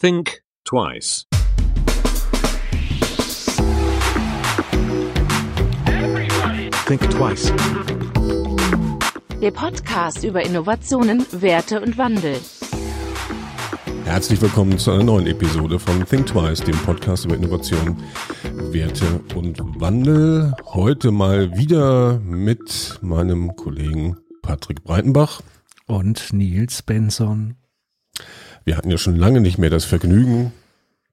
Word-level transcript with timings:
Think 0.00 0.42
twice. 0.64 1.26
Think 6.86 7.10
twice. 7.10 7.52
Der 9.42 9.50
Podcast 9.50 10.24
über 10.24 10.42
Innovationen, 10.42 11.26
Werte 11.32 11.82
und 11.82 11.98
Wandel. 11.98 12.40
Herzlich 14.04 14.40
willkommen 14.40 14.78
zu 14.78 14.92
einer 14.92 15.04
neuen 15.04 15.26
Episode 15.26 15.78
von 15.78 16.06
Think 16.06 16.28
Twice, 16.28 16.60
dem 16.60 16.78
Podcast 16.78 17.26
über 17.26 17.36
Innovation, 17.36 18.02
Werte 18.72 19.20
und 19.34 19.58
Wandel. 19.82 20.54
Heute 20.64 21.10
mal 21.10 21.54
wieder 21.58 22.18
mit 22.20 22.98
meinem 23.02 23.54
Kollegen 23.54 24.16
Patrick 24.40 24.82
Breitenbach. 24.82 25.42
Und 25.86 26.32
Nils 26.32 26.80
Benson. 26.80 27.59
Wir 28.64 28.76
hatten 28.76 28.90
ja 28.90 28.98
schon 28.98 29.16
lange 29.16 29.40
nicht 29.40 29.58
mehr 29.58 29.70
das 29.70 29.84
Vergnügen, 29.84 30.52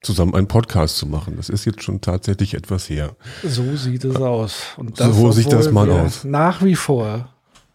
zusammen 0.01 0.35
einen 0.35 0.47
Podcast 0.47 0.97
zu 0.97 1.05
machen. 1.07 1.35
Das 1.37 1.49
ist 1.49 1.65
jetzt 1.65 1.83
schon 1.83 2.01
tatsächlich 2.01 2.53
etwas 2.53 2.89
her. 2.89 3.15
So 3.43 3.75
sieht 3.75 4.03
es 4.05 4.15
aus. 4.15 4.61
Und 4.77 4.99
das, 4.99 5.15
so 5.15 5.31
sieht 5.31 5.51
das 5.51 5.71
mal 5.71 5.89
aus. 5.89 6.23
Nach 6.23 6.63
wie 6.63 6.75
vor 6.75 7.33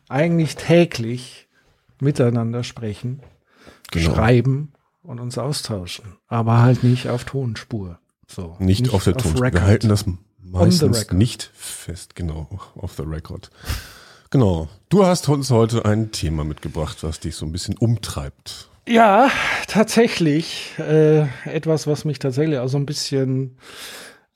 eigentlich 0.09 0.57
täglich 0.57 1.49
miteinander 2.01 2.65
sprechen, 2.65 3.21
genau. 3.91 4.15
schreiben 4.15 4.73
und 5.03 5.21
uns 5.21 5.39
austauschen. 5.39 6.05
Aber 6.29 6.61
halt 6.61 6.85
nicht 6.85 7.09
auf 7.09 7.25
Tonspur. 7.25 7.99
So, 8.27 8.57
nicht, 8.59 8.83
nicht 8.83 8.95
auf 8.95 9.05
der 9.05 9.15
Tonspur. 9.15 9.53
Wir 9.53 9.63
halten 9.63 9.89
das 9.89 10.05
meistens 10.39 11.11
nicht 11.13 11.51
fest, 11.55 12.15
genau, 12.15 12.49
auf 12.77 12.95
the 12.95 13.03
record. 13.03 13.51
Genau. 14.31 14.69
Du 14.89 15.05
hast 15.05 15.29
uns 15.29 15.51
heute 15.51 15.85
ein 15.85 16.11
Thema 16.13 16.45
mitgebracht, 16.45 17.03
was 17.03 17.21
dich 17.21 17.37
so 17.37 17.45
ein 17.45 17.53
bisschen 17.53 17.77
umtreibt. 17.77 18.71
Ja, 18.87 19.31
tatsächlich. 19.69 20.73
Äh, 20.79 21.27
etwas, 21.45 21.87
was 21.87 22.05
mich 22.05 22.19
tatsächlich 22.19 22.59
auch 22.59 22.69
so 22.69 22.79
ein 22.79 22.87
bisschen 22.87 23.57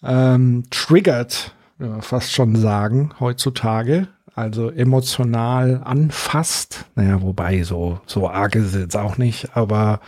ähm, 0.03 0.64
triggert, 0.70 1.55
ja, 1.78 2.00
fast 2.00 2.33
schon 2.33 2.56
sagen, 2.56 3.12
heutzutage. 3.20 4.08
Also 4.34 4.70
emotional 4.70 5.80
anfasst. 5.83 6.84
Naja, 6.94 7.22
wobei 7.22 7.62
so, 7.62 8.00
so 8.06 8.28
arg 8.28 8.55
ist 8.55 8.66
es 8.66 8.75
jetzt 8.75 8.97
auch 8.97 9.16
nicht, 9.16 9.56
aber 9.56 10.00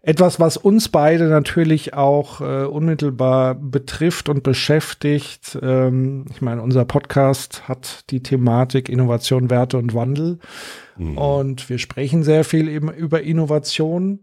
etwas, 0.00 0.38
was 0.38 0.56
uns 0.56 0.88
beide 0.88 1.28
natürlich 1.28 1.94
auch 1.94 2.40
äh, 2.40 2.64
unmittelbar 2.64 3.54
betrifft 3.54 4.28
und 4.28 4.42
beschäftigt. 4.42 5.58
Ähm, 5.60 6.26
ich 6.30 6.40
meine, 6.40 6.62
unser 6.62 6.84
Podcast 6.84 7.68
hat 7.68 8.10
die 8.10 8.22
Thematik 8.22 8.88
Innovation, 8.88 9.50
Werte 9.50 9.76
und 9.76 9.94
Wandel. 9.94 10.38
Mhm. 10.96 11.18
Und 11.18 11.68
wir 11.68 11.78
sprechen 11.78 12.22
sehr 12.22 12.44
viel 12.44 12.68
eben 12.68 12.92
über 12.92 13.22
Innovation. 13.22 14.20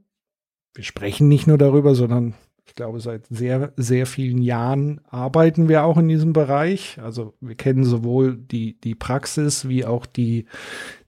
Wir 0.73 0.83
sprechen 0.83 1.27
nicht 1.27 1.47
nur 1.47 1.57
darüber, 1.57 1.93
sondern 1.93 2.35
ich 2.67 2.73
glaube, 2.73 2.99
seit 2.99 3.27
sehr, 3.27 3.73
sehr 3.77 4.05
vielen 4.05 4.41
Jahren 4.41 4.99
arbeiten 5.09 5.69
wir 5.69 5.83
auch 5.83 5.97
in 5.97 6.07
diesem 6.07 6.33
Bereich. 6.33 6.99
Also 7.01 7.35
wir 7.39 7.55
kennen 7.55 7.83
sowohl 7.83 8.35
die, 8.35 8.79
die 8.81 8.95
Praxis 8.95 9.69
wie 9.69 9.85
auch 9.85 10.05
die, 10.05 10.45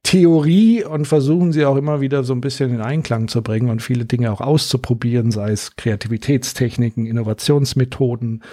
Theorie 0.04 0.84
und 0.86 1.06
versuchen 1.06 1.52
sie 1.52 1.66
auch 1.66 1.76
immer 1.76 2.00
wieder 2.00 2.24
so 2.24 2.34
ein 2.34 2.42
bisschen 2.42 2.74
in 2.74 2.82
Einklang 2.82 3.28
zu 3.28 3.42
bringen 3.42 3.70
und 3.70 3.82
viele 3.82 4.06
Dinge 4.06 4.32
auch 4.32 4.42
auszuprobieren, 4.42 5.32
sei 5.32 5.52
es 5.52 5.76
Kreativitätstechniken, 5.76 7.06
Innovationsmethoden. 7.06 8.44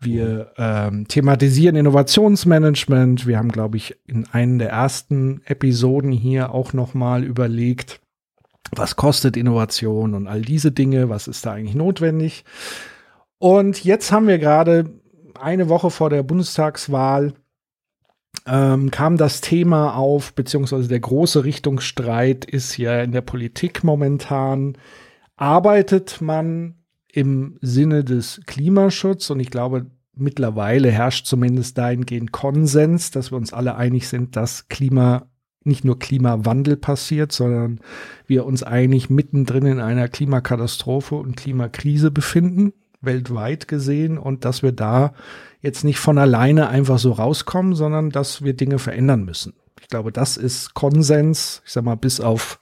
Wir 0.00 0.52
ähm, 0.56 1.06
thematisieren 1.08 1.76
Innovationsmanagement. 1.76 3.26
Wir 3.26 3.38
haben, 3.38 3.50
glaube 3.50 3.76
ich, 3.76 3.96
in 4.06 4.26
einer 4.32 4.58
der 4.58 4.70
ersten 4.70 5.42
Episoden 5.44 6.12
hier 6.12 6.52
auch 6.52 6.72
noch 6.72 6.94
mal 6.94 7.24
überlegt, 7.24 8.00
was 8.72 8.96
kostet 8.96 9.36
Innovation 9.36 10.14
und 10.14 10.26
all 10.26 10.42
diese 10.42 10.72
Dinge, 10.72 11.08
was 11.08 11.28
ist 11.28 11.46
da 11.46 11.52
eigentlich 11.52 11.74
notwendig. 11.74 12.44
Und 13.38 13.84
jetzt 13.84 14.10
haben 14.10 14.26
wir 14.26 14.38
gerade 14.38 14.90
eine 15.38 15.68
Woche 15.68 15.90
vor 15.90 16.10
der 16.10 16.22
Bundestagswahl 16.22 17.34
ähm, 18.46 18.90
kam 18.90 19.16
das 19.16 19.40
Thema 19.40 19.94
auf, 19.94 20.34
beziehungsweise 20.34 20.88
der 20.88 21.00
große 21.00 21.44
Richtungsstreit 21.44 22.44
ist 22.44 22.76
ja 22.76 23.02
in 23.02 23.12
der 23.12 23.22
Politik 23.22 23.84
momentan. 23.84 24.76
Arbeitet 25.36 26.20
man 26.20 26.76
im 27.12 27.58
Sinne 27.60 28.04
des 28.04 28.40
Klimaschutzes 28.46 29.30
und 29.30 29.40
ich 29.40 29.50
glaube, 29.50 29.86
mittlerweile 30.16 30.90
herrscht 30.90 31.26
zumindest 31.26 31.78
dahingehend 31.78 32.32
Konsens, 32.32 33.10
dass 33.10 33.30
wir 33.32 33.36
uns 33.36 33.52
alle 33.52 33.76
einig 33.76 34.08
sind, 34.08 34.36
dass 34.36 34.68
Klima 34.68 35.26
nicht 35.64 35.84
nur 35.84 35.98
Klimawandel 35.98 36.76
passiert, 36.76 37.32
sondern 37.32 37.80
wir 38.26 38.44
uns 38.44 38.62
eigentlich 38.62 39.10
mittendrin 39.10 39.66
in 39.66 39.80
einer 39.80 40.08
Klimakatastrophe 40.08 41.14
und 41.14 41.36
Klimakrise 41.36 42.10
befinden, 42.10 42.74
weltweit 43.00 43.66
gesehen, 43.66 44.18
und 44.18 44.44
dass 44.44 44.62
wir 44.62 44.72
da 44.72 45.14
jetzt 45.64 45.82
nicht 45.82 45.98
von 45.98 46.18
alleine 46.18 46.68
einfach 46.68 46.98
so 46.98 47.12
rauskommen, 47.12 47.74
sondern 47.74 48.10
dass 48.10 48.42
wir 48.42 48.52
Dinge 48.52 48.78
verändern 48.78 49.24
müssen. 49.24 49.54
Ich 49.80 49.88
glaube, 49.88 50.12
das 50.12 50.36
ist 50.36 50.74
Konsens, 50.74 51.62
ich 51.64 51.72
sag 51.72 51.84
mal, 51.84 51.94
bis 51.94 52.20
auf 52.20 52.60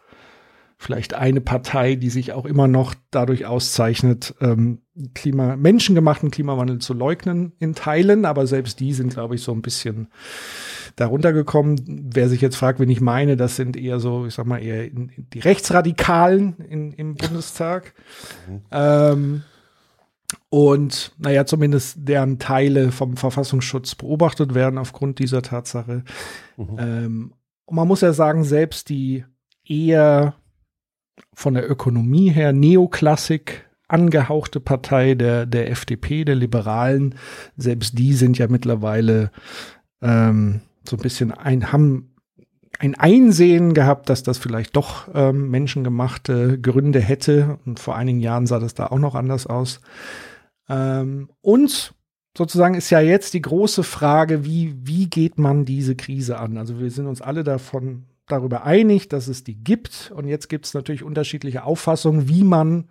vielleicht 0.79 1.15
eine 1.15 1.41
Partei, 1.41 1.97
die 1.97 2.11
sich 2.11 2.33
auch 2.33 2.45
immer 2.45 2.69
noch 2.69 2.95
dadurch 3.11 3.47
auszeichnet, 3.47 4.35
ähm, 4.41 4.83
Klima, 5.15 5.57
menschengemachten 5.57 6.31
Klimawandel 6.31 6.79
zu 6.79 6.95
leugnen 6.95 7.53
in 7.59 7.75
Teilen, 7.75 8.25
aber 8.25 8.47
selbst 8.47 8.79
die 8.79 8.93
sind, 8.93 9.15
glaube 9.15 9.35
ich, 9.35 9.43
so 9.43 9.53
ein 9.53 9.63
bisschen 9.63 10.09
darunter 10.95 11.33
gekommen. 11.33 12.11
Wer 12.13 12.29
sich 12.29 12.41
jetzt 12.41 12.57
fragt, 12.57 12.79
wen 12.79 12.91
ich 12.91 13.01
meine, 13.01 13.37
das 13.37 13.57
sind 13.57 13.77
eher 13.77 13.99
so, 13.99 14.27
ich 14.27 14.35
sag 14.35 14.47
mal, 14.47 14.59
eher 14.59 14.89
die 14.91 15.41
Rechtsradikalen 15.41 16.57
in, 16.59 16.93
im 16.93 17.15
Bundestag. 17.15 17.95
Mhm. 18.49 18.61
Ähm, 18.71 19.43
und 20.53 21.13
naja, 21.17 21.47
zumindest 21.47 21.97
deren 22.01 22.39
Teile 22.39 22.93
vom 22.93 23.17
Verfassungsschutz 23.17 23.95
beobachtet 23.95 24.55
werden 24.55 24.77
aufgrund 24.77 25.19
dieser 25.19 25.41
Tatsache. 25.41 26.05
Mhm. 26.59 26.77
Ähm, 26.79 27.35
und 27.65 27.77
man 27.77 27.89
muss 27.89 28.03
ja 28.03 28.13
sagen, 28.13 28.45
selbst 28.45 28.91
die 28.91 29.25
eher 29.67 30.35
von 31.33 31.55
der 31.55 31.71
Ökonomie 31.71 32.29
her 32.29 32.53
Neoklassik 32.53 33.67
angehauchte 33.89 34.61
Partei 34.61 35.15
der, 35.15 35.47
der 35.47 35.71
FDP, 35.71 36.27
der 36.27 36.35
Liberalen, 36.35 37.15
selbst 37.57 37.97
die 37.99 38.13
sind 38.13 38.37
ja 38.37 38.47
mittlerweile 38.47 39.31
ähm, 40.03 40.61
so 40.87 40.97
ein 40.97 41.03
bisschen 41.03 41.33
ein, 41.33 41.73
haben 41.73 42.15
ein 42.79 42.95
Einsehen 42.95 43.73
gehabt, 43.73 44.11
dass 44.11 44.23
das 44.23 44.37
vielleicht 44.37 44.77
doch 44.77 45.09
ähm, 45.15 45.49
menschengemachte 45.49 46.61
Gründe 46.61 47.01
hätte. 47.01 47.59
Und 47.65 47.81
vor 47.81 47.97
einigen 47.97 48.21
Jahren 48.21 48.47
sah 48.47 48.59
das 48.59 48.75
da 48.75 48.89
auch 48.89 48.99
noch 48.99 49.15
anders 49.15 49.47
aus. 49.47 49.81
Ähm, 50.69 51.31
und 51.41 51.95
sozusagen 52.37 52.75
ist 52.75 52.91
ja 52.91 53.01
jetzt 53.01 53.35
die 53.35 53.43
große 53.43 53.83
Frage, 53.83 54.45
wie, 54.45 54.75
wie 54.83 55.09
geht 55.09 55.39
man 55.39 55.65
diese 55.65 55.97
Krise 55.97 56.39
an? 56.39 56.57
Also 56.57 56.79
wir 56.81 56.91
sind 56.91 57.07
uns 57.07 57.21
alle 57.21 57.45
davon 57.45 58.07
darüber 58.27 58.65
einig, 58.65 59.09
dass 59.09 59.29
es 59.29 59.45
die 59.45 59.57
gibt. 59.57 60.13
Und 60.15 60.27
jetzt 60.27 60.49
gibt 60.49 60.67
es 60.67 60.75
natürlich 60.75 61.03
unterschiedliche 61.03 61.65
Auffassungen, 61.65 62.29
wie 62.29 62.45
man 62.45 62.89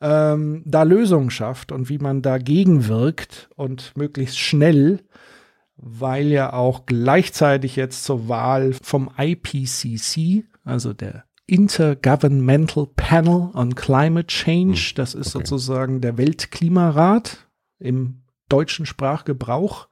ähm, 0.00 0.62
da 0.66 0.82
Lösungen 0.82 1.30
schafft 1.30 1.72
und 1.72 1.88
wie 1.88 1.98
man 1.98 2.22
dagegen 2.22 2.88
wirkt 2.88 3.50
und 3.54 3.92
möglichst 3.96 4.38
schnell, 4.38 5.00
weil 5.76 6.26
ja 6.26 6.52
auch 6.52 6.86
gleichzeitig 6.86 7.76
jetzt 7.76 8.04
zur 8.04 8.28
Wahl 8.28 8.72
vom 8.82 9.10
IPCC, 9.16 10.44
also 10.64 10.92
der 10.92 11.24
Intergovernmental 11.52 12.88
Panel 12.96 13.50
on 13.52 13.74
Climate 13.74 14.26
Change. 14.28 14.78
Hm, 14.78 14.94
das 14.96 15.14
ist 15.14 15.36
okay. 15.36 15.44
sozusagen 15.44 16.00
der 16.00 16.16
Weltklimarat 16.16 17.46
im 17.78 18.22
deutschen 18.48 18.86
Sprachgebrauch. 18.86 19.88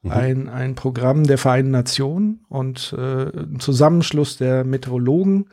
Mhm. 0.00 0.10
Ein, 0.10 0.48
ein 0.48 0.74
Programm 0.74 1.24
der 1.24 1.36
Vereinten 1.36 1.70
Nationen 1.70 2.46
und 2.48 2.94
äh, 2.96 3.24
ein 3.24 3.60
Zusammenschluss 3.60 4.38
der 4.38 4.64
Meteorologen, 4.64 5.50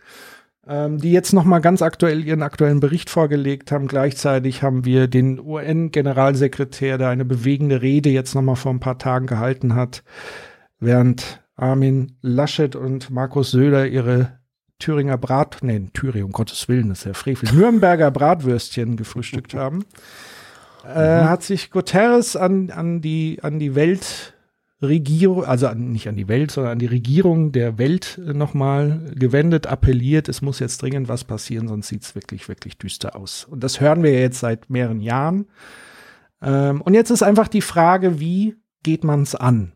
ähm, 0.65 0.99
die 0.99 1.11
jetzt 1.11 1.33
noch 1.33 1.43
mal 1.43 1.59
ganz 1.59 1.81
aktuell 1.81 2.23
ihren 2.25 2.41
aktuellen 2.41 2.79
Bericht 2.79 3.09
vorgelegt 3.09 3.73
haben. 3.73 3.89
Gleichzeitig 3.89 4.63
haben 4.63 4.85
wir 4.85 5.09
den 5.09 5.41
UN-Generalsekretär, 5.41 6.97
der 6.97 7.09
eine 7.09 7.25
bewegende 7.25 7.81
Rede 7.81 8.09
jetzt 8.09 8.33
noch 8.33 8.41
mal 8.41 8.55
vor 8.55 8.71
ein 8.71 8.79
paar 8.79 8.97
Tagen 8.97 9.27
gehalten 9.27 9.75
hat, 9.75 10.05
während 10.79 11.43
Armin 11.57 12.15
Laschet 12.21 12.77
und 12.77 13.09
Markus 13.09 13.51
Söder 13.51 13.87
ihre 13.87 14.39
Thüringer 14.83 15.17
Brat, 15.17 15.59
nee, 15.61 15.87
Thüringen, 15.93 16.25
um 16.25 16.31
Gottes 16.33 16.67
Willen, 16.67 16.89
das 16.89 16.99
ist 16.99 17.05
ja 17.05 17.13
Frevel, 17.13 17.49
Nürnberger 17.53 18.11
Bratwürstchen 18.11 18.97
gefrühstückt 18.97 19.53
haben, 19.53 19.85
äh, 20.85 21.21
mhm. 21.21 21.29
hat 21.29 21.41
sich 21.41 21.71
Guterres 21.71 22.35
an, 22.35 22.69
an 22.69 22.99
die, 22.99 23.39
an 23.41 23.59
die 23.59 23.75
Weltregierung, 23.75 25.45
also 25.45 25.67
an, 25.67 25.93
nicht 25.93 26.09
an 26.09 26.17
die 26.17 26.27
Welt, 26.27 26.51
sondern 26.51 26.73
an 26.73 26.79
die 26.79 26.87
Regierung 26.87 27.53
der 27.53 27.77
Welt 27.77 28.19
nochmal 28.21 29.13
gewendet, 29.15 29.67
appelliert, 29.67 30.27
es 30.27 30.41
muss 30.41 30.59
jetzt 30.59 30.81
dringend 30.81 31.07
was 31.07 31.23
passieren, 31.23 31.69
sonst 31.69 31.87
sieht 31.87 32.03
es 32.03 32.13
wirklich, 32.13 32.49
wirklich 32.49 32.77
düster 32.77 33.15
aus. 33.15 33.45
Und 33.45 33.63
das 33.63 33.79
hören 33.79 34.03
wir 34.03 34.19
jetzt 34.19 34.41
seit 34.41 34.69
mehreren 34.69 34.99
Jahren. 34.99 35.45
Ähm, 36.41 36.81
und 36.81 36.93
jetzt 36.93 37.09
ist 37.09 37.23
einfach 37.23 37.47
die 37.47 37.61
Frage, 37.61 38.19
wie 38.19 38.57
geht 38.83 39.05
man 39.05 39.21
es 39.21 39.33
an? 39.33 39.71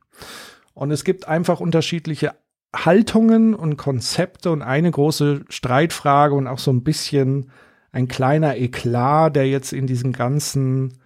Und 0.74 0.92
es 0.92 1.06
gibt 1.06 1.30
einfach 1.30 1.62
unterschiedliche 1.62 2.34
Haltungen 2.76 3.56
und 3.56 3.78
Konzepte 3.78 4.52
und 4.52 4.62
eine 4.62 4.92
große 4.92 5.46
Streitfrage 5.50 6.36
und 6.36 6.48
auch 6.48 6.60
so 6.60 6.72
ein 6.72 6.84
bisschen 6.84 7.52
ein 7.92 8.08
kleiner 8.08 8.58
Eklat, 8.58 9.36
der 9.36 9.48
jetzt 9.48 9.74
in 9.74 9.88
diesen 9.88 10.14
ganzen 10.14 11.00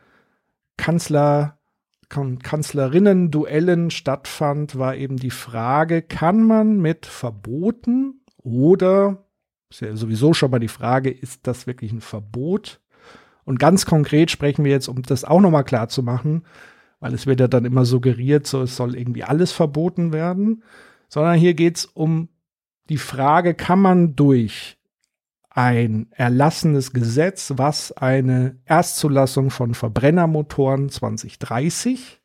Kanzler, 0.78 1.60
Kanzlerinnen-Duellen 2.10 3.92
stattfand, 3.92 4.78
war 4.78 4.96
eben 4.96 5.18
die 5.18 5.30
Frage, 5.30 6.02
kann 6.02 6.44
man 6.44 6.80
mit 6.80 7.06
Verboten 7.06 8.22
oder, 8.38 9.26
ist 9.70 9.82
ja 9.82 9.96
sowieso 9.96 10.34
schon 10.34 10.52
mal 10.52 10.60
die 10.60 10.68
Frage, 10.68 11.10
ist 11.10 11.48
das 11.48 11.68
wirklich 11.68 11.94
ein 11.94 12.02
Verbot? 12.02 12.82
Und 13.46 13.60
ganz 13.60 13.86
konkret 13.86 14.32
sprechen 14.32 14.66
wir 14.66 14.72
jetzt, 14.72 14.88
um 14.88 15.02
das 15.04 15.24
auch 15.24 15.40
nochmal 15.40 15.64
klar 15.64 15.88
zu 15.88 16.04
machen, 16.04 16.44
weil 17.00 17.14
es 17.14 17.26
wird 17.26 17.40
ja 17.40 17.48
dann 17.48 17.66
immer 17.66 17.86
suggeriert, 17.86 18.46
so 18.46 18.62
es 18.62 18.76
soll 18.76 18.96
irgendwie 18.96 19.24
alles 19.24 19.52
verboten 19.52 20.12
werden, 20.12 20.64
sondern 21.12 21.38
hier 21.38 21.54
geht 21.54 21.78
es 21.78 21.86
um 21.86 22.30
die 22.90 22.98
Frage, 22.98 23.54
kann 23.54 23.80
man 23.80 24.16
durch 24.16 24.78
ein 25.50 26.08
erlassenes 26.12 26.94
Gesetz, 26.94 27.54
was 27.58 27.92
eine 27.92 28.58
Erstzulassung 28.64 29.50
von 29.50 29.74
Verbrennermotoren 29.74 30.88
2030, 30.88 32.22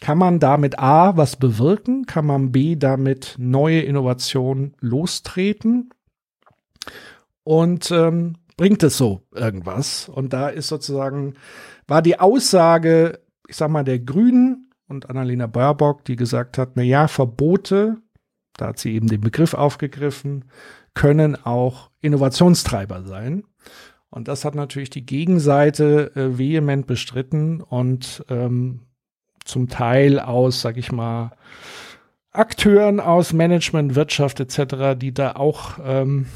kann 0.00 0.18
man 0.18 0.40
damit 0.40 0.80
A 0.80 1.16
was 1.16 1.36
bewirken, 1.36 2.06
kann 2.06 2.26
man 2.26 2.50
B 2.50 2.74
damit 2.74 3.36
neue 3.38 3.80
Innovationen 3.82 4.74
lostreten 4.80 5.90
und 7.44 7.92
ähm, 7.92 8.34
bringt 8.56 8.82
es 8.82 8.96
so 8.96 9.22
irgendwas? 9.32 10.08
Und 10.08 10.32
da 10.32 10.48
ist 10.48 10.66
sozusagen, 10.66 11.34
war 11.86 12.02
die 12.02 12.18
Aussage, 12.18 13.20
ich 13.46 13.56
sag 13.56 13.70
mal, 13.70 13.84
der 13.84 14.00
Grünen 14.00 14.72
und 14.88 15.08
Annalena 15.10 15.46
Baerbock, 15.46 16.04
die 16.04 16.16
gesagt 16.16 16.58
hat, 16.58 16.72
na 16.74 16.82
ja, 16.82 17.08
Verbote, 17.08 17.98
da 18.58 18.66
hat 18.66 18.78
sie 18.78 18.92
eben 18.94 19.08
den 19.08 19.22
Begriff 19.22 19.54
aufgegriffen, 19.54 20.44
können 20.92 21.36
auch 21.36 21.90
Innovationstreiber 22.00 23.04
sein. 23.04 23.44
Und 24.10 24.28
das 24.28 24.44
hat 24.44 24.54
natürlich 24.54 24.90
die 24.90 25.06
Gegenseite 25.06 26.12
äh, 26.14 26.38
vehement 26.38 26.86
bestritten 26.86 27.60
und 27.60 28.24
ähm, 28.28 28.80
zum 29.44 29.68
Teil 29.68 30.18
aus, 30.18 30.60
sag 30.60 30.76
ich 30.76 30.92
mal, 30.92 31.32
Akteuren 32.32 33.00
aus 33.00 33.32
Management, 33.32 33.94
Wirtschaft 33.94 34.40
etc., 34.40 34.98
die 34.98 35.14
da 35.14 35.32
auch 35.32 35.78
ähm, 35.82 36.26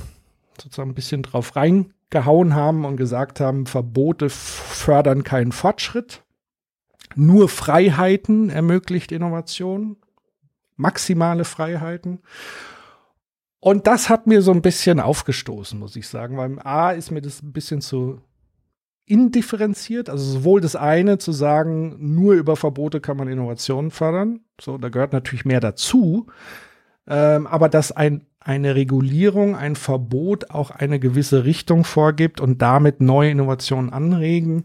sozusagen 0.60 0.90
ein 0.90 0.94
bisschen 0.94 1.22
drauf 1.22 1.56
reingehauen 1.56 2.54
haben 2.54 2.84
und 2.84 2.96
gesagt 2.96 3.40
haben, 3.40 3.66
Verbote 3.66 4.28
fördern 4.30 5.24
keinen 5.24 5.52
Fortschritt. 5.52 6.22
Nur 7.14 7.48
Freiheiten 7.48 8.48
ermöglicht 8.48 9.12
Innovation, 9.12 9.96
maximale 10.82 11.44
Freiheiten. 11.44 12.20
Und 13.60 13.86
das 13.86 14.10
hat 14.10 14.26
mir 14.26 14.42
so 14.42 14.50
ein 14.50 14.60
bisschen 14.60 15.00
aufgestoßen, 15.00 15.78
muss 15.78 15.96
ich 15.96 16.08
sagen, 16.08 16.36
weil 16.36 16.58
A 16.58 16.90
ist 16.90 17.10
mir 17.12 17.22
das 17.22 17.42
ein 17.42 17.52
bisschen 17.52 17.80
zu 17.80 18.20
indifferenziert, 19.06 20.10
also 20.10 20.24
sowohl 20.24 20.60
das 20.60 20.76
eine 20.76 21.18
zu 21.18 21.32
sagen, 21.32 21.96
nur 22.14 22.34
über 22.34 22.56
Verbote 22.56 23.00
kann 23.00 23.16
man 23.16 23.28
Innovationen 23.28 23.90
fördern, 23.90 24.40
so, 24.60 24.78
da 24.78 24.88
gehört 24.88 25.12
natürlich 25.12 25.44
mehr 25.44 25.60
dazu, 25.60 26.26
ähm, 27.06 27.46
aber 27.46 27.68
dass 27.68 27.92
ein, 27.92 28.26
eine 28.40 28.74
Regulierung, 28.74 29.54
ein 29.54 29.76
Verbot 29.76 30.50
auch 30.50 30.70
eine 30.70 30.98
gewisse 30.98 31.44
Richtung 31.44 31.84
vorgibt 31.84 32.40
und 32.40 32.62
damit 32.62 33.00
neue 33.00 33.30
Innovationen 33.30 33.92
anregen, 33.92 34.64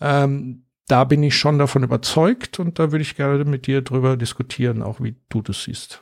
ähm, 0.00 0.64
da 0.88 1.04
bin 1.04 1.22
ich 1.22 1.36
schon 1.36 1.58
davon 1.58 1.84
überzeugt 1.84 2.58
und 2.58 2.78
da 2.78 2.90
würde 2.90 3.02
ich 3.02 3.16
gerne 3.16 3.44
mit 3.44 3.66
dir 3.66 3.82
drüber 3.82 4.16
diskutieren, 4.16 4.82
auch 4.82 5.00
wie 5.00 5.14
du 5.28 5.42
das 5.42 5.64
siehst. 5.64 6.00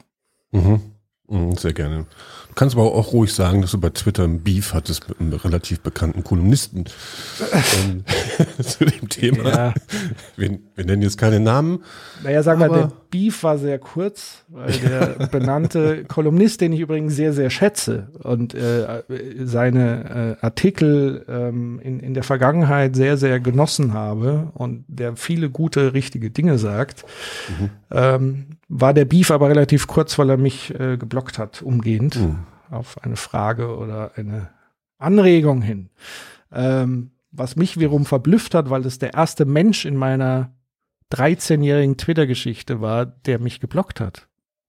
Mhm. 0.53 0.81
Mhm, 1.29 1.57
sehr 1.57 1.73
gerne. 1.73 2.07
Du 2.49 2.55
kannst 2.55 2.77
aber 2.77 2.85
auch 2.85 3.13
ruhig 3.13 3.35
sagen, 3.35 3.61
dass 3.61 3.73
du 3.73 3.81
bei 3.81 3.91
Twitter 3.91 4.25
ein 4.25 4.41
Beef 4.41 4.73
hattest 4.73 5.09
mit 5.09 5.21
einem 5.21 5.33
relativ 5.35 5.81
bekannten 5.81 6.25
Kolumnisten 6.25 6.85
ähm, 7.53 8.05
zu 8.63 8.85
dem 8.85 9.09
Thema. 9.09 9.49
Ja. 9.49 9.75
Wir, 10.37 10.59
wir, 10.75 10.85
nennen 10.85 11.03
jetzt 11.03 11.19
keine 11.19 11.41
Namen. 11.41 11.83
Naja, 12.23 12.43
sag 12.43 12.59
mal, 12.59 12.71
der 12.71 12.93
Beef 13.11 13.43
war 13.43 13.59
sehr 13.59 13.79
kurz, 13.79 14.45
weil 14.49 14.73
der 14.73 15.27
benannte 15.27 16.05
Kolumnist, 16.09 16.61
den 16.61 16.73
ich 16.73 16.81
übrigens 16.81 17.17
sehr, 17.17 17.33
sehr 17.33 17.51
schätze 17.51 18.09
und 18.23 18.55
äh, 18.55 19.03
seine 19.45 20.37
äh, 20.41 20.45
Artikel 20.45 21.25
ähm, 21.29 21.81
in, 21.83 22.01
in 22.01 22.15
der 22.15 22.23
Vergangenheit 22.23 22.95
sehr, 22.97 23.17
sehr 23.17 23.41
genossen 23.41 23.93
habe 23.93 24.51
und 24.55 24.85
der 24.89 25.17
viele 25.17 25.51
gute, 25.51 25.93
richtige 25.93 26.31
Dinge 26.31 26.59
sagt, 26.59 27.05
mhm. 27.59 27.71
ähm, 27.91 28.47
war 28.69 28.95
der 28.95 29.05
Beef 29.05 29.31
aber 29.31 29.49
relativ 29.49 29.87
kurz, 29.87 30.19
weil 30.19 30.31
er 30.31 30.37
mich 30.37 30.75
äh, 30.79 30.97
geblockt 30.97 31.39
hat, 31.39 31.63
umgehend, 31.63 32.17
mhm. 32.17 32.39
auf 32.71 33.03
eine 33.03 33.17
Frage 33.17 33.77
oder 33.77 34.13
eine 34.17 34.51
Anregung 34.99 35.63
hin. 35.63 35.91
Ähm, 36.53 37.11
was 37.31 37.57
mich 37.57 37.79
wiederum 37.79 38.07
verblüfft 38.07 38.55
hat, 38.55 38.71
weil 38.71 38.83
das 38.83 38.99
der 38.99 39.15
erste 39.15 39.45
Mensch 39.45 39.85
in 39.85 39.97
meiner 39.97 40.55
13-jährigen 41.13 41.97
Twitter-Geschichte 41.97 42.81
war, 42.81 43.07
der 43.07 43.39
mich 43.39 43.61
geblockt 43.61 44.01
hat. 44.01 44.27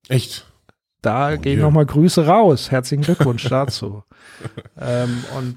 Echt? 0.09 0.51
Da 1.01 1.33
oh, 1.33 1.37
gehen 1.37 1.59
yeah. 1.59 1.67
nochmal 1.67 1.85
Grüße 1.85 2.25
raus. 2.25 2.71
Herzlichen 2.71 3.03
Glückwunsch 3.03 3.43
dazu. 3.49 4.03
ähm, 4.79 5.23
und 5.37 5.55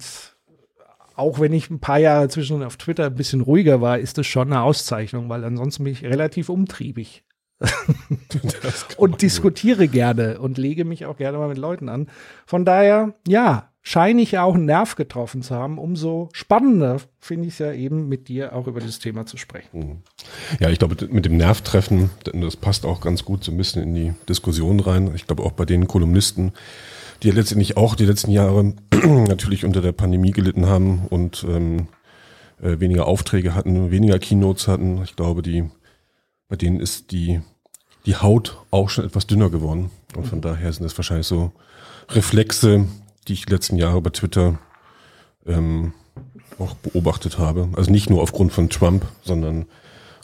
auch 1.16 1.40
wenn 1.40 1.52
ich 1.52 1.68
ein 1.68 1.80
paar 1.80 1.98
Jahre 1.98 2.28
zwischen 2.28 2.62
auf 2.62 2.76
Twitter 2.76 3.06
ein 3.06 3.14
bisschen 3.14 3.40
ruhiger 3.40 3.80
war, 3.80 3.98
ist 3.98 4.16
es 4.18 4.26
schon 4.26 4.52
eine 4.52 4.62
Auszeichnung, 4.62 5.28
weil 5.28 5.44
ansonsten 5.44 5.84
bin 5.84 5.92
ich 5.92 6.04
relativ 6.04 6.48
umtriebig. 6.48 7.24
Und 8.96 9.22
diskutiere 9.22 9.88
gerne 9.88 10.40
und 10.40 10.58
lege 10.58 10.84
mich 10.84 11.06
auch 11.06 11.16
gerne 11.16 11.38
mal 11.38 11.48
mit 11.48 11.58
Leuten 11.58 11.88
an. 11.88 12.08
Von 12.46 12.64
daher, 12.64 13.14
ja, 13.26 13.70
scheine 13.82 14.20
ich 14.22 14.32
ja 14.32 14.42
auch 14.42 14.54
einen 14.54 14.66
Nerv 14.66 14.94
getroffen 14.96 15.42
zu 15.42 15.54
haben. 15.54 15.78
Umso 15.78 16.28
spannender 16.32 16.98
finde 17.18 17.48
ich 17.48 17.54
es 17.54 17.58
ja 17.58 17.72
eben, 17.72 18.08
mit 18.08 18.28
dir 18.28 18.54
auch 18.54 18.66
über 18.66 18.80
dieses 18.80 18.98
Thema 18.98 19.26
zu 19.26 19.36
sprechen. 19.36 19.78
Mhm. 19.78 19.96
Ja, 20.58 20.70
ich 20.70 20.78
glaube, 20.78 20.96
mit 21.10 21.24
dem 21.24 21.36
Nervtreffen, 21.36 22.10
das 22.24 22.56
passt 22.56 22.84
auch 22.84 23.00
ganz 23.00 23.24
gut 23.24 23.44
so 23.44 23.52
ein 23.52 23.56
bisschen 23.56 23.82
in 23.82 23.94
die 23.94 24.14
Diskussion 24.28 24.80
rein. 24.80 25.10
Ich 25.14 25.26
glaube 25.26 25.42
auch 25.42 25.52
bei 25.52 25.64
den 25.64 25.88
Kolumnisten, 25.88 26.52
die 27.22 27.30
letztendlich 27.30 27.76
auch 27.76 27.94
die 27.94 28.06
letzten 28.06 28.30
Jahre 28.30 28.74
natürlich 29.04 29.64
unter 29.64 29.80
der 29.80 29.92
Pandemie 29.92 30.32
gelitten 30.32 30.66
haben 30.66 31.06
und 31.08 31.44
ähm, 31.48 31.88
äh, 32.62 32.80
weniger 32.80 33.06
Aufträge 33.06 33.54
hatten, 33.54 33.90
weniger 33.90 34.18
Keynotes 34.18 34.68
hatten. 34.68 35.02
Ich 35.02 35.16
glaube, 35.16 35.42
die 35.42 35.70
bei 36.50 36.56
denen 36.56 36.80
ist 36.80 37.12
die, 37.12 37.40
die 38.04 38.16
Haut 38.16 38.58
auch 38.70 38.90
schon 38.90 39.06
etwas 39.06 39.26
dünner 39.26 39.48
geworden. 39.48 39.90
Und 40.16 40.26
von 40.26 40.40
daher 40.42 40.70
sind 40.72 40.82
das 40.82 40.98
wahrscheinlich 40.98 41.28
so 41.28 41.52
Reflexe, 42.10 42.86
die 43.28 43.34
ich 43.34 43.46
die 43.46 43.52
letzten 43.52 43.76
Jahre 43.76 44.02
bei 44.02 44.10
Twitter 44.10 44.58
ähm, 45.46 45.94
auch 46.58 46.74
beobachtet 46.74 47.38
habe. 47.38 47.68
Also 47.76 47.92
nicht 47.92 48.10
nur 48.10 48.20
aufgrund 48.20 48.52
von 48.52 48.68
Trump, 48.68 49.06
sondern 49.22 49.66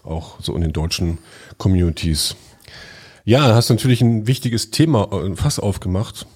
auch 0.02 0.40
so 0.40 0.54
in 0.56 0.62
den 0.62 0.72
deutschen 0.72 1.18
Communities. 1.58 2.34
Ja, 3.24 3.54
hast 3.54 3.70
natürlich 3.70 4.02
ein 4.02 4.26
wichtiges 4.26 4.72
Thema 4.72 5.08
äh, 5.12 5.36
Fass 5.36 5.60
aufgemacht. 5.60 6.26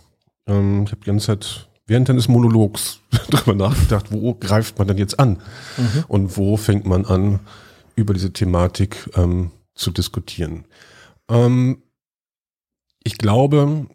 Ähm, 0.46 0.84
ich 0.84 0.92
habe 0.92 1.00
die 1.00 1.06
ganze 1.06 1.26
Zeit 1.26 1.68
während 1.88 2.08
deines 2.08 2.28
Monologs 2.28 3.00
darüber 3.30 3.56
nachgedacht, 3.56 4.12
wo 4.12 4.34
greift 4.34 4.78
man 4.78 4.86
denn 4.86 4.98
jetzt 4.98 5.18
an? 5.18 5.42
Mhm. 5.76 6.04
Und 6.06 6.36
wo 6.36 6.56
fängt 6.56 6.86
man 6.86 7.04
an, 7.06 7.40
über 7.96 8.14
diese 8.14 8.32
Thematik 8.32 9.10
ähm, 9.16 9.50
zu 9.80 9.90
diskutieren. 9.90 10.66
Ähm, 11.28 11.82
ich 13.02 13.18
glaube, 13.18 13.86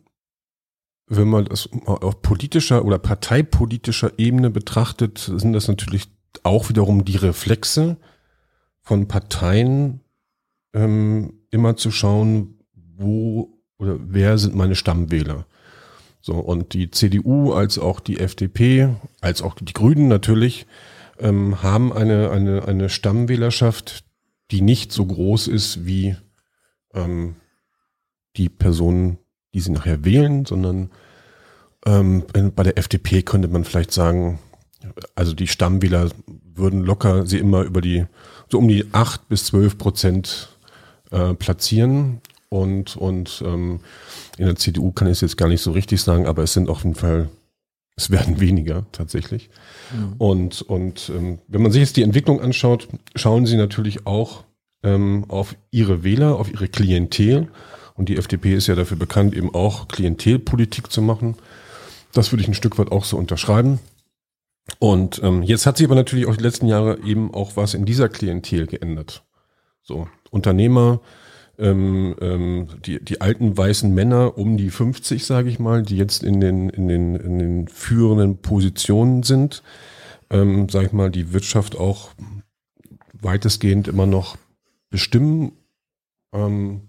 wenn 1.07 1.27
man 1.27 1.45
das 1.45 1.69
auf 1.85 2.21
politischer 2.21 2.83
oder 2.83 2.97
parteipolitischer 2.97 4.17
Ebene 4.17 4.49
betrachtet, 4.49 5.19
sind 5.19 5.53
das 5.53 5.67
natürlich 5.67 6.07
auch 6.43 6.69
wiederum 6.69 7.05
die 7.05 7.17
Reflexe 7.17 7.97
von 8.81 9.07
Parteien, 9.07 10.01
ähm, 10.73 11.33
immer 11.51 11.77
zu 11.77 11.91
schauen, 11.91 12.59
wo 12.73 13.51
oder 13.77 13.97
wer 13.99 14.37
sind 14.37 14.55
meine 14.55 14.75
Stammwähler. 14.75 15.45
So, 16.21 16.33
und 16.33 16.73
die 16.73 16.89
CDU 16.89 17.53
als 17.53 17.77
auch 17.77 17.99
die 17.99 18.19
FDP, 18.19 18.89
als 19.21 19.41
auch 19.41 19.53
die 19.53 19.73
Grünen 19.73 20.07
natürlich, 20.07 20.65
ähm, 21.19 21.61
haben 21.61 21.93
eine, 21.93 22.31
eine, 22.31 22.65
eine 22.65 22.89
Stammwählerschaft, 22.89 24.04
die 24.51 24.61
nicht 24.61 24.91
so 24.91 25.05
groß 25.05 25.47
ist 25.47 25.85
wie 25.85 26.15
ähm, 26.93 27.35
die 28.37 28.49
Personen, 28.49 29.17
die 29.53 29.59
sie 29.59 29.71
nachher 29.71 30.03
wählen, 30.03 30.45
sondern 30.45 30.91
ähm, 31.85 32.23
bei 32.55 32.63
der 32.63 32.77
FDP 32.77 33.21
könnte 33.21 33.47
man 33.47 33.63
vielleicht 33.63 33.91
sagen, 33.91 34.39
also 35.15 35.33
die 35.33 35.47
Stammwähler 35.47 36.09
würden 36.53 36.83
locker 36.83 37.25
sie 37.25 37.37
immer 37.37 37.63
über 37.63 37.81
die, 37.81 38.05
so 38.49 38.57
um 38.59 38.67
die 38.67 38.85
acht 38.91 39.27
bis 39.29 39.45
zwölf 39.45 39.77
Prozent 39.77 40.49
äh, 41.11 41.33
platzieren. 41.33 42.21
Und, 42.49 42.95
und 42.95 43.43
ähm, 43.45 43.79
in 44.37 44.45
der 44.45 44.55
CDU 44.55 44.91
kann 44.91 45.07
ich 45.07 45.13
es 45.13 45.21
jetzt 45.21 45.37
gar 45.37 45.49
nicht 45.49 45.61
so 45.61 45.71
richtig 45.71 46.01
sagen, 46.01 46.25
aber 46.25 46.43
es 46.43 46.53
sind 46.53 46.69
auf 46.69 46.83
jeden 46.83 46.95
Fall, 46.95 47.29
es 47.95 48.09
werden 48.09 48.39
weniger 48.39 48.85
tatsächlich. 48.91 49.49
Mhm. 49.93 50.13
Und, 50.17 50.61
und 50.61 51.11
ähm, 51.15 51.39
wenn 51.47 51.61
man 51.61 51.71
sich 51.71 51.81
jetzt 51.81 51.97
die 51.97 52.03
Entwicklung 52.03 52.41
anschaut, 52.41 52.87
schauen 53.15 53.45
sie 53.45 53.57
natürlich 53.57 54.05
auch 54.05 54.43
ähm, 54.83 55.25
auf 55.27 55.55
ihre 55.71 56.03
Wähler, 56.03 56.37
auf 56.37 56.51
ihre 56.51 56.67
Klientel. 56.67 57.47
Und 57.95 58.09
die 58.09 58.17
FDP 58.17 58.53
ist 58.53 58.67
ja 58.67 58.75
dafür 58.75 58.97
bekannt, 58.97 59.33
eben 59.33 59.53
auch 59.53 59.87
Klientelpolitik 59.87 60.91
zu 60.91 61.01
machen. 61.01 61.35
Das 62.13 62.31
würde 62.31 62.43
ich 62.43 62.47
ein 62.47 62.53
Stück 62.53 62.77
weit 62.77 62.91
auch 62.91 63.05
so 63.05 63.17
unterschreiben. 63.17 63.79
Und 64.79 65.21
ähm, 65.23 65.43
jetzt 65.43 65.65
hat 65.65 65.77
sich 65.77 65.85
aber 65.85 65.95
natürlich 65.95 66.25
auch 66.25 66.35
die 66.35 66.43
letzten 66.43 66.67
Jahre 66.67 66.99
eben 67.03 67.33
auch 67.33 67.55
was 67.55 67.73
in 67.73 67.85
dieser 67.85 68.09
Klientel 68.09 68.67
geändert. 68.67 69.23
So, 69.83 70.07
Unternehmer, 70.31 71.01
ähm, 71.57 72.15
ähm, 72.21 72.67
die, 72.85 73.03
die 73.03 73.21
alten 73.21 73.57
weißen 73.57 73.93
Männer 73.93 74.37
um 74.37 74.57
die 74.57 74.69
50, 74.69 75.25
sage 75.25 75.49
ich 75.49 75.59
mal, 75.59 75.83
die 75.83 75.97
jetzt 75.97 76.23
in 76.23 76.41
den, 76.41 76.69
in 76.69 76.87
den, 76.87 77.15
in 77.15 77.39
den 77.39 77.67
führenden 77.67 78.37
Positionen 78.37 79.23
sind, 79.23 79.63
ähm, 80.29 80.69
sage 80.69 80.87
ich 80.87 80.91
mal, 80.93 81.11
die 81.11 81.33
Wirtschaft 81.33 81.77
auch 81.77 82.09
weitestgehend 83.13 83.87
immer 83.87 84.05
noch 84.05 84.37
bestimmen. 84.89 85.53
Ähm, 86.33 86.81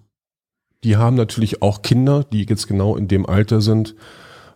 die 0.84 0.96
haben 0.96 1.16
natürlich 1.16 1.62
auch 1.62 1.82
Kinder, 1.82 2.24
die 2.24 2.44
jetzt 2.44 2.66
genau 2.66 2.96
in 2.96 3.08
dem 3.08 3.26
Alter 3.26 3.60
sind, 3.60 3.94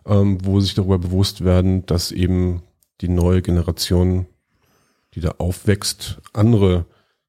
ähm, 0.05 0.37
wo 0.43 0.59
sich 0.59 0.73
darüber 0.73 0.99
bewusst 0.99 1.43
werden, 1.43 1.85
dass 1.85 2.11
eben 2.11 2.63
die 3.01 3.09
neue 3.09 3.41
Generation, 3.41 4.27
die 5.13 5.21
da 5.21 5.35
aufwächst, 5.37 6.21
andere 6.33 6.85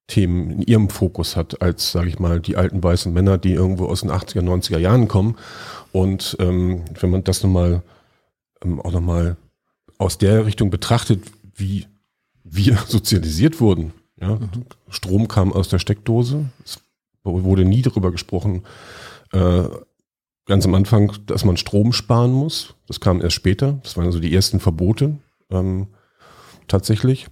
Themen 0.07 0.51
in 0.51 0.63
ihrem 0.63 0.89
Fokus 0.91 1.37
hat, 1.37 1.63
als, 1.63 1.93
sage 1.93 2.09
ich 2.09 2.19
mal, 2.19 2.41
die 2.41 2.57
alten 2.57 2.83
weißen 2.83 3.13
Männer, 3.13 3.39
die 3.39 3.53
irgendwo 3.53 3.87
aus 3.87 4.01
den 4.01 4.11
80er, 4.11 4.43
90er 4.43 4.79
Jahren 4.79 5.09
kommen. 5.09 5.37
Und 5.93 6.37
ähm, 6.41 6.85
wenn 7.01 7.11
man 7.11 7.25
das 7.25 7.43
nochmal 7.43 7.83
ähm, 8.65 8.81
auch 8.81 8.93
nochmal 8.93 9.37
aus 9.99 10.19
der 10.19 10.47
Richtung 10.47 10.71
betrachtet, 10.71 11.23
wie 11.55 11.87
wir 12.45 12.77
sozialisiert 12.87 13.61
wurden. 13.61 13.93
Ja? 14.21 14.37
Mhm. 14.37 14.67
Strom 14.89 15.29
kam 15.29 15.53
aus 15.53 15.69
der 15.69 15.79
Steckdose, 15.79 16.47
es 16.65 16.81
wurde 17.25 17.65
nie 17.65 17.83
darüber 17.83 18.11
gesprochen, 18.11 18.65
äh, 19.33 19.65
ganz 20.47 20.67
am 20.67 20.75
Anfang, 20.75 21.13
dass 21.27 21.45
man 21.45 21.57
Strom 21.57 21.93
sparen 21.93 22.33
muss. 22.33 22.75
Das 22.89 23.01
kam 23.01 23.21
erst 23.21 23.37
später. 23.37 23.79
Das 23.85 23.97
waren 23.97 24.07
also 24.07 24.19
die 24.19 24.35
ersten 24.35 24.61
Verbote 24.61 25.17
ähm, 25.51 25.87
tatsächlich. 26.67 27.29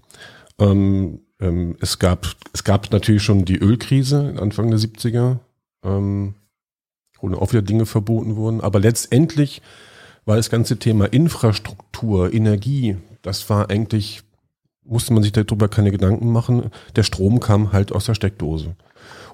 Ähm, 0.59 1.21
ähm, 1.40 1.76
es, 1.80 1.99
gab, 1.99 2.26
es 2.52 2.64
gab 2.64 2.90
natürlich 2.92 3.23
schon 3.23 3.44
die 3.44 3.59
Ölkrise 3.59 4.35
Anfang 4.38 4.70
der 4.70 4.78
70er, 4.78 5.38
ähm, 5.85 6.35
wo 7.20 7.35
auch 7.35 7.52
wieder 7.52 7.62
Dinge 7.62 7.87
verboten 7.87 8.37
wurden. 8.37 8.61
Aber 8.61 8.80
letztendlich 8.80 9.62
war 10.25 10.37
das 10.37 10.50
ganze 10.50 10.78
Thema 10.78 11.06
Infrastruktur, 11.06 12.32
Energie, 12.32 12.97
das 13.23 13.49
war 13.50 13.70
eigentlich, 13.70 14.23
musste 14.85 15.12
man 15.12 15.23
sich 15.23 15.32
darüber 15.32 15.68
keine 15.68 15.90
Gedanken 15.90 16.30
machen. 16.32 16.70
Der 16.97 17.02
Strom 17.02 17.40
kam 17.40 17.73
halt 17.73 17.92
aus 17.92 18.06
der 18.06 18.14
Steckdose. 18.14 18.75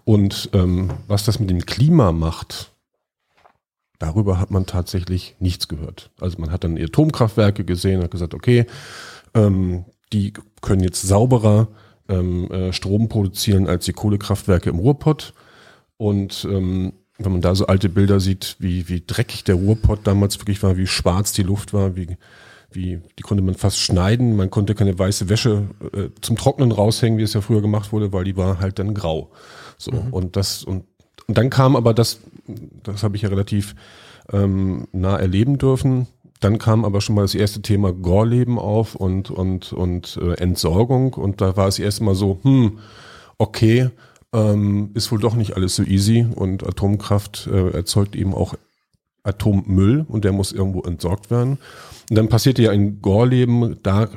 Und 0.04 0.50
ähm, 0.52 0.90
was 1.06 1.25
das 1.25 1.40
mit 1.40 1.50
dem 1.50 1.66
Klima 1.66 2.12
macht, 2.12 2.72
darüber 3.98 4.38
hat 4.38 4.50
man 4.50 4.66
tatsächlich 4.66 5.36
nichts 5.38 5.68
gehört. 5.68 6.10
Also 6.20 6.38
man 6.38 6.50
hat 6.50 6.64
dann 6.64 6.78
Atomkraftwerke 6.78 7.64
gesehen, 7.64 8.02
hat 8.02 8.10
gesagt, 8.10 8.34
okay, 8.34 8.66
ähm, 9.34 9.84
die 10.12 10.32
können 10.60 10.82
jetzt 10.82 11.02
sauberer 11.02 11.68
ähm, 12.08 12.50
äh, 12.50 12.72
Strom 12.72 13.08
produzieren 13.08 13.68
als 13.68 13.84
die 13.84 13.92
Kohlekraftwerke 13.92 14.70
im 14.70 14.78
Ruhrpott. 14.78 15.34
Und 15.96 16.46
ähm, 16.50 16.92
wenn 17.18 17.32
man 17.32 17.40
da 17.40 17.54
so 17.54 17.66
alte 17.66 17.88
Bilder 17.88 18.20
sieht, 18.20 18.56
wie, 18.58 18.88
wie 18.88 19.02
dreckig 19.06 19.44
der 19.44 19.54
Ruhrpott 19.54 20.00
damals 20.04 20.38
wirklich 20.38 20.62
war, 20.62 20.76
wie 20.76 20.86
schwarz 20.86 21.32
die 21.32 21.42
Luft 21.42 21.72
war, 21.72 21.96
wie, 21.96 22.16
wie, 22.70 23.00
die 23.18 23.22
konnte 23.22 23.42
man 23.42 23.54
fast 23.54 23.78
schneiden. 23.78 24.36
Man 24.36 24.50
konnte 24.50 24.75
keine 24.75 24.98
weiße 24.98 25.28
Wäsche 25.28 25.68
äh, 25.92 26.08
zum 26.20 26.36
Trocknen 26.36 26.72
raushängen, 26.72 27.18
wie 27.18 27.22
es 27.22 27.32
ja 27.32 27.40
früher 27.40 27.62
gemacht 27.62 27.92
wurde, 27.92 28.12
weil 28.12 28.25
die 28.25 28.36
war 28.36 28.60
halt 28.60 28.78
dann 28.78 28.94
grau. 28.94 29.30
So, 29.78 29.92
mhm. 29.92 30.12
und 30.12 30.36
das, 30.36 30.62
und, 30.62 30.84
und 31.26 31.38
dann 31.38 31.50
kam 31.50 31.76
aber 31.76 31.94
das, 31.94 32.20
das 32.82 33.02
habe 33.02 33.16
ich 33.16 33.22
ja 33.22 33.28
relativ 33.28 33.75
ähm, 34.32 34.88
nah 34.92 35.16
erleben 35.16 35.58
dürfen, 35.58 36.06
dann 36.40 36.59
kam 36.59 36.85
aber 36.85 37.00
schon 37.00 37.14
mal 37.14 37.23
das 37.23 37.35
erste 37.35 37.62
Thema 37.62 37.93
Gorleben 37.93 38.59
auf 38.59 38.95
und, 38.95 39.31
und, 39.31 39.73
und 39.73 40.19
äh, 40.21 40.35
Entsorgung. 40.35 41.14
Und 41.14 41.40
da 41.40 41.57
war 41.57 41.69
es 41.69 41.78
erst 41.78 42.02
mal 42.02 42.14
so, 42.14 42.40
hm, 42.43 42.78
okay, 43.38 43.90
ähm, 44.33 44.90
ist 44.95 45.11
wohl 45.11 45.21
doch 45.21 45.35
nicht 45.35 45.57
alles 45.57 45.76
so 45.76 45.83
easy. 45.83 46.26
Und 46.35 46.66
Atomkraft 46.66 47.49
äh, 47.50 47.71
erzeugt 47.71 48.16
eben 48.16 48.35
auch 48.35 48.55
Atommüll 49.23 50.05
und 50.09 50.25
der 50.25 50.33
muss 50.33 50.52
irgendwo 50.52 50.83
entsorgt 50.83 51.31
werden. 51.31 51.59
Und 52.11 52.16
dann 52.16 52.28
passierte 52.28 52.62
ja 52.62 52.73
in 52.73 53.00
Gorleben, 53.00 53.76
da 53.83 54.09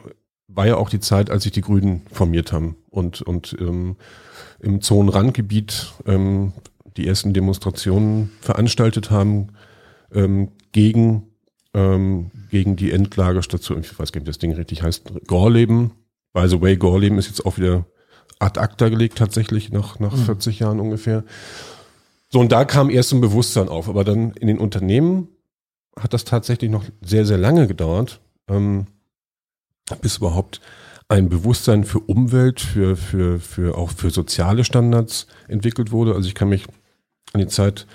war 0.48 0.68
ja 0.68 0.78
auch 0.78 0.90
die 0.90 1.00
Zeit, 1.00 1.30
als 1.30 1.44
sich 1.44 1.52
die 1.52 1.62
Grünen 1.62 2.02
formiert 2.12 2.52
haben 2.52 2.76
und, 2.90 3.22
und 3.22 3.56
ähm, 3.60 3.96
im 4.60 4.82
Zonenrandgebiet 4.82 5.94
ähm, 6.06 6.54
die 6.98 7.08
ersten 7.08 7.34
Demonstrationen 7.34 8.32
veranstaltet 8.42 9.10
haben 9.10 9.50
ähm, 10.14 10.50
gegen 10.72 11.29
ähm, 11.74 12.32
gegen 12.50 12.76
die 12.76 12.92
Endlagerstation, 12.92 13.80
ich 13.80 13.98
weiß 13.98 14.12
gar 14.12 14.20
nicht, 14.20 14.28
wie 14.28 14.32
das 14.32 14.40
Ding 14.40 14.54
richtig 14.54 14.84
heißt, 14.84 15.28
Gorleben. 15.28 15.92
By 16.34 16.48
the 16.48 16.62
way, 16.62 16.78
Gorleben 16.78 17.18
ist 17.18 17.28
jetzt 17.28 17.46
auch 17.46 17.58
wieder 17.58 17.86
ad 18.40 18.60
acta 18.60 18.90
gelegt, 18.90 19.18
tatsächlich 19.18 19.72
nach, 19.72 20.00
nach 20.00 20.16
mhm. 20.16 20.26
40 20.26 20.60
Jahren 20.60 20.80
ungefähr. 20.80 21.24
So, 22.30 22.40
und 22.40 22.52
da 22.52 22.66
kam 22.66 22.90
erst 22.90 23.12
ein 23.12 23.22
Bewusstsein 23.22 23.70
auf, 23.70 23.90
aber 23.90 24.04
dann 24.04 24.32
in 24.34 24.48
den 24.48 24.60
Unternehmen 24.60 25.30
hat 26.00 26.14
das 26.14 26.26
tatsächlich 26.26 26.70
noch 26.70 26.86
sehr, 27.02 27.26
sehr 27.26 27.38
lange 27.38 27.68
gedauert, 27.68 28.22
ähm, 28.48 28.88
bis 30.02 30.18
überhaupt 30.18 30.62
ein 31.08 31.28
Bewusstsein 31.28 31.84
für 31.84 32.00
Umwelt, 32.00 32.62
für, 32.62 32.96
für, 32.96 33.40
für 33.40 33.78
auch 33.78 33.90
für 33.92 34.12
soziale 34.12 34.64
Standards 34.64 35.26
entwickelt 35.48 35.92
wurde. 35.92 36.14
Also 36.14 36.28
ich 36.28 36.36
kann 36.36 36.50
mich 36.50 36.68
an 37.34 37.42
die 37.42 37.48
Zeit 37.48 37.88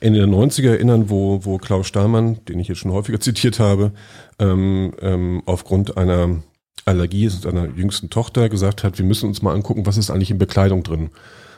Ende 0.00 0.20
der 0.20 0.28
90er 0.28 0.70
erinnern, 0.70 1.10
wo, 1.10 1.44
wo 1.44 1.58
Klaus 1.58 1.86
Stahlmann, 1.86 2.44
den 2.46 2.58
ich 2.58 2.68
jetzt 2.68 2.78
schon 2.78 2.92
häufiger 2.92 3.20
zitiert 3.20 3.58
habe, 3.58 3.92
ähm, 4.38 4.92
ähm, 5.00 5.42
aufgrund 5.46 5.96
einer 5.96 6.42
Allergie 6.84 7.28
seiner 7.28 7.68
jüngsten 7.68 8.10
Tochter 8.10 8.48
gesagt 8.48 8.84
hat, 8.84 8.98
wir 8.98 9.04
müssen 9.04 9.28
uns 9.28 9.42
mal 9.42 9.54
angucken, 9.54 9.86
was 9.86 9.96
ist 9.96 10.10
eigentlich 10.10 10.30
in 10.30 10.38
Bekleidung 10.38 10.82
drin. 10.82 11.10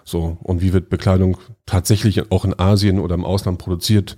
So, 0.04 0.36
und 0.42 0.60
wie 0.60 0.72
wird 0.72 0.90
Bekleidung 0.90 1.38
tatsächlich 1.66 2.30
auch 2.32 2.44
in 2.44 2.58
Asien 2.58 2.98
oder 2.98 3.14
im 3.14 3.24
Ausland 3.24 3.58
produziert? 3.58 4.16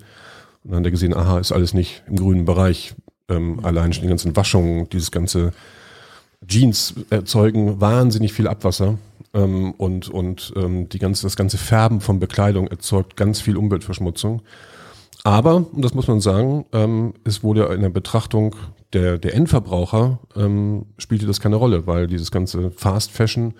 Und 0.62 0.70
dann 0.70 0.80
hat 0.80 0.86
er 0.86 0.90
gesehen, 0.90 1.14
aha, 1.14 1.38
ist 1.38 1.52
alles 1.52 1.74
nicht 1.74 2.02
im 2.08 2.16
grünen 2.16 2.46
Bereich. 2.46 2.94
Ähm, 3.28 3.60
allein 3.62 3.92
schon 3.92 4.02
die 4.02 4.08
ganzen 4.08 4.34
Waschungen, 4.36 4.88
dieses 4.88 5.10
ganze 5.10 5.52
Jeans 6.46 6.94
erzeugen 7.10 7.80
wahnsinnig 7.80 8.32
viel 8.32 8.48
Abwasser 8.48 8.98
ähm, 9.32 9.72
und, 9.72 10.08
und 10.08 10.52
ähm, 10.56 10.88
die 10.88 10.98
ganze, 10.98 11.24
das 11.24 11.36
ganze 11.36 11.58
Färben 11.58 12.00
von 12.00 12.18
Bekleidung 12.18 12.68
erzeugt 12.68 13.16
ganz 13.16 13.40
viel 13.40 13.56
Umweltverschmutzung. 13.56 14.42
Aber, 15.24 15.56
und 15.56 15.82
das 15.82 15.94
muss 15.94 16.06
man 16.06 16.20
sagen, 16.20 16.66
ähm, 16.72 17.14
es 17.24 17.42
wurde 17.42 17.64
in 17.74 17.80
der 17.80 17.88
Betrachtung 17.88 18.54
der, 18.92 19.18
der 19.18 19.34
Endverbraucher 19.34 20.20
ähm, 20.36 20.86
spielte 20.98 21.26
das 21.26 21.40
keine 21.40 21.56
Rolle, 21.56 21.86
weil 21.86 22.06
dieses 22.06 22.30
ganze 22.30 22.70
Fast 22.70 23.10
Fashion 23.10 23.54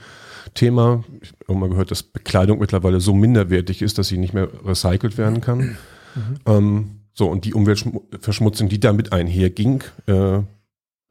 Thema, 0.52 1.02
ich 1.20 1.32
habe 1.48 1.58
mal 1.58 1.70
gehört, 1.70 1.90
dass 1.90 2.02
Bekleidung 2.02 2.58
mittlerweile 2.58 3.00
so 3.00 3.14
minderwertig 3.14 3.82
ist, 3.82 3.98
dass 3.98 4.08
sie 4.08 4.18
nicht 4.18 4.34
mehr 4.34 4.48
recycelt 4.64 5.18
werden 5.18 5.40
kann. 5.40 5.76
Mhm. 6.14 6.36
Ähm, 6.46 6.90
so, 7.14 7.28
und 7.28 7.44
die 7.44 7.54
Umweltverschmutzung, 7.54 8.68
die 8.68 8.78
damit 8.78 9.12
einherging, 9.12 9.82
äh, 10.06 10.40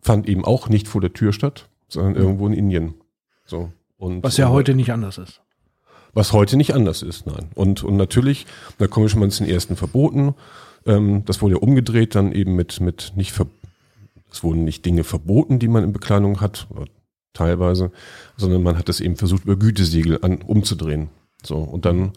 fand 0.03 0.27
eben 0.27 0.45
auch 0.45 0.69
nicht 0.69 0.87
vor 0.87 1.01
der 1.01 1.13
Tür 1.13 1.33
statt, 1.33 1.69
sondern 1.87 2.15
irgendwo 2.15 2.47
in 2.47 2.53
Indien. 2.53 2.93
So. 3.45 3.71
Und, 3.97 4.23
was 4.23 4.37
ja 4.37 4.49
heute 4.49 4.73
nicht 4.73 4.91
anders 4.91 5.17
ist. 5.17 5.41
Was 6.13 6.31
heute 6.31 6.57
nicht 6.57 6.73
anders 6.75 7.01
ist, 7.01 7.25
nein. 7.25 7.49
Und, 7.55 7.83
und 7.83 7.95
natürlich, 7.95 8.45
da 8.77 8.87
kommen 8.87 9.05
wir 9.05 9.09
schon 9.09 9.19
mal 9.19 9.31
zu 9.31 9.43
den 9.43 9.51
ersten 9.51 9.75
Verboten. 9.75 10.35
Ähm, 10.85 11.23
das 11.25 11.41
wurde 11.41 11.55
ja 11.55 11.61
umgedreht 11.61 12.13
dann 12.15 12.33
eben 12.33 12.55
mit, 12.55 12.79
mit 12.81 13.13
nicht 13.15 13.31
ver 13.31 13.47
es 14.31 14.43
wurden 14.43 14.63
nicht 14.63 14.83
Dinge 14.83 15.03
verboten, 15.03 15.59
die 15.59 15.67
man 15.67 15.83
in 15.83 15.93
Bekleidung 15.93 16.41
hat, 16.41 16.67
teilweise, 17.33 17.91
sondern 18.35 18.63
man 18.63 18.79
hat 18.79 18.89
es 18.89 18.99
eben 18.99 19.15
versucht, 19.15 19.43
über 19.43 19.55
Gütesiegel 19.55 20.19
an, 20.23 20.41
umzudrehen. 20.41 21.09
So, 21.43 21.57
und 21.57 21.85
dann 21.85 22.13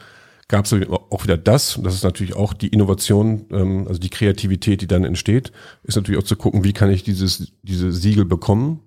gab 0.49 0.65
es 0.65 0.73
auch 0.73 1.25
wieder 1.25 1.37
das, 1.37 1.77
und 1.77 1.85
das 1.85 1.95
ist 1.95 2.05
natürlich 2.05 2.37
auch 2.37 2.53
die 2.53 2.69
Innovation, 2.69 3.47
ähm, 3.51 3.87
also 3.89 3.99
die 3.99 4.11
Kreativität, 4.11 4.81
die 4.81 4.87
dann 4.87 5.05
entsteht, 5.05 5.53
ist 5.83 5.97
natürlich 5.97 6.21
auch 6.21 6.27
zu 6.27 6.37
gucken, 6.37 6.65
wie 6.65 6.73
kann 6.73 6.91
ich 6.91 7.03
dieses, 7.03 7.53
diese 7.63 7.93
Siegel 7.93 8.25
bekommen, 8.25 8.81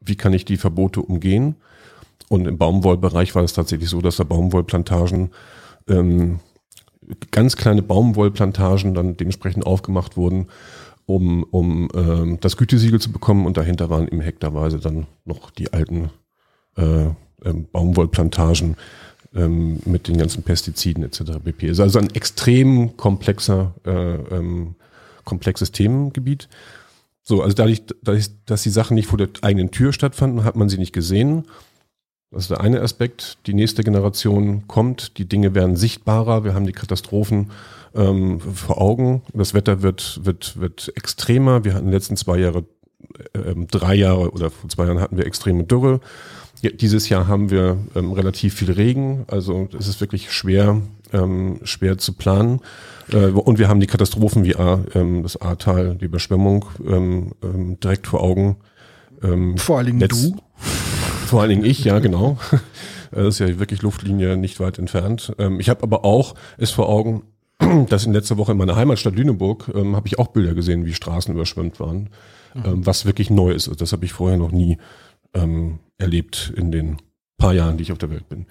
wie 0.00 0.16
kann 0.16 0.32
ich 0.32 0.44
die 0.44 0.56
Verbote 0.56 1.00
umgehen? 1.00 1.56
Und 2.28 2.46
im 2.46 2.58
Baumwollbereich 2.58 3.34
war 3.34 3.44
es 3.44 3.52
tatsächlich 3.52 3.88
so, 3.88 4.00
dass 4.00 4.16
da 4.16 4.24
Baumwollplantagen, 4.24 5.30
ähm, 5.88 6.40
ganz 7.30 7.56
kleine 7.56 7.82
Baumwollplantagen 7.82 8.94
dann 8.94 9.16
dementsprechend 9.16 9.64
aufgemacht 9.64 10.16
wurden, 10.16 10.48
um, 11.06 11.44
um 11.44 11.88
ähm, 11.94 12.38
das 12.40 12.56
Gütesiegel 12.56 13.00
zu 13.00 13.12
bekommen. 13.12 13.46
Und 13.46 13.56
dahinter 13.56 13.88
waren 13.88 14.08
im 14.08 14.20
Hektarweise 14.20 14.78
dann 14.78 15.06
noch 15.24 15.50
die 15.50 15.72
alten 15.72 16.10
äh, 16.76 17.06
ähm, 17.44 17.66
Baumwollplantagen 17.72 18.76
ähm, 19.34 19.80
mit 19.84 20.08
den 20.08 20.16
ganzen 20.16 20.42
Pestiziden 20.42 21.04
etc. 21.04 21.38
pp. 21.42 21.68
Ist 21.68 21.80
also 21.80 21.98
ein 21.98 22.10
extrem 22.14 22.96
komplexer, 22.96 23.74
äh, 23.84 23.90
ähm, 23.90 24.74
komplexes 25.24 25.72
Themengebiet. 25.72 26.48
So, 27.22 27.42
also 27.42 27.54
dadurch, 27.54 27.82
dadurch, 28.02 28.30
dass 28.46 28.62
die 28.62 28.70
Sachen 28.70 28.94
nicht 28.94 29.06
vor 29.06 29.18
der 29.18 29.28
eigenen 29.42 29.70
Tür 29.70 29.92
stattfanden, 29.92 30.44
hat 30.44 30.56
man 30.56 30.68
sie 30.68 30.78
nicht 30.78 30.94
gesehen. 30.94 31.44
Das 32.30 32.44
ist 32.44 32.50
der 32.50 32.60
eine 32.60 32.80
Aspekt. 32.80 33.38
Die 33.46 33.54
nächste 33.54 33.84
Generation 33.84 34.66
kommt, 34.66 35.18
die 35.18 35.26
Dinge 35.26 35.54
werden 35.54 35.76
sichtbarer, 35.76 36.44
wir 36.44 36.54
haben 36.54 36.66
die 36.66 36.72
Katastrophen 36.72 37.50
ähm, 37.94 38.40
vor 38.40 38.80
Augen. 38.80 39.22
Das 39.32 39.54
Wetter 39.54 39.82
wird, 39.82 40.20
wird, 40.24 40.58
wird 40.60 40.92
extremer. 40.94 41.64
Wir 41.64 41.74
hatten 41.74 41.86
den 41.86 41.92
letzten 41.92 42.16
zwei 42.16 42.38
Jahre 42.38 42.64
ähm, 43.34 43.66
drei 43.68 43.94
Jahre 43.94 44.30
oder 44.30 44.50
vor 44.50 44.68
zwei 44.68 44.86
Jahren 44.86 45.00
hatten 45.00 45.16
wir 45.16 45.26
extreme 45.26 45.64
Dürre. 45.64 46.00
Ja, 46.62 46.70
dieses 46.70 47.08
Jahr 47.08 47.28
haben 47.28 47.50
wir 47.50 47.78
ähm, 47.94 48.12
relativ 48.12 48.54
viel 48.54 48.72
Regen, 48.72 49.24
also 49.28 49.68
es 49.78 49.86
ist 49.86 50.00
wirklich 50.00 50.32
schwer, 50.32 50.80
ähm, 51.12 51.60
schwer 51.62 51.98
zu 51.98 52.14
planen. 52.14 52.60
Äh, 53.12 53.26
und 53.26 53.58
wir 53.58 53.68
haben 53.68 53.80
die 53.80 53.86
Katastrophen 53.86 54.44
wie 54.44 54.56
A, 54.56 54.80
ähm, 54.94 55.22
das 55.22 55.40
Ahrtal, 55.40 55.96
die 55.96 56.06
Überschwemmung 56.06 56.64
ähm, 56.86 57.32
ähm, 57.42 57.78
direkt 57.80 58.06
vor 58.06 58.22
Augen. 58.22 58.56
Ähm, 59.22 59.56
vor 59.56 59.78
allen 59.78 59.98
Dingen 59.98 60.08
du. 60.08 60.36
Vor 61.26 61.42
allen 61.42 61.50
Dingen 61.50 61.64
ich, 61.64 61.84
ja 61.84 61.98
genau. 61.98 62.38
Das 63.10 63.26
ist 63.26 63.38
ja 63.38 63.58
wirklich 63.58 63.80
Luftlinie 63.80 64.36
nicht 64.36 64.60
weit 64.60 64.78
entfernt. 64.78 65.32
Ähm, 65.38 65.60
ich 65.60 65.70
habe 65.70 65.82
aber 65.82 66.04
auch 66.04 66.34
es 66.58 66.70
vor 66.70 66.90
Augen, 66.90 67.22
dass 67.88 68.04
in 68.04 68.12
letzter 68.12 68.36
Woche 68.36 68.52
in 68.52 68.58
meiner 68.58 68.76
Heimatstadt 68.76 69.16
Lüneburg 69.16 69.70
ähm, 69.74 69.96
habe 69.96 70.06
ich 70.06 70.18
auch 70.18 70.28
Bilder 70.28 70.54
gesehen, 70.54 70.84
wie 70.84 70.92
Straßen 70.92 71.34
überschwemmt 71.34 71.80
waren, 71.80 72.10
mhm. 72.54 72.62
ähm, 72.64 72.86
was 72.86 73.06
wirklich 73.06 73.30
neu 73.30 73.52
ist. 73.52 73.68
Also 73.68 73.78
das 73.78 73.92
habe 73.92 74.04
ich 74.04 74.12
vorher 74.12 74.36
noch 74.36 74.52
nie 74.52 74.76
ähm, 75.32 75.78
erlebt 75.98 76.52
in 76.56 76.72
den 76.72 76.98
paar 77.36 77.54
Jahren, 77.54 77.76
die 77.76 77.82
ich 77.82 77.92
auf 77.92 77.98
der 77.98 78.10
Welt 78.10 78.28
bin. 78.28 78.46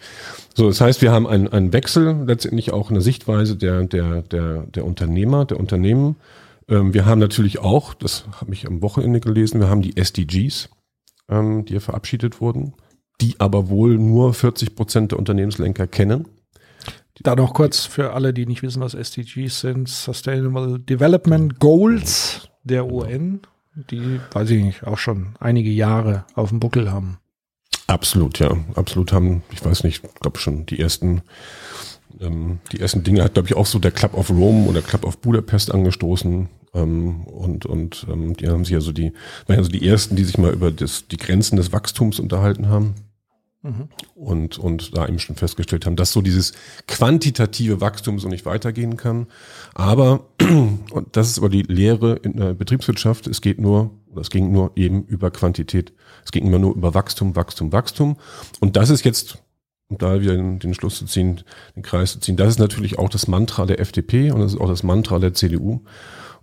So, 0.55 0.67
das 0.67 0.79
heißt, 0.79 1.01
wir 1.01 1.11
haben 1.11 1.27
einen, 1.27 1.47
einen 1.49 1.73
Wechsel, 1.73 2.23
letztendlich 2.25 2.71
auch 2.71 2.89
eine 2.89 3.01
Sichtweise 3.01 3.57
der, 3.57 3.83
der, 3.83 4.21
der, 4.21 4.63
der 4.63 4.85
Unternehmer, 4.85 5.45
der 5.45 5.59
Unternehmen. 5.59 6.15
Ähm, 6.69 6.93
wir 6.93 7.05
haben 7.05 7.19
natürlich 7.19 7.59
auch, 7.59 7.93
das 7.93 8.25
habe 8.39 8.53
ich 8.53 8.65
am 8.65 8.81
Wochenende 8.81 9.19
gelesen, 9.19 9.59
wir 9.59 9.69
haben 9.69 9.81
die 9.81 9.97
SDGs, 9.97 10.69
ähm, 11.29 11.65
die 11.65 11.73
ja 11.73 11.79
verabschiedet 11.81 12.39
wurden, 12.39 12.73
die 13.19 13.35
aber 13.39 13.67
wohl 13.67 13.97
nur 13.97 14.33
40 14.33 14.75
Prozent 14.75 15.11
der 15.11 15.19
Unternehmenslenker 15.19 15.87
kennen. 15.87 16.27
Da 17.23 17.35
noch 17.35 17.53
kurz 17.53 17.83
für 17.83 18.13
alle, 18.13 18.31
die 18.31 18.45
nicht 18.45 18.61
wissen, 18.61 18.81
was 18.81 18.93
SDGs 18.93 19.59
sind, 19.59 19.89
Sustainable 19.89 20.79
Development 20.79 21.59
Goals 21.59 22.47
der 22.63 22.83
genau. 22.83 23.03
UN 23.03 23.41
die, 23.91 24.19
weiß 24.31 24.49
ich 24.49 24.63
nicht, 24.63 24.87
auch 24.87 24.97
schon 24.97 25.35
einige 25.39 25.69
Jahre 25.69 26.25
auf 26.33 26.49
dem 26.49 26.59
Buckel 26.59 26.91
haben. 26.91 27.19
Absolut, 27.87 28.39
ja. 28.39 28.57
Absolut 28.75 29.13
haben, 29.13 29.43
ich 29.51 29.63
weiß 29.63 29.83
nicht, 29.83 30.03
glaube 30.19 30.39
schon 30.39 30.65
die 30.65 30.79
ersten, 30.79 31.21
ähm, 32.19 32.59
die 32.73 32.81
ersten 32.81 33.03
Dinge 33.03 33.23
hat, 33.23 33.33
glaube 33.33 33.47
ich, 33.47 33.55
auch 33.55 33.65
so 33.65 33.79
der 33.79 33.91
Club 33.91 34.13
of 34.13 34.29
Rome 34.29 34.67
oder 34.67 34.81
Club 34.81 35.05
of 35.05 35.19
Budapest 35.19 35.73
angestoßen. 35.73 36.49
Ähm, 36.73 37.21
und 37.23 37.65
und 37.65 38.05
ähm, 38.11 38.35
die 38.35 38.49
haben 38.49 38.65
sich 38.65 38.75
also 38.75 38.91
die, 38.91 39.13
waren 39.47 39.57
also 39.57 39.71
die 39.71 39.87
ersten, 39.87 40.17
die 40.17 40.25
sich 40.25 40.37
mal 40.37 40.51
über 40.51 40.69
das, 40.71 41.07
die 41.07 41.17
Grenzen 41.17 41.55
des 41.55 41.71
Wachstums 41.71 42.19
unterhalten 42.19 42.67
haben. 42.67 42.95
Mhm. 43.63 43.89
Und, 44.13 44.59
und 44.59 44.95
da 44.95 45.07
eben 45.07 45.19
schon 45.19 45.35
festgestellt 45.35 45.85
haben, 45.85 45.95
dass 45.95 46.11
so 46.11 46.21
dieses 46.21 46.53
quantitative 46.87 47.81
Wachstum 47.81 48.19
so 48.19 48.27
nicht 48.27 48.45
weitergehen 48.45 48.97
kann. 48.97 49.27
Aber, 49.73 50.25
und 50.41 51.07
das 51.11 51.29
ist 51.29 51.39
aber 51.39 51.49
die 51.49 51.63
Lehre 51.63 52.15
in 52.17 52.37
der 52.37 52.53
Betriebswirtschaft, 52.53 53.27
es 53.27 53.41
geht 53.41 53.59
nur, 53.59 53.91
oder 54.11 54.21
es 54.21 54.29
ging 54.29 54.51
nur 54.51 54.71
eben 54.75 55.03
über 55.05 55.31
Quantität. 55.31 55.93
Es 56.23 56.31
ging 56.31 56.45
immer 56.45 56.59
nur 56.59 56.75
über 56.75 56.93
Wachstum, 56.93 57.35
Wachstum, 57.35 57.71
Wachstum. 57.71 58.17
Und 58.59 58.75
das 58.75 58.89
ist 58.89 59.03
jetzt, 59.03 59.39
um 59.89 59.97
da 59.97 60.21
wieder 60.21 60.35
den, 60.35 60.73
Schluss 60.73 60.99
zu 60.99 61.05
ziehen, 61.05 61.41
den 61.75 61.83
Kreis 61.83 62.13
zu 62.13 62.19
ziehen, 62.19 62.37
das 62.37 62.49
ist 62.49 62.59
natürlich 62.59 62.99
auch 62.99 63.09
das 63.09 63.27
Mantra 63.27 63.65
der 63.65 63.79
FDP 63.79 64.31
und 64.31 64.41
das 64.41 64.53
ist 64.53 64.61
auch 64.61 64.69
das 64.69 64.83
Mantra 64.83 65.17
der 65.19 65.33
CDU. 65.33 65.81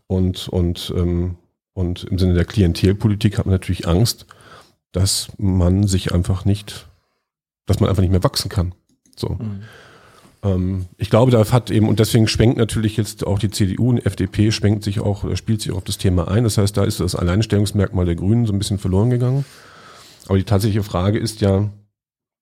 Und, 0.07 0.49
und, 0.49 0.93
ähm, 0.97 1.37
und 1.75 2.05
im 2.05 2.19
Sinne 2.19 2.35
der 2.35 2.45
Klientelpolitik 2.45 3.39
hat 3.39 3.47
man 3.47 3.55
natürlich 3.55 3.87
Angst, 3.87 4.27
dass 4.93 5.29
man 5.39 5.87
sich 5.87 6.13
einfach 6.13 6.45
nicht 6.45 6.87
dass 7.67 7.81
man 7.81 7.89
einfach 7.89 8.03
nicht 8.03 8.11
mehr 8.11 8.25
wachsen 8.25 8.49
kann. 8.49 8.75
So. 9.17 9.31
Mhm. 9.31 9.63
Ähm, 10.43 10.87
ich 10.99 11.11
glaube, 11.11 11.31
da 11.31 11.51
hat 11.51 11.71
eben, 11.71 11.89
und 11.89 11.99
deswegen 11.99 12.29
schwenkt 12.29 12.59
natürlich 12.59 12.97
jetzt 12.97 13.27
auch 13.27 13.39
die 13.39 13.51
CDU 13.51 13.91
und 13.91 14.05
FDP 14.05 14.53
schwenkt 14.53 14.85
sich 14.85 15.01
auch, 15.01 15.35
spielt 15.37 15.63
sich 15.63 15.73
auch 15.73 15.79
auf 15.79 15.85
das 15.85 15.99
Thema 15.99 16.29
ein. 16.29 16.45
Das 16.45 16.59
heißt, 16.59 16.77
da 16.77 16.85
ist 16.85 17.01
das 17.01 17.15
Alleinstellungsmerkmal 17.15 18.05
der 18.05 18.17
Grünen 18.17 18.47
so 18.47 18.53
ein 18.53 18.59
bisschen 18.59 18.79
verloren 18.79 19.11
gegangen. 19.11 19.45
Aber 20.27 20.39
die 20.39 20.45
tatsächliche 20.45 20.83
Frage 20.83 21.19
ist 21.19 21.41
ja, 21.41 21.71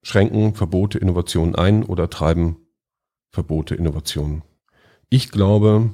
schränken 0.02 0.54
Verbote 0.54 0.98
Innovationen 0.98 1.54
ein 1.54 1.84
oder 1.84 2.10
treiben 2.10 2.56
Verbote 3.30 3.74
Innovationen? 3.74 4.42
Ich 5.08 5.30
glaube, 5.30 5.90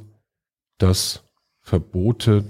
dass 0.78 1.24
Verbote 1.60 2.44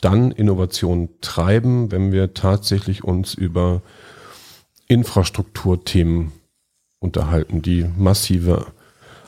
dann 0.00 0.30
Innovationen 0.30 1.08
treiben, 1.20 1.90
wenn 1.90 2.12
wir 2.12 2.34
tatsächlich 2.34 3.04
uns 3.04 3.34
über 3.34 3.82
Infrastrukturthemen 4.88 6.32
unterhalten, 6.98 7.62
die 7.62 7.86
massive 7.96 8.66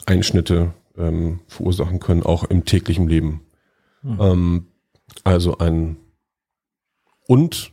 Einschnitte 0.06 0.72
ähm, 0.96 1.40
verursachen 1.46 2.00
können, 2.00 2.22
auch 2.22 2.44
im 2.44 2.64
täglichen 2.64 3.08
Leben. 3.08 3.42
Mhm. 4.02 4.20
Ähm, 4.20 4.66
also 5.24 5.58
ein 5.58 5.96
und 7.26 7.72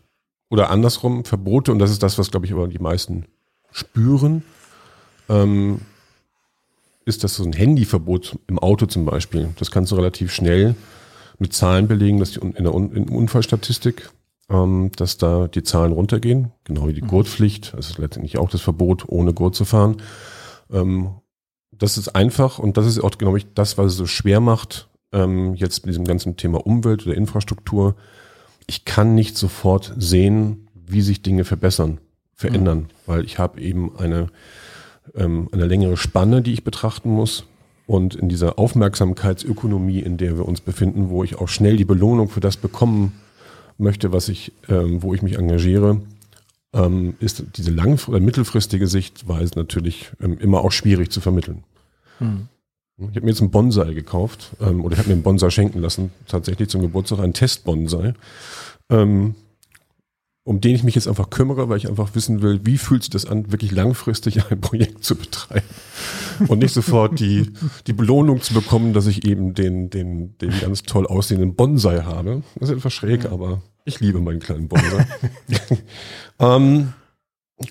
oder 0.49 0.69
andersrum 0.69 1.25
Verbote, 1.25 1.71
und 1.71 1.79
das 1.79 1.91
ist 1.91 2.03
das, 2.03 2.17
was, 2.17 2.31
glaube 2.31 2.45
ich, 2.45 2.53
aber 2.53 2.67
die 2.67 2.79
meisten 2.79 3.25
spüren, 3.71 4.43
ähm, 5.29 5.81
ist 7.05 7.23
das 7.23 7.35
so 7.35 7.43
ein 7.43 7.53
Handyverbot 7.53 8.37
im 8.47 8.59
Auto 8.59 8.85
zum 8.85 9.05
Beispiel. 9.05 9.53
Das 9.59 9.71
kannst 9.71 9.91
du 9.91 9.95
relativ 9.95 10.31
schnell 10.33 10.75
mit 11.39 11.53
Zahlen 11.53 11.87
belegen, 11.87 12.19
dass 12.19 12.31
die 12.31 12.39
in 12.39 12.63
der 12.63 12.73
Unfallstatistik 12.73 14.09
ähm, 14.49 14.91
dass 14.95 15.17
da 15.17 15.47
die 15.47 15.63
Zahlen 15.63 15.91
runtergehen, 15.91 16.51
genau 16.63 16.87
wie 16.87 16.93
die 16.93 17.01
mhm. 17.01 17.07
Gurtpflicht. 17.07 17.73
Das 17.75 17.89
ist 17.89 17.97
letztendlich 17.97 18.37
auch 18.37 18.49
das 18.49 18.61
Verbot, 18.61 19.05
ohne 19.07 19.33
Gurt 19.33 19.55
zu 19.55 19.65
fahren. 19.65 19.97
Ähm, 20.71 21.15
das 21.71 21.97
ist 21.97 22.09
einfach 22.09 22.59
und 22.59 22.77
das 22.77 22.85
ist 22.85 22.99
auch, 22.99 23.11
glaube 23.17 23.37
ich, 23.37 23.47
das, 23.53 23.77
was 23.77 23.87
es 23.87 23.97
so 23.97 24.05
schwer 24.05 24.39
macht, 24.39 24.89
ähm, 25.11 25.55
jetzt 25.55 25.85
mit 25.85 25.93
diesem 25.93 26.05
ganzen 26.05 26.37
Thema 26.37 26.65
Umwelt 26.65 27.05
oder 27.05 27.15
Infrastruktur. 27.15 27.95
Ich 28.67 28.85
kann 28.85 29.15
nicht 29.15 29.37
sofort 29.37 29.93
sehen, 29.97 30.67
wie 30.73 31.01
sich 31.01 31.21
Dinge 31.21 31.43
verbessern, 31.43 31.99
verändern, 32.33 32.77
mhm. 32.77 32.87
weil 33.05 33.25
ich 33.25 33.39
habe 33.39 33.59
eben 33.59 33.97
eine, 33.97 34.27
ähm, 35.15 35.49
eine 35.51 35.65
längere 35.65 35.97
Spanne, 35.97 36.41
die 36.41 36.53
ich 36.53 36.63
betrachten 36.63 37.09
muss. 37.09 37.45
Und 37.87 38.15
in 38.15 38.29
dieser 38.29 38.57
Aufmerksamkeitsökonomie, 38.57 39.99
in 39.99 40.17
der 40.17 40.37
wir 40.37 40.47
uns 40.47 40.59
befinden, 40.59 41.09
wo 41.09 41.23
ich 41.23 41.37
auch 41.37 41.47
schnell 41.47 41.77
die 41.77 41.85
Belohnung 41.85 42.29
für 42.29 42.39
das 42.39 42.57
bekommen 42.57 43.11
möchte, 43.77 44.11
was 44.13 44.29
ich, 44.29 44.51
ähm, 44.69 45.01
wo 45.01 45.13
ich 45.13 45.21
mich 45.21 45.37
engagiere, 45.37 46.01
ähm, 46.73 47.15
ist 47.19 47.43
diese 47.55 47.71
lang- 47.71 48.07
oder 48.07 48.19
mittelfristige 48.19 48.87
Sichtweise 48.87 49.53
natürlich 49.55 50.11
ähm, 50.21 50.37
immer 50.39 50.61
auch 50.61 50.71
schwierig 50.71 51.11
zu 51.11 51.21
vermitteln. 51.21 51.63
Hm. 52.19 52.47
Ich 52.97 53.07
habe 53.07 53.21
mir 53.21 53.31
jetzt 53.31 53.41
einen 53.41 53.51
Bonsai 53.51 53.93
gekauft 53.93 54.51
ähm, 54.61 54.83
oder 54.83 54.93
ich 54.93 54.99
habe 54.99 55.09
mir 55.09 55.15
einen 55.15 55.23
Bonsai 55.23 55.49
schenken 55.49 55.81
lassen, 55.81 56.11
tatsächlich 56.27 56.69
zum 56.69 56.81
Geburtstag 56.81 57.19
einen 57.19 57.33
Test-Bonsai. 57.33 58.13
Ähm, 58.89 59.35
um 60.45 60.61
den 60.61 60.75
ich 60.75 60.83
mich 60.83 60.93
jetzt 60.93 61.07
einfach 61.07 61.31
kümmere, 61.31 61.69
weil 61.69 61.77
ich 61.77 61.89
einfach 61.89 62.13
wissen 62.13 62.43
will, 62.43 62.61
wie 62.63 62.77
fühlt 62.77 63.01
sich 63.01 63.09
das 63.09 63.25
an, 63.25 63.51
wirklich 63.51 63.71
langfristig 63.71 64.45
ein 64.51 64.61
Projekt 64.61 65.03
zu 65.03 65.15
betreiben 65.15 65.65
und 66.47 66.59
nicht 66.59 66.73
sofort 66.73 67.19
die, 67.19 67.51
die 67.87 67.93
Belohnung 67.93 68.41
zu 68.41 68.53
bekommen, 68.53 68.93
dass 68.93 69.07
ich 69.07 69.27
eben 69.27 69.55
den, 69.55 69.89
den, 69.89 70.37
den 70.37 70.51
ganz 70.61 70.83
toll 70.83 71.07
aussehenden 71.07 71.55
Bonsai 71.55 72.03
habe. 72.03 72.43
Das 72.59 72.69
ist 72.69 72.77
etwas 72.77 72.93
schräg, 72.93 73.25
aber 73.25 73.63
ich 73.85 73.99
liebe 73.99 74.21
meinen 74.21 74.39
kleinen 74.39 74.67
Bonsai. 74.67 75.07
ähm, 76.39 76.93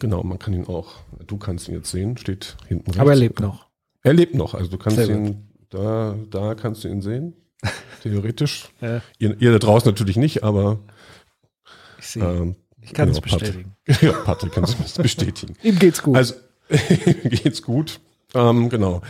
genau, 0.01 0.25
man 0.25 0.41
kann 0.41 0.53
ihn 0.53 0.67
auch, 0.67 0.95
du 1.29 1.37
kannst 1.37 1.69
ihn 1.69 1.75
jetzt 1.75 1.93
sehen, 1.93 2.17
steht 2.17 2.57
hinten 2.67 2.87
rechts. 2.87 3.01
Aber 3.01 3.11
er 3.11 3.17
lebt 3.17 3.39
noch. 3.39 3.69
Er 4.03 4.15
lebt 4.15 4.35
noch, 4.35 4.55
also 4.55 4.69
du 4.69 4.79
kannst 4.79 4.97
Sehr 4.97 5.09
ihn, 5.11 5.27
gut. 5.27 5.37
da, 5.71 6.17
da 6.29 6.55
kannst 6.57 6.83
du 6.83 6.89
ihn 6.89 7.03
sehen, 7.03 7.35
theoretisch. 8.03 8.69
ja. 8.81 9.01
ihr, 9.19 9.41
ihr 9.41 9.53
da 9.53 9.59
draußen 9.61 9.89
natürlich 9.89 10.17
nicht, 10.17 10.43
aber. 10.43 10.81
Ähm, 12.17 12.57
ich 12.85 12.93
kann 12.95 13.09
es 13.09 13.21
genau, 13.21 13.37
bestätigen. 13.37 13.73
Patrick, 13.87 14.03
ja, 14.03 14.13
Patrick 14.13 14.53
kann 14.53 14.65
es 14.65 14.75
bestätigen. 14.75 15.57
Ihm 15.63 15.79
geht's 15.79 16.03
gut. 16.03 16.17
Also, 16.17 16.35
geht's 17.25 17.63
gut. 17.63 18.01
Ähm, 18.35 18.69
genau. 18.69 19.03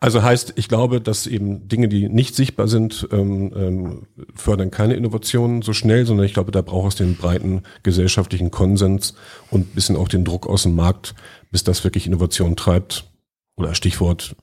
Also 0.00 0.22
heißt, 0.22 0.54
ich 0.56 0.68
glaube, 0.68 1.00
dass 1.00 1.26
eben 1.26 1.66
Dinge, 1.68 1.88
die 1.88 2.10
nicht 2.10 2.34
sichtbar 2.34 2.68
sind, 2.68 3.08
ähm, 3.10 3.52
ähm, 3.56 4.02
fördern 4.34 4.70
keine 4.70 4.94
Innovationen 4.94 5.62
so 5.62 5.72
schnell, 5.72 6.04
sondern 6.04 6.26
ich 6.26 6.34
glaube, 6.34 6.52
da 6.52 6.60
braucht 6.60 6.88
es 6.88 6.96
den 6.96 7.16
breiten 7.16 7.62
gesellschaftlichen 7.82 8.50
Konsens 8.50 9.14
und 9.50 9.60
ein 9.60 9.74
bisschen 9.74 9.96
auch 9.96 10.08
den 10.08 10.24
Druck 10.24 10.46
aus 10.46 10.64
dem 10.64 10.74
Markt, 10.74 11.14
bis 11.50 11.64
das 11.64 11.84
wirklich 11.84 12.06
Innovation 12.06 12.56
treibt. 12.56 13.10
Oder 13.56 13.74
Stichwort 13.74 14.36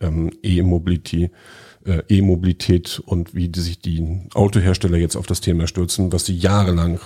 ähm, 0.00 0.30
E-Mobility, 0.42 1.30
äh, 1.84 2.02
E-Mobilität 2.08 3.02
und 3.04 3.34
wie 3.34 3.48
die 3.48 3.60
sich 3.60 3.80
die 3.80 4.28
Autohersteller 4.34 4.98
jetzt 4.98 5.16
auf 5.16 5.26
das 5.26 5.40
Thema 5.40 5.66
stürzen, 5.66 6.12
was 6.12 6.26
sie 6.26 6.36
jahrelang 6.36 7.00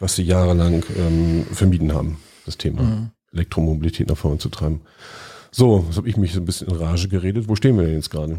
was 0.00 0.16
sie 0.16 0.22
jahrelang 0.22 0.84
ähm, 0.96 1.44
vermieden 1.52 1.92
haben, 1.92 2.18
das 2.44 2.58
Thema 2.58 2.82
mhm. 2.82 3.10
Elektromobilität 3.32 4.08
nach 4.08 4.16
vorne 4.16 4.38
zu 4.38 4.48
treiben. 4.48 4.80
So, 5.50 5.84
jetzt 5.86 5.96
habe 5.96 6.08
ich 6.08 6.16
mich 6.16 6.32
so 6.32 6.40
ein 6.40 6.44
bisschen 6.44 6.68
in 6.68 6.76
Rage 6.76 7.08
geredet. 7.08 7.48
Wo 7.48 7.56
stehen 7.56 7.76
wir 7.76 7.84
denn 7.84 7.94
jetzt 7.94 8.10
gerade? 8.10 8.38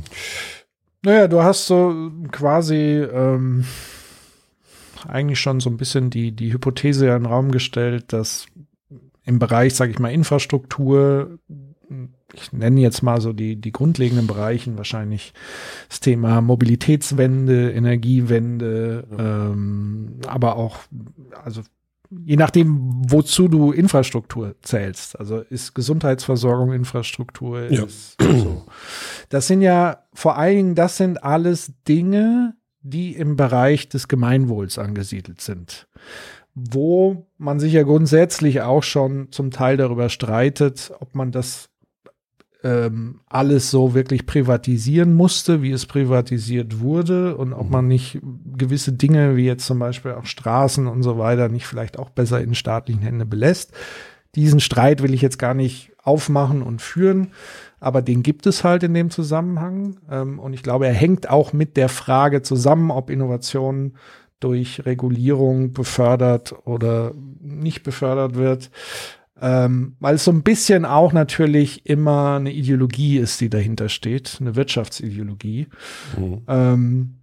Naja, 1.04 1.28
du 1.28 1.42
hast 1.42 1.68
so 1.68 2.12
quasi 2.32 2.76
ähm, 2.76 3.66
eigentlich 5.08 5.40
schon 5.40 5.60
so 5.60 5.70
ein 5.70 5.78
bisschen 5.78 6.10
die, 6.10 6.32
die 6.32 6.54
Hypothese 6.54 7.06
in 7.06 7.12
den 7.14 7.26
Raum 7.26 7.52
gestellt, 7.52 8.14
dass 8.14 8.46
im 9.26 9.40
Bereich, 9.40 9.76
sage 9.76 9.92
ich 9.92 10.00
mal, 10.00 10.12
Infrastruktur 10.12 11.40
ich 12.42 12.54
nenne 12.54 12.82
jetzt 12.82 13.02
mal 13.02 13.22
so 13.22 13.34
die, 13.34 13.56
die 13.56 13.72
grundlegenden 13.72 14.28
Bereichen, 14.28 14.78
wahrscheinlich 14.78 15.34
das 15.90 16.00
Thema 16.00 16.42
Mobilitätswende, 16.42 17.72
Energiewende, 17.72 19.08
ähm, 19.18 20.20
aber 20.28 20.56
auch, 20.56 20.78
also 21.44 21.62
je 22.10 22.38
nachdem, 22.38 23.02
wozu 23.10 23.48
du 23.48 23.72
Infrastruktur 23.72 24.56
zählst. 24.62 25.20
Also 25.20 25.40
ist 25.40 25.74
Gesundheitsversorgung 25.74 26.72
Infrastruktur. 26.74 27.70
Ja. 27.70 27.86
Ist 27.86 28.16
so. 28.22 28.66
Das 29.30 29.48
sind 29.48 29.62
ja 29.62 30.04
vor 30.14 30.38
allen 30.38 30.56
Dingen, 30.56 30.76
das 30.76 30.98
sind 30.98 31.24
alles 31.24 31.74
Dinge, 31.88 32.56
die 32.82 33.14
im 33.14 33.36
Bereich 33.36 33.90
des 33.90 34.08
Gemeinwohls 34.08 34.78
angesiedelt 34.78 35.42
sind 35.42 35.88
wo 36.60 37.28
man 37.38 37.60
sich 37.60 37.74
ja 37.74 37.84
grundsätzlich 37.84 38.62
auch 38.62 38.82
schon 38.82 39.32
zum 39.32 39.52
Teil 39.52 39.78
darüber 39.78 40.10
streitet, 40.10 40.92
ob 41.00 41.14
man 41.14 41.32
das 41.32 41.70
ähm, 42.68 43.22
alles 43.30 43.72
so 43.72 43.94
wirklich 43.94 44.26
privatisieren 44.26 45.14
musste, 45.14 45.62
wie 45.62 45.72
es 45.72 45.86
privatisiert 45.86 46.82
wurde 46.82 47.38
und 47.38 47.54
ob 47.54 47.70
man 47.70 47.88
nicht 47.88 48.20
gewisse 48.58 48.92
Dinge, 48.92 49.38
wie 49.38 49.46
jetzt 49.46 49.66
zum 49.66 49.80
Beispiel 49.80 50.12
auch 50.12 50.26
Straßen 50.26 50.86
und 50.86 51.02
so 51.02 51.18
weiter, 51.18 51.48
nicht 51.48 51.66
vielleicht 51.66 51.98
auch 51.98 52.10
besser 52.10 52.42
in 52.42 52.56
staatlichen 52.56 53.02
Händen 53.02 53.30
belässt. 53.30 53.72
Diesen 54.36 54.60
Streit 54.60 55.02
will 55.02 55.14
ich 55.14 55.22
jetzt 55.22 55.40
gar 55.40 55.54
nicht 55.54 55.94
aufmachen 56.04 56.62
und 56.62 56.82
führen, 56.82 57.30
aber 57.80 58.02
den 58.02 58.22
gibt 58.22 58.46
es 58.46 58.66
halt 58.66 58.84
in 58.84 58.94
dem 58.94 59.12
Zusammenhang. 59.12 59.98
Ähm, 60.12 60.38
und 60.38 60.52
ich 60.52 60.62
glaube, 60.62 60.88
er 60.88 60.94
hängt 60.94 61.30
auch 61.30 61.54
mit 61.54 61.78
der 61.78 61.88
Frage 61.88 62.42
zusammen, 62.42 62.92
ob 62.92 63.10
Innovationen 63.10 63.96
durch 64.42 64.86
Regulierung 64.86 65.72
befördert 65.72 66.54
oder 66.66 67.14
nicht 67.40 67.84
befördert 67.84 68.36
wird. 68.36 68.72
Ähm, 69.42 69.96
weil 70.00 70.16
es 70.16 70.24
so 70.24 70.32
ein 70.32 70.42
bisschen 70.42 70.86
auch 70.86 71.14
natürlich 71.14 71.86
immer 71.86 72.38
eine 72.38 72.52
Ideologie 72.52 73.18
ist, 73.18 73.40
die 73.42 73.50
dahinter 73.50 73.90
steht, 73.90 74.38
eine 74.40 74.56
Wirtschaftsideologie. 74.56 75.68
Mhm. 76.18 76.42
Ähm, 76.48 77.14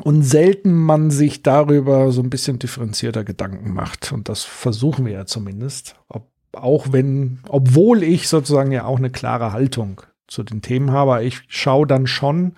und 0.00 0.22
selten 0.22 0.74
man 0.74 1.10
sich 1.10 1.42
darüber 1.42 2.12
so 2.12 2.22
ein 2.22 2.30
bisschen 2.30 2.60
differenzierter 2.60 3.24
Gedanken 3.24 3.72
macht. 3.74 4.12
Und 4.12 4.28
das 4.28 4.44
versuchen 4.44 5.04
wir 5.04 5.12
ja 5.12 5.26
zumindest. 5.26 5.96
Ob, 6.08 6.28
auch 6.52 6.92
wenn, 6.92 7.40
obwohl 7.48 8.04
ich 8.04 8.28
sozusagen 8.28 8.70
ja 8.70 8.84
auch 8.84 8.98
eine 8.98 9.10
klare 9.10 9.52
Haltung 9.52 10.02
zu 10.28 10.44
den 10.44 10.62
Themen 10.62 10.92
habe, 10.92 11.24
ich 11.24 11.42
schaue 11.48 11.86
dann 11.86 12.06
schon, 12.06 12.52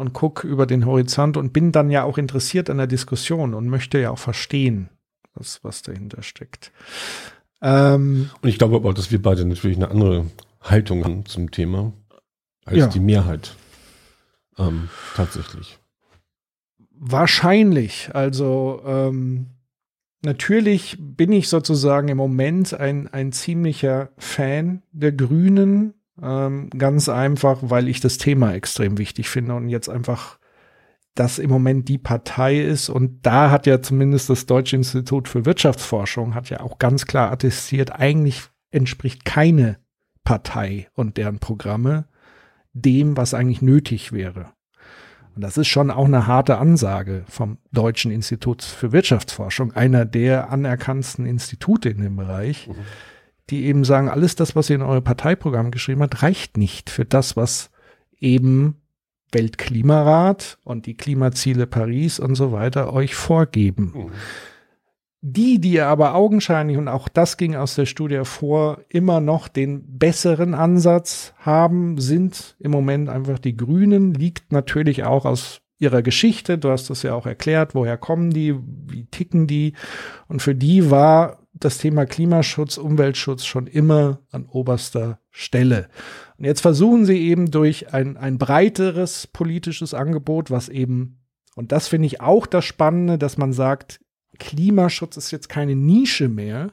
und 0.00 0.14
gucke 0.14 0.48
über 0.48 0.64
den 0.66 0.86
Horizont 0.86 1.36
und 1.36 1.52
bin 1.52 1.72
dann 1.72 1.90
ja 1.90 2.04
auch 2.04 2.16
interessiert 2.16 2.70
an 2.70 2.78
der 2.78 2.86
Diskussion 2.86 3.52
und 3.52 3.68
möchte 3.68 3.98
ja 3.98 4.10
auch 4.10 4.18
verstehen, 4.18 4.88
was, 5.34 5.62
was 5.62 5.82
dahinter 5.82 6.22
steckt. 6.22 6.72
Ähm, 7.62 8.30
und 8.40 8.48
ich 8.48 8.58
glaube 8.58 8.76
aber 8.76 8.90
auch, 8.90 8.94
dass 8.94 9.10
wir 9.10 9.20
beide 9.20 9.44
natürlich 9.44 9.76
eine 9.76 9.90
andere 9.90 10.26
Haltung 10.60 11.04
haben 11.04 11.26
zum 11.26 11.50
Thema 11.50 11.92
als 12.64 12.78
ja. 12.78 12.86
die 12.86 13.00
Mehrheit. 13.00 13.54
Ähm, 14.58 14.88
tatsächlich. 15.14 15.78
Wahrscheinlich. 16.92 18.10
Also 18.12 18.82
ähm, 18.84 19.46
natürlich 20.22 20.96
bin 20.98 21.32
ich 21.32 21.48
sozusagen 21.48 22.08
im 22.08 22.18
Moment 22.18 22.74
ein, 22.74 23.08
ein 23.08 23.32
ziemlicher 23.32 24.10
Fan 24.18 24.82
der 24.92 25.12
Grünen 25.12 25.94
ähm, 26.22 26.68
ganz 26.70 27.08
einfach, 27.08 27.58
weil 27.62 27.88
ich 27.88 28.00
das 28.00 28.18
Thema 28.18 28.52
extrem 28.52 28.98
wichtig 28.98 29.28
finde 29.28 29.54
und 29.54 29.68
jetzt 29.68 29.88
einfach 29.88 30.39
das 31.20 31.38
im 31.38 31.50
Moment 31.50 31.86
die 31.88 31.98
Partei 31.98 32.60
ist. 32.60 32.88
Und 32.88 33.26
da 33.26 33.50
hat 33.50 33.66
ja 33.66 33.82
zumindest 33.82 34.30
das 34.30 34.46
Deutsche 34.46 34.76
Institut 34.76 35.28
für 35.28 35.44
Wirtschaftsforschung 35.44 36.34
hat 36.34 36.48
ja 36.48 36.60
auch 36.60 36.78
ganz 36.78 37.04
klar 37.04 37.30
attestiert, 37.30 37.92
eigentlich 37.92 38.44
entspricht 38.70 39.26
keine 39.26 39.76
Partei 40.24 40.88
und 40.94 41.18
deren 41.18 41.38
Programme 41.38 42.06
dem, 42.72 43.18
was 43.18 43.34
eigentlich 43.34 43.60
nötig 43.60 44.12
wäre. 44.12 44.52
Und 45.36 45.42
das 45.42 45.58
ist 45.58 45.68
schon 45.68 45.90
auch 45.90 46.06
eine 46.06 46.26
harte 46.26 46.56
Ansage 46.56 47.24
vom 47.28 47.58
Deutschen 47.70 48.10
Institut 48.10 48.62
für 48.62 48.92
Wirtschaftsforschung, 48.92 49.72
einer 49.72 50.06
der 50.06 50.50
anerkanntesten 50.50 51.26
Institute 51.26 51.88
in 51.88 52.00
dem 52.00 52.16
Bereich. 52.16 52.68
Mhm 52.68 52.74
die 53.50 53.64
eben 53.64 53.84
sagen, 53.84 54.08
alles 54.08 54.36
das, 54.36 54.54
was 54.54 54.70
ihr 54.70 54.76
in 54.76 54.82
euer 54.82 55.00
Parteiprogramm 55.00 55.72
geschrieben 55.72 56.02
habt, 56.02 56.22
reicht 56.22 56.56
nicht 56.56 56.88
für 56.88 57.04
das, 57.04 57.36
was 57.36 57.70
eben 58.20 58.76
Weltklimarat 59.32 60.58
und 60.64 60.86
die 60.86 60.96
Klimaziele 60.96 61.66
Paris 61.66 62.18
und 62.18 62.34
so 62.34 62.52
weiter 62.52 62.92
euch 62.92 63.14
vorgeben. 63.14 63.92
Mhm. 63.94 64.10
Die, 65.22 65.60
die 65.60 65.80
aber 65.80 66.14
augenscheinlich, 66.14 66.78
und 66.78 66.88
auch 66.88 67.06
das 67.08 67.36
ging 67.36 67.54
aus 67.54 67.74
der 67.74 67.84
Studie 67.84 68.14
hervor, 68.14 68.78
immer 68.88 69.20
noch 69.20 69.48
den 69.48 69.98
besseren 69.98 70.54
Ansatz 70.54 71.34
haben, 71.38 71.98
sind 71.98 72.56
im 72.58 72.70
Moment 72.70 73.10
einfach 73.10 73.38
die 73.38 73.54
Grünen, 73.54 74.14
liegt 74.14 74.50
natürlich 74.50 75.04
auch 75.04 75.26
aus 75.26 75.60
ihrer 75.78 76.00
Geschichte. 76.00 76.56
Du 76.56 76.70
hast 76.70 76.88
das 76.88 77.02
ja 77.02 77.14
auch 77.14 77.26
erklärt, 77.26 77.74
woher 77.74 77.98
kommen 77.98 78.30
die, 78.30 78.54
wie 78.86 79.04
ticken 79.06 79.46
die. 79.46 79.74
Und 80.26 80.40
für 80.40 80.54
die 80.54 80.90
war 80.90 81.40
das 81.52 81.78
Thema 81.78 82.06
Klimaschutz, 82.06 82.78
Umweltschutz 82.78 83.44
schon 83.44 83.66
immer 83.66 84.20
an 84.30 84.46
oberster 84.46 85.18
Stelle. 85.30 85.88
Und 86.40 86.46
jetzt 86.46 86.62
versuchen 86.62 87.04
sie 87.04 87.18
eben 87.18 87.50
durch 87.50 87.92
ein, 87.92 88.16
ein 88.16 88.38
breiteres 88.38 89.26
politisches 89.26 89.92
Angebot, 89.92 90.50
was 90.50 90.70
eben, 90.70 91.18
und 91.54 91.70
das 91.70 91.86
finde 91.86 92.06
ich 92.06 92.22
auch 92.22 92.46
das 92.46 92.64
Spannende, 92.64 93.18
dass 93.18 93.36
man 93.36 93.52
sagt, 93.52 94.00
Klimaschutz 94.38 95.18
ist 95.18 95.32
jetzt 95.32 95.50
keine 95.50 95.76
Nische 95.76 96.30
mehr, 96.30 96.72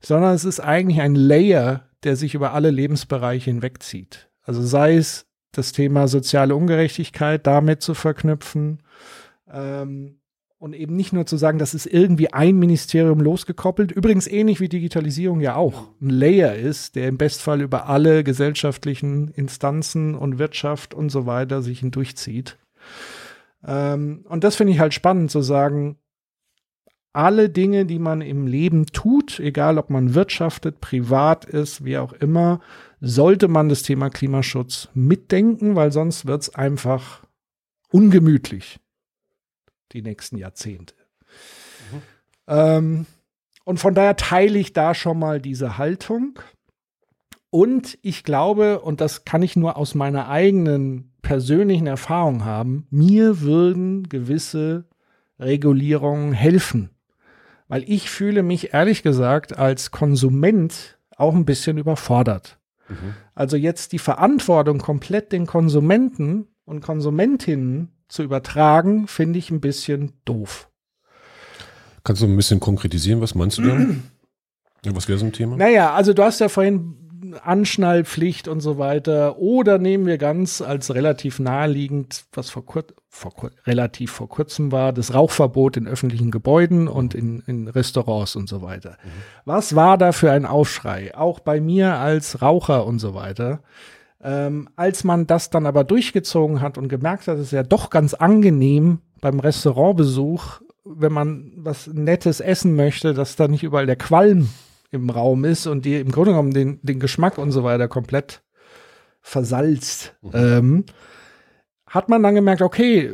sondern 0.00 0.34
es 0.34 0.46
ist 0.46 0.60
eigentlich 0.60 1.02
ein 1.02 1.14
Layer, 1.14 1.86
der 2.02 2.16
sich 2.16 2.34
über 2.34 2.54
alle 2.54 2.70
Lebensbereiche 2.70 3.50
hinwegzieht. 3.50 4.30
Also 4.42 4.62
sei 4.62 4.96
es 4.96 5.26
das 5.52 5.72
Thema 5.72 6.08
soziale 6.08 6.56
Ungerechtigkeit 6.56 7.46
damit 7.46 7.82
zu 7.82 7.92
verknüpfen, 7.92 8.82
ähm, 9.52 10.18
und 10.58 10.74
eben 10.74 10.96
nicht 10.96 11.12
nur 11.12 11.24
zu 11.24 11.36
sagen, 11.36 11.58
das 11.58 11.72
ist 11.72 11.86
irgendwie 11.86 12.32
ein 12.32 12.58
Ministerium 12.58 13.20
losgekoppelt, 13.20 13.92
übrigens 13.92 14.26
ähnlich 14.26 14.60
wie 14.60 14.68
Digitalisierung 14.68 15.40
ja 15.40 15.54
auch 15.54 15.88
ein 16.00 16.10
Layer 16.10 16.54
ist, 16.54 16.96
der 16.96 17.08
im 17.08 17.16
Bestfall 17.16 17.60
über 17.60 17.86
alle 17.86 18.24
gesellschaftlichen 18.24 19.28
Instanzen 19.28 20.14
und 20.14 20.38
Wirtschaft 20.38 20.94
und 20.94 21.10
so 21.10 21.26
weiter 21.26 21.62
sich 21.62 21.80
hindurchzieht. 21.80 22.58
Ähm, 23.64 24.24
und 24.28 24.42
das 24.42 24.56
finde 24.56 24.72
ich 24.72 24.80
halt 24.80 24.94
spannend 24.94 25.30
zu 25.30 25.42
sagen, 25.42 25.96
alle 27.12 27.48
Dinge, 27.48 27.86
die 27.86 27.98
man 27.98 28.20
im 28.20 28.46
Leben 28.46 28.86
tut, 28.86 29.40
egal 29.40 29.78
ob 29.78 29.90
man 29.90 30.14
wirtschaftet, 30.14 30.80
privat 30.80 31.44
ist, 31.44 31.84
wie 31.84 31.98
auch 31.98 32.12
immer, 32.12 32.60
sollte 33.00 33.48
man 33.48 33.68
das 33.68 33.82
Thema 33.82 34.10
Klimaschutz 34.10 34.88
mitdenken, 34.92 35.76
weil 35.76 35.92
sonst 35.92 36.26
wird 36.26 36.42
es 36.42 36.54
einfach 36.54 37.24
ungemütlich 37.90 38.80
die 39.92 40.02
nächsten 40.02 40.36
Jahrzehnte. 40.36 40.94
Mhm. 41.92 42.02
Ähm, 42.46 43.06
und 43.64 43.78
von 43.78 43.94
daher 43.94 44.16
teile 44.16 44.58
ich 44.58 44.72
da 44.72 44.94
schon 44.94 45.18
mal 45.18 45.40
diese 45.40 45.76
Haltung. 45.78 46.38
Und 47.50 47.98
ich 48.02 48.24
glaube, 48.24 48.80
und 48.80 49.00
das 49.00 49.24
kann 49.24 49.42
ich 49.42 49.56
nur 49.56 49.76
aus 49.76 49.94
meiner 49.94 50.28
eigenen 50.28 51.12
persönlichen 51.22 51.86
Erfahrung 51.86 52.44
haben, 52.44 52.86
mir 52.90 53.40
würden 53.40 54.08
gewisse 54.08 54.84
Regulierungen 55.38 56.32
helfen. 56.32 56.90
Weil 57.68 57.84
ich 57.86 58.10
fühle 58.10 58.42
mich 58.42 58.72
ehrlich 58.72 59.02
gesagt 59.02 59.58
als 59.58 59.90
Konsument 59.90 60.98
auch 61.16 61.34
ein 61.34 61.44
bisschen 61.44 61.76
überfordert. 61.76 62.58
Mhm. 62.88 63.14
Also 63.34 63.56
jetzt 63.56 63.92
die 63.92 63.98
Verantwortung 63.98 64.78
komplett 64.78 65.32
den 65.32 65.46
Konsumenten 65.46 66.46
und 66.64 66.80
Konsumentinnen 66.80 67.92
zu 68.08 68.22
übertragen, 68.22 69.06
finde 69.06 69.38
ich 69.38 69.50
ein 69.50 69.60
bisschen 69.60 70.12
doof. 70.24 70.68
Kannst 72.04 72.22
du 72.22 72.26
ein 72.26 72.36
bisschen 72.36 72.60
konkretisieren, 72.60 73.20
was 73.20 73.34
meinst 73.34 73.58
du 73.58 73.62
da? 73.62 74.94
was 74.94 75.08
wäre 75.08 75.18
so 75.18 75.26
ein 75.26 75.32
Thema? 75.32 75.56
Naja, 75.56 75.92
also 75.92 76.14
du 76.14 76.22
hast 76.22 76.40
ja 76.40 76.48
vorhin 76.48 77.08
Anschnallpflicht 77.42 78.48
und 78.48 78.60
so 78.60 78.78
weiter. 78.78 79.38
Oder 79.38 79.78
nehmen 79.78 80.06
wir 80.06 80.18
ganz 80.18 80.60
als 80.60 80.94
relativ 80.94 81.38
naheliegend, 81.38 82.24
was 82.32 82.50
vor, 82.50 82.64
kur 82.64 82.84
vor 83.08 83.32
kur 83.32 83.50
relativ 83.66 84.12
vor 84.12 84.28
kurzem 84.28 84.72
war, 84.72 84.92
das 84.92 85.14
Rauchverbot 85.14 85.76
in 85.76 85.86
öffentlichen 85.86 86.30
Gebäuden 86.30 86.88
und 86.88 87.14
in, 87.14 87.42
in 87.46 87.68
Restaurants 87.68 88.36
und 88.36 88.48
so 88.48 88.62
weiter. 88.62 88.90
Mhm. 89.02 89.08
Was 89.44 89.74
war 89.74 89.98
da 89.98 90.12
für 90.12 90.30
ein 90.30 90.46
Aufschrei? 90.46 91.14
Auch 91.16 91.40
bei 91.40 91.60
mir 91.60 91.96
als 91.96 92.42
Raucher 92.42 92.86
und 92.86 92.98
so 92.98 93.14
weiter. 93.14 93.60
Ähm, 94.22 94.68
als 94.74 95.04
man 95.04 95.26
das 95.26 95.50
dann 95.50 95.66
aber 95.66 95.84
durchgezogen 95.84 96.60
hat 96.60 96.76
und 96.76 96.88
gemerkt 96.88 97.28
hat, 97.28 97.36
es 97.36 97.46
ist 97.46 97.52
ja 97.52 97.62
doch 97.62 97.90
ganz 97.90 98.14
angenehm 98.14 98.98
beim 99.20 99.38
Restaurantbesuch, 99.38 100.60
wenn 100.84 101.12
man 101.12 101.52
was 101.56 101.86
Nettes 101.86 102.40
essen 102.40 102.74
möchte, 102.74 103.14
dass 103.14 103.36
da 103.36 103.46
nicht 103.46 103.62
überall 103.62 103.86
der 103.86 103.96
Qualm 103.96 104.48
im 104.90 105.10
Raum 105.10 105.44
ist 105.44 105.66
und 105.66 105.84
die 105.84 105.96
im 105.96 106.10
Grunde 106.10 106.32
genommen 106.32 106.52
den, 106.52 106.80
den 106.82 106.98
Geschmack 106.98 107.38
und 107.38 107.52
so 107.52 107.62
weiter 107.62 107.86
komplett 107.86 108.42
versalzt, 109.20 110.16
mhm. 110.22 110.30
ähm, 110.34 110.84
hat 111.86 112.08
man 112.08 112.22
dann 112.22 112.34
gemerkt, 112.34 112.62
okay, 112.62 113.12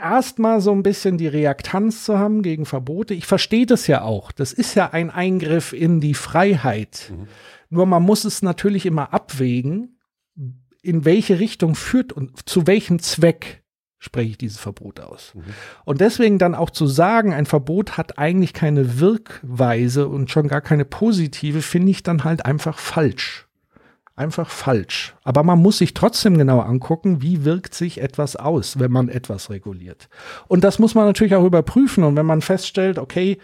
erstmal 0.00 0.60
so 0.60 0.72
ein 0.72 0.82
bisschen 0.82 1.18
die 1.18 1.26
Reaktanz 1.26 2.04
zu 2.04 2.18
haben 2.18 2.42
gegen 2.42 2.66
Verbote. 2.66 3.14
Ich 3.14 3.26
verstehe 3.26 3.66
das 3.66 3.86
ja 3.86 4.02
auch. 4.02 4.32
Das 4.32 4.52
ist 4.52 4.74
ja 4.74 4.90
ein 4.90 5.10
Eingriff 5.10 5.72
in 5.72 6.00
die 6.00 6.14
Freiheit. 6.14 7.12
Mhm 7.14 7.28
Nur 7.70 7.86
man 7.86 8.02
muss 8.02 8.24
es 8.24 8.42
natürlich 8.42 8.86
immer 8.86 9.12
abwägen, 9.12 9.97
in 10.82 11.04
welche 11.04 11.38
Richtung 11.38 11.74
führt 11.74 12.12
und 12.12 12.48
zu 12.48 12.66
welchem 12.66 12.98
Zweck 13.00 13.62
spreche 13.98 14.30
ich 14.30 14.38
dieses 14.38 14.58
Verbot 14.58 15.00
aus. 15.00 15.32
Mhm. 15.34 15.42
Und 15.84 16.00
deswegen 16.00 16.38
dann 16.38 16.54
auch 16.54 16.70
zu 16.70 16.86
sagen, 16.86 17.34
ein 17.34 17.46
Verbot 17.46 17.96
hat 17.96 18.18
eigentlich 18.18 18.52
keine 18.52 19.00
Wirkweise 19.00 20.08
und 20.08 20.30
schon 20.30 20.48
gar 20.48 20.60
keine 20.60 20.84
positive, 20.84 21.62
finde 21.62 21.90
ich 21.90 22.02
dann 22.02 22.24
halt 22.24 22.46
einfach 22.46 22.78
falsch. 22.78 23.46
Einfach 24.14 24.50
falsch. 24.50 25.14
Aber 25.22 25.44
man 25.44 25.60
muss 25.60 25.78
sich 25.78 25.94
trotzdem 25.94 26.38
genau 26.38 26.60
angucken, 26.60 27.22
wie 27.22 27.44
wirkt 27.44 27.74
sich 27.74 28.00
etwas 28.00 28.34
aus, 28.34 28.78
wenn 28.80 28.90
man 28.90 29.08
etwas 29.08 29.48
reguliert. 29.48 30.08
Und 30.48 30.64
das 30.64 30.80
muss 30.80 30.96
man 30.96 31.06
natürlich 31.06 31.36
auch 31.36 31.44
überprüfen. 31.44 32.02
Und 32.02 32.16
wenn 32.16 32.26
man 32.26 32.42
feststellt, 32.42 32.98
okay, 32.98 33.38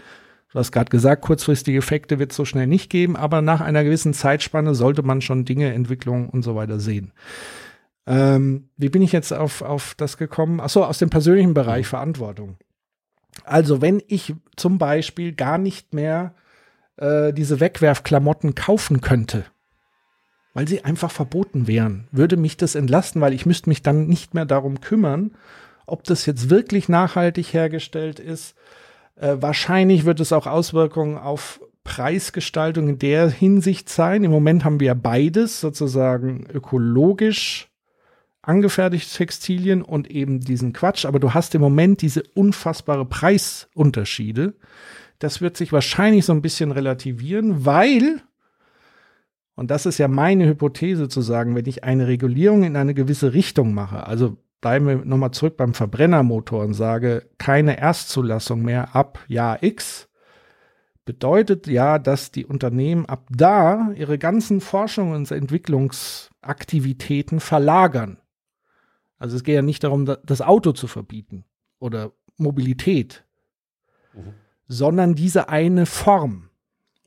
du 0.54 0.58
hast 0.60 0.72
gerade 0.72 0.88
gesagt, 0.88 1.22
kurzfristige 1.22 1.78
Effekte 1.78 2.18
wird 2.18 2.30
es 2.30 2.36
so 2.36 2.44
schnell 2.44 2.68
nicht 2.68 2.88
geben, 2.88 3.16
aber 3.16 3.42
nach 3.42 3.60
einer 3.60 3.84
gewissen 3.84 4.14
Zeitspanne 4.14 4.74
sollte 4.74 5.02
man 5.02 5.20
schon 5.20 5.44
Dinge, 5.44 5.74
Entwicklungen 5.74 6.30
und 6.30 6.42
so 6.42 6.54
weiter 6.54 6.78
sehen. 6.80 7.12
Ähm, 8.06 8.68
wie 8.76 8.88
bin 8.88 9.02
ich 9.02 9.12
jetzt 9.12 9.32
auf, 9.32 9.62
auf 9.62 9.94
das 9.96 10.16
gekommen? 10.16 10.60
Achso, 10.60 10.84
aus 10.84 10.98
dem 10.98 11.10
persönlichen 11.10 11.54
Bereich 11.54 11.86
Verantwortung. 11.86 12.56
Also, 13.44 13.82
wenn 13.82 14.00
ich 14.06 14.34
zum 14.56 14.78
Beispiel 14.78 15.32
gar 15.32 15.58
nicht 15.58 15.92
mehr 15.92 16.34
äh, 16.98 17.32
diese 17.32 17.58
Wegwerfklamotten 17.58 18.54
kaufen 18.54 19.00
könnte, 19.00 19.44
weil 20.52 20.68
sie 20.68 20.84
einfach 20.84 21.10
verboten 21.10 21.66
wären, 21.66 22.06
würde 22.12 22.36
mich 22.36 22.56
das 22.56 22.76
entlasten, 22.76 23.20
weil 23.20 23.32
ich 23.32 23.44
müsste 23.44 23.68
mich 23.68 23.82
dann 23.82 24.06
nicht 24.06 24.34
mehr 24.34 24.44
darum 24.44 24.80
kümmern, 24.80 25.32
ob 25.86 26.04
das 26.04 26.26
jetzt 26.26 26.48
wirklich 26.48 26.88
nachhaltig 26.88 27.52
hergestellt 27.52 28.20
ist. 28.20 28.54
Äh, 29.16 29.36
wahrscheinlich 29.40 30.04
wird 30.04 30.20
es 30.20 30.32
auch 30.32 30.46
Auswirkungen 30.46 31.18
auf 31.18 31.60
Preisgestaltung 31.84 32.88
in 32.88 32.98
der 32.98 33.30
Hinsicht 33.30 33.88
sein. 33.88 34.24
Im 34.24 34.30
Moment 34.30 34.64
haben 34.64 34.80
wir 34.80 34.94
beides, 34.94 35.60
sozusagen 35.60 36.46
ökologisch 36.52 37.68
angefertigte 38.46 39.16
Textilien 39.16 39.82
und 39.82 40.10
eben 40.10 40.40
diesen 40.40 40.72
Quatsch, 40.72 41.06
aber 41.06 41.18
du 41.18 41.32
hast 41.32 41.54
im 41.54 41.60
Moment 41.60 42.02
diese 42.02 42.22
unfassbare 42.34 43.06
Preisunterschiede. 43.06 44.54
Das 45.18 45.40
wird 45.40 45.56
sich 45.56 45.72
wahrscheinlich 45.72 46.26
so 46.26 46.32
ein 46.32 46.42
bisschen 46.42 46.70
relativieren, 46.70 47.64
weil, 47.64 48.20
und 49.54 49.70
das 49.70 49.86
ist 49.86 49.98
ja 49.98 50.08
meine 50.08 50.46
Hypothese 50.46 51.08
zu 51.08 51.22
sagen, 51.22 51.54
wenn 51.54 51.66
ich 51.66 51.84
eine 51.84 52.06
Regulierung 52.06 52.64
in 52.64 52.76
eine 52.76 52.92
gewisse 52.92 53.32
Richtung 53.32 53.72
mache, 53.72 54.06
also 54.06 54.36
bleiben 54.64 54.86
wir 54.86 54.96
nochmal 55.04 55.32
zurück 55.32 55.58
beim 55.58 55.74
Verbrennermotor 55.74 56.64
und 56.64 56.72
sage, 56.72 57.28
keine 57.36 57.76
Erstzulassung 57.76 58.62
mehr 58.62 58.96
ab 58.96 59.22
Jahr 59.28 59.62
X, 59.62 60.08
bedeutet 61.04 61.66
ja, 61.66 61.98
dass 61.98 62.30
die 62.30 62.46
Unternehmen 62.46 63.04
ab 63.04 63.28
da 63.30 63.90
ihre 63.94 64.16
ganzen 64.16 64.62
Forschungs- 64.62 65.14
und 65.14 65.30
Entwicklungsaktivitäten 65.30 67.40
verlagern. 67.40 68.16
Also 69.18 69.36
es 69.36 69.44
geht 69.44 69.54
ja 69.54 69.60
nicht 69.60 69.84
darum, 69.84 70.06
das 70.06 70.40
Auto 70.40 70.72
zu 70.72 70.86
verbieten 70.86 71.44
oder 71.78 72.12
Mobilität, 72.38 73.26
mhm. 74.14 74.32
sondern 74.66 75.14
diese 75.14 75.50
eine 75.50 75.84
Form. 75.84 76.48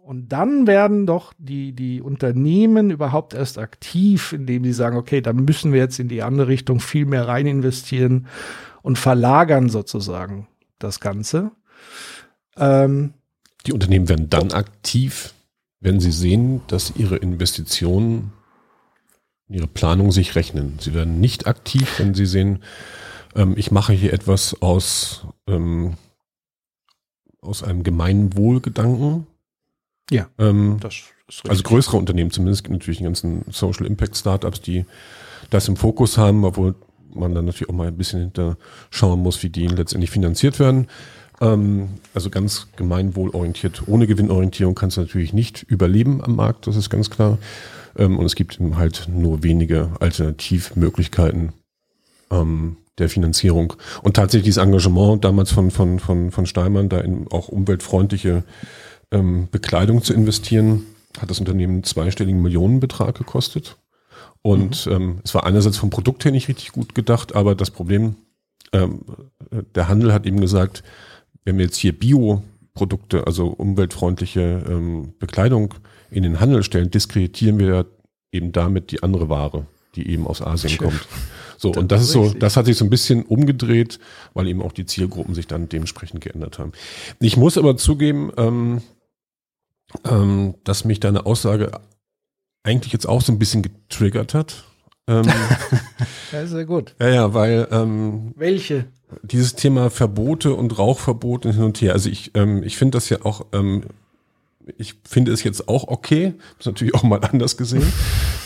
Und 0.07 0.29
dann 0.29 0.67
werden 0.67 1.05
doch 1.05 1.33
die, 1.37 1.73
die 1.73 2.01
Unternehmen 2.01 2.91
überhaupt 2.91 3.33
erst 3.33 3.57
aktiv, 3.57 4.31
indem 4.31 4.63
sie 4.63 4.71
sagen, 4.71 4.95
okay, 4.95 5.19
da 5.19 5.33
müssen 5.33 5.73
wir 5.73 5.81
jetzt 5.81 5.99
in 5.99 6.07
die 6.07 6.23
andere 6.23 6.47
Richtung 6.47 6.79
viel 6.79 7.05
mehr 7.05 7.27
rein 7.27 7.45
investieren 7.45 8.27
und 8.83 8.97
verlagern 8.97 9.67
sozusagen 9.67 10.47
das 10.79 11.01
Ganze. 11.01 11.51
Ähm, 12.55 13.15
die 13.65 13.73
Unternehmen 13.73 14.07
werden 14.07 14.29
dann 14.29 14.53
aktiv, 14.53 15.33
wenn 15.81 15.99
sie 15.99 16.13
sehen, 16.13 16.61
dass 16.67 16.93
ihre 16.95 17.17
Investitionen 17.17 18.31
ihre 19.49 19.67
Planung 19.67 20.13
sich 20.13 20.35
rechnen. 20.35 20.79
Sie 20.79 20.93
werden 20.93 21.19
nicht 21.19 21.47
aktiv, 21.47 21.99
wenn 21.99 22.13
sie 22.13 22.25
sehen, 22.25 22.63
ähm, 23.35 23.55
ich 23.57 23.71
mache 23.71 23.91
hier 23.91 24.13
etwas 24.13 24.61
aus, 24.61 25.27
ähm, 25.47 25.95
aus 27.41 27.61
einem 27.61 27.83
Gemeinwohlgedanken. 27.83 29.27
Ja, 30.09 30.27
ähm, 30.37 30.77
das 30.79 30.95
ist 31.27 31.49
Also 31.49 31.63
größere 31.63 31.97
Unternehmen 31.97 32.31
zumindest, 32.31 32.63
gibt 32.63 32.73
natürlich 32.73 32.99
die 32.99 33.03
ganzen 33.03 33.43
Social 33.49 33.85
Impact 33.85 34.17
Startups, 34.17 34.61
die 34.61 34.85
das 35.49 35.67
im 35.67 35.75
Fokus 35.75 36.17
haben, 36.17 36.43
obwohl 36.43 36.75
man 37.13 37.33
dann 37.33 37.45
natürlich 37.45 37.69
auch 37.69 37.75
mal 37.75 37.87
ein 37.87 37.97
bisschen 37.97 38.19
hinter 38.21 38.57
schauen 38.89 39.21
muss, 39.21 39.43
wie 39.43 39.49
die 39.49 39.67
letztendlich 39.67 40.11
finanziert 40.11 40.59
werden. 40.59 40.87
Ähm, 41.41 41.89
also 42.13 42.29
ganz 42.29 42.67
gemeinwohlorientiert, 42.75 43.87
ohne 43.87 44.07
Gewinnorientierung 44.07 44.75
kannst 44.75 44.97
du 44.97 45.01
natürlich 45.01 45.33
nicht 45.33 45.63
überleben 45.63 46.23
am 46.23 46.35
Markt, 46.35 46.67
das 46.67 46.75
ist 46.75 46.89
ganz 46.89 47.09
klar. 47.09 47.37
Ähm, 47.97 48.17
und 48.17 48.25
es 48.25 48.35
gibt 48.35 48.59
halt 48.75 49.07
nur 49.09 49.43
wenige 49.43 49.91
Alternativmöglichkeiten 49.99 51.53
ähm, 52.31 52.77
der 52.97 53.09
Finanzierung. 53.09 53.73
Und 54.01 54.15
tatsächlich 54.15 54.45
dieses 54.45 54.63
Engagement 54.63 55.23
damals 55.23 55.51
von, 55.51 55.71
von, 55.71 55.99
von, 55.99 56.31
von 56.31 56.45
Steinmann, 56.45 56.89
da 56.89 56.99
in 56.99 57.27
auch 57.29 57.47
umweltfreundliche 57.47 58.43
ähm, 59.11 59.47
Bekleidung 59.51 60.03
zu 60.03 60.13
investieren, 60.13 60.85
hat 61.19 61.29
das 61.29 61.39
Unternehmen 61.39 61.75
einen 61.75 61.83
zweistelligen 61.83 62.41
Millionenbetrag 62.41 63.17
gekostet. 63.17 63.77
Und 64.41 64.85
mhm. 64.85 64.91
ähm, 64.91 65.19
es 65.23 65.33
war 65.33 65.45
einerseits 65.45 65.77
vom 65.77 65.89
Produkt 65.89 66.25
her 66.25 66.31
nicht 66.31 66.47
richtig 66.47 66.71
gut 66.71 66.95
gedacht, 66.95 67.35
aber 67.35 67.55
das 67.55 67.71
Problem, 67.71 68.15
ähm, 68.71 69.01
der 69.75 69.87
Handel 69.87 70.13
hat 70.13 70.25
eben 70.25 70.39
gesagt, 70.39 70.83
wenn 71.45 71.57
wir 71.57 71.65
jetzt 71.65 71.77
hier 71.77 71.97
Bioprodukte, 71.97 73.25
also 73.25 73.47
umweltfreundliche 73.47 74.63
ähm, 74.67 75.13
Bekleidung 75.19 75.73
in 76.11 76.23
den 76.23 76.39
Handel 76.39 76.63
stellen, 76.63 76.91
diskreditieren 76.91 77.59
wir 77.59 77.85
eben 78.31 78.51
damit 78.51 78.91
die 78.91 79.03
andere 79.03 79.29
Ware, 79.29 79.65
die 79.95 80.09
eben 80.09 80.27
aus 80.27 80.41
Asien 80.41 80.77
kommt. 80.77 81.07
So, 81.57 81.71
das 81.71 81.81
und 81.81 81.91
das 81.91 82.01
ist 82.03 82.11
so, 82.11 82.29
das 82.29 82.55
hat 82.55 82.67
sich 82.67 82.77
so 82.77 82.85
ein 82.85 82.89
bisschen 82.89 83.23
umgedreht, 83.23 83.99
weil 84.33 84.47
eben 84.47 84.61
auch 84.61 84.71
die 84.71 84.85
Zielgruppen 84.85 85.33
sich 85.33 85.47
dann 85.47 85.69
dementsprechend 85.69 86.21
geändert 86.21 86.59
haben. 86.59 86.71
Ich 87.19 87.35
muss 87.35 87.57
aber 87.57 87.77
zugeben, 87.77 88.31
ähm, 88.37 88.81
ähm, 90.05 90.55
dass 90.63 90.85
mich 90.85 90.99
deine 90.99 91.25
Aussage 91.25 91.71
eigentlich 92.63 92.93
jetzt 92.93 93.07
auch 93.07 93.21
so 93.21 93.31
ein 93.31 93.39
bisschen 93.39 93.61
getriggert 93.61 94.33
hat. 94.33 94.63
Ähm, 95.07 95.25
ja, 96.31 96.45
sehr 96.45 96.65
gut. 96.65 96.95
Ja, 96.99 97.09
ja, 97.09 97.33
weil 97.33 97.67
ähm, 97.71 98.33
welche? 98.35 98.85
Dieses 99.23 99.55
Thema 99.55 99.89
Verbote 99.89 100.53
und 100.53 100.77
Rauchverbote 100.77 101.53
hin 101.53 101.63
und 101.63 101.81
her. 101.81 101.93
Also 101.93 102.09
ich, 102.09 102.31
ähm, 102.35 102.61
ich 102.63 102.77
finde 102.77 102.97
das 102.97 103.09
ja 103.09 103.19
auch 103.23 103.45
ähm, 103.53 103.83
ich 104.77 104.95
finde 105.07 105.31
es 105.31 105.43
jetzt 105.43 105.69
auch 105.69 105.87
okay. 105.87 106.33
Ist 106.59 106.65
natürlich 106.65 106.93
auch 106.93 107.03
mal 107.03 107.21
anders 107.31 107.57
gesehen, 107.57 107.91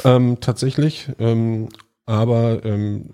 ähm, 0.04 0.38
tatsächlich. 0.40 1.10
Ähm, 1.20 1.70
aber 2.06 2.64
ähm, 2.66 3.12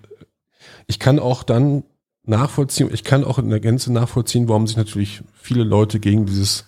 ich 0.86 0.98
kann 0.98 1.18
auch 1.18 1.42
dann 1.42 1.84
nachvollziehen, 2.24 2.90
ich 2.92 3.04
kann 3.04 3.24
auch 3.24 3.38
in 3.38 3.48
der 3.48 3.60
Gänze 3.60 3.92
nachvollziehen, 3.92 4.48
warum 4.48 4.66
sich 4.66 4.76
natürlich 4.76 5.22
viele 5.32 5.64
Leute 5.64 5.98
gegen 6.00 6.26
dieses, 6.26 6.66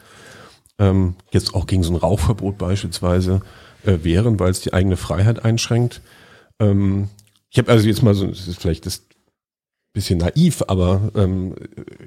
ähm, 0.80 1.14
jetzt 1.30 1.54
auch 1.54 1.66
gegen 1.66 1.84
so 1.84 1.92
ein 1.92 1.96
Rauchverbot 1.96 2.58
beispielsweise 2.58 3.42
äh, 3.84 3.98
wehren, 4.02 4.40
weil 4.40 4.50
es 4.50 4.60
die 4.60 4.72
eigene 4.72 4.96
Freiheit 4.96 5.44
einschränkt. 5.44 6.00
Ähm, 6.58 7.08
ich 7.50 7.58
habe 7.58 7.70
also 7.70 7.86
jetzt 7.86 8.02
mal 8.02 8.14
so, 8.14 8.26
das 8.26 8.48
ist 8.48 8.60
vielleicht 8.60 8.86
das 8.86 9.02
bisschen 9.92 10.18
naiv, 10.18 10.62
aber 10.68 11.10
ähm, 11.16 11.54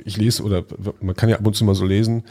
ich 0.05 0.17
lese 0.17 0.43
oder 0.43 0.63
man 1.01 1.15
kann 1.15 1.29
ja 1.29 1.38
ab 1.38 1.45
und 1.45 1.55
zu 1.55 1.65
mal 1.65 1.75
so 1.75 1.86
lesen, 1.86 2.23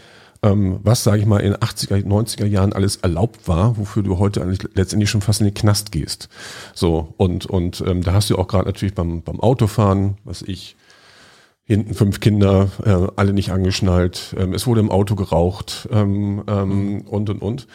ähm, 0.42 0.80
was, 0.82 1.04
sage 1.04 1.20
ich 1.20 1.26
mal, 1.26 1.40
in 1.40 1.54
80er, 1.54 2.04
90er 2.04 2.46
Jahren 2.46 2.72
alles 2.72 2.96
erlaubt 2.96 3.46
war, 3.46 3.76
wofür 3.76 4.02
du 4.02 4.18
heute 4.18 4.42
eigentlich 4.42 4.66
letztendlich 4.74 5.10
schon 5.10 5.20
fast 5.20 5.40
in 5.40 5.46
den 5.46 5.54
Knast 5.54 5.92
gehst. 5.92 6.28
So, 6.74 7.14
und, 7.16 7.46
und 7.46 7.82
ähm, 7.86 8.02
da 8.02 8.14
hast 8.14 8.30
du 8.30 8.38
auch 8.38 8.48
gerade 8.48 8.64
natürlich 8.64 8.94
beim, 8.94 9.22
beim 9.22 9.40
Autofahren, 9.40 10.16
was 10.24 10.42
ich, 10.42 10.74
hinten 11.64 11.94
fünf 11.94 12.20
Kinder, 12.20 12.70
äh, 12.84 13.06
alle 13.16 13.32
nicht 13.32 13.52
angeschnallt, 13.52 14.34
ähm, 14.38 14.52
es 14.52 14.66
wurde 14.66 14.80
im 14.80 14.90
Auto 14.90 15.14
geraucht 15.14 15.88
ähm, 15.90 16.42
ähm, 16.46 17.02
und 17.02 17.30
und 17.30 17.42
und. 17.42 17.66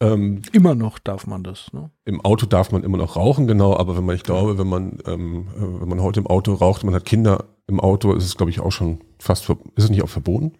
Ähm, 0.00 0.42
immer 0.52 0.74
noch 0.74 0.98
darf 0.98 1.26
man 1.26 1.44
das. 1.44 1.72
Ne? 1.72 1.90
Im 2.04 2.20
Auto 2.22 2.46
darf 2.46 2.72
man 2.72 2.82
immer 2.82 2.98
noch 2.98 3.14
rauchen, 3.14 3.46
genau. 3.46 3.76
Aber 3.76 3.96
wenn 3.96 4.04
man, 4.04 4.16
ich 4.16 4.24
glaube, 4.24 4.58
wenn 4.58 4.66
man, 4.66 4.98
ähm, 5.06 5.48
äh, 5.56 5.80
wenn 5.80 5.88
man 5.88 6.02
heute 6.02 6.20
im 6.20 6.26
Auto 6.26 6.54
raucht, 6.54 6.82
man 6.82 6.94
hat 6.94 7.04
Kinder 7.04 7.44
im 7.68 7.78
Auto, 7.78 8.12
ist 8.12 8.24
es 8.24 8.36
glaube 8.36 8.50
ich 8.50 8.60
auch 8.60 8.72
schon 8.72 9.00
fast, 9.18 9.48
ist 9.48 9.84
es 9.84 9.90
nicht 9.90 10.02
auch 10.02 10.08
verboten? 10.08 10.54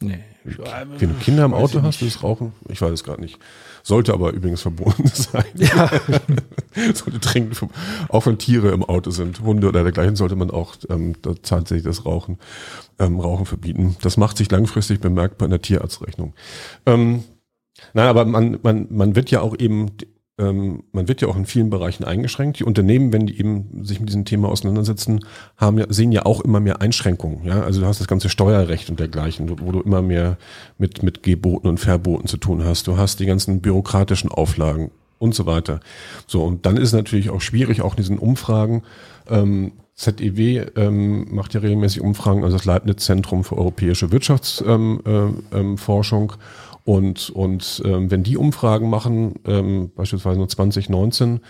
Nee. 0.00 0.24
Wenn 0.44 1.08
du 1.10 1.14
Kinder 1.16 1.44
im 1.44 1.54
Auto 1.54 1.82
hast, 1.82 2.02
das 2.02 2.22
Rauchen? 2.22 2.52
Ich 2.68 2.80
weiß 2.80 2.90
es 2.90 3.04
gerade 3.04 3.20
nicht. 3.20 3.38
Sollte 3.82 4.12
aber 4.12 4.32
übrigens 4.32 4.62
verboten 4.62 5.06
sein. 5.12 5.44
Ja. 5.54 5.90
sollte 6.94 7.18
dringend, 7.20 7.60
auch 8.08 8.26
wenn 8.26 8.38
Tiere 8.38 8.70
im 8.70 8.84
Auto 8.84 9.10
sind, 9.10 9.40
Hunde 9.40 9.68
oder 9.68 9.82
dergleichen, 9.82 10.16
sollte 10.16 10.36
man 10.36 10.50
auch 10.50 10.74
ähm, 10.88 11.14
da 11.22 11.34
tatsächlich 11.42 11.84
das 11.84 12.04
Rauchen, 12.04 12.38
ähm, 12.98 13.20
Rauchen 13.20 13.46
verbieten. 13.46 13.96
Das 14.02 14.16
macht 14.16 14.36
sich 14.36 14.50
langfristig 14.50 15.00
bemerkbar 15.00 15.46
in 15.46 15.50
der 15.50 15.62
Tierarztrechnung. 15.62 16.34
Ähm, 16.86 17.24
nein, 17.94 18.08
aber 18.08 18.24
man, 18.24 18.58
man, 18.62 18.86
man 18.90 19.16
wird 19.16 19.30
ja 19.30 19.40
auch 19.40 19.58
eben 19.58 19.90
man 20.50 21.08
wird 21.08 21.20
ja 21.20 21.28
auch 21.28 21.36
in 21.36 21.46
vielen 21.46 21.70
Bereichen 21.70 22.04
eingeschränkt. 22.04 22.58
Die 22.58 22.64
Unternehmen, 22.64 23.12
wenn 23.12 23.26
die 23.26 23.38
eben 23.38 23.84
sich 23.84 24.00
mit 24.00 24.08
diesem 24.08 24.24
Thema 24.24 24.48
auseinandersetzen, 24.48 25.20
haben 25.56 25.78
ja, 25.78 25.86
sehen 25.88 26.10
ja 26.10 26.24
auch 26.24 26.40
immer 26.40 26.60
mehr 26.60 26.80
Einschränkungen. 26.80 27.44
Ja, 27.44 27.62
also 27.62 27.80
du 27.80 27.86
hast 27.86 28.00
das 28.00 28.08
ganze 28.08 28.28
Steuerrecht 28.28 28.90
und 28.90 28.98
dergleichen, 28.98 29.48
wo 29.60 29.72
du 29.72 29.80
immer 29.80 30.02
mehr 30.02 30.38
mit, 30.78 31.02
mit 31.02 31.22
Geboten 31.22 31.68
und 31.68 31.78
Verboten 31.78 32.26
zu 32.26 32.38
tun 32.38 32.64
hast. 32.64 32.86
Du 32.86 32.96
hast 32.96 33.20
die 33.20 33.26
ganzen 33.26 33.60
bürokratischen 33.60 34.30
Auflagen 34.30 34.90
und 35.18 35.34
so 35.34 35.46
weiter. 35.46 35.80
So, 36.26 36.42
und 36.44 36.66
dann 36.66 36.76
ist 36.76 36.88
es 36.88 36.94
natürlich 36.94 37.30
auch 37.30 37.40
schwierig, 37.40 37.82
auch 37.82 37.92
in 37.92 37.98
diesen 37.98 38.18
Umfragen, 38.18 38.82
ähm, 39.28 39.72
ZEW 39.94 40.66
ähm, 40.74 41.34
macht 41.34 41.54
ja 41.54 41.60
regelmäßig 41.60 42.00
Umfragen, 42.00 42.44
also 42.44 42.56
das 42.56 42.64
Leibniz-Zentrum 42.64 43.44
für 43.44 43.56
europäische 43.56 44.10
Wirtschaftsforschung. 44.10 45.00
Ähm, 45.06 45.38
äh, 45.52 45.58
ähm. 45.58 46.28
Und, 46.84 47.30
und 47.30 47.82
ähm, 47.84 48.10
wenn 48.10 48.22
die 48.22 48.36
Umfragen 48.36 48.90
machen, 48.90 49.34
ähm, 49.46 49.90
beispielsweise 49.94 50.38
nur 50.38 50.48
2019, 50.48 51.40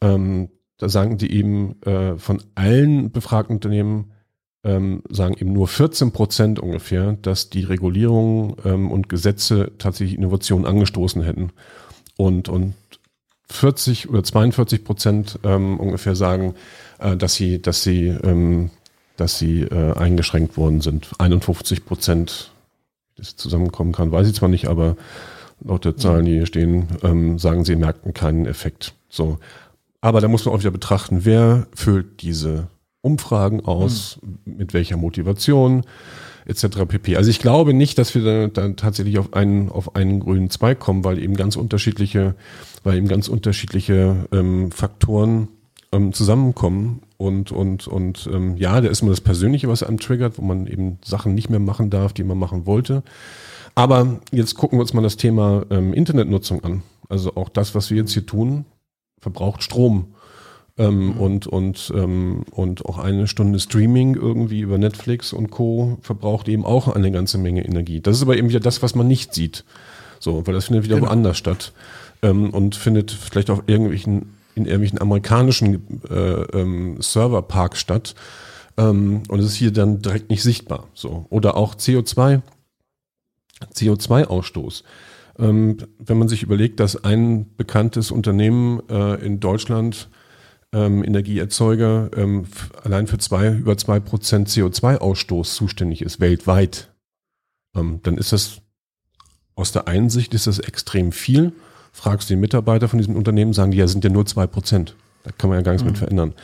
ähm, 0.00 0.48
da 0.78 0.88
sagen 0.88 1.18
die 1.18 1.32
eben 1.32 1.80
äh, 1.82 2.18
von 2.18 2.42
allen 2.54 3.10
befragten 3.10 3.56
Unternehmen, 3.56 4.12
ähm, 4.62 5.02
sagen 5.08 5.36
eben 5.38 5.52
nur 5.52 5.68
14 5.68 6.12
Prozent 6.12 6.58
ungefähr, 6.60 7.14
dass 7.14 7.50
die 7.50 7.64
Regulierungen 7.64 8.56
ähm, 8.64 8.90
und 8.90 9.08
Gesetze 9.08 9.72
tatsächlich 9.78 10.18
Innovationen 10.18 10.66
angestoßen 10.66 11.22
hätten. 11.22 11.50
Und, 12.16 12.48
und 12.48 12.74
40 13.48 14.08
oder 14.08 14.22
42 14.22 14.84
Prozent 14.84 15.38
ähm, 15.44 15.78
ungefähr 15.78 16.16
sagen, 16.16 16.54
äh, 16.98 17.16
dass 17.16 17.34
sie, 17.34 17.62
dass 17.62 17.82
sie, 17.82 18.08
ähm, 18.08 18.70
dass 19.16 19.38
sie 19.38 19.62
äh, 19.62 19.94
eingeschränkt 19.94 20.56
worden 20.56 20.80
sind. 20.80 21.10
51 21.18 21.84
Prozent 21.84 22.50
das 23.16 23.36
zusammenkommen 23.36 23.92
kann, 23.92 24.12
weiß 24.12 24.28
ich 24.28 24.34
zwar 24.34 24.48
nicht, 24.48 24.68
aber 24.68 24.96
laut 25.64 25.84
der 25.84 25.96
Zahlen, 25.96 26.26
die 26.26 26.32
hier 26.32 26.46
stehen, 26.46 26.88
ähm, 27.02 27.38
sagen 27.38 27.64
sie, 27.64 27.76
merkten 27.76 28.14
keinen 28.14 28.46
Effekt. 28.46 28.94
So. 29.08 29.38
Aber 30.00 30.20
da 30.20 30.28
muss 30.28 30.44
man 30.44 30.54
auch 30.54 30.60
wieder 30.60 30.70
betrachten, 30.70 31.24
wer 31.24 31.66
füllt 31.74 32.22
diese 32.22 32.68
Umfragen 33.00 33.64
aus, 33.64 34.18
mhm. 34.22 34.56
mit 34.58 34.74
welcher 34.74 34.96
Motivation, 34.96 35.82
etc. 36.46 36.84
pp. 36.86 37.16
Also 37.16 37.30
ich 37.30 37.38
glaube 37.38 37.72
nicht, 37.72 37.98
dass 37.98 38.14
wir 38.14 38.48
dann 38.48 38.76
tatsächlich 38.76 39.18
auf 39.18 39.32
einen, 39.34 39.70
auf 39.70 39.96
einen 39.96 40.20
grünen 40.20 40.50
Zweig 40.50 40.78
kommen, 40.78 41.04
weil 41.04 41.18
eben 41.18 41.34
ganz 41.34 41.56
unterschiedliche, 41.56 42.34
weil 42.84 42.98
eben 42.98 43.08
ganz 43.08 43.28
unterschiedliche 43.28 44.26
ähm, 44.32 44.70
Faktoren 44.70 45.48
ähm, 45.96 46.12
zusammenkommen 46.12 47.02
und, 47.16 47.50
und, 47.50 47.88
und 47.88 48.28
ähm, 48.32 48.56
ja, 48.56 48.80
da 48.80 48.88
ist 48.88 49.00
immer 49.00 49.10
das 49.10 49.20
Persönliche, 49.20 49.68
was 49.68 49.82
einem 49.82 49.98
triggert, 49.98 50.38
wo 50.38 50.42
man 50.42 50.66
eben 50.66 50.98
Sachen 51.04 51.34
nicht 51.34 51.48
mehr 51.48 51.60
machen 51.60 51.90
darf, 51.90 52.12
die 52.12 52.24
man 52.24 52.38
machen 52.38 52.66
wollte. 52.66 53.02
Aber 53.74 54.20
jetzt 54.30 54.54
gucken 54.54 54.78
wir 54.78 54.82
uns 54.82 54.94
mal 54.94 55.02
das 55.02 55.16
Thema 55.16 55.64
ähm, 55.70 55.92
Internetnutzung 55.94 56.62
an. 56.64 56.82
Also 57.08 57.36
auch 57.36 57.48
das, 57.48 57.74
was 57.74 57.90
wir 57.90 57.98
jetzt 57.98 58.12
hier 58.12 58.26
tun, 58.26 58.66
verbraucht 59.20 59.62
Strom. 59.62 60.14
Ähm, 60.78 61.06
mhm. 61.06 61.12
und, 61.12 61.46
und, 61.46 61.92
ähm, 61.96 62.44
und 62.50 62.84
auch 62.84 62.98
eine 62.98 63.26
Stunde 63.28 63.58
Streaming 63.58 64.14
irgendwie 64.14 64.60
über 64.60 64.76
Netflix 64.76 65.32
und 65.32 65.50
Co. 65.50 65.96
verbraucht 66.02 66.48
eben 66.48 66.66
auch 66.66 66.88
eine 66.88 67.10
ganze 67.10 67.38
Menge 67.38 67.64
Energie. 67.64 68.02
Das 68.02 68.16
ist 68.16 68.22
aber 68.22 68.36
eben 68.36 68.50
wieder 68.50 68.60
das, 68.60 68.82
was 68.82 68.94
man 68.94 69.08
nicht 69.08 69.32
sieht. 69.32 69.64
So, 70.20 70.46
weil 70.46 70.52
das 70.52 70.66
findet 70.66 70.84
wieder 70.84 70.96
genau. 70.96 71.08
woanders 71.08 71.38
statt. 71.38 71.72
Ähm, 72.20 72.50
und 72.50 72.76
findet 72.76 73.10
vielleicht 73.10 73.48
auf 73.48 73.62
irgendwelchen 73.66 74.35
in 74.56 74.64
irgendwelchen 74.64 75.00
amerikanischen 75.00 76.02
äh, 76.10 76.14
ähm, 76.58 77.00
Serverparks 77.00 77.78
statt. 77.78 78.14
Ähm, 78.76 79.22
und 79.28 79.38
es 79.38 79.46
ist 79.46 79.54
hier 79.54 79.70
dann 79.70 80.00
direkt 80.00 80.30
nicht 80.30 80.42
sichtbar. 80.42 80.88
So. 80.94 81.26
Oder 81.28 81.56
auch 81.56 81.74
CO2, 81.74 82.40
CO2-Ausstoß. 83.74 84.82
Ähm, 85.38 85.76
wenn 85.98 86.18
man 86.18 86.28
sich 86.28 86.42
überlegt, 86.42 86.80
dass 86.80 87.04
ein 87.04 87.54
bekanntes 87.56 88.10
Unternehmen 88.10 88.80
äh, 88.88 89.14
in 89.24 89.40
Deutschland 89.40 90.08
ähm, 90.72 91.04
Energieerzeuger 91.04 92.10
ähm, 92.16 92.46
allein 92.82 93.06
für 93.06 93.18
zwei, 93.18 93.52
über 93.52 93.76
zwei 93.76 94.00
Prozent 94.00 94.48
CO2-Ausstoß 94.48 95.54
zuständig 95.54 96.00
ist, 96.00 96.18
weltweit, 96.18 96.90
ähm, 97.76 98.00
dann 98.02 98.16
ist 98.16 98.32
das 98.32 98.62
aus 99.54 99.72
der 99.72 99.86
einen 99.86 100.10
Sicht 100.10 100.32
ist 100.34 100.46
das 100.46 100.58
extrem 100.58 101.12
viel 101.12 101.52
fragst 101.96 102.28
du 102.28 102.34
den 102.34 102.40
Mitarbeiter 102.40 102.88
von 102.88 102.98
diesem 102.98 103.16
Unternehmen, 103.16 103.54
sagen 103.54 103.70
die, 103.70 103.78
ja, 103.78 103.88
sind 103.88 104.04
ja 104.04 104.10
nur 104.10 104.26
zwei 104.26 104.46
Prozent. 104.46 104.94
Da 105.24 105.30
kann 105.36 105.48
man 105.48 105.58
ja 105.58 105.62
gar 105.62 105.72
nichts 105.72 105.82
mhm. 105.82 105.90
mit 105.90 105.98
verändern. 105.98 106.34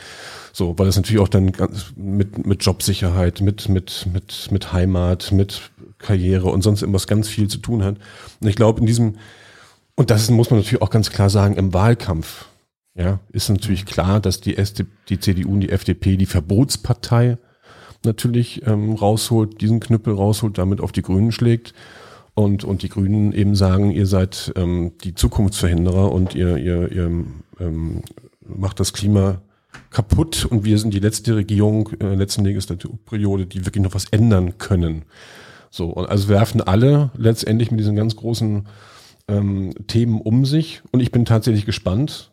So, 0.51 0.77
weil 0.77 0.87
das 0.87 0.95
natürlich 0.95 1.21
auch 1.21 1.27
dann 1.27 1.51
mit, 1.95 2.45
mit 2.45 2.63
Jobsicherheit, 2.63 3.39
mit, 3.41 3.69
mit, 3.69 4.07
mit, 4.11 4.49
mit 4.51 4.73
Heimat, 4.73 5.31
mit 5.31 5.71
Karriere 5.99 6.49
und 6.49 6.63
sonst 6.63 6.81
irgendwas 6.81 7.07
ganz 7.07 7.29
viel 7.29 7.47
zu 7.47 7.59
tun 7.59 7.83
hat. 7.83 7.97
Und 8.41 8.47
ich 8.47 8.55
glaube, 8.55 8.79
in 8.79 8.87
diesem, 8.87 9.15
und 9.95 10.09
das 10.09 10.29
muss 10.31 10.49
man 10.49 10.59
natürlich 10.59 10.81
auch 10.81 10.89
ganz 10.89 11.11
klar 11.11 11.29
sagen, 11.29 11.55
im 11.55 11.71
Wahlkampf, 11.73 12.45
ja, 12.95 13.19
ist 13.31 13.49
natürlich 13.49 13.85
mhm. 13.85 13.89
klar, 13.89 14.19
dass 14.19 14.41
die, 14.41 14.57
SD, 14.57 14.85
die 15.09 15.19
CDU 15.19 15.53
und 15.53 15.61
die 15.61 15.69
FDP 15.69 16.17
die 16.17 16.25
Verbotspartei 16.25 17.37
natürlich 18.03 18.65
ähm, 18.65 18.93
rausholt, 18.93 19.61
diesen 19.61 19.79
Knüppel 19.79 20.15
rausholt, 20.15 20.57
damit 20.57 20.81
auf 20.81 20.91
die 20.91 21.03
Grünen 21.03 21.31
schlägt 21.31 21.75
und, 22.35 22.63
und 22.63 22.81
die 22.81 22.89
Grünen 22.89 23.31
eben 23.33 23.55
sagen, 23.55 23.91
ihr 23.91 24.07
seid 24.07 24.53
ähm, 24.55 24.93
die 25.03 25.13
Zukunftsverhinderer 25.13 26.11
und 26.11 26.33
ihr, 26.35 26.57
ihr, 26.57 26.91
ihr 26.91 27.25
ähm, 27.59 28.03
macht 28.41 28.79
das 28.79 28.93
Klima 28.93 29.41
kaputt 29.89 30.45
und 30.45 30.65
wir 30.65 30.77
sind 30.79 30.93
die 30.93 30.99
letzte 30.99 31.35
Regierung 31.35 31.89
äh, 31.99 32.15
letzten 32.15 32.43
Legislaturperiode, 32.43 33.45
die 33.45 33.65
wirklich 33.65 33.83
noch 33.83 33.93
was 33.93 34.05
ändern 34.05 34.57
können. 34.57 35.05
So, 35.69 35.89
und 35.89 36.07
also 36.09 36.27
werfen 36.27 36.61
alle 36.61 37.11
letztendlich 37.15 37.71
mit 37.71 37.79
diesen 37.79 37.95
ganz 37.95 38.15
großen 38.15 38.67
ähm, 39.27 39.73
Themen 39.87 40.21
um 40.21 40.45
sich 40.45 40.81
und 40.91 40.99
ich 40.99 41.11
bin 41.11 41.25
tatsächlich 41.25 41.65
gespannt, 41.65 42.31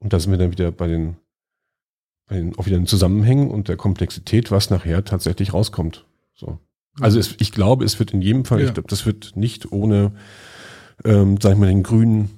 und 0.00 0.12
da 0.12 0.20
sind 0.20 0.30
wir 0.30 0.38
dann 0.38 0.52
wieder 0.52 0.70
bei 0.70 0.86
den, 0.86 1.16
bei 2.28 2.36
den 2.36 2.56
auch 2.58 2.66
wieder 2.66 2.76
den 2.76 2.86
Zusammenhängen 2.86 3.50
und 3.50 3.68
der 3.68 3.76
Komplexität, 3.76 4.50
was 4.50 4.70
nachher 4.70 5.04
tatsächlich 5.04 5.52
rauskommt. 5.52 6.06
So. 6.34 6.58
Also 7.00 7.18
es, 7.18 7.34
ich 7.38 7.52
glaube, 7.52 7.84
es 7.84 7.98
wird 7.98 8.12
in 8.12 8.22
jedem 8.22 8.44
Fall, 8.44 8.60
ja. 8.60 8.66
ich 8.66 8.74
glaube, 8.74 8.88
das 8.88 9.06
wird 9.06 9.32
nicht 9.36 9.72
ohne, 9.72 10.12
ähm, 11.04 11.38
sag 11.40 11.52
ich 11.52 11.58
mal, 11.58 11.68
den 11.68 11.82
grünen 11.82 12.30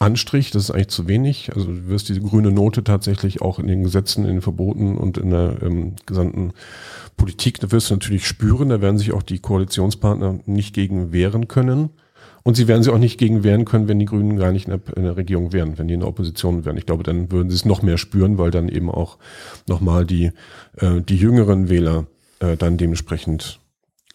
Anstrich, 0.00 0.50
das 0.50 0.64
ist 0.64 0.70
eigentlich 0.70 0.88
zu 0.88 1.08
wenig. 1.08 1.50
Also 1.54 1.66
du 1.66 1.88
wirst 1.88 2.08
diese 2.08 2.22
grüne 2.22 2.50
Note 2.50 2.82
tatsächlich 2.82 3.42
auch 3.42 3.58
in 3.58 3.66
den 3.66 3.82
Gesetzen, 3.82 4.24
in 4.24 4.36
den 4.36 4.40
Verboten 4.40 4.96
und 4.96 5.18
in 5.18 5.30
der 5.30 5.58
ähm, 5.62 5.94
gesamten 6.06 6.52
Politik, 7.18 7.60
da 7.60 7.70
wirst 7.70 7.90
du 7.90 7.94
natürlich 7.94 8.26
spüren, 8.26 8.70
da 8.70 8.80
werden 8.80 8.96
sich 8.96 9.12
auch 9.12 9.22
die 9.22 9.40
Koalitionspartner 9.40 10.40
nicht 10.46 10.74
gegen 10.74 11.12
wehren 11.12 11.48
können. 11.48 11.90
Und 12.42 12.56
sie 12.56 12.66
werden 12.66 12.82
sich 12.82 12.90
auch 12.90 12.98
nicht 12.98 13.18
gegen 13.18 13.44
wehren 13.44 13.66
können, 13.66 13.88
wenn 13.88 13.98
die 13.98 14.06
Grünen 14.06 14.38
gar 14.38 14.50
nicht 14.52 14.66
in 14.66 14.70
der, 14.70 14.96
in 14.96 15.02
der 15.02 15.18
Regierung 15.18 15.52
wären, 15.52 15.76
wenn 15.76 15.88
die 15.88 15.94
in 15.94 16.00
der 16.00 16.08
Opposition 16.08 16.64
wären. 16.64 16.78
Ich 16.78 16.86
glaube, 16.86 17.02
dann 17.02 17.30
würden 17.30 17.50
sie 17.50 17.56
es 17.56 17.66
noch 17.66 17.82
mehr 17.82 17.98
spüren, 17.98 18.38
weil 18.38 18.50
dann 18.50 18.70
eben 18.70 18.90
auch 18.90 19.18
nochmal 19.68 20.06
die, 20.06 20.32
äh, 20.78 21.02
die 21.02 21.16
jüngeren 21.16 21.68
Wähler 21.68 22.06
äh, 22.40 22.56
dann 22.56 22.76
dementsprechend 22.76 23.60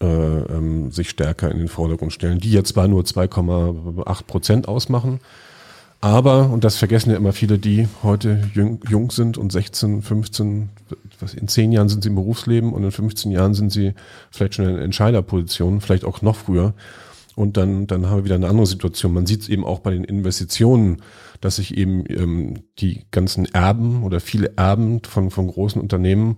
äh, 0.02 0.06
ähm, 0.06 0.92
sich 0.92 1.10
stärker 1.10 1.50
in 1.50 1.58
den 1.58 1.70
Vordergrund 1.70 2.14
stellen, 2.14 2.40
die 2.40 2.52
jetzt 2.52 2.74
zwar 2.74 2.88
nur 2.88 3.04
2,8 3.04 4.24
Prozent 4.26 4.68
ausmachen, 4.68 5.20
aber, 6.06 6.52
und 6.52 6.64
das 6.64 6.78
vergessen 6.78 7.10
ja 7.10 7.18
immer 7.18 7.34
viele, 7.34 7.58
die 7.58 7.88
heute 8.04 8.48
jung, 8.54 8.80
jung 8.88 9.10
sind 9.10 9.40
und 9.40 9.52
16, 9.52 10.04
15, 10.04 10.70
was, 11.20 11.34
in 11.34 11.48
10 11.48 11.72
Jahren 11.72 11.90
sind 11.90 12.04
sie 12.04 12.10
im 12.10 12.16
Berufsleben 12.16 12.74
und 12.74 12.84
in 12.84 12.92
15 12.92 13.32
Jahren 13.32 13.56
sind 13.56 13.72
sie 13.72 13.94
vielleicht 14.30 14.54
schon 14.54 14.68
in 14.68 14.78
Entscheiderpositionen, 14.78 15.82
vielleicht 15.82 16.06
auch 16.06 16.22
noch 16.22 16.36
früher. 16.36 16.76
Und 17.36 17.58
dann, 17.58 17.88
dann 17.88 18.06
haben 18.06 18.18
wir 18.20 18.26
wieder 18.26 18.36
eine 18.36 18.50
andere 18.50 18.68
Situation. 18.68 19.14
Man 19.14 19.26
sieht 19.26 19.42
es 19.42 19.50
eben 19.50 19.66
auch 19.66 19.80
bei 19.80 19.92
den 19.92 20.04
Investitionen, 20.04 21.02
dass 21.42 21.56
sich 21.56 21.76
eben 21.76 22.04
ähm, 22.08 22.64
die 22.78 23.06
ganzen 23.10 23.46
Erben 23.46 24.04
oder 24.04 24.20
viele 24.20 24.54
Erben 24.58 25.02
von, 25.04 25.32
von 25.32 25.48
großen 25.48 25.82
Unternehmen 25.82 26.38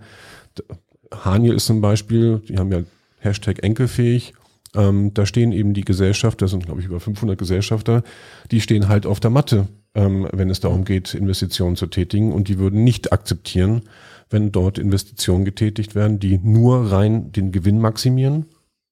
Haniel 1.11 1.55
ist 1.55 1.65
zum 1.65 1.81
Beispiel, 1.81 2.41
die 2.47 2.57
haben 2.57 2.71
ja 2.71 2.83
Hashtag 3.19 3.63
enkelfähig. 3.63 4.33
Ähm, 4.75 5.13
da 5.13 5.25
stehen 5.25 5.51
eben 5.51 5.73
die 5.73 5.85
Gesellschafter, 5.85 6.45
das 6.45 6.51
sind 6.51 6.65
glaube 6.65 6.81
ich 6.81 6.87
über 6.87 6.99
500 6.99 7.37
Gesellschafter, 7.37 8.03
die 8.51 8.61
stehen 8.61 8.87
halt 8.89 9.05
auf 9.05 9.19
der 9.19 9.31
Matte, 9.31 9.67
ähm, 9.95 10.27
wenn 10.33 10.49
es 10.49 10.59
darum 10.59 10.83
geht, 10.83 11.13
Investitionen 11.13 11.75
zu 11.75 11.87
tätigen 11.87 12.33
und 12.33 12.47
die 12.49 12.59
würden 12.59 12.83
nicht 12.83 13.11
akzeptieren, 13.13 13.83
wenn 14.29 14.51
dort 14.51 14.77
Investitionen 14.77 15.45
getätigt 15.45 15.95
werden, 15.95 16.19
die 16.19 16.37
nur 16.37 16.91
rein 16.91 17.31
den 17.31 17.51
Gewinn 17.51 17.79
maximieren, 17.79 18.45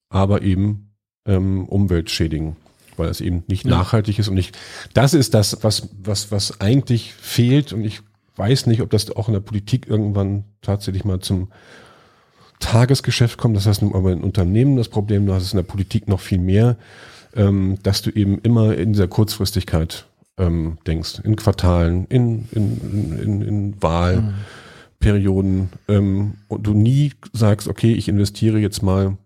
aber 0.08 0.42
eben 0.42 0.94
ähm, 1.26 1.66
Umwelt 1.68 2.10
schädigen, 2.10 2.56
weil 2.96 3.10
es 3.10 3.20
eben 3.20 3.44
nicht 3.46 3.66
ja. 3.66 3.70
nachhaltig 3.70 4.18
ist 4.18 4.28
und 4.28 4.34
nicht. 4.34 4.56
Das 4.94 5.12
ist 5.12 5.34
das, 5.34 5.62
was 5.62 5.90
was 6.02 6.32
was 6.32 6.60
eigentlich 6.60 7.12
fehlt 7.12 7.74
und 7.74 7.84
ich 7.84 8.00
weiß 8.36 8.66
nicht, 8.66 8.80
ob 8.80 8.90
das 8.90 9.14
auch 9.14 9.28
in 9.28 9.34
der 9.34 9.40
Politik 9.40 9.86
irgendwann 9.86 10.44
tatsächlich 10.62 11.04
mal 11.04 11.20
zum 11.20 11.48
Tagesgeschäft 12.60 13.38
kommt. 13.38 13.56
Das 13.56 13.66
heißt, 13.66 13.82
aber 13.82 14.12
in 14.12 14.22
Unternehmen 14.22 14.76
das 14.76 14.88
Problem, 14.88 15.26
du 15.26 15.32
hast 15.32 15.44
es 15.44 15.52
in 15.52 15.58
der 15.58 15.64
Politik 15.64 16.08
noch 16.08 16.20
viel 16.20 16.38
mehr, 16.38 16.76
ähm, 17.34 17.78
dass 17.82 18.02
du 18.02 18.10
eben 18.10 18.38
immer 18.40 18.76
in 18.76 18.92
dieser 18.92 19.08
Kurzfristigkeit 19.08 20.06
ähm, 20.38 20.78
denkst, 20.86 21.20
in 21.24 21.36
Quartalen, 21.36 22.06
in, 22.06 22.48
in, 22.52 23.18
in, 23.22 23.42
in 23.42 23.82
Wahlperioden 23.82 25.70
ähm, 25.88 26.34
und 26.48 26.66
du 26.66 26.74
nie 26.74 27.12
sagst, 27.32 27.68
okay, 27.68 27.92
ich 27.92 28.08
investiere 28.08 28.58
jetzt 28.58 28.82
mal 28.82 29.16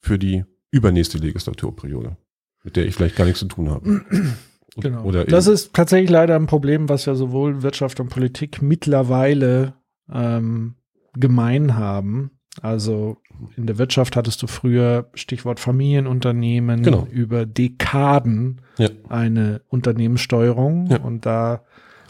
für 0.00 0.18
die 0.18 0.44
übernächste 0.70 1.18
Legislaturperiode, 1.18 2.16
mit 2.62 2.76
der 2.76 2.86
ich 2.86 2.94
vielleicht 2.94 3.16
gar 3.16 3.24
nichts 3.24 3.40
zu 3.40 3.46
tun 3.46 3.70
habe. 3.70 4.04
Genau. 4.76 5.04
Oder 5.04 5.24
das 5.24 5.46
ist 5.46 5.72
tatsächlich 5.72 6.10
leider 6.10 6.34
ein 6.34 6.48
Problem, 6.48 6.88
was 6.88 7.04
ja 7.04 7.14
sowohl 7.14 7.62
Wirtschaft 7.62 8.00
und 8.00 8.08
Politik 8.08 8.60
mittlerweile 8.60 9.74
ähm, 10.12 10.74
gemein 11.14 11.76
haben. 11.76 12.32
Also 12.62 13.16
in 13.56 13.66
der 13.66 13.78
Wirtschaft 13.78 14.16
hattest 14.16 14.42
du 14.42 14.46
früher 14.46 15.08
Stichwort 15.14 15.60
Familienunternehmen 15.60 16.82
Genau. 16.82 17.06
über 17.10 17.46
Dekaden 17.46 18.60
Ja. 18.78 18.88
eine 19.08 19.60
Unternehmenssteuerung 19.68 20.86
Ja. 20.90 20.98
und 21.00 21.26
da 21.26 21.62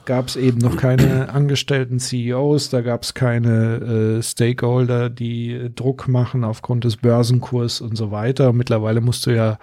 gab 0.05 0.29
es 0.29 0.37
eben 0.37 0.59
noch 0.59 0.77
keine 0.77 1.29
angestellten 1.33 1.99
CEOs, 1.99 2.69
da 2.69 2.83
gab 2.83 3.05
es 3.05 3.15
keine 3.15 4.19
äh, 4.19 4.23
Stakeholder, 4.23 5.09
die 5.09 5.53
äh, 5.53 5.71
Druck 5.71 6.09
machen 6.09 6.45
aufgrund 6.45 6.85
des 6.85 6.99
Börsenkurs 6.99 7.81
und 7.81 7.97
so 7.97 8.11
weiter. 8.11 8.51
Und 8.51 8.59
mittlerweile 8.59 9.01
musst 9.01 9.25
du 9.27 9.35
ja 9.35 9.59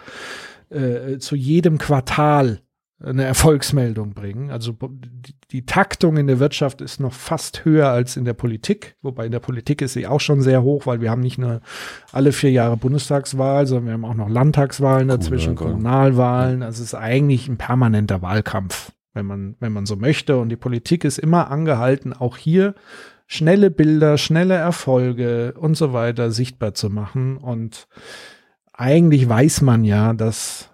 äh, 0.70 1.20
zu 1.20 1.36
jedem 1.36 1.78
Quartal 1.78 2.62
eine 3.04 3.24
Erfolgsmeldung 3.24 4.14
bringen. 4.14 4.52
Also 4.52 4.74
die, 4.74 5.34
die 5.52 5.66
Taktung 5.66 6.18
in 6.18 6.28
der 6.28 6.39
Wirtschaft 6.39 6.82
ist 6.82 6.99
noch 6.99 7.14
fast 7.14 7.66
höher 7.66 7.89
als 7.89 8.18
in 8.18 8.26
der 8.26 8.34
Politik, 8.34 8.95
wobei 9.02 9.26
in 9.26 9.32
der 9.32 9.39
Politik 9.39 9.82
ist 9.82 9.93
sie 9.93 10.08
auch 10.08 10.20
schon 10.20 10.41
sehr 10.41 10.64
hoch, 10.64 10.86
weil 10.86 11.02
wir 11.02 11.10
haben 11.10 11.22
nicht 11.22 11.38
nur 11.38 11.62
alle 12.12 12.32
vier 12.32 12.52
Jahre 12.52 12.78
Bundestagswahl, 12.78 13.66
sondern 13.68 13.86
wir 13.86 13.93
haben 13.93 14.06
auch 14.06 14.16
noch 14.16 14.30
Landtagswahlen 14.30 15.08
dazwischen, 15.08 15.56
Kommunalwahl. 15.56 16.12
Kommunalwahlen. 16.12 16.64
Also 16.64 16.82
es 16.82 16.89
ist 16.89 16.95
eigentlich 16.95 17.47
ein 17.47 17.58
permanenter 17.58 18.22
Wahlkampf, 18.22 18.91
wenn 19.14 19.26
man, 19.26 19.56
wenn 19.60 19.74
man 19.74 19.86
so 19.86 19.95
möchte. 19.95 20.38
Und 20.38 20.49
die 20.49 20.58
Politik 20.58 21.04
ist 21.04 21.18
immer 21.18 21.49
angehalten, 21.49 22.14
auch 22.14 22.38
hier 22.38 22.76
schnelle 23.28 23.72
Bilder, 23.72 24.18
schnelle 24.18 24.56
Erfolge 24.56 25.54
und 25.58 25.76
so 25.76 25.93
weiter 25.93 26.32
sichtbar 26.32 26.74
zu 26.74 26.89
machen. 26.89 27.38
Und 27.38 27.88
eigentlich 28.74 29.28
weiß 29.28 29.62
man 29.62 29.84
ja, 29.84 30.14
dass 30.14 30.71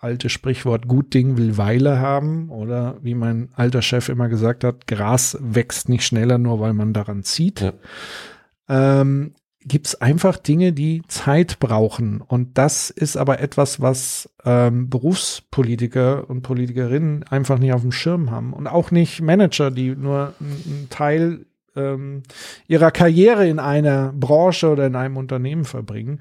alte 0.00 0.30
Sprichwort 0.30 0.88
gut 0.88 1.12
Ding 1.12 1.36
will 1.36 1.58
Weile 1.58 2.00
haben 2.00 2.48
oder 2.48 2.96
wie 3.02 3.14
mein 3.14 3.50
alter 3.54 3.82
Chef 3.82 4.08
immer 4.08 4.28
gesagt 4.28 4.64
hat, 4.64 4.86
Gras 4.86 5.36
wächst 5.40 5.88
nicht 5.88 6.04
schneller 6.04 6.38
nur 6.38 6.58
weil 6.58 6.72
man 6.72 6.92
daran 6.92 7.22
zieht. 7.22 7.60
Ja. 7.60 7.72
Ähm, 8.68 9.34
Gibt 9.62 9.88
es 9.88 10.00
einfach 10.00 10.38
Dinge, 10.38 10.72
die 10.72 11.02
Zeit 11.06 11.58
brauchen. 11.58 12.22
Und 12.22 12.56
das 12.56 12.88
ist 12.88 13.18
aber 13.18 13.40
etwas, 13.40 13.78
was 13.82 14.30
ähm, 14.42 14.88
Berufspolitiker 14.88 16.30
und 16.30 16.40
Politikerinnen 16.40 17.24
einfach 17.24 17.58
nicht 17.58 17.74
auf 17.74 17.82
dem 17.82 17.92
Schirm 17.92 18.30
haben. 18.30 18.54
Und 18.54 18.66
auch 18.66 18.90
nicht 18.90 19.20
Manager, 19.20 19.70
die 19.70 19.94
nur 19.94 20.32
einen 20.40 20.86
Teil 20.88 21.44
ähm, 21.76 22.22
ihrer 22.68 22.90
Karriere 22.90 23.46
in 23.46 23.58
einer 23.58 24.14
Branche 24.14 24.70
oder 24.70 24.86
in 24.86 24.96
einem 24.96 25.18
Unternehmen 25.18 25.66
verbringen, 25.66 26.20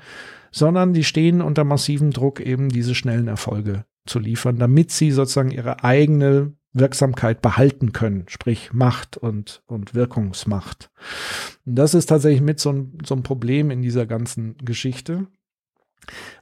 sondern 0.52 0.94
die 0.94 1.04
stehen 1.04 1.42
unter 1.42 1.64
massivem 1.64 2.12
Druck, 2.12 2.40
eben 2.40 2.70
diese 2.70 2.96
schnellen 2.96 3.28
Erfolge 3.28 3.86
zu 4.06 4.20
liefern, 4.20 4.58
damit 4.58 4.92
sie 4.92 5.12
sozusagen 5.12 5.52
ihre 5.52 5.84
eigene 5.84 6.54
Wirksamkeit 6.74 7.42
behalten 7.42 7.94
können, 7.94 8.26
sprich 8.28 8.74
Macht 8.74 9.18
und, 9.18 9.64
und 9.66 9.96
Wirkungsmacht. 9.96 10.92
Und 11.66 11.76
das 11.76 11.94
ist 11.94 12.08
tatsächlich 12.08 12.42
mit 12.42 12.60
so 12.60 12.72
ein, 12.72 12.98
so 13.06 13.16
ein 13.16 13.24
Problem 13.24 13.72
in 13.72 13.82
dieser 13.82 14.06
ganzen 14.06 14.58
Geschichte. 14.58 15.28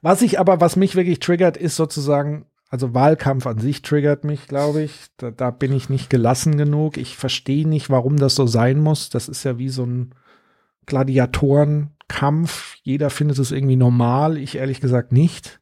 Was 0.01 0.21
ich 0.21 0.39
aber, 0.39 0.59
was 0.59 0.75
mich 0.75 0.95
wirklich 0.95 1.19
triggert, 1.19 1.57
ist 1.57 1.75
sozusagen, 1.75 2.45
also 2.69 2.93
Wahlkampf 2.93 3.47
an 3.47 3.59
sich 3.59 3.81
triggert 3.81 4.25
mich, 4.25 4.47
glaube 4.47 4.81
ich. 4.81 5.07
Da, 5.17 5.31
da 5.31 5.51
bin 5.51 5.71
ich 5.71 5.89
nicht 5.89 6.09
gelassen 6.09 6.57
genug. 6.57 6.97
Ich 6.97 7.15
verstehe 7.15 7.67
nicht, 7.67 7.89
warum 7.89 8.17
das 8.17 8.35
so 8.35 8.45
sein 8.45 8.79
muss. 8.79 9.09
Das 9.09 9.29
ist 9.29 9.43
ja 9.45 9.57
wie 9.57 9.69
so 9.69 9.85
ein 9.85 10.13
Gladiatorenkampf. 12.07 12.77
Jeder 12.83 13.09
findet 13.09 13.39
es 13.39 13.51
irgendwie 13.51 13.75
normal. 13.75 14.37
Ich 14.37 14.57
ehrlich 14.57 14.81
gesagt 14.81 15.11
nicht, 15.11 15.59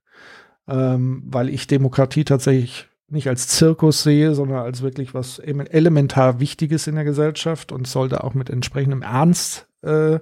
ähm, 0.68 1.24
weil 1.26 1.50
ich 1.50 1.68
Demokratie 1.68 2.24
tatsächlich 2.24 2.88
nicht 3.08 3.28
als 3.28 3.48
Zirkus 3.48 4.04
sehe, 4.04 4.34
sondern 4.34 4.60
als 4.60 4.82
wirklich 4.82 5.14
was 5.14 5.40
em- 5.40 5.60
elementar 5.62 6.40
Wichtiges 6.40 6.88
in 6.88 6.96
der 6.96 7.04
Gesellschaft 7.04 7.72
und 7.72 7.88
sollte 7.88 8.24
auch 8.24 8.34
mit 8.34 8.50
entsprechendem 8.50 9.04
Ernst 9.04 9.68
äh, 9.84 10.20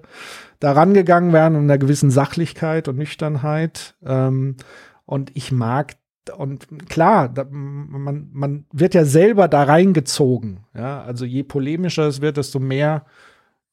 daran 0.59 0.93
gegangen 0.93 1.32
werden 1.32 1.55
und 1.55 1.63
einer 1.63 1.78
gewissen 1.78 2.11
Sachlichkeit 2.11 2.88
und 2.88 2.97
Nüchternheit. 2.97 3.95
Ähm, 4.03 4.57
und 5.05 5.32
ich 5.34 5.51
mag 5.51 5.95
und 6.38 6.88
klar, 6.88 7.28
da, 7.28 7.45
man, 7.49 8.30
man 8.32 8.65
wird 8.71 8.93
ja 8.93 9.03
selber 9.03 9.49
da 9.49 9.63
reingezogen. 9.63 10.61
Ja, 10.74 11.03
also 11.03 11.26
je 11.26 11.43
polemischer 11.43 12.07
es 12.07 12.21
wird, 12.21 12.38
desto 12.38 12.59
mehr 12.59 13.05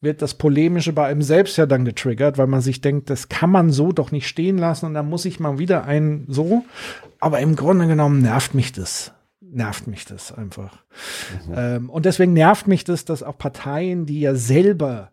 wird 0.01 0.23
das 0.23 0.35
Polemische 0.35 0.93
bei 0.93 1.07
einem 1.07 1.23
selbst 1.23 1.57
ja 1.59 1.67
dann 1.67 1.85
getriggert, 1.85 2.39
weil 2.39 2.47
man 2.47 2.61
sich 2.61 2.81
denkt, 2.81 3.11
das 3.11 3.29
kann 3.29 3.51
man 3.51 3.71
so 3.71 3.93
doch 3.93 4.13
nicht 4.13 4.27
stehen 4.27 4.57
lassen 4.57 4.87
und 4.87 4.95
dann 4.95 5.09
muss 5.09 5.25
ich 5.25 5.41
mal 5.41 5.59
wieder 5.59 5.85
ein 5.85 6.25
so. 6.29 6.65
Aber 7.21 7.41
im 7.41 7.55
Grunde 7.55 7.87
genommen 7.87 8.23
nervt 8.23 8.55
mich 8.55 8.73
das. 8.73 9.13
Nervt 9.41 9.87
mich 9.89 10.05
das 10.05 10.33
einfach. 10.33 10.85
Ähm, 11.55 11.91
und 11.91 12.07
deswegen 12.07 12.33
nervt 12.33 12.67
mich 12.67 12.85
das, 12.85 13.05
dass 13.05 13.23
auch 13.23 13.37
Parteien, 13.37 14.07
die 14.07 14.21
ja 14.21 14.35
selber 14.35 15.11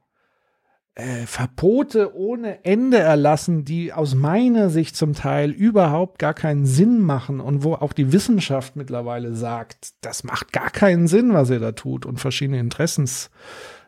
äh, 0.97 1.25
Verbote 1.25 2.15
ohne 2.15 2.63
Ende 2.63 2.97
erlassen, 2.97 3.65
die 3.65 3.93
aus 3.93 4.15
meiner 4.15 4.69
Sicht 4.69 4.95
zum 4.95 5.13
Teil 5.13 5.51
überhaupt 5.51 6.17
gar 6.17 6.33
keinen 6.33 6.65
Sinn 6.65 7.01
machen 7.01 7.39
und 7.39 7.63
wo 7.63 7.73
auch 7.73 7.93
die 7.93 8.13
Wissenschaft 8.13 8.75
mittlerweile 8.75 9.33
sagt, 9.33 9.93
das 10.01 10.23
macht 10.23 10.53
gar 10.53 10.69
keinen 10.69 11.07
Sinn, 11.07 11.33
was 11.33 11.49
ihr 11.49 11.59
da 11.59 11.73
tut 11.73 12.05
und 12.05 12.19
verschiedene 12.19 12.59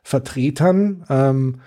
Interessensvertretern. 0.09 1.05
Ähm, 1.09 1.61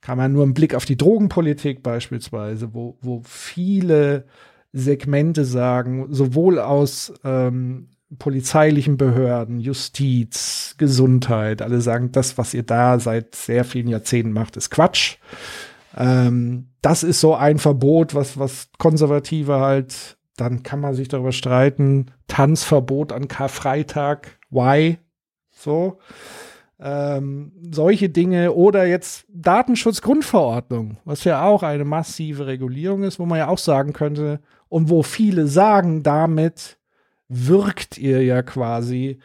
kann 0.00 0.18
man 0.18 0.32
nur 0.32 0.44
einen 0.44 0.54
Blick 0.54 0.74
auf 0.74 0.84
die 0.84 0.96
Drogenpolitik 0.96 1.82
beispielsweise, 1.82 2.74
wo, 2.74 2.96
wo 3.00 3.22
viele 3.24 4.26
Segmente 4.72 5.44
sagen, 5.44 6.06
sowohl 6.10 6.60
aus 6.60 7.12
ähm, 7.24 7.88
polizeilichen 8.18 8.98
Behörden, 8.98 9.58
Justiz, 9.58 10.76
Gesundheit, 10.78 11.60
alle 11.60 11.80
sagen, 11.80 12.12
das, 12.12 12.38
was 12.38 12.54
ihr 12.54 12.62
da 12.62 13.00
seit 13.00 13.34
sehr 13.34 13.64
vielen 13.64 13.88
Jahrzehnten 13.88 14.32
macht, 14.32 14.56
ist 14.56 14.70
Quatsch. 14.70 15.16
Ähm, 15.96 16.68
das 16.82 17.02
ist 17.02 17.20
so 17.20 17.34
ein 17.34 17.58
Verbot, 17.58 18.14
was, 18.14 18.38
was 18.38 18.68
Konservative 18.78 19.58
halt, 19.58 20.18
dann 20.36 20.62
kann 20.62 20.78
man 20.78 20.94
sich 20.94 21.08
darüber 21.08 21.32
streiten. 21.32 22.12
Tanzverbot 22.28 23.10
an 23.10 23.26
Karfreitag, 23.26 24.38
why? 24.50 24.98
So. 25.50 25.98
Ähm, 26.78 27.52
solche 27.70 28.10
Dinge 28.10 28.52
oder 28.52 28.86
jetzt 28.86 29.24
Datenschutzgrundverordnung, 29.28 30.98
was 31.04 31.24
ja 31.24 31.42
auch 31.42 31.62
eine 31.62 31.84
massive 31.84 32.46
Regulierung 32.46 33.02
ist, 33.02 33.18
wo 33.18 33.24
man 33.24 33.38
ja 33.38 33.48
auch 33.48 33.58
sagen 33.58 33.94
könnte, 33.94 34.40
und 34.68 34.90
wo 34.90 35.02
viele 35.02 35.46
sagen, 35.46 36.02
damit 36.02 36.78
wirkt 37.28 37.98
ihr 37.98 38.22
ja 38.22 38.42
quasi 38.42 39.20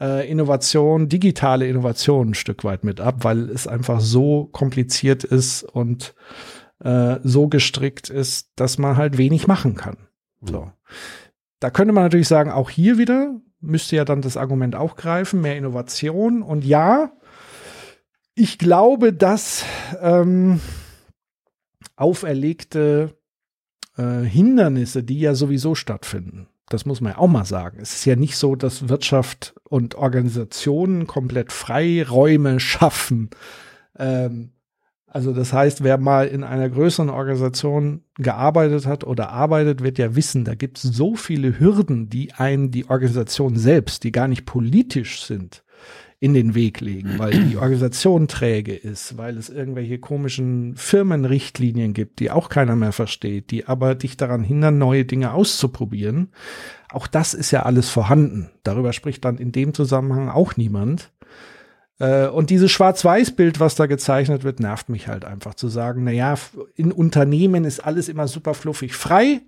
äh, 0.00 0.28
Innovation, 0.28 1.08
digitale 1.08 1.68
Innovation 1.68 2.30
ein 2.30 2.34
Stück 2.34 2.64
weit 2.64 2.84
mit 2.84 3.00
ab, 3.00 3.16
weil 3.22 3.50
es 3.50 3.66
einfach 3.66 4.00
so 4.00 4.46
kompliziert 4.46 5.24
ist 5.24 5.62
und 5.62 6.14
äh, 6.82 7.16
so 7.22 7.48
gestrickt 7.48 8.08
ist, 8.08 8.50
dass 8.56 8.78
man 8.78 8.96
halt 8.96 9.18
wenig 9.18 9.46
machen 9.46 9.74
kann. 9.74 9.96
So. 10.40 10.70
Da 11.60 11.70
könnte 11.70 11.92
man 11.92 12.04
natürlich 12.04 12.28
sagen, 12.28 12.50
auch 12.50 12.70
hier 12.70 12.96
wieder 12.96 13.38
müsste 13.60 13.96
ja 13.96 14.04
dann 14.04 14.22
das 14.22 14.36
Argument 14.36 14.74
auch 14.74 14.96
greifen, 14.96 15.40
mehr 15.40 15.56
Innovation. 15.56 16.42
Und 16.42 16.64
ja, 16.64 17.12
ich 18.34 18.58
glaube, 18.58 19.12
dass 19.12 19.64
ähm, 20.00 20.60
auferlegte 21.96 23.16
äh, 23.96 24.20
Hindernisse, 24.22 25.02
die 25.02 25.20
ja 25.20 25.34
sowieso 25.34 25.74
stattfinden, 25.74 26.48
das 26.70 26.86
muss 26.86 27.00
man 27.00 27.12
ja 27.12 27.18
auch 27.18 27.28
mal 27.28 27.44
sagen. 27.44 27.78
Es 27.80 27.94
ist 27.94 28.04
ja 28.04 28.16
nicht 28.16 28.36
so, 28.36 28.54
dass 28.54 28.88
Wirtschaft 28.88 29.54
und 29.64 29.96
Organisationen 29.96 31.06
komplett 31.06 31.52
Freiräume 31.52 32.60
schaffen. 32.60 33.30
Ähm, 33.98 34.52
also 35.12 35.32
das 35.32 35.52
heißt, 35.52 35.82
wer 35.82 35.98
mal 35.98 36.28
in 36.28 36.44
einer 36.44 36.70
größeren 36.70 37.10
Organisation 37.10 38.04
gearbeitet 38.16 38.86
hat 38.86 39.02
oder 39.02 39.30
arbeitet, 39.30 39.82
wird 39.82 39.98
ja 39.98 40.14
wissen, 40.14 40.44
da 40.44 40.54
gibt 40.54 40.78
es 40.78 40.84
so 40.84 41.16
viele 41.16 41.58
Hürden, 41.58 42.08
die 42.08 42.32
einen 42.32 42.70
die 42.70 42.88
Organisation 42.88 43.56
selbst, 43.56 44.04
die 44.04 44.12
gar 44.12 44.28
nicht 44.28 44.46
politisch 44.46 45.24
sind, 45.24 45.64
in 46.20 46.32
den 46.32 46.54
Weg 46.54 46.80
legen, 46.80 47.18
weil 47.18 47.32
die 47.32 47.56
Organisation 47.56 48.28
träge 48.28 48.76
ist, 48.76 49.18
weil 49.18 49.36
es 49.36 49.48
irgendwelche 49.48 49.98
komischen 49.98 50.76
Firmenrichtlinien 50.76 51.92
gibt, 51.92 52.20
die 52.20 52.30
auch 52.30 52.48
keiner 52.48 52.76
mehr 52.76 52.92
versteht, 52.92 53.50
die 53.50 53.66
aber 53.66 53.96
dich 53.96 54.16
daran 54.16 54.44
hindern, 54.44 54.78
neue 54.78 55.04
Dinge 55.04 55.32
auszuprobieren. 55.32 56.28
Auch 56.92 57.08
das 57.08 57.34
ist 57.34 57.50
ja 57.50 57.64
alles 57.64 57.88
vorhanden. 57.88 58.50
Darüber 58.62 58.92
spricht 58.92 59.24
dann 59.24 59.38
in 59.38 59.50
dem 59.50 59.74
Zusammenhang 59.74 60.28
auch 60.28 60.56
niemand. 60.56 61.10
Äh, 62.00 62.26
Und 62.26 62.50
dieses 62.50 62.72
Schwarz-Weiß-Bild, 62.72 63.60
was 63.60 63.76
da 63.76 63.86
gezeichnet 63.86 64.42
wird, 64.42 64.58
nervt 64.58 64.88
mich 64.88 65.06
halt 65.06 65.24
einfach 65.24 65.54
zu 65.54 65.68
sagen, 65.68 66.02
na 66.04 66.10
ja, 66.10 66.34
in 66.74 66.90
Unternehmen 66.90 67.64
ist 67.64 67.80
alles 67.80 68.08
immer 68.08 68.26
super 68.26 68.54
fluffig 68.54 68.94
frei 68.94 69.42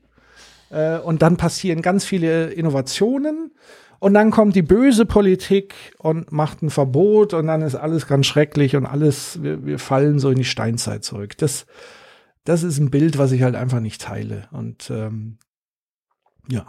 äh, 0.70 0.98
und 0.98 1.22
dann 1.22 1.36
passieren 1.36 1.82
ganz 1.82 2.04
viele 2.04 2.52
Innovationen 2.52 3.52
und 3.98 4.14
dann 4.14 4.30
kommt 4.30 4.54
die 4.54 4.62
böse 4.62 5.06
Politik 5.06 5.74
und 5.98 6.30
macht 6.30 6.60
ein 6.60 6.70
Verbot 6.70 7.34
und 7.34 7.46
dann 7.46 7.62
ist 7.62 7.74
alles 7.74 8.06
ganz 8.06 8.26
schrecklich 8.26 8.76
und 8.76 8.84
alles, 8.84 9.42
wir, 9.42 9.64
wir 9.64 9.78
fallen 9.78 10.18
so 10.18 10.28
in 10.28 10.38
die 10.38 10.44
Steinzeit 10.44 11.04
zurück. 11.04 11.38
Das, 11.38 11.66
das 12.44 12.64
ist 12.64 12.78
ein 12.78 12.90
Bild, 12.90 13.16
was 13.16 13.32
ich 13.32 13.42
halt 13.42 13.54
einfach 13.54 13.80
nicht 13.80 14.02
teile. 14.02 14.48
Und 14.50 14.90
ähm, 14.90 15.38
ja, 16.48 16.66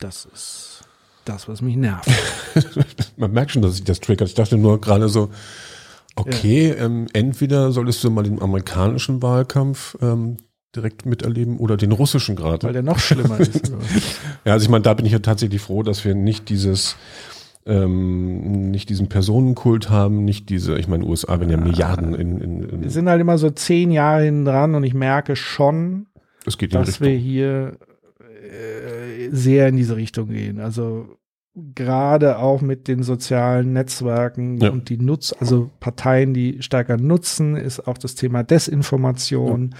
das 0.00 0.24
ist 0.24 0.89
das, 1.30 1.48
was 1.48 1.62
mich 1.62 1.76
nervt. 1.76 2.08
Man 3.16 3.32
merkt 3.32 3.52
schon, 3.52 3.62
dass 3.62 3.76
sich 3.76 3.84
das 3.84 4.00
triggert. 4.00 4.28
Ich 4.28 4.34
dachte 4.34 4.56
nur 4.56 4.80
gerade 4.80 5.08
so, 5.08 5.30
okay, 6.16 6.68
ja. 6.68 6.84
ähm, 6.84 7.06
entweder 7.12 7.72
solltest 7.72 8.02
du 8.04 8.10
mal 8.10 8.22
den 8.22 8.42
amerikanischen 8.42 9.22
Wahlkampf 9.22 9.96
ähm, 10.00 10.36
direkt 10.74 11.06
miterleben 11.06 11.58
oder 11.58 11.76
den 11.76 11.92
russischen 11.92 12.36
gerade. 12.36 12.66
Weil 12.66 12.72
der 12.72 12.82
noch 12.82 12.98
schlimmer 12.98 13.38
ist. 13.40 13.72
ja, 14.44 14.52
also 14.52 14.64
ich 14.64 14.70
meine, 14.70 14.82
da 14.82 14.94
bin 14.94 15.06
ich 15.06 15.12
ja 15.12 15.18
tatsächlich 15.20 15.60
froh, 15.60 15.82
dass 15.82 16.04
wir 16.04 16.14
nicht 16.14 16.48
dieses 16.48 16.96
ähm, 17.66 18.70
nicht 18.70 18.88
diesen 18.88 19.08
Personenkult 19.08 19.90
haben, 19.90 20.24
nicht 20.24 20.48
diese, 20.48 20.78
ich 20.78 20.88
meine, 20.88 21.04
USA 21.04 21.38
werden 21.38 21.50
ja 21.50 21.58
Milliarden 21.58 22.14
in, 22.14 22.40
in, 22.40 22.62
in 22.62 22.82
Wir 22.82 22.90
sind 22.90 23.08
halt 23.08 23.20
immer 23.20 23.36
so 23.36 23.50
zehn 23.50 23.90
Jahre 23.90 24.24
hinten 24.24 24.46
dran 24.46 24.74
und 24.74 24.82
ich 24.82 24.94
merke 24.94 25.36
schon, 25.36 26.06
dass 26.70 27.00
wir 27.00 27.10
hier 27.10 27.76
äh, 28.18 29.28
sehr 29.30 29.68
in 29.68 29.76
diese 29.76 29.96
Richtung 29.96 30.28
gehen. 30.28 30.58
Also 30.58 31.19
gerade 31.54 32.38
auch 32.38 32.60
mit 32.60 32.88
den 32.88 33.02
sozialen 33.02 33.72
Netzwerken 33.72 34.58
ja. 34.58 34.70
und 34.70 34.88
die 34.88 34.98
Nutz, 34.98 35.34
also 35.38 35.70
Parteien, 35.80 36.32
die 36.32 36.62
stärker 36.62 36.96
nutzen, 36.96 37.56
ist 37.56 37.86
auch 37.86 37.98
das 37.98 38.14
Thema 38.14 38.42
Desinformation. 38.42 39.70
Ja 39.72 39.78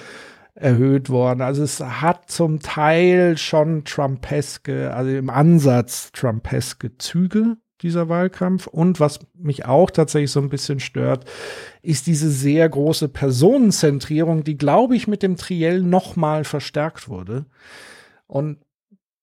erhöht 0.55 1.09
worden. 1.11 1.41
Also 1.41 1.63
es 1.63 1.81
hat 1.81 2.31
zum 2.31 2.61
Teil 2.61 3.39
schon 3.39 3.85
Trumpeske, 3.85 4.93
also 4.93 5.11
im 5.11 5.31
Ansatz 5.31 6.13
Trumpeske 6.13 6.99
Züge 6.99 7.57
dieser 7.83 8.09
Wahlkampf. 8.09 8.67
Und 8.67 9.01
was 9.01 9.21
mich 9.35 9.65
auch 9.65 9.91
tatsächlich 9.91 10.31
so 10.31 10.41
ein 10.41 10.51
bisschen 10.51 10.81
stört, 10.81 11.25
ist 11.83 12.07
diese 12.07 12.31
sehr 12.31 12.69
große 12.69 13.09
Personenzentrierung, 13.09 14.45
die, 14.45 14.57
glaube 14.57 14.97
ich, 14.97 15.09
mit 15.09 15.23
dem 15.23 15.37
Triell 15.37 15.83
nochmal 15.83 16.45
verstärkt 16.45 17.09
wurde. 17.09 17.47
Und 18.27 18.59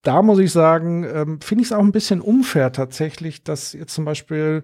da 0.03 0.21
muss 0.21 0.39
ich 0.39 0.51
sagen, 0.51 1.03
ähm, 1.03 1.41
finde 1.41 1.63
ich 1.63 1.69
es 1.69 1.73
auch 1.73 1.83
ein 1.83 1.91
bisschen 1.91 2.21
unfair 2.21 2.71
tatsächlich, 2.71 3.43
dass 3.43 3.73
jetzt 3.73 3.93
zum 3.93 4.05
Beispiel 4.05 4.63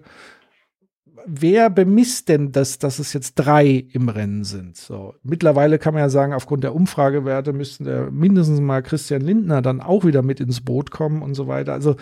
wer 1.26 1.70
bemisst 1.70 2.28
denn 2.28 2.52
das, 2.52 2.78
dass 2.78 2.98
es 2.98 3.12
jetzt 3.12 3.34
drei 3.34 3.86
im 3.92 4.08
Rennen 4.08 4.44
sind? 4.44 4.76
So, 4.76 5.14
mittlerweile 5.22 5.78
kann 5.78 5.94
man 5.94 6.02
ja 6.02 6.08
sagen, 6.08 6.32
aufgrund 6.32 6.64
der 6.64 6.74
Umfragewerte 6.74 7.52
müssten 7.52 7.86
mindestens 8.16 8.60
mal 8.60 8.82
Christian 8.82 9.22
Lindner 9.22 9.62
dann 9.62 9.80
auch 9.80 10.04
wieder 10.04 10.22
mit 10.22 10.40
ins 10.40 10.60
Boot 10.60 10.90
kommen 10.90 11.22
und 11.22 11.34
so 11.34 11.46
weiter. 11.46 11.72
Also, 11.72 11.96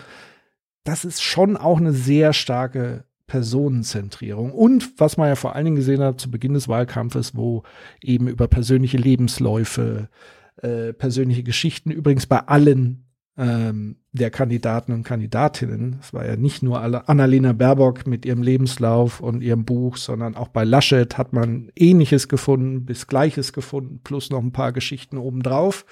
das 0.83 1.05
ist 1.05 1.21
schon 1.21 1.55
auch 1.55 1.77
eine 1.77 1.93
sehr 1.93 2.33
starke 2.33 3.05
Personenzentrierung. 3.27 4.51
Und 4.51 4.99
was 4.99 5.17
man 5.17 5.29
ja 5.29 5.35
vor 5.35 5.55
allen 5.55 5.65
Dingen 5.65 5.77
gesehen 5.77 6.01
hat 6.01 6.19
zu 6.19 6.29
Beginn 6.29 6.53
des 6.53 6.67
Wahlkampfes, 6.67 7.35
wo 7.35 7.63
eben 8.01 8.27
über 8.27 8.47
persönliche 8.47 8.97
Lebensläufe, 8.97 10.09
äh, 10.57 10.91
persönliche 10.93 11.43
Geschichten, 11.43 11.89
übrigens 11.89 12.25
bei 12.25 12.39
allen 12.39 13.02
ähm, 13.37 13.97
der 14.11 14.29
Kandidaten 14.29 14.91
und 14.91 15.03
Kandidatinnen. 15.03 15.97
Es 16.01 16.13
war 16.13 16.25
ja 16.25 16.35
nicht 16.35 16.61
nur 16.61 16.81
Annalena 17.09 17.53
Baerbock 17.53 18.05
mit 18.05 18.25
ihrem 18.25 18.43
Lebenslauf 18.43 19.21
und 19.21 19.41
ihrem 19.41 19.65
Buch, 19.65 19.97
sondern 19.97 20.35
auch 20.35 20.49
bei 20.49 20.63
Laschet 20.63 21.17
hat 21.17 21.33
man 21.33 21.71
Ähnliches 21.75 22.27
gefunden, 22.27 22.85
bis 22.85 23.07
Gleiches 23.07 23.53
gefunden, 23.53 24.01
plus 24.03 24.29
noch 24.29 24.41
ein 24.41 24.51
paar 24.51 24.71
Geschichten 24.71 25.17
obendrauf. 25.17 25.85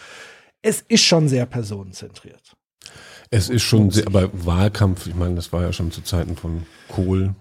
Es 0.61 0.81
ist 0.81 1.03
schon 1.03 1.27
sehr 1.27 1.47
personenzentriert. 1.47 2.55
Es 3.31 3.49
ist 3.49 3.63
schon 3.63 3.89
sehr, 3.89 4.05
aber 4.05 4.29
Wahlkampf, 4.33 5.07
ich 5.07 5.15
meine, 5.15 5.35
das 5.35 5.51
war 5.51 5.63
ja 5.63 5.73
schon 5.73 5.91
zu 5.91 6.01
Zeiten 6.01 6.35
von 6.35 6.63
Kohl. 6.89 7.33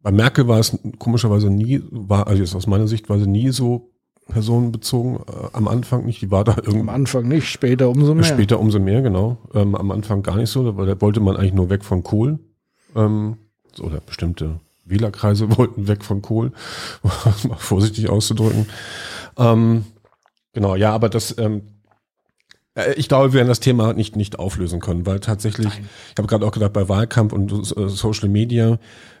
Bei 0.00 0.12
Merkel 0.12 0.48
war 0.48 0.60
es 0.60 0.78
komischerweise 0.98 1.50
nie, 1.50 1.82
war, 1.90 2.28
also 2.28 2.56
aus 2.56 2.66
meiner 2.66 2.86
Sicht 2.86 3.08
war 3.10 3.18
sie 3.18 3.26
nie 3.26 3.50
so 3.50 3.90
personenbezogen. 4.28 5.16
Äh, 5.16 5.48
am 5.52 5.68
Anfang 5.68 6.04
nicht, 6.04 6.22
die 6.22 6.30
war 6.30 6.44
da 6.44 6.56
irgendwie. 6.56 6.80
Am 6.80 6.88
Anfang 6.88 7.26
nicht, 7.26 7.48
später 7.48 7.88
umso 7.88 8.14
mehr. 8.14 8.24
Später 8.24 8.60
umso 8.60 8.78
mehr, 8.78 9.02
genau. 9.02 9.38
Ähm, 9.54 9.74
am 9.74 9.90
Anfang 9.90 10.22
gar 10.22 10.36
nicht 10.36 10.50
so, 10.50 10.76
weil 10.76 10.86
da 10.86 11.00
wollte 11.00 11.20
man 11.20 11.36
eigentlich 11.36 11.54
nur 11.54 11.70
weg 11.70 11.84
von 11.84 12.02
Kohl. 12.02 12.38
Ähm, 12.94 13.36
oder 13.80 14.00
bestimmte 14.00 14.60
Wählerkreise 14.84 15.56
wollten 15.58 15.88
weg 15.88 16.04
von 16.04 16.22
Kohl, 16.22 16.52
mal 17.02 17.56
vorsichtig 17.56 18.08
auszudrücken. 18.08 18.66
Ähm, 19.36 19.84
genau, 20.52 20.74
ja, 20.76 20.92
aber 20.92 21.08
das, 21.08 21.36
ähm, 21.38 21.62
äh, 22.74 22.94
ich 22.94 23.08
glaube, 23.08 23.32
wir 23.32 23.38
werden 23.38 23.48
das 23.48 23.60
Thema 23.60 23.92
nicht, 23.92 24.16
nicht 24.16 24.38
auflösen 24.38 24.80
können, 24.80 25.06
weil 25.06 25.20
tatsächlich, 25.20 25.68
Nein. 25.68 25.88
ich 26.10 26.18
habe 26.18 26.28
gerade 26.28 26.46
auch 26.46 26.52
gedacht, 26.52 26.72
bei 26.72 26.88
Wahlkampf 26.88 27.32
und 27.32 27.52
äh, 27.52 27.88
Social 27.88 28.28
Media, 28.28 28.78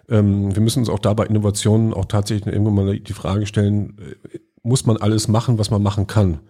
ähm, 0.08 0.54
wir 0.54 0.62
müssen 0.62 0.80
uns 0.80 0.88
auch 0.88 0.98
da 0.98 1.14
bei 1.14 1.26
Innovationen 1.26 1.92
auch 1.92 2.06
tatsächlich 2.06 2.52
irgendwann 2.52 2.74
mal 2.74 2.98
die 2.98 3.12
Frage 3.12 3.46
stellen, 3.46 3.98
äh, 4.32 4.38
muss 4.62 4.86
man 4.86 4.96
alles 4.96 5.28
machen, 5.28 5.58
was 5.58 5.70
man 5.70 5.82
machen 5.82 6.06
kann. 6.06 6.40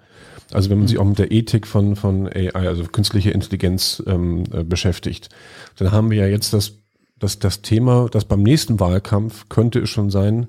Also 0.53 0.71
wenn 0.71 0.79
man 0.79 0.89
sich 0.89 0.99
auch 0.99 1.05
mit 1.05 1.19
der 1.19 1.31
Ethik 1.31 1.67
von, 1.67 1.95
von 1.95 2.27
AI, 2.27 2.53
also 2.55 2.85
künstliche 2.85 3.31
Intelligenz 3.31 4.03
ähm, 4.07 4.45
äh, 4.53 4.65
beschäftigt, 4.65 5.29
dann 5.77 5.93
haben 5.93 6.11
wir 6.11 6.19
ja 6.19 6.27
jetzt 6.27 6.55
das, 6.55 6.79
das, 7.19 7.39
das 7.39 7.61
Thema, 7.61 8.09
dass 8.11 8.25
beim 8.25 8.43
nächsten 8.43 8.81
Wahlkampf 8.81 9.49
könnte 9.49 9.81
es 9.81 9.91
schon 9.91 10.11
sein, 10.11 10.49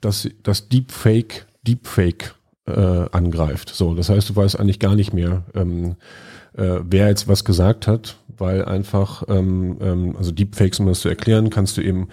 dass 0.00 0.28
das 0.42 0.68
Deepfake 0.68 1.46
Deepfake 1.66 2.34
äh, 2.66 3.06
angreift. 3.12 3.70
So, 3.74 3.94
das 3.94 4.08
heißt, 4.08 4.30
du 4.30 4.36
weißt 4.36 4.58
eigentlich 4.58 4.78
gar 4.78 4.94
nicht 4.94 5.12
mehr, 5.12 5.44
ähm, 5.54 5.96
äh, 6.56 6.80
wer 6.82 7.08
jetzt 7.08 7.28
was 7.28 7.44
gesagt 7.44 7.86
hat, 7.86 8.16
weil 8.36 8.64
einfach, 8.64 9.24
ähm, 9.28 9.78
ähm, 9.80 10.16
also 10.16 10.30
Deepfakes, 10.30 10.80
um 10.80 10.86
das 10.86 11.00
zu 11.00 11.08
erklären, 11.08 11.50
kannst 11.50 11.76
du 11.76 11.82
eben 11.82 12.08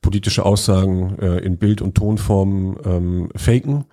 politische 0.00 0.44
Aussagen 0.44 1.18
äh, 1.20 1.38
in 1.38 1.58
Bild- 1.58 1.82
und 1.82 1.94
Tonform 1.94 2.78
ähm, 2.84 3.28
faken 3.36 3.84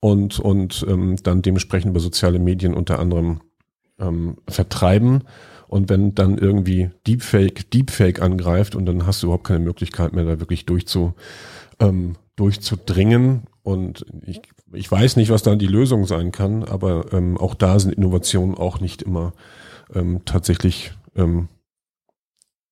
und, 0.00 0.38
und 0.40 0.84
ähm, 0.88 1.16
dann 1.22 1.42
dementsprechend 1.42 1.90
über 1.90 2.00
soziale 2.00 2.38
Medien 2.38 2.74
unter 2.74 2.98
anderem 2.98 3.40
ähm, 3.98 4.38
vertreiben. 4.48 5.24
Und 5.68 5.88
wenn 5.88 6.14
dann 6.14 6.36
irgendwie 6.36 6.90
Deepfake, 7.06 7.70
Deepfake 7.70 8.20
angreift 8.20 8.74
und 8.74 8.86
dann 8.86 9.06
hast 9.06 9.22
du 9.22 9.28
überhaupt 9.28 9.46
keine 9.46 9.60
Möglichkeit 9.60 10.12
mehr, 10.12 10.24
da 10.24 10.40
wirklich 10.40 10.66
durchzu, 10.66 11.14
ähm, 11.78 12.16
durchzudringen. 12.34 13.42
Und 13.62 14.04
ich, 14.26 14.40
ich 14.72 14.90
weiß 14.90 15.16
nicht, 15.16 15.30
was 15.30 15.42
dann 15.42 15.58
die 15.58 15.66
Lösung 15.66 16.06
sein 16.06 16.32
kann, 16.32 16.64
aber 16.64 17.12
ähm, 17.12 17.38
auch 17.38 17.54
da 17.54 17.78
sind 17.78 17.94
Innovationen 17.94 18.56
auch 18.56 18.80
nicht 18.80 19.02
immer 19.02 19.32
ähm, 19.94 20.22
tatsächlich 20.24 20.92
ähm, 21.14 21.48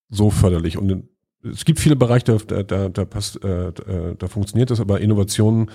so 0.09 0.31
förderlich. 0.31 0.79
Und 0.79 1.05
es 1.45 1.65
gibt 1.65 1.79
viele 1.79 1.95
Bereiche, 1.95 2.39
da, 2.39 2.63
da, 2.63 2.89
da, 2.89 3.05
passt, 3.05 3.45
äh, 3.45 3.73
da, 3.73 4.15
da 4.19 4.29
funktioniert 4.29 4.71
das, 4.71 4.81
aber 4.81 5.01
Innovationen 5.01 5.71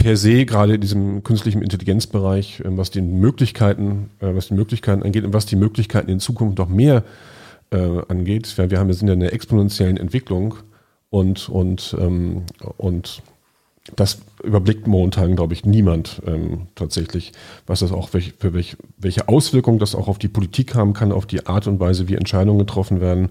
per 0.00 0.16
se 0.16 0.46
gerade 0.46 0.74
in 0.74 0.80
diesem 0.80 1.22
künstlichen 1.22 1.60
Intelligenzbereich, 1.60 2.62
ähm, 2.64 2.78
was 2.78 2.90
den 2.90 3.20
Möglichkeiten, 3.20 4.10
äh, 4.20 4.34
was 4.34 4.48
die 4.48 4.54
Möglichkeiten 4.54 5.02
angeht 5.02 5.24
und 5.24 5.34
was 5.34 5.44
die 5.44 5.56
Möglichkeiten 5.56 6.10
in 6.10 6.20
Zukunft 6.20 6.58
noch 6.58 6.68
mehr 6.68 7.04
äh, 7.70 8.00
angeht. 8.08 8.56
Wir, 8.56 8.70
wir 8.70 8.78
haben, 8.78 8.88
wir 8.88 8.94
sind 8.94 9.08
ja 9.08 9.14
in 9.14 9.22
einer 9.22 9.32
exponentiellen 9.32 9.98
Entwicklung 9.98 10.54
und 11.10 11.50
und 11.50 11.94
ähm, 12.00 12.44
und 12.78 13.22
das 13.96 14.20
überblickt 14.42 14.86
momentan, 14.86 15.36
glaube 15.36 15.52
ich, 15.52 15.66
niemand 15.66 16.22
ähm, 16.26 16.68
tatsächlich, 16.76 17.32
was 17.66 17.80
das 17.80 17.92
auch 17.92 18.14
welch, 18.14 18.34
für 18.38 18.54
welch, 18.54 18.76
welche 18.96 19.28
Auswirkungen 19.28 19.78
das 19.78 19.94
auch 19.94 20.08
auf 20.08 20.18
die 20.18 20.28
Politik 20.28 20.74
haben 20.74 20.92
kann, 20.94 21.12
auf 21.12 21.26
die 21.26 21.46
Art 21.46 21.66
und 21.66 21.78
Weise, 21.78 22.08
wie 22.08 22.14
Entscheidungen 22.14 22.60
getroffen 22.60 23.02
werden 23.02 23.28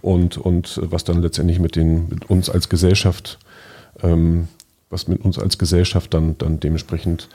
und 0.00 0.38
und 0.38 0.80
was 0.82 1.04
dann 1.04 1.20
letztendlich 1.20 1.58
mit 1.58 1.76
den 1.76 2.08
mit 2.08 2.30
uns 2.30 2.48
als 2.48 2.70
Gesellschaft 2.70 3.38
ähm, 4.02 4.48
was 4.90 5.08
mit 5.08 5.24
uns 5.24 5.38
als 5.38 5.58
Gesellschaft 5.58 6.14
dann, 6.14 6.38
dann 6.38 6.60
dementsprechend 6.60 7.28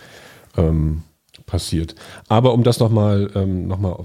ähm, 0.58 1.04
passiert. 1.46 1.96
Aber 2.28 2.54
um 2.54 2.64
das 2.64 2.80
nochmal, 2.80 3.32
ähm, 3.36 3.68
noch 3.68 3.80
mal 3.80 4.04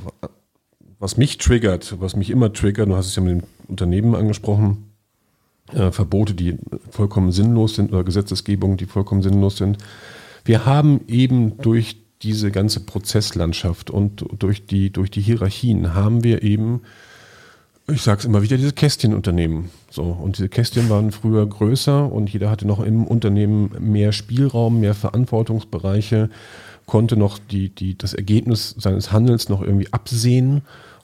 was 0.98 1.16
mich 1.16 1.38
triggert, 1.38 1.96
was 2.00 2.16
mich 2.16 2.30
immer 2.30 2.52
triggert, 2.52 2.88
du 2.88 2.96
hast 2.96 3.06
es 3.06 3.16
ja 3.16 3.22
mit 3.22 3.42
den 3.42 3.48
Unternehmen 3.68 4.14
angesprochen, 4.14 4.90
äh, 5.72 5.90
Verbote, 5.90 6.34
die 6.34 6.56
vollkommen 6.90 7.32
sinnlos 7.32 7.74
sind 7.74 7.92
oder 7.92 8.04
Gesetzesgebungen, 8.04 8.76
die 8.76 8.86
vollkommen 8.86 9.22
sinnlos 9.22 9.56
sind. 9.56 9.78
Wir 10.44 10.64
haben 10.64 11.00
eben 11.08 11.58
durch 11.58 11.96
diese 12.22 12.50
ganze 12.50 12.80
Prozesslandschaft 12.80 13.90
und 13.90 14.24
durch 14.38 14.66
die, 14.66 14.90
durch 14.90 15.10
die 15.10 15.20
Hierarchien 15.20 15.94
haben 15.94 16.24
wir 16.24 16.42
eben 16.42 16.82
ich 17.88 18.02
sag's 18.02 18.24
immer 18.24 18.42
wieder, 18.42 18.56
diese 18.56 18.72
Kästchenunternehmen. 18.72 19.70
So, 19.90 20.02
und 20.02 20.38
diese 20.38 20.48
Kästchen 20.48 20.90
waren 20.90 21.12
früher 21.12 21.46
größer 21.46 22.10
und 22.10 22.32
jeder 22.32 22.50
hatte 22.50 22.66
noch 22.66 22.80
im 22.80 23.06
Unternehmen 23.06 23.70
mehr 23.78 24.12
Spielraum, 24.12 24.80
mehr 24.80 24.94
Verantwortungsbereiche, 24.94 26.30
konnte 26.86 27.16
noch 27.16 27.38
die, 27.38 27.68
die, 27.68 27.96
das 27.96 28.14
Ergebnis 28.14 28.74
seines 28.78 29.12
Handels 29.12 29.48
noch 29.48 29.62
irgendwie 29.62 29.92
absehen. 29.92 30.62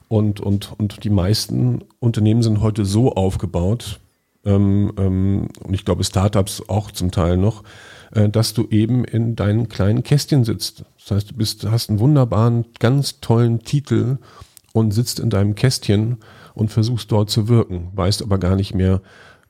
Und, 0.09 0.41
und, 0.41 0.73
und 0.77 1.03
die 1.03 1.09
meisten 1.09 1.81
Unternehmen 1.99 2.43
sind 2.43 2.61
heute 2.61 2.85
so 2.85 3.13
aufgebaut, 3.13 3.99
ähm, 4.45 4.91
ähm, 4.97 5.47
und 5.63 5.73
ich 5.73 5.85
glaube 5.85 6.03
Startups 6.03 6.63
auch 6.67 6.91
zum 6.91 7.11
Teil 7.11 7.37
noch, 7.37 7.63
äh, 8.11 8.29
dass 8.29 8.53
du 8.53 8.67
eben 8.69 9.05
in 9.05 9.35
deinen 9.35 9.69
kleinen 9.69 10.03
Kästchen 10.03 10.43
sitzt. 10.43 10.83
Das 10.99 11.11
heißt, 11.11 11.31
du 11.31 11.35
bist, 11.35 11.65
hast 11.69 11.89
einen 11.89 11.99
wunderbaren, 11.99 12.65
ganz 12.79 13.21
tollen 13.21 13.63
Titel 13.63 14.17
und 14.73 14.91
sitzt 14.91 15.19
in 15.19 15.29
deinem 15.29 15.55
Kästchen 15.55 16.17
und 16.53 16.71
versuchst 16.71 17.11
dort 17.11 17.29
zu 17.29 17.47
wirken, 17.47 17.89
weißt 17.93 18.21
aber 18.21 18.37
gar 18.37 18.55
nicht 18.55 18.73
mehr 18.73 19.01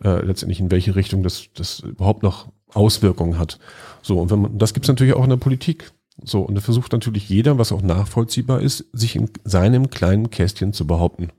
äh, 0.04 0.24
letztendlich 0.26 0.60
in 0.60 0.72
welche 0.72 0.96
Richtung 0.96 1.24
das, 1.24 1.50
das 1.54 1.80
überhaupt 1.80 2.24
noch 2.24 2.48
Auswirkungen 2.74 3.38
hat. 3.38 3.60
So, 4.02 4.20
und 4.20 4.32
wenn 4.32 4.42
man, 4.42 4.58
das 4.58 4.74
gibt's 4.74 4.90
natürlich 4.90 5.14
auch 5.14 5.24
in 5.24 5.30
der 5.30 5.38
Politik. 5.38 5.92
So, 6.24 6.42
und 6.42 6.56
da 6.56 6.62
versucht 6.62 6.92
natürlich 6.92 7.28
jeder, 7.30 7.58
was 7.58 7.72
auch 7.72 7.82
nachvollziehbar 7.82 8.62
ist, 8.62 8.86
sich 8.94 9.16
in 9.16 9.30
seinem 9.44 9.90
kleinen 9.90 10.30
Kästchen 10.30 10.74
zu 10.74 10.86
behaupten. 10.86 11.30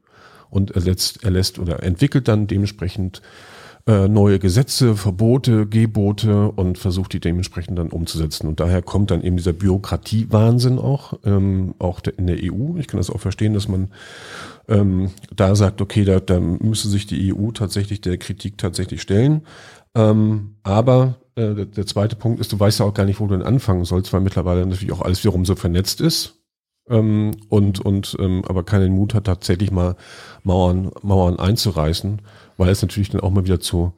und 0.50 0.70
erlässt, 0.70 1.24
erlässt 1.24 1.58
oder 1.58 1.82
entwickelt 1.82 2.28
dann 2.28 2.46
dementsprechend 2.46 3.22
äh, 3.86 4.08
neue 4.08 4.38
Gesetze, 4.38 4.96
Verbote, 4.96 5.66
Gebote 5.66 6.50
und 6.52 6.78
versucht 6.78 7.12
die 7.12 7.20
dementsprechend 7.20 7.78
dann 7.78 7.90
umzusetzen. 7.90 8.46
Und 8.46 8.60
daher 8.60 8.80
kommt 8.80 9.10
dann 9.10 9.22
eben 9.22 9.36
dieser 9.36 9.52
Bürokratiewahnsinn 9.52 10.78
auch, 10.78 11.14
ähm, 11.24 11.74
auch 11.78 12.00
in 12.16 12.26
der 12.26 12.36
EU. 12.36 12.78
Ich 12.78 12.86
kann 12.86 12.98
das 12.98 13.10
auch 13.10 13.20
verstehen, 13.20 13.52
dass 13.52 13.68
man 13.68 13.88
ähm, 14.68 15.10
da 15.34 15.54
sagt, 15.54 15.80
okay, 15.80 16.04
da, 16.04 16.20
da 16.20 16.40
müsste 16.40 16.88
sich 16.88 17.06
die 17.06 17.34
EU 17.34 17.50
tatsächlich 17.50 18.00
der 18.00 18.18
Kritik 18.18 18.58
tatsächlich 18.58 19.02
stellen. 19.02 19.42
Ähm, 19.94 20.56
aber 20.62 21.16
äh, 21.36 21.54
der, 21.54 21.66
der 21.66 21.86
zweite 21.86 22.16
Punkt 22.16 22.40
ist, 22.40 22.52
du 22.52 22.58
weißt 22.58 22.80
ja 22.80 22.86
auch 22.86 22.94
gar 22.94 23.04
nicht, 23.04 23.20
wo 23.20 23.26
du 23.26 23.36
denn 23.36 23.46
anfangen 23.46 23.84
sollst, 23.84 24.12
weil 24.12 24.20
mittlerweile 24.20 24.66
natürlich 24.66 24.92
auch 24.92 25.02
alles 25.02 25.22
wiederum 25.22 25.44
so 25.44 25.54
vernetzt 25.54 26.00
ist. 26.00 26.40
Ähm, 26.88 27.32
und 27.48 27.80
und 27.80 28.16
ähm, 28.20 28.42
aber 28.46 28.62
keinen 28.62 28.92
Mut 28.92 29.14
hat 29.14 29.24
tatsächlich 29.24 29.70
mal 29.70 29.96
Mauern 30.42 30.90
Mauern 31.02 31.38
einzureißen, 31.38 32.20
weil 32.58 32.68
es 32.68 32.82
natürlich 32.82 33.10
dann 33.10 33.22
auch 33.22 33.30
mal 33.30 33.44
wieder 33.44 33.60
zu 33.60 33.92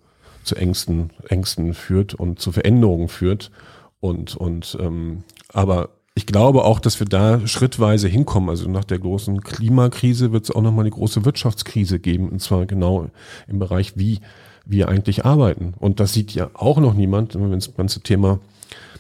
zu 0.45 0.55
Ängsten 0.55 1.11
Ängsten 1.29 1.75
führt 1.75 2.15
und 2.15 2.39
zu 2.39 2.53
Veränderungen 2.53 3.09
führt 3.09 3.51
und 3.99 4.37
und 4.37 4.77
ähm, 4.81 5.25
aber 5.53 5.96
ich 6.17 6.25
glaube 6.25 6.65
auch, 6.65 6.81
dass 6.81 6.99
wir 6.99 7.07
da 7.07 7.47
schrittweise 7.47 8.09
hinkommen. 8.09 8.49
Also 8.49 8.71
nach 8.71 8.85
der 8.85 8.99
großen 8.99 9.43
Klimakrise 9.43 10.33
wird 10.33 10.45
es 10.45 10.51
auch 10.51 10.63
nochmal 10.63 10.85
eine 10.85 10.91
große 10.91 11.27
Wirtschaftskrise 11.27 11.99
geben, 11.99 12.31
und 12.31 12.41
zwar 12.41 12.65
genau 12.65 13.11
im 13.47 13.59
Bereich, 13.59 13.99
wie 13.99 14.21
wir 14.65 14.89
eigentlich 14.89 15.27
arbeiten. 15.27 15.75
Und 15.79 16.01
das 16.01 16.15
sieht 16.15 16.33
ja 16.33 16.51
auch 16.55 16.79
noch 16.79 16.95
niemand, 16.95 17.35
wenn 17.35 17.51
wir 17.51 17.55
das 17.55 17.75
ganze 17.75 18.01
Thema 18.01 18.41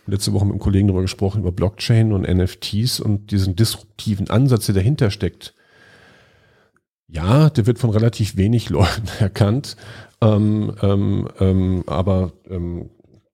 letzte 0.07 0.35
Woche 0.35 0.45
mit 0.45 0.53
einem 0.53 0.61
Kollegen 0.61 0.89
darüber 0.89 1.03
gesprochen, 1.03 1.41
über 1.41 1.53
Blockchain 1.53 2.13
und 2.13 2.29
NFTs 2.29 3.01
und 3.01 3.31
diesen 3.31 3.57
disruptiven 3.57 4.29
Ansatz, 4.29 4.67
der 4.67 4.75
dahinter 4.75 5.11
steckt. 5.11 5.55
Ja, 7.09 7.49
der 7.49 7.67
wird 7.67 7.79
von 7.79 7.91
relativ 7.91 8.37
wenig 8.37 8.69
Leuten 8.69 9.09
erkannt, 9.21 9.79
ähm, 10.21 10.75
ähm, 10.83 11.29
ähm, 11.41 11.83
aber 11.87 12.33
ähm, 12.51 12.91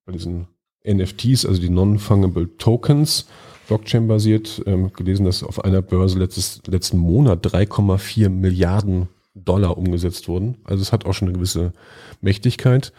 bei 0.06 0.12
diesen 0.12 0.46
NFTs, 0.86 1.44
also 1.46 1.60
die 1.60 1.68
Non-Fungible 1.68 2.56
Tokens, 2.58 3.26
Blockchain-basiert, 3.68 4.62
ähm, 4.66 4.92
gelesen, 4.92 5.24
dass 5.24 5.42
auf 5.42 5.64
einer 5.64 5.82
Börse 5.82 6.18
letztes, 6.18 6.60
letzten 6.66 6.98
Monat 6.98 7.44
3,4 7.46 8.28
Milliarden 8.28 9.08
Dollar 9.34 9.78
umgesetzt 9.78 10.28
wurden. 10.28 10.58
Also 10.64 10.82
es 10.82 10.92
hat 10.92 11.06
auch 11.06 11.14
schon 11.14 11.28
eine 11.28 11.36
gewisse 11.36 11.72
Mächtigkeit. 12.20 12.92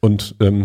Und 0.00 0.34
ähm, 0.40 0.64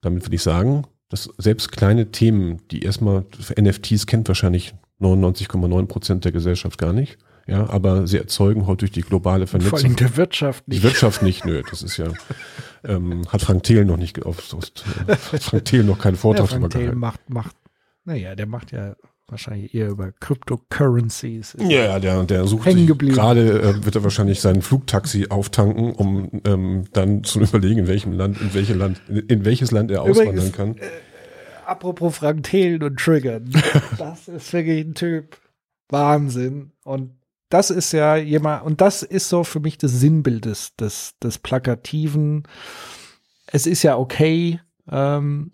damit 0.00 0.26
will 0.26 0.34
ich 0.34 0.42
sagen, 0.42 0.84
dass 1.08 1.30
selbst 1.38 1.72
kleine 1.72 2.10
Themen, 2.10 2.60
die 2.70 2.82
erstmal 2.82 3.24
für 3.38 3.60
NFTs 3.60 4.06
kennt 4.06 4.28
wahrscheinlich 4.28 4.74
99,9 5.00 5.86
Prozent 5.86 6.24
der 6.24 6.32
Gesellschaft 6.32 6.78
gar 6.78 6.92
nicht. 6.92 7.18
Ja, 7.46 7.68
aber 7.68 8.06
sie 8.06 8.16
erzeugen 8.16 8.66
heute 8.66 8.80
durch 8.80 8.92
die 8.92 9.02
globale 9.02 9.46
Vernetzung. 9.46 9.78
Vor 9.78 9.86
allem 9.86 9.96
der 9.96 10.16
Wirtschaft 10.16 10.66
nicht. 10.66 10.78
Die 10.78 10.82
Wirtschaft 10.82 11.22
nicht, 11.22 11.44
nö, 11.44 11.62
das 11.68 11.82
ist 11.82 11.98
ja, 11.98 12.06
ähm, 12.84 13.26
hat 13.28 13.42
Frank 13.42 13.64
Thiel 13.64 13.84
noch 13.84 13.98
nicht, 13.98 14.24
auf, 14.24 14.38
hat 15.06 15.42
Frank 15.42 15.64
Thiel 15.66 15.84
noch 15.84 15.98
keinen 15.98 16.16
Vortrag 16.16 16.50
ja, 16.50 16.58
Frank 16.58 16.72
Thiel 16.72 16.94
macht, 16.94 17.28
macht, 17.28 17.54
naja, 18.04 18.34
der 18.34 18.46
macht 18.46 18.72
ja 18.72 18.96
wahrscheinlich 19.26 19.74
eher 19.74 19.88
über 19.88 20.12
Cryptocurrencies. 20.12 21.56
Ja, 21.58 21.98
der, 21.98 22.24
der 22.24 22.46
sucht 22.46 22.64
gerade, 22.66 23.62
äh, 23.62 23.84
wird 23.84 23.94
er 23.94 24.04
wahrscheinlich 24.04 24.40
sein 24.40 24.62
Flugtaxi 24.62 25.28
auftanken, 25.30 25.92
um 25.92 26.42
ähm, 26.44 26.84
dann 26.92 27.24
zu 27.24 27.40
überlegen, 27.40 27.80
in 27.80 27.86
welchem 27.88 28.12
Land, 28.12 28.40
in 28.40 28.52
welches 28.52 28.76
Land, 28.76 29.00
in 29.08 29.44
welches 29.44 29.70
Land 29.70 29.90
er 29.90 30.00
Übrigens, 30.00 30.18
auswandern 30.20 30.52
kann. 30.52 30.76
Äh, 30.76 30.90
apropos 31.66 32.16
Frank 32.16 32.42
Thelen 32.44 32.82
und 32.82 32.98
Triggern. 32.98 33.50
das 33.98 34.28
ist 34.28 34.52
wirklich 34.52 34.84
ein 34.84 34.94
Typ. 34.94 35.38
Wahnsinn. 35.88 36.72
Und 36.82 37.12
das 37.48 37.70
ist 37.70 37.92
ja 37.92 38.16
jemand, 38.16 38.64
und 38.64 38.80
das 38.80 39.02
ist 39.02 39.28
so 39.28 39.44
für 39.44 39.60
mich 39.60 39.78
das 39.78 39.92
Sinnbild 39.92 40.44
des, 40.44 40.74
des, 40.76 41.14
des 41.22 41.38
Plakativen. 41.38 42.44
Es 43.46 43.66
ist 43.66 43.82
ja 43.82 43.96
okay. 43.96 44.60
Ähm, 44.90 45.52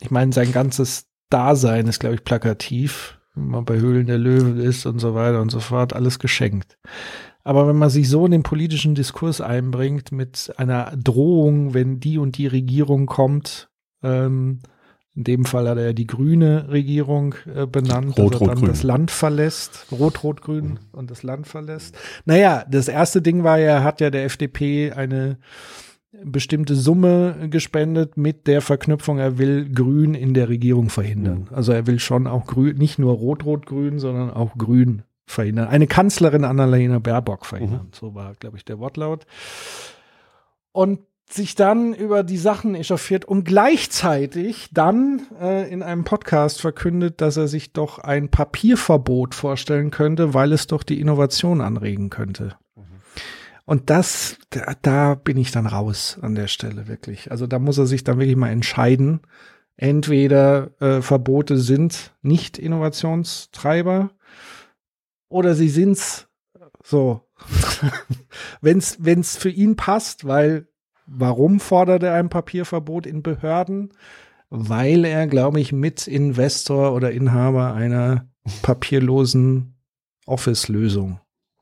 ich 0.00 0.10
meine, 0.10 0.32
sein 0.32 0.52
ganzes 0.52 1.07
Dasein 1.30 1.86
ist, 1.86 2.00
glaube 2.00 2.16
ich, 2.16 2.24
plakativ. 2.24 3.18
Wenn 3.34 3.48
man 3.48 3.64
bei 3.64 3.78
Höhlen 3.78 4.06
der 4.06 4.18
Löwen 4.18 4.58
ist 4.58 4.86
und 4.86 4.98
so 4.98 5.14
weiter 5.14 5.40
und 5.40 5.50
so 5.50 5.60
fort, 5.60 5.92
alles 5.92 6.18
geschenkt. 6.18 6.78
Aber 7.44 7.66
wenn 7.68 7.76
man 7.76 7.88
sich 7.88 8.08
so 8.08 8.26
in 8.26 8.32
den 8.32 8.42
politischen 8.42 8.94
Diskurs 8.94 9.40
einbringt 9.40 10.12
mit 10.12 10.52
einer 10.56 10.92
Drohung, 10.96 11.72
wenn 11.72 12.00
die 12.00 12.18
und 12.18 12.36
die 12.36 12.46
Regierung 12.46 13.06
kommt, 13.06 13.70
ähm, 14.02 14.60
in 15.14 15.24
dem 15.24 15.44
Fall 15.44 15.68
hat 15.68 15.78
er 15.78 15.94
die 15.94 16.06
grüne 16.06 16.68
Regierung 16.68 17.34
äh, 17.52 17.66
benannt, 17.66 18.18
Rot, 18.18 18.34
dass 18.34 18.40
er 18.40 18.46
dann 18.48 18.58
Rot, 18.58 18.68
das 18.68 18.82
Land 18.84 19.10
verlässt. 19.10 19.86
Rot-Rot-Grün 19.90 20.64
mhm. 20.64 20.78
und 20.92 21.10
das 21.10 21.24
Land 21.24 21.48
verlässt. 21.48 21.96
Naja, 22.24 22.64
das 22.70 22.86
erste 22.86 23.20
Ding 23.20 23.42
war 23.42 23.58
ja, 23.58 23.82
hat 23.82 24.00
ja 24.00 24.10
der 24.10 24.24
FDP 24.24 24.92
eine 24.92 25.38
bestimmte 26.12 26.74
Summe 26.74 27.48
gespendet 27.50 28.16
mit 28.16 28.46
der 28.46 28.62
Verknüpfung, 28.62 29.18
er 29.18 29.38
will 29.38 29.70
Grün 29.70 30.14
in 30.14 30.34
der 30.34 30.48
Regierung 30.48 30.88
verhindern. 30.88 31.48
Mhm. 31.50 31.54
Also 31.54 31.72
er 31.72 31.86
will 31.86 31.98
schon 31.98 32.26
auch 32.26 32.46
Grün, 32.46 32.76
nicht 32.76 32.98
nur 32.98 33.14
Rot-Rot-Grün, 33.14 33.98
sondern 33.98 34.30
auch 34.30 34.56
Grün 34.56 35.02
verhindern. 35.26 35.68
Eine 35.68 35.86
Kanzlerin 35.86 36.44
Annalena 36.44 36.98
Baerbock 36.98 37.44
verhindern. 37.44 37.86
Mhm. 37.86 37.92
So 37.92 38.14
war, 38.14 38.34
glaube 38.34 38.56
ich, 38.56 38.64
der 38.64 38.78
Wortlaut. 38.78 39.26
Und 40.72 41.00
sich 41.30 41.54
dann 41.54 41.92
über 41.92 42.22
die 42.22 42.38
Sachen 42.38 42.74
echauffiert 42.74 43.26
und 43.26 43.44
gleichzeitig 43.44 44.70
dann 44.72 45.26
äh, 45.38 45.70
in 45.70 45.82
einem 45.82 46.04
Podcast 46.04 46.58
verkündet, 46.58 47.20
dass 47.20 47.36
er 47.36 47.48
sich 47.48 47.74
doch 47.74 47.98
ein 47.98 48.30
Papierverbot 48.30 49.34
vorstellen 49.34 49.90
könnte, 49.90 50.32
weil 50.32 50.52
es 50.52 50.68
doch 50.68 50.82
die 50.82 51.00
Innovation 51.00 51.60
anregen 51.60 52.08
könnte. 52.08 52.56
Und 53.68 53.90
das, 53.90 54.38
da, 54.48 54.72
da 54.80 55.14
bin 55.14 55.36
ich 55.36 55.50
dann 55.50 55.66
raus 55.66 56.18
an 56.22 56.34
der 56.34 56.46
Stelle 56.48 56.88
wirklich. 56.88 57.30
Also 57.30 57.46
da 57.46 57.58
muss 57.58 57.76
er 57.76 57.84
sich 57.84 58.02
dann 58.02 58.18
wirklich 58.18 58.34
mal 58.34 58.48
entscheiden. 58.48 59.20
Entweder 59.76 60.70
äh, 60.80 61.02
Verbote 61.02 61.58
sind 61.58 62.14
nicht 62.22 62.56
Innovationstreiber 62.56 64.08
oder 65.28 65.54
sie 65.54 65.68
sind's 65.68 66.28
so. 66.82 67.28
wenn's 68.62 68.96
wenn's 69.00 69.36
für 69.36 69.50
ihn 69.50 69.76
passt, 69.76 70.26
weil 70.26 70.68
warum 71.04 71.60
fordert 71.60 72.02
er 72.04 72.14
ein 72.14 72.30
Papierverbot 72.30 73.04
in 73.04 73.22
Behörden? 73.22 73.92
Weil 74.48 75.04
er, 75.04 75.26
glaube 75.26 75.60
ich, 75.60 75.74
Mitinvestor 75.74 76.94
oder 76.94 77.10
Inhaber 77.10 77.74
einer 77.74 78.30
papierlosen 78.62 79.74
Office-Lösung 80.24 81.20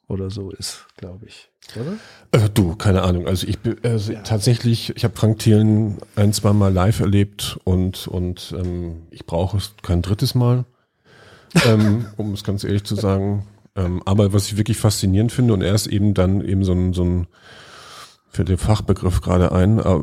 oder 0.09 0.31
so 0.31 0.51
ist, 0.51 0.87
glaube 0.97 1.27
ich. 1.27 1.51
Oder? 1.75 2.45
Äh, 2.45 2.49
du, 2.51 2.77
keine 2.77 3.03
Ahnung. 3.03 3.27
Also 3.27 3.47
ich 3.47 3.59
also 3.83 4.13
ja. 4.13 4.23
tatsächlich, 4.23 4.95
ich 4.97 5.05
habe 5.05 5.17
Frank 5.17 5.41
Thielen 5.41 5.99
ein, 6.15 6.33
zwei 6.33 6.53
Mal 6.53 6.73
live 6.73 7.01
erlebt 7.01 7.59
und, 7.65 8.07
und 8.07 8.55
ähm, 8.57 9.03
ich 9.11 9.27
brauche 9.27 9.57
es 9.57 9.75
kein 9.83 10.03
drittes 10.03 10.35
Mal, 10.35 10.65
ähm, 11.67 12.07
um 12.17 12.33
es 12.33 12.45
ganz 12.45 12.63
ehrlich 12.65 12.85
zu 12.85 12.95
sagen. 12.95 13.47
Ähm, 13.75 14.03
aber 14.05 14.33
was 14.33 14.47
ich 14.47 14.57
wirklich 14.57 14.79
faszinierend 14.79 15.33
finde, 15.33 15.55
und 15.55 15.63
er 15.63 15.75
ist 15.75 15.87
eben 15.87 16.15
dann 16.15 16.41
eben 16.41 16.65
so 16.65 16.73
ein, 16.73 16.93
so 16.93 17.05
ein 17.05 17.27
für 18.29 18.45
den 18.45 18.59
Fachbegriff 18.59 19.21
gerade 19.21 19.53
ein, 19.53 19.79
äh, 19.79 20.01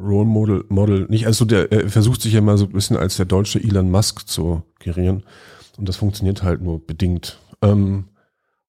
Role 0.00 0.24
Model, 0.24 0.64
Model, 0.68 1.06
nicht, 1.10 1.26
also 1.26 1.44
der, 1.44 1.70
er 1.70 1.90
versucht 1.90 2.22
sich 2.22 2.32
ja 2.32 2.40
mal 2.40 2.56
so 2.56 2.64
ein 2.64 2.72
bisschen 2.72 2.96
als 2.96 3.16
der 3.16 3.26
deutsche 3.26 3.62
Elon 3.62 3.90
Musk 3.90 4.26
zu 4.26 4.62
gerieren. 4.78 5.24
Und 5.76 5.88
das 5.88 5.96
funktioniert 5.96 6.42
halt 6.42 6.62
nur 6.62 6.84
bedingt. 6.84 7.38
Ähm, 7.62 8.04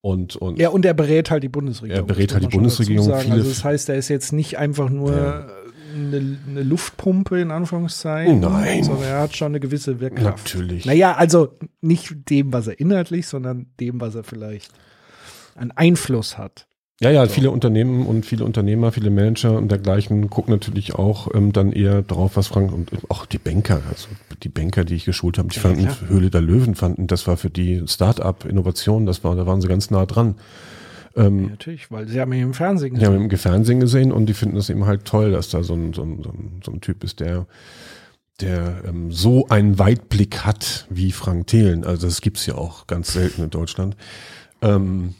und, 0.02 0.36
und 0.36 0.58
ja, 0.58 0.70
und 0.70 0.84
er 0.84 0.96
berät 0.96 1.30
halt 1.30 1.44
die 1.44 1.50
Bundesregierung. 1.50 2.04
Er 2.04 2.08
berät 2.08 2.34
halt 2.34 2.44
die 2.44 2.48
Bundesregierung. 2.48 3.12
Also 3.12 3.50
das 3.50 3.64
heißt, 3.64 3.90
er 3.90 3.96
ist 3.96 4.10
jetzt 4.10 4.34
nicht 4.34 4.58
einfach 4.58 4.90
nur 4.90 5.16
ja. 5.16 5.48
eine, 5.94 6.40
eine, 6.50 6.64
Luftpumpe 6.64 7.40
in 7.40 7.52
Anführungszeichen, 7.52 8.40
Nein. 8.40 8.84
sondern 8.84 9.04
er 9.04 9.20
hat 9.20 9.36
schon 9.36 9.52
eine 9.52 9.60
gewisse 9.60 10.00
Wirkkraft. 10.00 10.56
Natürlich. 10.56 10.86
Naja, 10.86 11.14
also 11.14 11.56
nicht 11.82 12.30
dem, 12.32 12.52
was 12.52 12.66
er 12.66 12.80
inhaltlich, 12.80 13.28
sondern 13.28 13.68
dem, 13.80 14.02
was 14.02 14.16
er 14.16 14.24
vielleicht 14.24 14.72
an 15.56 15.72
Einfluss 15.72 16.38
hat. 16.38 16.66
Ja, 17.02 17.10
ja, 17.10 17.26
so. 17.26 17.34
viele 17.34 17.50
Unternehmen 17.50 18.06
und 18.06 18.28
viele 18.28 18.46
Unternehmer, 18.46 18.92
viele 18.92 19.10
Manager 19.10 19.58
und 19.58 19.72
dergleichen 19.72 20.30
gucken 20.30 20.54
natürlich 20.54 20.94
auch 20.94 21.34
ähm, 21.34 21.52
dann 21.52 21.72
eher 21.72 22.04
drauf, 22.04 22.38
was 22.38 22.48
Frank 22.48 22.72
und 22.72 22.92
auch 23.10 23.26
die 23.26 23.40
Banker, 23.40 23.82
also 23.90 24.08
die 24.44 24.50
Banker, 24.50 24.86
die 24.86 24.94
ich 24.94 25.06
geschult 25.06 25.40
habe, 25.40 25.50
die 25.50 25.56
ja, 25.56 25.62
fanden, 25.64 25.88
klar. 25.88 25.98
Höhle 26.08 26.30
der 26.30 26.42
Löwen 26.42 26.76
fanden, 26.76 27.08
das 27.08 27.26
war 27.26 27.38
für 27.38 27.50
die 27.50 27.84
Start-up-Innovation, 27.88 29.08
das 29.08 29.24
war, 29.24 29.36
da 29.36 29.48
waren 29.48 29.62
sie 29.62 29.68
ganz 29.68 29.90
nah 29.90 30.06
dran. 30.06 30.36
Ähm, 31.16 31.44
ja, 31.44 31.50
natürlich, 31.50 31.90
weil 31.90 32.08
sie 32.08 32.22
haben 32.22 32.32
ihn 32.34 32.44
im 32.44 32.54
Fernsehen 32.54 32.94
gesehen. 32.94 33.00
Sie 33.00 33.06
haben 33.12 33.24
ihn 33.24 33.30
im 33.32 33.38
Fernsehen 33.38 33.80
gesehen 33.80 34.12
und 34.12 34.28
die 34.28 34.34
finden 34.36 34.58
es 34.58 34.70
eben 34.70 34.86
halt 34.86 35.06
toll, 35.06 35.32
dass 35.32 35.50
da 35.50 35.64
so 35.64 35.74
ein, 35.74 35.94
so 35.94 36.04
ein, 36.04 36.22
so 36.22 36.30
ein, 36.30 36.62
so 36.64 36.72
ein 36.72 36.82
Typ 36.82 37.04
ist, 37.04 37.20
der 37.20 37.48
der 38.40 38.84
ähm, 38.88 39.12
so 39.12 39.48
einen 39.50 39.78
Weitblick 39.78 40.46
hat 40.46 40.88
wie 40.90 41.12
Frank 41.12 41.48
Thelen. 41.48 41.84
Also 41.84 42.08
das 42.08 42.22
gibt's 42.22 42.46
ja 42.48 42.56
auch 42.56 42.88
ganz 42.88 43.14
selten 43.14 43.44
in 43.44 43.50
Deutschland. 43.52 43.96
Ähm, 44.64 45.14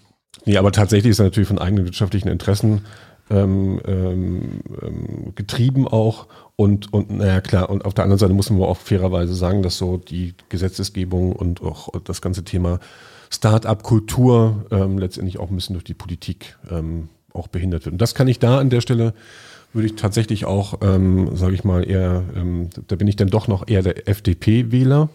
Nee, 0.46 0.58
aber 0.58 0.72
tatsächlich 0.72 1.12
ist 1.12 1.20
er 1.20 1.26
natürlich 1.26 1.48
von 1.48 1.60
eigenen 1.60 1.86
wirtschaftlichen 1.86 2.28
Interessen 2.28 2.82
ähm, 3.30 3.80
ähm, 3.86 4.62
ähm, 4.82 5.36
getrieben 5.36 5.88
auch. 5.88 6.28
Und, 6.56 6.94
und 6.94 7.12
naja, 7.12 7.42
klar, 7.42 7.70
und 7.70 7.86
auf 7.86 7.94
der 7.94 8.04
anderen 8.04 8.20
Seite 8.20 8.34
muss 8.34 8.50
man 8.50 8.62
auch 8.62 8.78
fairerweise 8.78 9.34
sagen, 9.34 9.64
dass 9.64 9.78
so 9.78 9.98
die 9.98 10.34
Gesetzesgebung 10.50 11.34
und 11.34 11.62
auch 11.62 11.90
das 12.04 12.22
ganze 12.22 12.44
Thema 12.44 12.80
Start-up-Kultur 13.30 14.66
ähm, 14.72 14.98
letztendlich 14.98 15.40
auch 15.40 15.50
ein 15.50 15.56
bisschen 15.56 15.74
durch 15.74 15.86
die 15.86 15.94
Politik 15.94 16.58
ähm, 16.70 17.10
auch 17.34 17.48
behindert 17.48 17.86
wird. 17.86 17.94
Und 17.94 18.02
das 18.02 18.14
kann 18.16 18.28
ich 18.28 18.40
da 18.40 18.60
an 18.60 18.70
der 18.70 18.82
Stelle 18.82 19.14
würde 19.74 19.88
ich 19.88 19.96
tatsächlich 19.96 20.46
auch, 20.46 20.80
ähm, 20.82 21.36
sage 21.36 21.54
ich 21.54 21.64
mal, 21.64 21.90
eher, 21.90 22.24
ähm, 22.36 22.70
da 22.88 22.96
bin 22.96 23.08
ich 23.08 23.16
dann 23.16 23.30
doch 23.30 23.48
noch 23.48 23.68
eher 23.68 23.82
der 23.82 24.08
FDP-Wähler, 24.08 25.10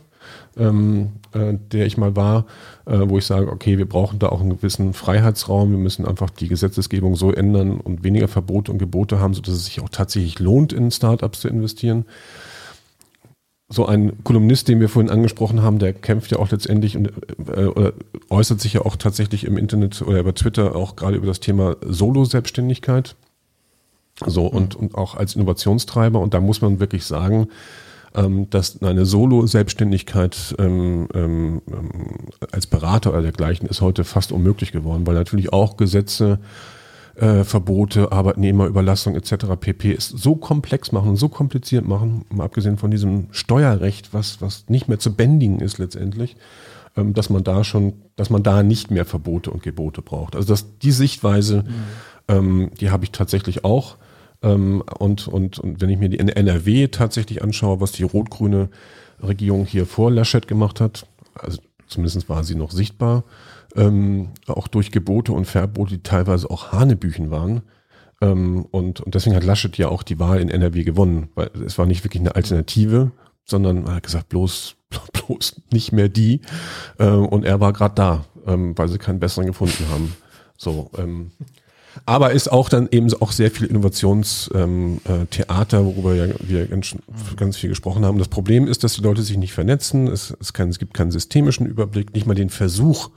ähm, 0.57 1.13
äh, 1.33 1.55
der 1.73 1.87
ich 1.87 1.97
mal 1.97 2.17
war, 2.17 2.47
äh, 2.87 2.99
wo 3.05 3.19
ich 3.19 3.27
sage, 3.27 3.51
okay, 3.51 3.79
wir 3.79 3.89
brauchen 3.89 4.19
da 4.19 4.29
auch 4.29 4.41
einen 4.41 4.57
gewissen 4.57 4.93
Freiheitsraum, 4.93 5.71
wir 5.71 5.79
müssen 5.79 6.07
einfach 6.07 6.31
die 6.31 6.49
Gesetzesgebung 6.49 7.17
so 7.17 7.33
ändern 7.33 7.81
und 7.81 8.05
weniger 8.05 8.29
Verbote 8.29 8.73
und 8.73 8.79
Gebote 8.79 9.21
haben, 9.21 9.35
sodass 9.35 9.55
es 9.55 9.67
sich 9.67 9.81
auch 9.81 9.89
tatsächlich 9.89 10.39
lohnt, 10.39 10.73
in 10.73 10.91
Startups 10.91 11.41
zu 11.41 11.49
investieren. 11.49 12.05
So 13.69 13.85
ein 13.85 14.23
Kolumnist, 14.23 14.69
den 14.69 14.79
wir 14.79 14.89
vorhin 14.89 15.11
angesprochen 15.11 15.61
haben, 15.61 15.81
der 15.81 15.93
kämpft 15.93 16.31
ja 16.31 16.39
auch 16.39 16.51
letztendlich 16.51 16.97
und 16.97 17.13
äh, 17.49 17.67
oder 17.67 17.93
äußert 18.31 18.61
sich 18.61 18.75
ja 18.75 18.83
auch 18.83 18.95
tatsächlich 18.97 19.45
im 19.45 19.59
Internet 19.59 20.03
oder 20.03 20.21
über 20.21 20.35
Twitter 20.35 20.77
auch 20.77 20.95
gerade 20.95 21.17
über 21.17 21.27
das 21.27 21.41
Thema 21.41 21.77
Solo-Selbstständigkeit. 21.85 23.17
So 24.25 24.47
und, 24.47 24.75
und 24.77 24.95
auch 24.95 25.15
als 25.15 25.35
Innovationstreiber. 25.35 26.21
Und 26.21 26.33
da 26.33 26.41
muss 26.41 26.63
man 26.63 26.81
wirklich 26.81 27.05
sagen, 27.05 27.49
ähm, 28.17 28.49
dass 28.51 28.83
eine 28.83 29.05
Solo-Selbstständigkeit 29.05 30.57
ähm, 30.59 31.07
ähm, 31.15 31.63
als 32.51 32.67
Berater 32.67 33.11
oder 33.11 33.23
dergleichen 33.23 33.69
ist 33.69 33.83
heute 33.83 34.05
fast 34.05 34.33
unmöglich 34.33 34.73
geworden, 34.73 35.07
weil 35.07 35.15
natürlich 35.15 35.53
auch 35.53 35.77
Gesetze, 35.77 36.39
äh, 37.17 37.45
Verbote, 37.45 38.13
Arbeitnehmerüberlassung 38.13 39.15
etc. 39.17 39.47
pp. 39.61 39.93
ist 39.93 40.19
so 40.19 40.35
komplex 40.35 40.93
machen 40.93 41.11
und 41.11 41.17
so 41.17 41.29
kompliziert 41.29 41.87
machen, 41.87 42.25
mal 42.31 42.45
abgesehen 42.45 42.79
von 42.79 42.91
diesem 42.91 43.29
Steuerrecht, 43.31 44.15
was, 44.15 44.41
was 44.41 44.65
nicht 44.69 44.89
mehr 44.89 44.99
zu 44.99 45.15
bändigen 45.15 45.61
ist 45.61 45.79
letztendlich, 45.79 46.37
ähm, 46.97 47.13
dass 47.13 47.29
man 47.29 47.45
da 47.45 47.65
schon, 47.65 47.95
dass 48.17 48.31
man 48.31 48.43
da 48.43 48.63
nicht 48.63 48.91
mehr 48.91 49.05
Verbote 49.05 49.51
und 49.51 49.63
Gebote 49.63 50.01
braucht. 50.01 50.37
Also 50.37 50.49
das, 50.49 50.79
die 50.79 50.93
Sichtweise, 50.93 51.65
mhm. 51.65 51.75
ähm, 52.29 52.71
die 52.81 52.91
habe 52.91 53.05
ich 53.05 53.13
tatsächlich 53.13 53.65
auch. 53.65 53.97
Ähm, 54.43 54.83
und, 54.99 55.29
und, 55.29 55.59
und 55.59 55.81
wenn 55.81 55.91
ich 55.91 55.99
mir 55.99 56.09
die 56.09 56.19
NRW 56.19 56.89
tatsächlich 56.89 57.43
anschaue, 57.43 57.81
was 57.81 57.93
die 57.93 58.03
rot-grüne 58.03 58.69
Regierung 59.23 59.65
hier 59.65 59.87
vor 59.87 60.11
Laschet 60.11 60.47
gemacht 60.47 60.81
hat, 60.81 61.07
also 61.35 61.59
zumindest 61.87 62.29
war 62.29 62.45
sie 62.45 62.55
noch 62.55 62.71
sichtbar, 62.71 63.25
ähm, 63.75 64.31
auch 64.47 64.69
durch 64.69 64.91
Gebote 64.91 65.33
und 65.33 65.47
Verbote, 65.47 65.97
die 65.97 66.03
teilweise 66.03 66.51
auch 66.51 66.73
Hanebüchen 66.73 67.31
waren. 67.31 67.63
Ähm, 68.21 68.67
und, 68.71 69.01
und 69.01 69.15
deswegen 69.15 69.37
hat 69.37 69.45
Laschet 69.45 69.77
ja 69.77 69.89
auch 69.89 70.03
die 70.03 70.19
Wahl 70.19 70.41
in 70.41 70.49
NRW 70.49 70.85
gewonnen, 70.85 71.29
weil 71.35 71.51
es 71.67 71.79
war 71.79 71.87
nicht 71.87 72.05
wirklich 72.05 72.21
eine 72.21 72.35
Alternative, 72.35 73.13
sondern 73.45 73.87
er 73.87 73.97
hat 73.97 74.03
gesagt, 74.03 74.29
bloß, 74.29 74.77
bloß 75.13 75.63
nicht 75.73 75.93
mehr 75.93 76.09
die. 76.09 76.41
Äh, 76.99 77.09
und 77.09 77.45
er 77.45 77.61
war 77.61 77.73
gerade 77.73 77.95
da, 77.95 78.25
ähm, 78.47 78.77
weil 78.77 78.89
sie 78.89 78.99
keinen 78.99 79.21
besseren 79.21 79.47
gefunden 79.47 79.85
haben. 79.91 80.17
So, 80.57 80.91
ähm, 80.97 81.33
aber 82.05 82.33
ist 82.33 82.53
auch 82.53 82.69
dann 82.69 82.89
eben 82.91 83.13
auch 83.15 83.33
sehr 83.33 83.51
viel 83.51 83.67
Innovationstheater, 83.67 84.99
ähm, 84.99 84.99
äh, 84.99 85.87
worüber 85.87 86.15
wir 86.41 86.67
ganz, 86.67 86.95
ganz 87.37 87.57
viel 87.57 87.71
gesprochen 87.71 88.05
haben. 88.05 88.19
Das 88.19 88.29
Problem 88.29 88.67
ist, 88.67 88.85
dass 88.85 88.95
die 88.95 89.03
Leute 89.03 89.23
sich 89.23 89.37
nicht 89.37 89.53
vernetzen. 89.53 90.07
Es, 90.07 90.37
es, 90.41 90.53
kann, 90.53 90.69
es 90.69 90.79
gibt 90.79 90.95
keinen 90.95 91.11
systemischen 91.11 91.67
Überblick, 91.67 92.15
nicht 92.15 92.27
mal 92.27 92.35
den 92.35 92.51
Versuch. 92.51 93.11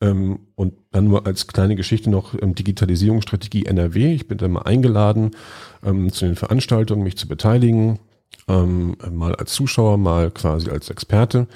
Ähm, 0.00 0.40
und 0.54 0.74
dann 0.92 1.04
nur 1.04 1.26
als 1.26 1.46
kleine 1.46 1.76
Geschichte 1.76 2.08
noch 2.08 2.34
ähm, 2.40 2.54
Digitalisierungsstrategie 2.54 3.66
NRW. 3.66 4.14
Ich 4.14 4.28
bin 4.28 4.38
da 4.38 4.48
mal 4.48 4.62
eingeladen, 4.62 5.32
zu 5.82 6.26
den 6.26 6.36
Veranstaltungen 6.36 7.02
mich 7.02 7.16
zu 7.16 7.26
beteiligen. 7.26 8.00
Mal 8.46 9.34
als 9.36 9.54
Zuschauer, 9.54 9.96
mal 9.96 10.30
quasi 10.30 10.68
als 10.68 10.90
Experte. 10.90 11.46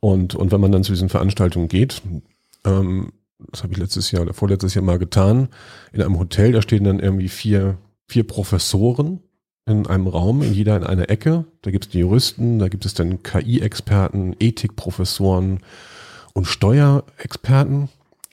Und, 0.00 0.34
und 0.34 0.50
wenn 0.50 0.60
man 0.60 0.72
dann 0.72 0.82
zu 0.82 0.90
diesen 0.90 1.08
Veranstaltungen 1.08 1.68
geht, 1.68 2.02
das 3.50 3.62
habe 3.62 3.72
ich 3.72 3.78
letztes 3.78 4.10
Jahr 4.10 4.22
oder 4.22 4.34
vorletztes 4.34 4.74
Jahr 4.74 4.84
mal 4.84 4.98
getan, 4.98 5.48
in 5.92 6.02
einem 6.02 6.18
Hotel, 6.18 6.52
da 6.52 6.62
stehen 6.62 6.84
dann 6.84 7.00
irgendwie 7.00 7.28
vier, 7.28 7.78
vier 8.06 8.24
Professoren 8.24 9.20
in 9.66 9.86
einem 9.86 10.06
Raum, 10.06 10.42
in 10.42 10.52
jeder 10.52 10.76
in 10.76 10.84
einer 10.84 11.10
Ecke. 11.10 11.44
Da 11.62 11.70
gibt 11.70 11.86
es 11.86 11.90
die 11.90 12.00
Juristen, 12.00 12.58
da 12.58 12.68
gibt 12.68 12.84
es 12.84 12.94
dann 12.94 13.22
KI-Experten, 13.22 14.34
Ethikprofessoren 14.38 15.60
und 16.32 16.46
Steuerexperten. 16.46 17.88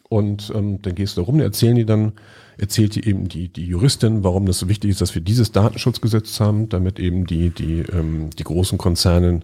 Und 0.09 0.51
ähm, 0.55 0.81
dann 0.81 0.95
gehst 0.95 1.17
du 1.17 1.21
da 1.21 1.25
rum, 1.25 1.39
erzählen 1.41 1.75
die 1.75 1.85
dann, 1.85 2.13
erzählt 2.57 2.95
die 2.95 3.05
eben 3.05 3.27
die, 3.27 3.49
die 3.49 3.65
Juristin, 3.65 4.23
warum 4.23 4.45
das 4.45 4.59
so 4.59 4.69
wichtig 4.69 4.91
ist, 4.91 5.01
dass 5.01 5.13
wir 5.15 5.21
dieses 5.21 5.51
Datenschutzgesetz 5.51 6.39
haben, 6.39 6.69
damit 6.69 6.97
eben 6.97 7.25
die, 7.25 7.49
die, 7.49 7.81
ähm, 7.81 8.29
die 8.29 8.43
großen 8.43 8.77
Konzerne 8.77 9.41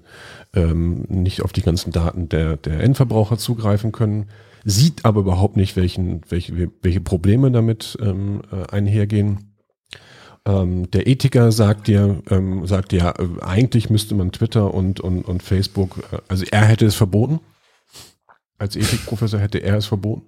ähm, 0.53 1.03
nicht 1.09 1.41
auf 1.41 1.51
die 1.51 1.63
ganzen 1.63 1.91
Daten 1.91 2.29
der, 2.29 2.55
der 2.55 2.79
Endverbraucher 2.79 3.37
zugreifen 3.37 3.91
können 3.91 4.27
sieht 4.63 5.05
aber 5.05 5.21
überhaupt 5.21 5.57
nicht, 5.57 5.75
welchen, 5.75 6.21
welche, 6.29 6.71
welche 6.81 7.01
Probleme 7.01 7.51
damit 7.51 7.97
ähm, 8.01 8.41
äh, 8.51 8.71
einhergehen. 8.71 9.53
Ähm, 10.45 10.89
der 10.91 11.07
Ethiker 11.07 11.51
sagt 11.51 11.87
dir, 11.87 12.21
ähm, 12.29 12.65
sagt 12.65 12.91
ja, 12.93 13.11
äh, 13.11 13.41
eigentlich 13.41 13.89
müsste 13.89 14.15
man 14.15 14.31
Twitter 14.31 14.73
und, 14.73 14.99
und, 14.99 15.23
und 15.23 15.43
Facebook, 15.43 16.03
äh, 16.11 16.17
also 16.27 16.45
er 16.51 16.65
hätte 16.65 16.85
es 16.85 16.95
verboten. 16.95 17.39
Als 18.57 18.75
Ethikprofessor 18.75 19.39
hätte 19.39 19.59
er 19.59 19.77
es 19.77 19.85
verboten. 19.85 20.23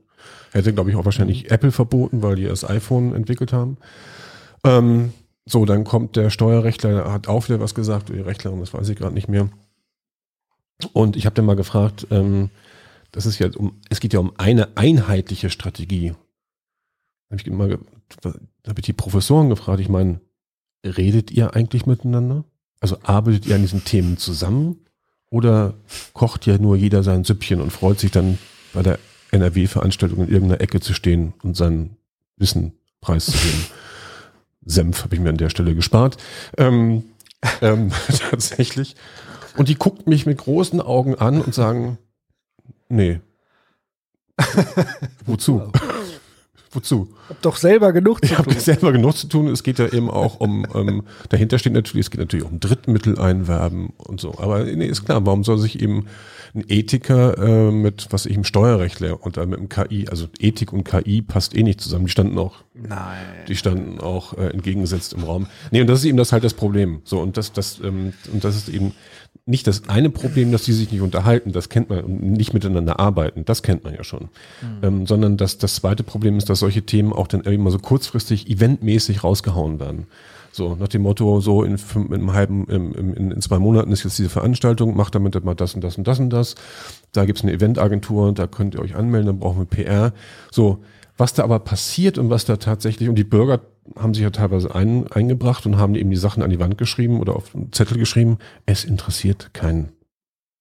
Hätte, 0.52 0.74
glaube 0.74 0.90
ich, 0.90 0.96
auch 0.96 1.06
wahrscheinlich 1.06 1.52
Apple 1.52 1.72
verboten, 1.72 2.22
weil 2.22 2.36
die 2.36 2.46
das 2.46 2.68
iPhone 2.68 3.14
entwickelt 3.14 3.52
haben. 3.54 3.78
Ähm, 4.64 5.14
so, 5.46 5.66
dann 5.66 5.84
kommt 5.84 6.16
der 6.16 6.30
Steuerrechtler, 6.30 7.12
hat 7.12 7.28
auch 7.28 7.48
wieder 7.48 7.60
was 7.60 7.76
gesagt, 7.76 8.10
die 8.10 8.20
Rechtlerin, 8.20 8.60
das 8.60 8.74
weiß 8.74 8.90
ich 8.90 8.98
gerade 8.98 9.14
nicht 9.14 9.28
mehr. 9.28 9.50
Und 10.94 11.16
ich 11.16 11.26
habe 11.26 11.36
dann 11.36 11.46
mal 11.46 11.56
gefragt, 11.56 12.08
ähm, 12.10 12.50
das 13.16 13.26
ist 13.26 13.40
ja 13.40 13.48
um, 13.56 13.80
es 13.90 14.02
geht 14.02 14.12
ja 14.12 14.20
um 14.20 14.34
eine 14.38 14.76
einheitliche 14.76 15.50
Strategie. 15.50 16.14
Habe 17.32 17.42
ich 17.42 17.50
mal, 17.50 17.80
habe 18.22 18.80
ich 18.80 18.86
die 18.86 18.92
Professoren 18.92 19.48
gefragt, 19.48 19.80
ich 19.80 19.88
meine, 19.88 20.20
redet 20.84 21.32
ihr 21.32 21.56
eigentlich 21.56 21.86
miteinander? 21.86 22.44
Also 22.82 22.98
arbeitet 23.04 23.46
ihr 23.46 23.56
an 23.56 23.62
diesen 23.62 23.86
Themen 23.86 24.18
zusammen? 24.18 24.82
Oder 25.30 25.76
kocht 26.12 26.46
ja 26.46 26.58
nur 26.58 26.76
jeder 26.76 27.04
sein 27.04 27.24
Süppchen 27.24 27.62
und 27.62 27.72
freut 27.72 28.02
sich 28.02 28.12
dann 28.12 28.38
bei 28.74 28.84
der 28.84 29.00
NRW-Veranstaltung 29.32 30.26
in 30.26 30.30
irgendeiner 30.30 30.60
Ecke 30.60 30.82
zu 30.82 30.94
stehen 30.94 31.34
und 31.42 31.56
sein 31.56 31.96
Wissen 32.36 32.74
preiszugeben? 33.00 33.66
Senf 34.66 35.06
habe 35.06 35.16
ich 35.16 35.22
mir 35.22 35.30
an 35.30 35.38
der 35.38 35.50
Stelle 35.50 35.74
gespart. 35.74 36.18
Ähm, 36.58 37.06
ähm, 37.62 37.94
tatsächlich. 38.30 38.98
Und 39.56 39.70
die 39.70 39.76
guckt 39.76 40.06
mich 40.06 40.26
mit 40.26 40.38
großen 40.40 40.82
Augen 40.82 41.16
an 41.16 41.40
und 41.40 41.56
sagen, 41.56 41.98
Nee. 42.90 43.20
Wozu? 45.26 45.72
Wozu? 46.72 47.08
Hab 47.30 47.42
doch 47.42 47.56
selber 47.56 47.94
genug 47.94 48.20
zu 48.20 48.26
ich 48.26 48.32
tun. 48.32 48.46
Ich 48.48 48.56
habe 48.56 48.60
selber 48.60 48.92
genug 48.92 49.16
zu 49.16 49.28
tun. 49.28 49.48
Es 49.48 49.64
geht 49.64 49.80
ja 49.80 49.88
eben 49.88 50.10
auch 50.10 50.40
um, 50.40 50.68
ähm, 50.76 51.04
dahinter 51.30 51.58
steht 51.58 51.74
natürlich, 51.74 52.08
es 52.08 52.12
geht 52.12 52.20
natürlich 52.20 52.46
um 52.46 52.60
Drittmittel 52.60 53.18
einwerben 53.18 53.94
und 53.98 54.20
so. 54.20 54.38
Aber 54.40 54.64
nee, 54.64 54.86
ist 54.86 55.06
klar, 55.06 55.26
warum 55.26 55.44
soll 55.44 55.58
sich 55.58 55.82
eben 55.82 56.08
ein 56.54 56.64
Ethiker 56.68 57.38
äh, 57.38 57.72
mit, 57.72 58.08
was 58.12 58.26
ich, 58.26 58.36
im 58.36 58.44
Steuerrechtler 58.44 59.22
und 59.22 59.38
dann 59.38 59.50
mit 59.50 59.60
dem 59.60 59.70
KI, 59.70 60.08
also 60.10 60.28
Ethik 60.40 60.72
und 60.72 60.86
KI 60.86 61.22
passt 61.22 61.56
eh 61.56 61.64
nicht 61.64 61.82
zusammen. 61.82 62.06
Die 62.06 62.12
standen 62.12 62.38
auch, 62.38 62.64
Nein. 62.74 63.18
die 63.48 63.56
standen 63.56 64.00
auch 64.00 64.38
äh, 64.38 64.48
entgegengesetzt 64.48 65.14
im 65.14 65.24
Raum. 65.24 65.48
Nee, 65.72 65.82
und 65.82 65.88
das 65.88 66.00
ist 66.00 66.06
eben 66.06 66.18
das 66.18 66.32
halt 66.32 66.44
das 66.44 66.54
Problem. 66.54 67.02
So, 67.04 67.20
und 67.20 67.36
das, 67.38 67.52
das, 67.52 67.80
ähm, 67.84 68.14
und 68.32 68.44
das 68.44 68.56
ist 68.56 68.70
eben, 68.70 68.94
nicht 69.46 69.68
das 69.68 69.88
eine 69.90 70.10
Problem, 70.10 70.52
dass 70.52 70.64
die 70.64 70.74
sich 70.74 70.92
nicht 70.92 71.02
unterhalten, 71.02 71.52
das 71.52 71.70
kennt 71.70 71.90
man, 71.90 72.00
und 72.02 72.22
nicht 72.22 72.54
miteinander 72.54 73.00
arbeiten, 73.00 73.46
das 73.46 73.64
kennt 73.64 73.84
man 73.84 73.94
ja 73.94 74.04
schon. 74.04 74.30
Mhm. 74.62 74.84
Ähm, 74.84 75.08
sondern 75.08 75.38
dass 75.38 75.58
das 75.58 75.76
zweite 75.76 76.04
Problem 76.04 76.38
ist, 76.38 76.50
dass 76.50 76.60
solche 76.60 76.84
Themen 76.84 77.14
auch 77.14 77.28
dann 77.28 77.42
immer 77.42 77.72
so 77.72 77.80
kurzfristig 77.80 78.50
eventmäßig 78.50 79.24
rausgehauen 79.24 79.80
werden. 79.80 80.08
So, 80.52 80.76
nach 80.76 80.88
dem 80.88 81.02
Motto, 81.02 81.42
so 81.42 81.64
in, 81.64 81.76
in 81.96 82.14
einem 82.14 82.32
halben, 82.32 82.66
in, 82.70 82.94
in, 82.94 83.32
in, 83.32 83.42
zwei 83.42 83.60
Monaten 83.60 83.92
ist 83.92 84.06
jetzt 84.06 84.18
diese 84.18 84.30
Veranstaltung, 84.30 84.96
macht 84.96 85.14
damit 85.14 85.44
mal 85.44 85.54
das 85.54 85.76
und 85.76 85.84
das 85.84 85.98
und 85.98 86.08
das 86.08 86.18
und 86.18 86.30
das. 86.30 86.56
Da 87.12 87.26
gibt's 87.26 87.44
eine 87.44 87.52
Eventagentur, 87.52 88.32
da 88.32 88.48
könnt 88.48 88.74
ihr 88.74 88.80
euch 88.80 88.96
anmelden, 88.96 89.28
dann 89.28 89.40
brauchen 89.40 89.60
wir 89.60 89.66
PR. 89.66 90.14
So, 90.52 90.80
was 91.18 91.34
da 91.34 91.44
aber 91.44 91.60
passiert 91.60 92.18
und 92.18 92.30
was 92.30 92.46
da 92.46 92.58
tatsächlich, 92.58 93.10
und 93.10 93.16
die 93.16 93.24
Bürger 93.24 93.62
haben 93.96 94.14
sich 94.14 94.24
ja 94.24 94.32
teilweise 94.32 94.74
ein, 94.74 95.08
eingebracht 95.12 95.66
und 95.66 95.78
haben 95.78 95.96
eben 95.96 96.10
die 96.10 96.18
Sachen 96.18 96.44
an 96.44 96.50
die 96.50 96.60
Wand 96.60 96.78
geschrieben 96.78 97.20
oder 97.20 97.36
auf 97.36 97.56
einen 97.56 97.72
Zettel 97.72 97.98
geschrieben. 97.98 98.40
Es 98.66 98.84
interessiert 98.84 99.54
keinen. 99.54 99.92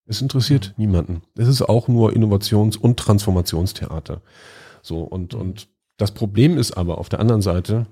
Es 0.07 0.21
interessiert 0.21 0.75
mhm. 0.77 0.85
niemanden. 0.85 1.23
Es 1.37 1.49
ist 1.49 1.63
auch 1.63 1.89
nur 1.89 2.13
Innovations- 2.13 2.77
und 2.77 2.99
Transformationstheater. 2.99 4.21
So, 4.83 5.01
und, 5.01 5.35
und 5.35 5.69
das 5.97 6.13
Problem 6.13 6.59
ist 6.59 6.73
aber 6.73 6.99
auf 6.99 7.09
der 7.09 7.21
anderen 7.21 7.43
Seite, 7.43 7.87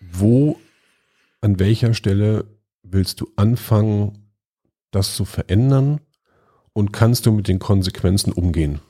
wo, 0.00 0.58
an 1.40 1.58
welcher 1.58 1.94
Stelle 1.94 2.44
willst 2.82 3.20
du 3.20 3.28
anfangen, 3.36 4.28
das 4.90 5.16
zu 5.16 5.24
verändern 5.24 6.00
und 6.74 6.92
kannst 6.92 7.26
du 7.26 7.32
mit 7.32 7.48
den 7.48 7.58
Konsequenzen 7.58 8.32
umgehen? 8.32 8.80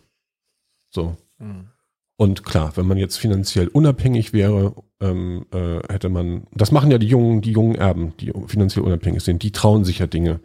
So. 0.91 1.17
Mhm. 1.39 1.72
Und 2.17 2.45
klar, 2.45 2.77
wenn 2.77 2.87
man 2.87 2.99
jetzt 2.99 3.17
finanziell 3.17 3.69
unabhängig 3.69 4.33
wäre, 4.33 4.75
ähm, 5.01 5.47
äh, 5.53 5.81
hätte 5.91 6.09
man, 6.09 6.47
das 6.53 6.71
machen 6.71 6.91
ja 6.91 6.99
die 6.99 7.09
jungen, 7.09 7.41
die 7.41 7.53
jungen 7.53 7.75
Erben, 7.75 8.13
die 8.21 8.33
finanziell 8.47 8.85
unabhängig 8.85 9.23
sind, 9.23 9.43
die 9.43 9.51
trauen 9.51 9.85
sich 9.85 9.99
ja 9.99 10.07
Dinge 10.07 10.41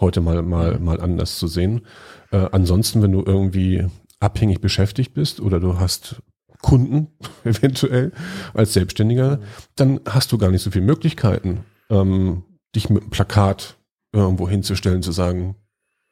heute 0.00 0.20
mal, 0.20 0.42
mal, 0.42 0.78
mal 0.78 1.00
anders 1.00 1.38
zu 1.38 1.46
sehen. 1.46 1.82
Äh, 2.30 2.46
ansonsten, 2.52 3.02
wenn 3.02 3.12
du 3.12 3.22
irgendwie 3.24 3.86
abhängig 4.20 4.60
beschäftigt 4.60 5.14
bist 5.14 5.40
oder 5.40 5.60
du 5.60 5.78
hast 5.78 6.22
Kunden 6.62 7.08
eventuell 7.44 8.12
als 8.54 8.72
Selbstständiger, 8.72 9.40
dann 9.76 10.00
hast 10.08 10.32
du 10.32 10.38
gar 10.38 10.50
nicht 10.50 10.62
so 10.62 10.70
viele 10.70 10.84
Möglichkeiten, 10.84 11.64
ähm, 11.90 12.44
dich 12.74 12.90
mit 12.90 13.02
einem 13.02 13.10
Plakat 13.10 13.76
irgendwo 14.12 14.48
hinzustellen, 14.48 15.02
zu 15.02 15.12
sagen, 15.12 15.56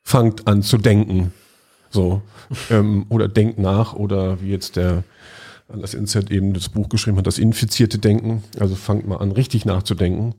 fangt 0.03 0.47
an 0.47 0.63
zu 0.63 0.79
denken. 0.79 1.33
So. 1.97 2.23
ähm, 2.71 3.07
oder 3.09 3.27
denkt 3.27 3.59
nach, 3.59 3.95
oder 3.95 4.41
wie 4.41 4.51
jetzt 4.51 4.77
der 4.77 5.03
das 5.69 5.95
Inset 5.95 6.31
eben 6.31 6.55
das 6.55 6.69
Buch 6.69 6.89
geschrieben 6.89 7.17
hat, 7.19 7.27
das 7.27 7.39
infizierte 7.39 7.99
Denken. 7.99 8.45
Also 8.61 8.77
fangt 8.77 9.09
mal 9.09 9.17
an, 9.17 9.33
richtig 9.33 9.65
nachzudenken. 9.65 10.35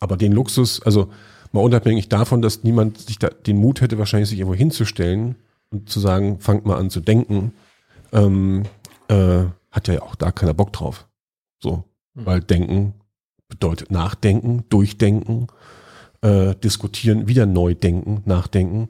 Aber 0.00 0.16
den 0.16 0.32
Luxus, 0.32 0.82
also 0.82 1.08
mal 1.52 1.60
unabhängig 1.60 2.08
davon, 2.08 2.42
dass 2.42 2.64
niemand 2.64 2.98
sich 2.98 3.18
da 3.18 3.28
den 3.28 3.58
Mut 3.58 3.80
hätte, 3.80 3.98
wahrscheinlich 3.98 4.28
sich 4.28 4.38
irgendwo 4.38 4.56
hinzustellen 4.56 5.36
und 5.70 5.88
zu 5.88 6.00
sagen, 6.00 6.40
fangt 6.40 6.66
mal 6.66 6.78
an 6.78 6.90
zu 6.90 7.00
denken, 7.00 7.52
ähm, 8.12 8.64
äh, 9.08 9.44
hat 9.70 9.88
ja 9.88 10.02
auch 10.02 10.16
da 10.16 10.32
keiner 10.32 10.54
Bock 10.54 10.72
drauf. 10.72 11.06
So, 11.60 11.84
mhm. 12.14 12.26
weil 12.26 12.40
denken 12.40 12.94
bedeutet 13.48 13.92
nachdenken, 13.92 14.64
durchdenken, 14.68 15.46
äh, 16.22 16.54
diskutieren, 16.56 17.28
wieder 17.28 17.46
neu 17.46 17.74
denken, 17.74 18.22
nachdenken. 18.24 18.88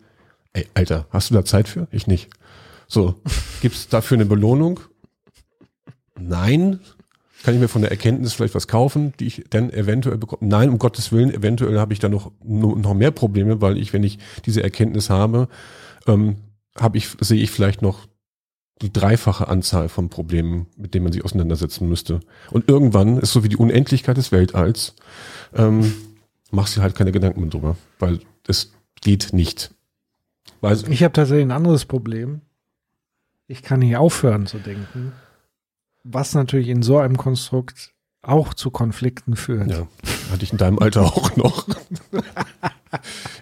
Ey, 0.56 0.66
Alter, 0.72 1.06
hast 1.10 1.28
du 1.28 1.34
da 1.34 1.44
Zeit 1.44 1.68
für? 1.68 1.86
Ich 1.90 2.06
nicht. 2.06 2.30
So, 2.88 3.16
gibt's 3.60 3.88
dafür 3.88 4.16
eine 4.16 4.24
Belohnung? 4.24 4.80
Nein. 6.18 6.80
Kann 7.42 7.52
ich 7.52 7.60
mir 7.60 7.68
von 7.68 7.82
der 7.82 7.90
Erkenntnis 7.90 8.32
vielleicht 8.32 8.54
was 8.54 8.66
kaufen, 8.66 9.12
die 9.20 9.26
ich 9.26 9.44
dann 9.50 9.70
eventuell 9.70 10.16
bekomme? 10.16 10.48
Nein, 10.48 10.70
um 10.70 10.78
Gottes 10.78 11.12
Willen, 11.12 11.30
eventuell 11.30 11.78
habe 11.78 11.92
ich 11.92 11.98
da 11.98 12.08
noch, 12.08 12.32
noch 12.42 12.94
mehr 12.94 13.10
Probleme, 13.10 13.60
weil 13.60 13.76
ich, 13.76 13.92
wenn 13.92 14.02
ich 14.02 14.18
diese 14.46 14.62
Erkenntnis 14.62 15.10
habe, 15.10 15.48
ähm, 16.06 16.36
habe 16.74 16.96
ich, 16.96 17.08
sehe 17.20 17.42
ich 17.42 17.50
vielleicht 17.50 17.82
noch 17.82 18.06
die 18.80 18.90
dreifache 18.90 19.48
Anzahl 19.48 19.90
von 19.90 20.08
Problemen, 20.08 20.68
mit 20.78 20.94
denen 20.94 21.04
man 21.04 21.12
sich 21.12 21.22
auseinandersetzen 21.22 21.86
müsste. 21.86 22.20
Und 22.50 22.66
irgendwann 22.66 23.18
ist 23.18 23.32
so 23.32 23.44
wie 23.44 23.50
die 23.50 23.58
Unendlichkeit 23.58 24.16
des 24.16 24.32
Weltalls, 24.32 24.94
ähm, 25.54 25.92
machst 26.50 26.78
du 26.78 26.80
halt 26.80 26.94
keine 26.94 27.12
Gedanken 27.12 27.42
mehr 27.42 27.50
drüber, 27.50 27.76
weil 27.98 28.20
es 28.48 28.72
geht 29.02 29.34
nicht. 29.34 29.75
Weil 30.60 30.76
ich 30.90 31.02
habe 31.02 31.12
tatsächlich 31.12 31.46
ein 31.46 31.52
anderes 31.52 31.84
Problem. 31.84 32.40
Ich 33.46 33.62
kann 33.62 33.80
nicht 33.80 33.96
aufhören 33.96 34.46
zu 34.46 34.58
denken, 34.58 35.12
was 36.02 36.34
natürlich 36.34 36.68
in 36.68 36.82
so 36.82 36.98
einem 36.98 37.16
Konstrukt 37.16 37.92
auch 38.22 38.54
zu 38.54 38.70
Konflikten 38.70 39.36
führt. 39.36 39.70
Ja, 39.70 39.86
hatte 40.32 40.42
ich 40.42 40.52
in 40.52 40.58
deinem 40.58 40.78
Alter 40.78 41.02
auch 41.02 41.36
noch. 41.36 41.66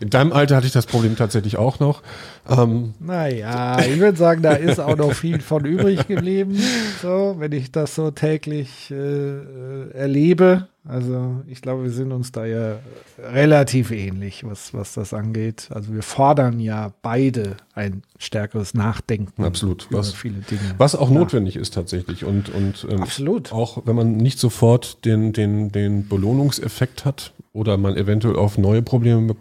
In 0.01 0.11
deinem 0.11 0.33
Alter 0.33 0.57
hatte 0.57 0.67
ich 0.67 0.73
das 0.73 0.87
Problem 0.87 1.17
tatsächlich 1.17 1.57
auch 1.57 1.79
noch. 1.81 2.03
Ähm, 2.49 2.95
naja, 2.99 3.79
ich 3.81 3.99
würde 3.99 4.19
sagen, 4.19 4.43
da 4.43 4.53
ist 4.53 4.81
auch 4.81 4.97
noch 4.97 5.13
viel 5.13 5.41
von 5.41 5.65
übrig 5.65 6.07
geblieben, 6.07 6.59
so, 7.01 7.37
wenn 7.39 7.53
ich 7.53 7.71
das 7.73 7.95
so 7.95 8.11
täglich 8.11 8.91
äh, 8.91 8.95
äh, 8.95 9.91
erlebe. 9.93 10.69
Also 10.87 11.43
ich 11.47 11.63
glaube, 11.63 11.85
wir 11.85 11.91
sind 11.91 12.13
uns 12.13 12.31
da 12.31 12.45
ja 12.45 12.79
relativ 13.19 13.91
ähnlich, 13.91 14.45
was, 14.45 14.75
was 14.75 14.93
das 14.93 15.15
angeht. 15.15 15.69
Also 15.71 15.95
wir 15.95 16.03
fordern 16.03 16.61
ja 16.61 16.93
beide 17.01 17.57
ein 17.75 18.03
stärkeres 18.19 18.75
Nachdenken 18.75 19.45
Absolut. 19.45 19.87
über 19.89 20.01
was, 20.01 20.13
viele 20.13 20.41
Dinge. 20.41 20.75
Was 20.77 20.95
auch 20.95 21.11
ja. 21.11 21.19
notwendig 21.19 21.57
ist 21.57 21.73
tatsächlich. 21.73 22.25
Und, 22.25 22.51
und 22.51 22.87
ähm, 22.91 23.03
Absolut. 23.03 23.51
auch 23.51 23.83
wenn 23.87 23.97
man 23.97 24.19
nicht 24.19 24.39
sofort 24.39 25.05
den, 25.07 25.33
den, 25.33 25.73
den 25.73 26.07
Belohnungseffekt 26.07 27.07
hat 27.07 27.33
oder 27.55 27.79
man 27.79 27.97
eventuell 27.97 28.37
auf 28.37 28.59
neue 28.59 28.83
Probleme 28.83 29.35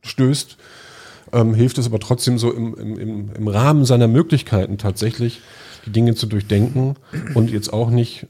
stößt, 0.00 0.56
ähm, 1.34 1.54
hilft 1.54 1.76
es 1.76 1.86
aber 1.86 2.00
trotzdem 2.00 2.38
so 2.38 2.50
im, 2.50 2.74
im, 2.74 3.30
im 3.34 3.48
Rahmen 3.48 3.84
seiner 3.84 4.08
Möglichkeiten 4.08 4.78
tatsächlich 4.78 5.42
die 5.84 5.90
Dinge 5.90 6.14
zu 6.14 6.26
durchdenken 6.26 6.94
und 7.34 7.50
jetzt 7.50 7.72
auch 7.72 7.90
nicht 7.90 8.26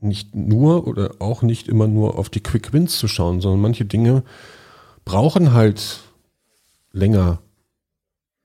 nicht 0.00 0.34
nur 0.34 0.86
oder 0.86 1.14
auch 1.18 1.42
nicht 1.42 1.68
immer 1.68 1.86
nur 1.86 2.18
auf 2.18 2.28
die 2.28 2.42
Quick 2.42 2.72
Wins 2.72 2.98
zu 2.98 3.08
schauen, 3.08 3.40
sondern 3.40 3.60
manche 3.60 3.84
Dinge 3.84 4.22
brauchen 5.04 5.52
halt 5.52 6.00
länger 6.92 7.40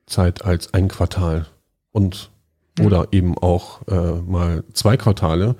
Zeit 0.05 0.43
als 0.43 0.73
ein 0.73 0.87
Quartal 0.87 1.47
und 1.91 2.31
oder 2.79 3.07
eben 3.11 3.37
auch 3.37 3.85
äh, 3.87 4.21
mal 4.21 4.63
zwei 4.73 4.97
Quartale. 4.97 5.55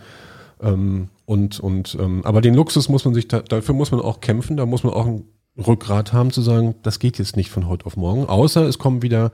Ähm, 0.62 1.10
und 1.26 1.60
und 1.60 1.98
ähm, 2.00 2.22
aber 2.26 2.42
den 2.42 2.56
Luxus 2.56 2.90
muss 2.90 3.06
man 3.06 3.14
sich 3.14 3.28
da, 3.28 3.42
dafür 3.42 3.76
muss 3.76 3.92
man 3.92 4.02
auch 4.02 4.20
kämpfen, 4.20 4.58
da 4.58 4.66
muss 4.66 4.84
man 4.84 4.94
auch 4.94 5.06
ein 5.06 5.26
Rückgrat 5.58 6.14
haben 6.14 6.32
zu 6.32 6.42
sagen, 6.42 6.76
das 6.84 7.00
geht 7.00 7.20
jetzt 7.20 7.36
nicht 7.36 7.50
von 7.50 7.68
heute 7.68 7.86
auf 7.86 7.98
morgen, 7.98 8.26
außer 8.26 8.64
es 8.64 8.78
kommen 8.78 9.02
wieder, 9.02 9.32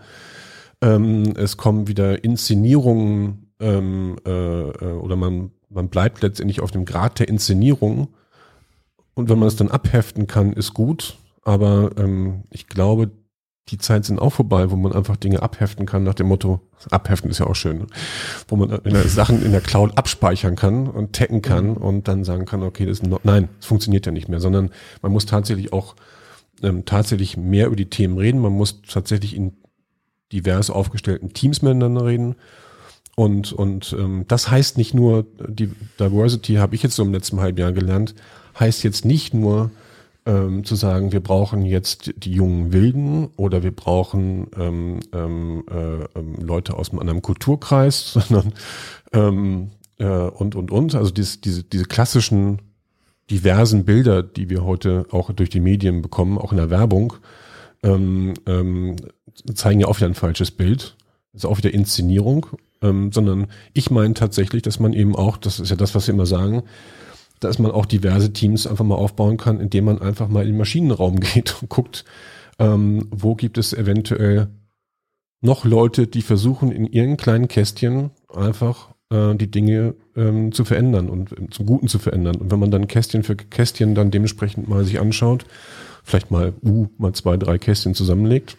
ähm, 0.82 1.34
es 1.36 1.58
kommen 1.58 1.88
wieder 1.88 2.24
Inszenierungen 2.24 3.52
ähm, 3.60 4.18
äh, 4.26 4.32
äh, 4.32 4.94
oder 4.94 5.16
man, 5.16 5.52
man 5.70 5.90
bleibt 5.90 6.22
letztendlich 6.22 6.62
auf 6.62 6.72
dem 6.72 6.86
Grad 6.86 7.20
der 7.20 7.28
Inszenierung 7.28 8.10
und 9.14 9.30
wenn 9.30 9.40
man 9.40 9.48
es 9.48 9.56
dann 9.56 9.70
abheften 9.70 10.28
kann, 10.28 10.54
ist 10.54 10.74
gut, 10.74 11.18
aber 11.44 11.92
ähm, 11.98 12.44
ich 12.52 12.68
glaube, 12.68 13.12
die 13.70 13.78
Zeit 13.78 14.06
sind 14.06 14.20
auch 14.20 14.32
vorbei, 14.32 14.72
wo 14.72 14.78
man 14.78 14.94
einfach 14.94 15.18
Dinge 15.18 15.42
abheften 15.42 15.86
kann 15.86 16.04
nach 16.04 16.14
dem 16.14 16.28
Motto, 16.28 16.62
abheften 16.90 17.30
ist 17.30 17.40
ja 17.40 17.48
auch 17.48 17.56
schön, 17.56 17.80
ne? 17.80 17.88
wo 18.48 18.56
man 18.56 18.70
in 18.70 18.94
der 18.94 19.08
Sachen 19.08 19.44
in 19.44 19.52
der 19.52 19.62
Cloud 19.62 19.98
abspeichern 19.98 20.56
kann 20.56 20.88
und 20.88 21.14
taggen 21.14 21.42
kann 21.42 21.72
mhm. 21.72 21.78
und 21.78 22.08
dann 22.08 22.24
sagen 22.24 22.46
kann, 22.46 22.64
okay, 22.64 22.86
das 22.86 23.00
ist 23.00 23.08
noch, 23.08 23.24
nein, 23.24 23.50
es 23.60 23.66
funktioniert 23.66 24.06
ja 24.06 24.12
nicht 24.12 24.30
mehr, 24.30 24.40
sondern 24.40 24.72
man 25.02 25.12
muss 25.12 25.26
tatsächlich 25.26 25.74
auch 25.74 25.96
ähm, 26.64 26.86
tatsächlich 26.86 27.38
mehr 27.38 27.68
über 27.68 27.76
die 27.76 27.90
Themen 27.90 28.18
reden. 28.18 28.40
Man 28.40 28.54
muss 28.54 28.82
tatsächlich 28.82 29.36
in 29.36 29.54
divers 30.32 30.70
aufgestellten 30.70 31.34
Teams 31.34 31.62
miteinander 31.62 32.06
reden. 32.06 32.36
Und, 33.20 33.52
und 33.52 33.96
ähm, 33.98 34.26
das 34.28 34.52
heißt 34.52 34.78
nicht 34.78 34.94
nur, 34.94 35.26
die 35.48 35.72
Diversity 36.00 36.56
habe 36.56 36.76
ich 36.76 36.84
jetzt 36.84 36.96
so 36.96 37.02
im 37.02 37.12
letzten 37.12 37.40
halben 37.40 37.58
Jahr 37.58 37.72
gelernt, 37.72 38.14
heißt 38.60 38.84
jetzt 38.84 39.06
nicht 39.06 39.34
nur, 39.34 39.72
ähm, 40.28 40.64
zu 40.64 40.76
sagen, 40.76 41.12
wir 41.14 41.22
brauchen 41.22 41.66
jetzt 41.66 42.14
die 42.16 42.32
jungen 42.32 42.74
Wilden 42.74 43.30
oder 43.36 43.64
wir 43.64 43.76
brauchen 43.76 44.48
ähm, 44.56 45.00
ähm, 45.14 45.64
äh, 45.68 46.20
ähm, 46.20 46.36
Leute 46.36 46.76
aus 46.76 46.92
einem 46.92 47.00
anderen 47.00 47.24
Kulturkreis, 47.24 48.14
sondern 48.30 48.54
ähm, 49.14 49.72
äh, 49.98 50.06
und 50.06 50.54
und 50.54 50.70
und. 50.70 50.94
Also 50.94 51.10
diese, 51.10 51.40
diese, 51.40 51.64
diese 51.64 51.86
klassischen 51.86 52.62
diversen 53.32 53.84
Bilder, 53.84 54.22
die 54.22 54.52
wir 54.52 54.64
heute 54.64 55.08
auch 55.10 55.32
durch 55.32 55.50
die 55.50 55.60
Medien 55.60 56.04
bekommen, 56.04 56.38
auch 56.38 56.52
in 56.52 56.58
der 56.58 56.70
Werbung, 56.70 57.14
ähm, 57.82 58.36
ähm, 58.46 58.98
zeigen 59.56 59.80
ja 59.80 59.88
auch 59.88 59.98
wieder 59.98 60.08
ein 60.08 60.14
falsches 60.14 60.52
Bild. 60.52 60.98
Ist 61.38 61.46
auch 61.46 61.58
wieder 61.58 61.74
Inszenierung, 61.74 62.48
ähm, 62.82 63.12
sondern 63.12 63.48
ich 63.74 63.92
meine 63.92 64.14
tatsächlich, 64.14 64.64
dass 64.64 64.80
man 64.80 64.94
eben 64.94 65.16
auch, 65.16 65.38
das 65.38 65.60
ist 65.60 65.70
ja 65.70 65.76
das, 65.76 65.96
was 65.96 66.08
wir 66.08 66.14
immer 66.14 66.26
sagen, 66.26 66.64
dass 67.40 67.60
man 67.60 67.72
auch 67.72 67.86
diverse 67.86 68.34
Teams 68.34 68.66
einfach 68.66 68.84
mal 68.84 68.96
aufbauen 68.96 69.38
kann, 69.38 69.60
indem 69.60 69.86
man 69.86 70.02
einfach 70.02 70.28
mal 70.28 70.42
in 70.42 70.54
den 70.54 70.58
Maschinenraum 70.58 71.20
geht 71.20 71.62
und 71.62 71.70
guckt, 71.70 72.06
ähm, 72.60 73.08
wo 73.12 73.36
gibt 73.36 73.58
es 73.58 73.74
eventuell 73.74 74.48
noch 75.42 75.64
Leute, 75.64 76.08
die 76.08 76.24
versuchen, 76.24 76.72
in 76.72 76.88
ihren 76.88 77.16
kleinen 77.16 77.48
Kästchen 77.48 78.10
einfach 78.34 78.90
äh, 79.12 79.36
die 79.36 79.52
Dinge 79.52 79.94
ähm, 80.16 80.52
zu 80.52 80.66
verändern 80.66 81.10
und 81.10 81.32
äh, 81.32 81.50
zum 81.52 81.68
Guten 81.68 81.88
zu 81.88 82.00
verändern. 82.00 82.38
Und 82.38 82.52
wenn 82.52 82.60
man 82.60 82.72
dann 82.72 82.88
Kästchen 82.88 83.24
für 83.24 83.36
Kästchen 83.36 83.94
dann 83.94 84.10
dementsprechend 84.10 84.68
mal 84.68 84.84
sich 84.84 85.00
anschaut, 85.00 85.46
vielleicht 86.04 86.32
mal 86.32 86.54
uh, 86.64 86.88
mal 86.98 87.14
zwei, 87.14 87.38
drei 87.38 87.60
Kästchen 87.60 87.94
zusammenlegt, 87.94 88.58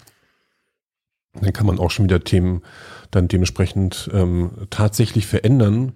dann 1.34 1.52
kann 1.52 1.66
man 1.66 1.78
auch 1.78 1.90
schon 1.90 2.04
wieder 2.04 2.24
Themen 2.24 2.62
dann 3.10 3.28
dementsprechend 3.28 4.10
ähm, 4.12 4.50
tatsächlich 4.70 5.26
verändern, 5.26 5.92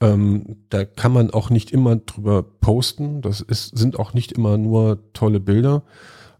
ähm, 0.00 0.56
da 0.70 0.84
kann 0.84 1.12
man 1.12 1.30
auch 1.30 1.50
nicht 1.50 1.70
immer 1.70 1.96
drüber 1.96 2.42
posten. 2.42 3.22
Das 3.22 3.40
ist, 3.40 3.76
sind 3.76 3.98
auch 3.98 4.12
nicht 4.12 4.32
immer 4.32 4.58
nur 4.58 5.12
tolle 5.12 5.40
Bilder. 5.40 5.82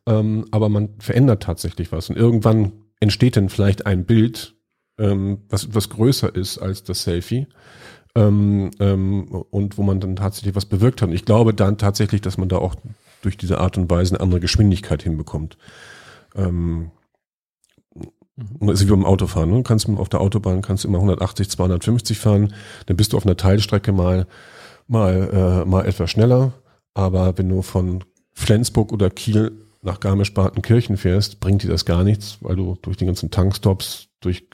Ähm, 0.07 0.45
aber 0.51 0.69
man 0.69 0.91
verändert 0.99 1.43
tatsächlich 1.43 1.93
was. 1.93 2.11
Und 2.11 2.17
irgendwann 2.17 2.73
entsteht 3.01 3.37
dann 3.37 3.49
vielleicht 3.49 3.87
ein 3.87 4.05
Bild, 4.05 4.55
ähm, 4.99 5.43
was 5.49 5.65
etwas 5.65 5.89
größer 5.89 6.35
ist 6.35 6.59
als 6.59 6.85
das 6.85 7.05
Selfie. 7.05 7.47
Ähm, 8.17 8.71
ähm, 8.81 9.29
und 9.29 9.79
wo 9.79 9.83
man 9.83 9.99
dann 9.99 10.17
tatsächlich 10.17 10.55
was 10.55 10.67
bewirkt 10.67 11.03
hat. 11.03 11.09
Und 11.09 11.15
ich 11.15 11.25
glaube 11.25 11.55
dann 11.55 11.79
tatsächlich, 11.79 12.21
dass 12.21 12.39
man 12.39 12.49
da 12.49 12.59
auch 12.59 12.77
durch 13.23 13.37
diese 13.37 13.59
Art 13.59 13.79
und 13.79 13.91
Weise 13.91 14.15
eine 14.15 14.23
andere 14.23 14.41
Geschwindigkeit 14.41 15.03
hinbekommt. 15.03 15.57
Ähm. 16.37 16.91
Das 18.37 18.81
ist 18.81 18.87
wie 18.87 18.91
beim 18.91 19.05
Autofahren. 19.05 19.51
Ne? 19.51 19.63
Kannst 19.63 19.89
auf 19.89 20.09
der 20.09 20.21
Autobahn 20.21 20.63
kannst 20.63 20.85
du 20.85 20.89
immer 20.89 20.99
180, 20.99 21.51
250 21.51 22.19
fahren, 22.19 22.53
dann 22.87 22.97
bist 22.97 23.13
du 23.13 23.17
auf 23.17 23.25
einer 23.25 23.37
Teilstrecke 23.37 23.93
mal 23.93 24.27
mal 24.87 25.63
äh, 25.65 25.69
mal 25.69 25.87
etwas 25.87 26.11
schneller. 26.11 26.53
Aber 26.95 27.39
wenn 27.39 27.49
du 27.49 27.63
von 27.63 28.05
Flensburg 28.33 28.93
oder 28.93 29.11
Kiel 29.11 29.53
nach 29.83 30.01
Garmisch-Partenkirchen 30.01 30.97
fährst, 30.97 31.41
bringt 31.41 31.63
dir 31.63 31.69
das 31.69 31.85
gar 31.85 32.05
nichts, 32.05 32.39
weil 32.41 32.57
du 32.57 32.77
durch 32.83 32.97
die 32.97 33.07
ganzen 33.07 33.31
Tankstops, 33.31 34.09
durch 34.21 34.49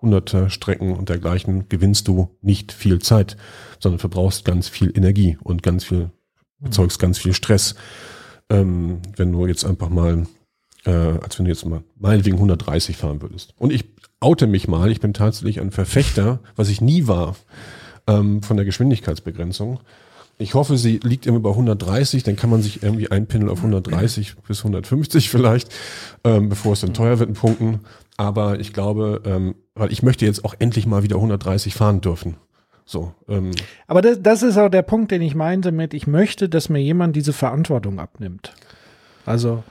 hunderter 0.00 0.50
Strecken 0.50 0.94
und 0.94 1.08
dergleichen 1.08 1.68
gewinnst 1.68 2.08
du 2.08 2.36
nicht 2.42 2.72
viel 2.72 3.00
Zeit, 3.00 3.36
sondern 3.80 3.98
verbrauchst 3.98 4.44
ganz 4.44 4.68
viel 4.68 4.92
Energie 4.94 5.38
und 5.42 5.62
ganz 5.62 5.84
viel, 5.84 6.10
erzeugst 6.62 6.98
ganz 6.98 7.18
viel 7.18 7.32
Stress. 7.32 7.74
Ähm, 8.50 9.00
wenn 9.16 9.32
du 9.32 9.46
jetzt 9.46 9.64
einfach 9.64 9.88
mal, 9.88 10.26
äh, 10.84 10.90
als 10.90 11.38
wenn 11.38 11.46
du 11.46 11.50
jetzt 11.50 11.64
mal 11.66 11.82
meinetwegen 11.98 12.36
130 12.36 12.96
fahren 12.96 13.22
würdest. 13.22 13.54
Und 13.58 13.72
ich 13.72 13.84
oute 14.20 14.46
mich 14.46 14.68
mal, 14.68 14.90
ich 14.90 15.00
bin 15.00 15.14
tatsächlich 15.14 15.60
ein 15.60 15.70
Verfechter, 15.70 16.40
was 16.56 16.68
ich 16.68 16.80
nie 16.80 17.06
war, 17.06 17.36
ähm, 18.06 18.42
von 18.42 18.56
der 18.56 18.66
Geschwindigkeitsbegrenzung. 18.66 19.80
Ich 20.36 20.54
hoffe, 20.54 20.76
sie 20.76 20.98
liegt 20.98 21.26
immer 21.26 21.38
bei 21.38 21.50
130, 21.50 22.24
dann 22.24 22.34
kann 22.34 22.50
man 22.50 22.60
sich 22.60 22.82
irgendwie 22.82 23.10
einpindeln 23.10 23.50
auf 23.50 23.58
130 23.58 24.34
bis 24.48 24.58
150 24.60 25.30
vielleicht, 25.30 25.72
ähm, 26.24 26.48
bevor 26.48 26.72
es 26.72 26.80
dann 26.80 26.92
teuer 26.92 27.18
wird 27.18 27.28
in 27.28 27.36
Punkten. 27.36 27.80
Aber 28.16 28.58
ich 28.58 28.72
glaube, 28.72 29.22
ähm, 29.24 29.54
weil 29.74 29.92
ich 29.92 30.02
möchte 30.02 30.24
jetzt 30.24 30.44
auch 30.44 30.54
endlich 30.58 30.86
mal 30.86 31.02
wieder 31.02 31.16
130 31.16 31.74
fahren 31.74 32.00
dürfen. 32.00 32.36
So. 32.84 33.14
Ähm. 33.28 33.52
Aber 33.86 34.02
das, 34.02 34.20
das 34.22 34.42
ist 34.42 34.58
auch 34.58 34.68
der 34.68 34.82
Punkt, 34.82 35.10
den 35.10 35.22
ich 35.22 35.34
meinte 35.34 35.72
mit, 35.72 35.94
ich 35.94 36.06
möchte, 36.06 36.48
dass 36.48 36.68
mir 36.68 36.80
jemand 36.80 37.16
diese 37.16 37.32
Verantwortung 37.32 37.98
abnimmt. 37.98 38.54
Also 39.24 39.62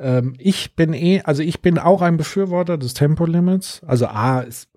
ähm, 0.00 0.34
ich 0.38 0.74
bin 0.74 0.94
eh, 0.94 1.20
also 1.24 1.42
ich 1.42 1.60
bin 1.60 1.78
auch 1.78 2.02
ein 2.02 2.16
Befürworter 2.16 2.78
des 2.78 2.94
Tempolimits. 2.94 3.82
Also 3.86 4.06
A, 4.06 4.42
es 4.42 4.68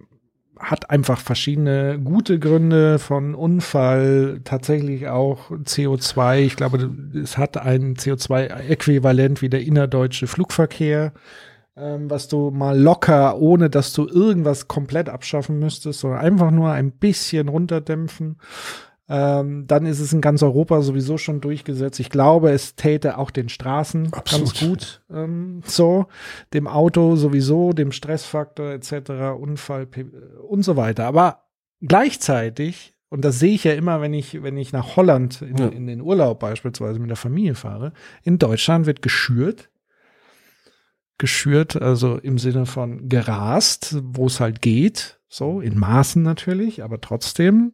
hat 0.60 0.90
einfach 0.90 1.20
verschiedene 1.20 2.00
gute 2.00 2.40
Gründe 2.40 3.00
von 3.00 3.36
Unfall, 3.36 4.42
tatsächlich 4.44 5.08
auch 5.08 5.50
CO2. 5.52 6.40
Ich 6.42 6.56
glaube, 6.56 6.92
es 7.22 7.38
hat 7.38 7.58
ein 7.58 7.96
CO2-Äquivalent 7.96 9.42
wie 9.42 9.50
der 9.50 9.62
innerdeutsche 9.62 10.28
Flugverkehr, 10.28 11.14
ähm, 11.76 12.10
was 12.10 12.28
du 12.28 12.52
mal 12.52 12.80
locker, 12.80 13.38
ohne 13.40 13.70
dass 13.70 13.94
du 13.94 14.08
irgendwas 14.08 14.68
komplett 14.68 15.10
abschaffen 15.10 15.60
müsstest, 15.60 16.02
sondern 16.02 16.20
einfach 16.20 16.52
nur 16.52 16.72
ein 16.72 16.92
bisschen 16.92 17.50
runterdämpfen. 17.50 18.38
Ähm, 19.16 19.68
dann 19.68 19.86
ist 19.86 20.00
es 20.00 20.12
in 20.12 20.22
ganz 20.22 20.42
Europa 20.42 20.82
sowieso 20.82 21.20
schon 21.20 21.40
durchgesetzt. 21.40 22.00
Ich 22.00 22.10
glaube, 22.10 22.50
es 22.50 22.76
täte 22.76 23.20
auch 23.20 23.30
den 23.30 23.48
Straßen 23.48 24.12
Absolut. 24.12 24.46
ganz 24.48 24.60
gut. 24.60 25.04
Ähm, 25.14 25.62
so, 25.68 26.08
dem 26.56 26.68
Auto 26.68 27.16
sowieso, 27.16 27.74
dem 27.74 27.92
Stressfaktor 27.92 28.72
etc., 28.72 29.38
Unfall 29.40 29.88
und 30.48 30.64
so 30.64 30.78
weiter. 30.78 31.06
Aber 31.06 31.44
gleichzeitig, 31.80 32.96
und 33.10 33.24
das 33.24 33.38
sehe 33.38 33.54
ich 33.54 33.66
ja 33.66 33.74
immer, 33.74 34.02
wenn 34.02 34.16
ich, 34.16 34.42
wenn 34.42 34.58
ich 34.58 34.74
nach 34.74 34.96
Holland 34.96 35.44
in, 35.44 35.58
ja. 35.58 35.68
in 35.68 35.86
den 35.86 36.02
Urlaub 36.02 36.40
beispielsweise 36.40 36.98
mit 36.98 37.12
der 37.12 37.16
Familie 37.16 37.54
fahre, 37.54 37.94
in 38.24 38.40
Deutschland 38.40 38.88
wird 38.88 39.04
geschürt. 39.04 39.70
Geschürt, 41.20 41.80
also 41.80 42.18
im 42.18 42.40
Sinne 42.40 42.66
von 42.66 43.10
gerast, 43.10 43.96
wo 44.02 44.26
es 44.26 44.40
halt 44.40 44.64
geht, 44.64 45.20
so 45.28 45.62
in 45.62 45.78
Maßen 45.78 46.24
natürlich, 46.24 46.84
aber 46.84 47.00
trotzdem 47.00 47.74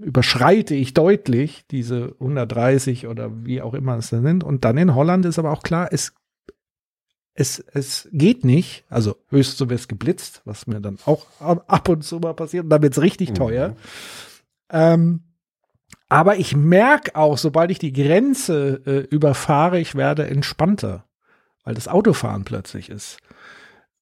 überschreite 0.00 0.74
ich 0.74 0.94
deutlich 0.94 1.64
diese 1.70 2.14
130 2.20 3.06
oder 3.06 3.30
wie 3.44 3.62
auch 3.62 3.74
immer 3.74 3.96
es 3.96 4.08
sind. 4.08 4.44
Und 4.44 4.64
dann 4.64 4.76
in 4.78 4.94
Holland 4.94 5.24
ist 5.24 5.38
aber 5.38 5.52
auch 5.52 5.62
klar, 5.62 5.88
es, 5.90 6.14
es, 7.34 7.60
es 7.72 8.08
geht 8.12 8.44
nicht. 8.44 8.84
Also 8.88 9.16
höchstens 9.28 9.58
so 9.58 9.66
es 9.66 9.88
geblitzt, 9.88 10.42
was 10.44 10.66
mir 10.66 10.80
dann 10.80 10.98
auch 11.06 11.26
ab 11.40 11.88
und 11.88 12.02
zu 12.02 12.18
mal 12.18 12.34
passiert. 12.34 12.64
Und 12.64 12.70
dann 12.70 12.82
wird 12.82 12.96
es 12.96 13.02
richtig 13.02 13.30
mhm. 13.30 13.34
teuer. 13.34 13.76
Ähm, 14.70 15.20
aber 16.08 16.36
ich 16.36 16.54
merke 16.54 17.16
auch, 17.16 17.38
sobald 17.38 17.70
ich 17.70 17.78
die 17.78 17.92
Grenze 17.92 18.82
äh, 18.86 18.98
überfahre, 19.14 19.80
ich 19.80 19.94
werde 19.94 20.26
entspannter, 20.26 21.04
weil 21.64 21.74
das 21.74 21.88
Autofahren 21.88 22.44
plötzlich 22.44 22.90
ist 22.90 23.18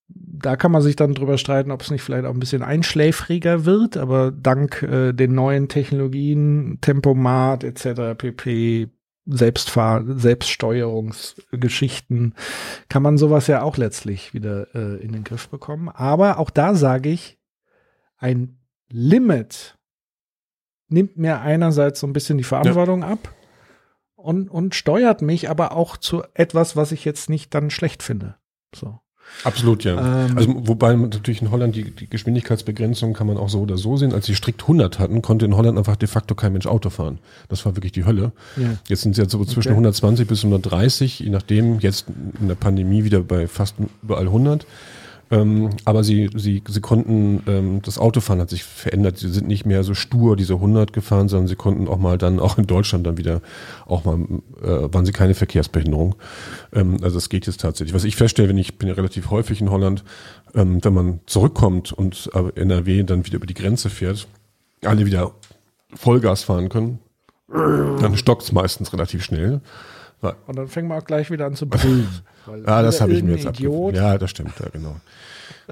da 0.08 0.56
kann 0.56 0.72
man 0.72 0.82
sich 0.82 0.96
dann 0.96 1.14
drüber 1.14 1.38
streiten, 1.38 1.70
ob 1.70 1.80
es 1.82 1.90
nicht 1.90 2.02
vielleicht 2.02 2.26
auch 2.26 2.34
ein 2.34 2.40
bisschen 2.40 2.62
einschläfriger 2.62 3.64
wird, 3.64 3.96
aber 3.96 4.30
dank 4.30 4.82
äh, 4.82 5.12
den 5.12 5.34
neuen 5.34 5.68
Technologien, 5.68 6.78
Tempomat 6.80 7.64
etc. 7.64 8.16
pp, 8.16 8.88
Selbstfahr 9.26 10.04
Selbststeuerungsgeschichten, 10.06 12.34
kann 12.88 13.02
man 13.02 13.16
sowas 13.16 13.46
ja 13.46 13.62
auch 13.62 13.78
letztlich 13.78 14.34
wieder 14.34 14.74
äh, 14.74 15.02
in 15.02 15.12
den 15.12 15.24
Griff 15.24 15.48
bekommen. 15.48 15.88
Aber 15.88 16.38
auch 16.38 16.50
da 16.50 16.74
sage 16.74 17.08
ich, 17.08 17.38
ein 18.18 18.58
Limit 18.90 19.78
nimmt 20.88 21.16
mir 21.16 21.40
einerseits 21.40 22.00
so 22.00 22.06
ein 22.06 22.12
bisschen 22.12 22.36
die 22.36 22.44
Verantwortung 22.44 23.00
ja. 23.00 23.08
ab 23.08 23.34
und, 24.14 24.50
und 24.50 24.74
steuert 24.74 25.22
mich 25.22 25.48
aber 25.48 25.72
auch 25.72 25.96
zu 25.96 26.22
etwas, 26.34 26.76
was 26.76 26.92
ich 26.92 27.06
jetzt 27.06 27.30
nicht 27.30 27.54
dann 27.54 27.70
schlecht 27.70 28.02
finde. 28.02 28.36
So. 28.74 29.00
Absolut, 29.42 29.84
ja. 29.84 30.26
Ähm, 30.26 30.38
also 30.38 30.54
wobei 30.66 30.94
natürlich 30.94 31.42
in 31.42 31.50
Holland 31.50 31.74
die, 31.76 31.90
die, 31.90 32.08
Geschwindigkeitsbegrenzung 32.08 33.12
kann 33.12 33.26
man 33.26 33.36
auch 33.36 33.48
so 33.48 33.60
oder 33.60 33.76
so 33.76 33.96
sehen. 33.96 34.12
Als 34.12 34.26
sie 34.26 34.34
strikt 34.34 34.62
100 34.62 34.98
hatten, 34.98 35.22
konnte 35.22 35.44
in 35.44 35.56
Holland 35.56 35.76
einfach 35.76 35.96
de 35.96 36.08
facto 36.08 36.34
kein 36.34 36.52
Mensch 36.52 36.66
Auto 36.66 36.90
fahren. 36.90 37.18
Das 37.48 37.64
war 37.66 37.76
wirklich 37.76 37.92
die 37.92 38.04
Hölle. 38.04 38.32
Ja. 38.56 38.76
Jetzt 38.88 39.02
sind 39.02 39.14
sie 39.14 39.22
jetzt 39.22 39.32
so 39.32 39.44
zwischen 39.44 39.68
okay. 39.68 39.76
120 39.76 40.26
bis 40.26 40.44
130, 40.44 41.20
je 41.20 41.30
nachdem, 41.30 41.80
jetzt 41.80 42.06
in 42.40 42.48
der 42.48 42.54
Pandemie 42.54 43.04
wieder 43.04 43.20
bei 43.20 43.46
fast 43.46 43.74
überall 44.02 44.26
100. 44.26 44.66
Ähm, 45.30 45.70
aber 45.84 46.04
sie, 46.04 46.30
sie, 46.34 46.62
sie 46.68 46.80
konnten, 46.80 47.42
ähm, 47.46 47.80
das 47.82 47.98
Autofahren 47.98 48.40
hat 48.40 48.50
sich 48.50 48.64
verändert. 48.64 49.18
Sie 49.18 49.30
sind 49.30 49.46
nicht 49.46 49.64
mehr 49.64 49.82
so 49.82 49.94
stur 49.94 50.36
diese 50.36 50.54
100 50.54 50.92
gefahren, 50.92 51.28
sondern 51.28 51.48
sie 51.48 51.56
konnten 51.56 51.88
auch 51.88 51.98
mal 51.98 52.18
dann, 52.18 52.40
auch 52.40 52.58
in 52.58 52.66
Deutschland 52.66 53.06
dann 53.06 53.16
wieder, 53.16 53.40
auch 53.86 54.04
mal, 54.04 54.18
äh, 54.62 54.92
waren 54.92 55.06
sie 55.06 55.12
keine 55.12 55.34
Verkehrsbehinderung. 55.34 56.16
Ähm, 56.72 56.98
also 57.02 57.18
es 57.18 57.28
geht 57.28 57.46
jetzt 57.46 57.60
tatsächlich. 57.60 57.94
Was 57.94 58.04
ich 58.04 58.16
feststelle, 58.16 58.48
wenn 58.48 58.58
ich 58.58 58.78
bin 58.78 58.88
ja 58.88 58.94
relativ 58.94 59.30
häufig 59.30 59.60
in 59.60 59.70
Holland, 59.70 60.04
ähm, 60.54 60.84
wenn 60.84 60.94
man 60.94 61.20
zurückkommt 61.26 61.92
und 61.92 62.30
äh, 62.34 62.60
NRW 62.60 63.02
dann 63.04 63.26
wieder 63.26 63.36
über 63.36 63.46
die 63.46 63.54
Grenze 63.54 63.90
fährt, 63.90 64.26
alle 64.84 65.06
wieder 65.06 65.32
Vollgas 65.94 66.42
fahren 66.42 66.68
können, 66.68 66.98
dann 67.48 68.16
stockt 68.16 68.42
es 68.42 68.52
meistens 68.52 68.92
relativ 68.92 69.22
schnell. 69.22 69.60
Und 70.20 70.56
dann 70.56 70.68
fängt 70.68 70.88
man 70.88 71.00
auch 71.00 71.04
gleich 71.04 71.30
wieder 71.30 71.46
an 71.46 71.54
zu 71.54 71.68
brüllen. 71.68 72.08
ja, 72.66 72.82
das 72.82 73.00
habe 73.00 73.12
ich 73.12 73.22
mir 73.22 73.32
jetzt 73.36 73.46
abgewöhnt. 73.46 73.96
Ja, 73.96 74.18
das 74.18 74.30
stimmt, 74.30 74.58
ja, 74.60 74.68
genau. 74.72 74.96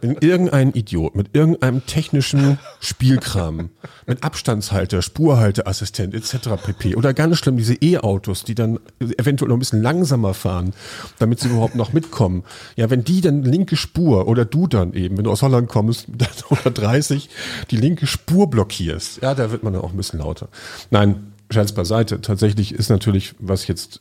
Wenn 0.00 0.16
irgendein 0.20 0.72
Idiot 0.72 1.14
mit 1.14 1.34
irgendeinem 1.34 1.84
technischen 1.84 2.58
Spielkram, 2.80 3.70
mit 4.06 4.24
Abstandshalter, 4.24 5.02
Spurhalteassistent 5.02 6.14
etc. 6.14 6.50
pp. 6.64 6.96
Oder 6.96 7.12
ganz 7.12 7.38
schlimm 7.38 7.58
diese 7.58 7.74
E-Autos, 7.74 8.44
die 8.44 8.54
dann 8.54 8.78
eventuell 9.00 9.48
noch 9.48 9.56
ein 9.56 9.60
bisschen 9.60 9.82
langsamer 9.82 10.32
fahren, 10.32 10.72
damit 11.18 11.40
sie 11.40 11.48
überhaupt 11.48 11.74
noch 11.74 11.92
mitkommen. 11.92 12.44
Ja, 12.76 12.88
wenn 12.88 13.04
die 13.04 13.20
dann 13.20 13.42
linke 13.42 13.76
Spur 13.76 14.28
oder 14.28 14.44
du 14.44 14.66
dann 14.66 14.94
eben, 14.94 15.18
wenn 15.18 15.24
du 15.24 15.30
aus 15.30 15.42
Holland 15.42 15.68
kommst, 15.68 16.06
dann 16.16 16.28
130 16.48 17.28
die 17.70 17.76
linke 17.76 18.06
Spur 18.06 18.48
blockierst, 18.48 19.20
ja, 19.22 19.34
da 19.34 19.50
wird 19.50 19.62
man 19.62 19.74
dann 19.74 19.82
auch 19.82 19.90
ein 19.90 19.96
bisschen 19.96 20.20
lauter. 20.20 20.48
Nein, 20.90 21.32
Scherz 21.50 21.72
beiseite. 21.72 22.22
Tatsächlich 22.22 22.72
ist 22.72 22.88
natürlich, 22.88 23.34
was 23.38 23.66
jetzt 23.66 24.00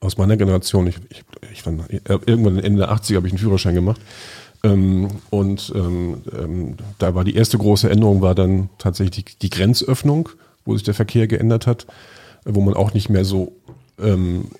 aus 0.00 0.18
meiner 0.18 0.36
Generation, 0.36 0.86
ich, 0.86 0.96
ich, 1.08 1.24
ich 1.52 1.62
fand, 1.62 1.82
irgendwann 1.90 2.58
Ende 2.58 2.80
der 2.80 2.92
80er 2.92 3.16
habe 3.16 3.26
ich 3.26 3.32
einen 3.32 3.38
Führerschein 3.38 3.74
gemacht. 3.74 4.00
Ähm, 4.62 5.08
und 5.30 5.72
ähm, 5.74 6.22
ähm, 6.36 6.76
da 6.98 7.14
war 7.14 7.24
die 7.24 7.34
erste 7.34 7.58
große 7.58 7.90
Änderung, 7.90 8.20
war 8.20 8.34
dann 8.34 8.68
tatsächlich 8.78 9.38
die, 9.38 9.50
Grenzöffnung, 9.50 10.28
wo 10.64 10.74
sich 10.74 10.82
der 10.82 10.94
Verkehr 10.94 11.26
geändert 11.26 11.66
hat, 11.66 11.86
wo 12.44 12.60
man 12.60 12.74
auch 12.74 12.94
nicht 12.94 13.08
mehr 13.08 13.24
so 13.24 13.52
ähm, 13.98 14.50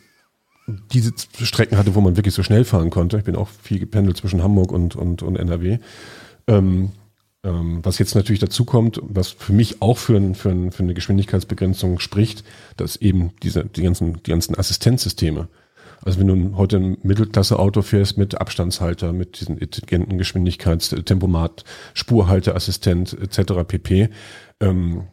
diese 0.93 1.13
Strecken 1.43 1.79
hatte, 1.79 1.95
wo 1.95 2.01
man 2.01 2.17
wirklich 2.17 2.35
so 2.35 2.43
schnell 2.43 2.65
fahren 2.65 2.91
konnte. 2.91 3.19
Ich 3.19 3.25
bin 3.25 3.37
auch 3.37 3.49
viel 3.49 3.79
gependelt 3.79 4.17
zwischen 4.17 4.43
Hamburg 4.43 4.73
und, 4.73 4.97
und, 4.97 5.23
und 5.23 5.37
NRW. 5.37 5.79
Ähm, 6.49 6.93
was 7.49 7.99
jetzt 7.99 8.15
natürlich 8.15 8.41
dazu 8.41 8.65
kommt, 8.65 9.01
was 9.03 9.29
für 9.29 9.53
mich 9.53 9.81
auch 9.83 9.99
für, 9.99 10.17
ein, 10.17 10.35
für, 10.35 10.51
ein, 10.51 10.73
für 10.73 10.83
eine 10.83 10.95
Geschwindigkeitsbegrenzung 10.95 11.99
spricht, 12.01 12.45
dass 12.77 12.97
eben 12.97 13.33
diese, 13.43 13.65
die, 13.65 13.83
ganzen, 13.83 14.23
die 14.23 14.31
ganzen 14.31 14.59
Assistenzsysteme, 14.59 15.49
also 16.03 16.19
wenn 16.21 16.27
du 16.27 16.57
heute 16.57 16.77
ein 16.77 16.99
Mittelklasse-Auto 17.03 17.83
fährst 17.83 18.19
mit 18.19 18.41
Abstandshalter, 18.41 19.13
mit 19.13 19.41
diesen 19.41 19.59
intelligenten 19.59 20.19
Geschwindigkeitstempomat, 20.19 21.65
Spurhalteassistent 21.95 23.13
etc. 23.13 23.65
pp., 23.67 24.09
ähm, 24.61 25.05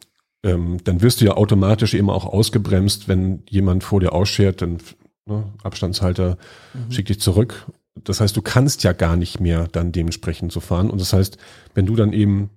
ähm, 0.44 0.78
dann 0.84 1.02
wirst 1.02 1.22
du 1.22 1.26
ja 1.26 1.38
automatisch 1.38 1.94
eben 1.94 2.10
auch 2.10 2.26
ausgebremst, 2.26 3.08
wenn 3.08 3.44
jemand 3.50 3.84
vor 3.84 4.02
dir 4.02 4.14
ausschert, 4.14 4.62
dann 4.62 4.80
ne, 5.26 5.46
Abstandshalter 5.64 6.38
mhm. 6.74 6.92
schickt 6.92 7.10
dich 7.10 7.22
zurück 7.22 7.66
das 7.96 8.20
heißt, 8.20 8.36
du 8.36 8.42
kannst 8.42 8.84
ja 8.84 8.94
gar 8.94 9.16
nicht 9.16 9.40
mehr 9.40 9.68
dann 9.72 9.92
dementsprechend 9.92 10.52
so 10.52 10.60
fahren. 10.60 10.90
Und 10.90 11.00
das 11.00 11.14
heißt, 11.14 11.38
wenn 11.74 11.86
du 11.86 11.96
dann 11.96 12.14
eben, 12.14 12.50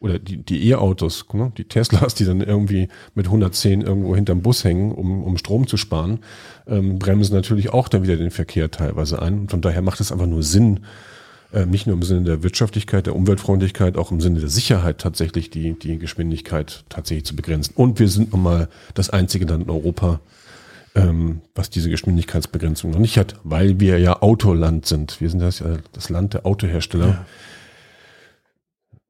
oder 0.00 0.18
die, 0.18 0.36
die 0.36 0.68
E-Autos, 0.68 1.24
ne, 1.32 1.52
die 1.56 1.64
Teslas, 1.64 2.14
die 2.14 2.26
dann 2.26 2.42
irgendwie 2.42 2.88
mit 3.14 3.26
110 3.26 3.80
irgendwo 3.80 4.14
hinterm 4.14 4.42
Bus 4.42 4.64
hängen, 4.64 4.92
um, 4.92 5.22
um 5.22 5.38
Strom 5.38 5.66
zu 5.66 5.76
sparen, 5.76 6.20
ähm, 6.66 6.98
bremsen 6.98 7.34
natürlich 7.34 7.72
auch 7.72 7.88
dann 7.88 8.02
wieder 8.02 8.16
den 8.16 8.30
Verkehr 8.30 8.70
teilweise 8.70 9.22
ein. 9.22 9.40
Und 9.40 9.50
von 9.50 9.62
daher 9.62 9.82
macht 9.82 10.00
es 10.00 10.12
einfach 10.12 10.26
nur 10.26 10.42
Sinn, 10.42 10.80
äh, 11.52 11.64
nicht 11.64 11.86
nur 11.86 11.96
im 11.96 12.02
Sinne 12.02 12.24
der 12.24 12.42
Wirtschaftlichkeit, 12.42 13.06
der 13.06 13.16
Umweltfreundlichkeit, 13.16 13.96
auch 13.96 14.10
im 14.10 14.20
Sinne 14.20 14.40
der 14.40 14.50
Sicherheit 14.50 14.98
tatsächlich 14.98 15.48
die, 15.48 15.78
die 15.78 15.98
Geschwindigkeit 15.98 16.84
tatsächlich 16.90 17.24
zu 17.24 17.34
begrenzen. 17.34 17.72
Und 17.76 17.98
wir 17.98 18.08
sind 18.08 18.32
nun 18.32 18.42
mal 18.42 18.68
das 18.92 19.08
einzige 19.08 19.46
Land 19.46 19.64
in 19.64 19.70
Europa, 19.70 20.20
ähm, 20.96 21.40
was 21.54 21.70
diese 21.70 21.90
Geschwindigkeitsbegrenzung 21.90 22.90
noch 22.90 22.98
nicht 22.98 23.18
hat, 23.18 23.36
weil 23.44 23.80
wir 23.80 23.98
ja 23.98 24.22
Autoland 24.22 24.86
sind. 24.86 25.20
Wir 25.20 25.30
sind 25.30 25.40
das 25.40 25.60
ja 25.60 25.76
das 25.92 26.08
Land 26.08 26.34
der 26.34 26.46
Autohersteller. 26.46 27.08
Ja. 27.08 27.26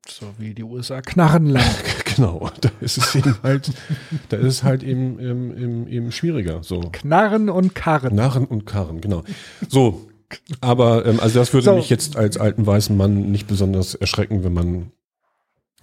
So 0.08 0.26
wie 0.38 0.54
die 0.54 0.62
USA 0.62 1.00
Knarrenland. 1.00 1.76
genau, 2.16 2.50
da 2.60 2.70
ist 2.80 2.98
es 2.98 3.14
eben 3.14 3.36
halt, 3.42 3.72
da 4.28 4.36
ist 4.36 4.46
es 4.46 4.62
halt 4.62 4.82
eben, 4.82 5.18
eben, 5.18 5.56
eben, 5.56 5.88
eben 5.88 6.12
schwieriger. 6.12 6.62
So. 6.62 6.80
Knarren 6.92 7.48
und 7.48 7.74
Karren. 7.74 8.14
Narren 8.14 8.44
und 8.46 8.66
Karren, 8.66 9.00
genau. 9.00 9.24
So, 9.68 10.08
aber 10.60 11.06
ähm, 11.06 11.20
also 11.20 11.38
das 11.38 11.52
würde 11.52 11.64
So. 11.64 11.76
mich 11.76 11.90
jetzt 11.90 12.16
als 12.16 12.36
alten 12.36 12.66
weißen 12.66 12.96
Mann 12.96 13.30
nicht 13.30 13.46
besonders 13.46 13.94
erschrecken, 13.94 14.44
wenn 14.44 14.52
man 14.52 14.92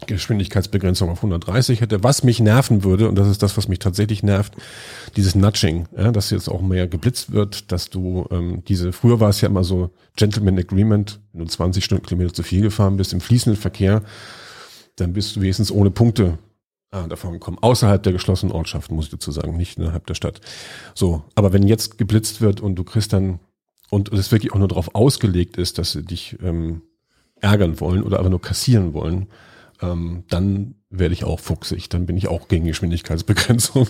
Geschwindigkeitsbegrenzung 0.08 1.10
auf 1.10 1.20
130 1.20 1.82
hätte. 1.82 2.04
Was 2.04 2.24
mich 2.24 2.40
nerven 2.40 2.84
würde, 2.84 3.10
und 3.10 3.16
das 3.16 3.28
ist 3.28 3.44
das, 3.44 3.58
was 3.58 3.68
mich 3.68 3.80
tatsächlich 3.80 4.24
nervt, 4.24 4.54
dieses 5.16 5.36
Nudging, 5.36 5.88
ja, 5.98 6.12
dass 6.12 6.30
jetzt 6.30 6.50
auch 6.50 6.62
mehr 6.62 6.88
geblitzt 6.88 7.32
wird, 7.32 7.72
dass 7.72 7.90
du 7.90 8.28
ähm, 8.32 8.64
diese, 8.68 8.94
früher 8.94 9.20
war 9.20 9.30
es 9.30 9.42
ja 9.42 9.50
immer 9.50 9.64
so 9.64 9.92
Gentleman 10.16 10.58
Agreement, 10.58 11.20
wenn 11.32 11.46
du 11.46 11.48
20 11.48 11.84
Stundenkilometer 11.84 12.34
zu 12.34 12.44
viel 12.44 12.62
gefahren 12.62 12.98
bist 12.98 13.14
im 13.14 13.22
fließenden 13.22 13.60
Verkehr, 13.60 14.04
dann 14.96 15.14
bist 15.14 15.36
du 15.36 15.42
wenigstens 15.42 15.72
ohne 15.72 15.92
Punkte 15.92 16.38
ah, 16.92 17.08
davon 17.08 17.34
gekommen. 17.34 17.58
Außerhalb 17.62 18.02
der 18.04 18.14
geschlossenen 18.14 18.54
Ortschaften, 18.54 18.96
muss 18.96 19.06
ich 19.06 19.12
dazu 19.12 19.32
sagen, 19.32 19.58
nicht 19.58 19.78
innerhalb 19.78 20.06
der 20.06 20.16
Stadt. 20.16 20.42
So, 20.94 21.24
aber 21.36 21.54
wenn 21.54 21.68
jetzt 21.68 21.98
geblitzt 21.98 22.42
wird 22.42 22.62
und 22.62 22.76
du 22.76 22.84
kriegst 22.84 23.14
dann, 23.14 23.40
und 23.90 24.12
es 24.12 24.32
wirklich 24.32 24.54
auch 24.54 24.60
nur 24.60 24.68
darauf 24.68 24.96
ausgelegt 24.96 25.58
ist, 25.58 25.78
dass 25.78 25.92
sie 25.92 26.04
dich 26.04 26.38
ähm, 26.42 26.82
ärgern 27.42 27.80
wollen 27.80 28.04
oder 28.04 28.20
aber 28.20 28.30
nur 28.30 28.42
kassieren 28.42 28.94
wollen, 28.94 29.28
ähm, 29.92 30.24
dann 30.30 30.76
werde 30.90 31.14
ich 31.14 31.24
auch 31.24 31.40
fuchsig. 31.40 31.90
Dann 31.90 32.06
bin 32.06 32.18
ich 32.18 32.28
auch 32.28 32.48
gegen 32.48 32.66
Geschwindigkeitsbegrenzung. 32.66 33.88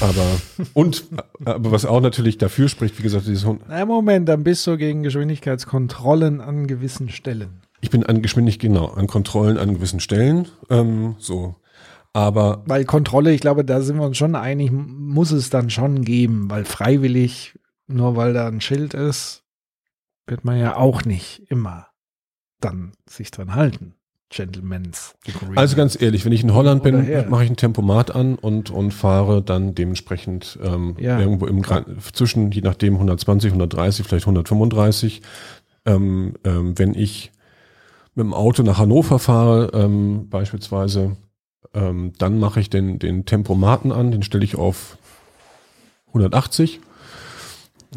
Aber, 0.00 0.26
und, 0.74 1.04
aber 1.44 1.70
was 1.72 1.84
auch 1.84 2.00
natürlich 2.00 2.38
dafür 2.38 2.68
spricht, 2.68 2.98
wie 2.98 3.02
gesagt, 3.02 3.26
dieses, 3.26 3.44
Hund- 3.44 3.62
Na, 3.68 3.84
Moment, 3.84 4.28
dann 4.28 4.42
bist 4.44 4.66
du 4.66 4.76
gegen 4.76 5.02
Geschwindigkeitskontrollen 5.02 6.40
an 6.40 6.66
gewissen 6.66 7.08
Stellen. 7.10 7.60
ich 7.80 7.90
bin 7.90 8.04
an 8.04 8.22
Geschwindigkeit, 8.22 8.70
genau, 8.70 8.86
an 8.86 9.06
Kontrollen 9.06 9.58
an 9.58 9.74
gewissen 9.74 10.00
Stellen, 10.00 10.48
ähm, 10.70 11.16
so. 11.18 11.56
Aber 12.14 12.62
Weil 12.66 12.84
Kontrolle, 12.84 13.32
ich 13.32 13.40
glaube, 13.40 13.64
da 13.64 13.80
sind 13.80 13.96
wir 13.96 14.04
uns 14.04 14.18
schon 14.18 14.34
einig, 14.36 14.70
muss 14.70 15.30
es 15.30 15.48
dann 15.50 15.70
schon 15.70 16.04
geben, 16.04 16.50
weil 16.50 16.64
freiwillig, 16.66 17.58
nur 17.86 18.16
weil 18.16 18.34
da 18.34 18.46
ein 18.48 18.60
Schild 18.60 18.92
ist, 18.94 19.44
wird 20.26 20.44
man 20.44 20.58
ja 20.58 20.76
auch 20.76 21.04
nicht 21.04 21.42
immer 21.50 21.86
dann 22.60 22.92
sich 23.08 23.30
dran 23.30 23.54
halten. 23.54 23.94
Gentleman's. 24.34 25.14
Also 25.56 25.76
ganz 25.76 26.00
ehrlich, 26.00 26.24
wenn 26.24 26.32
ich 26.32 26.42
in 26.42 26.54
Holland 26.54 26.82
bin, 26.82 27.06
mache 27.28 27.44
ich 27.44 27.50
ein 27.50 27.56
Tempomat 27.56 28.14
an 28.14 28.34
und, 28.36 28.70
und 28.70 28.92
fahre 28.92 29.42
dann 29.42 29.74
dementsprechend 29.74 30.58
ähm, 30.62 30.96
Ja. 30.98 31.20
irgendwo 31.20 31.46
im 31.46 31.62
zwischen, 32.12 32.50
je 32.50 32.62
nachdem, 32.62 32.94
120, 32.94 33.50
130, 33.50 34.06
vielleicht 34.06 34.24
135. 34.26 35.22
Ähm, 35.84 36.34
ähm, 36.44 36.78
wenn 36.78 36.94
ich 36.94 37.32
mit 38.14 38.24
dem 38.24 38.34
Auto 38.34 38.62
nach 38.62 38.78
Hannover 38.78 39.18
fahre, 39.18 39.70
ähm, 39.74 40.28
beispielsweise, 40.28 41.16
ähm, 41.74 42.12
dann 42.18 42.38
mache 42.38 42.60
ich 42.60 42.70
den, 42.70 42.98
den 42.98 43.24
Tempomaten 43.24 43.92
an, 43.92 44.10
den 44.12 44.22
stelle 44.22 44.44
ich 44.44 44.56
auf 44.56 44.96
180. 46.08 46.80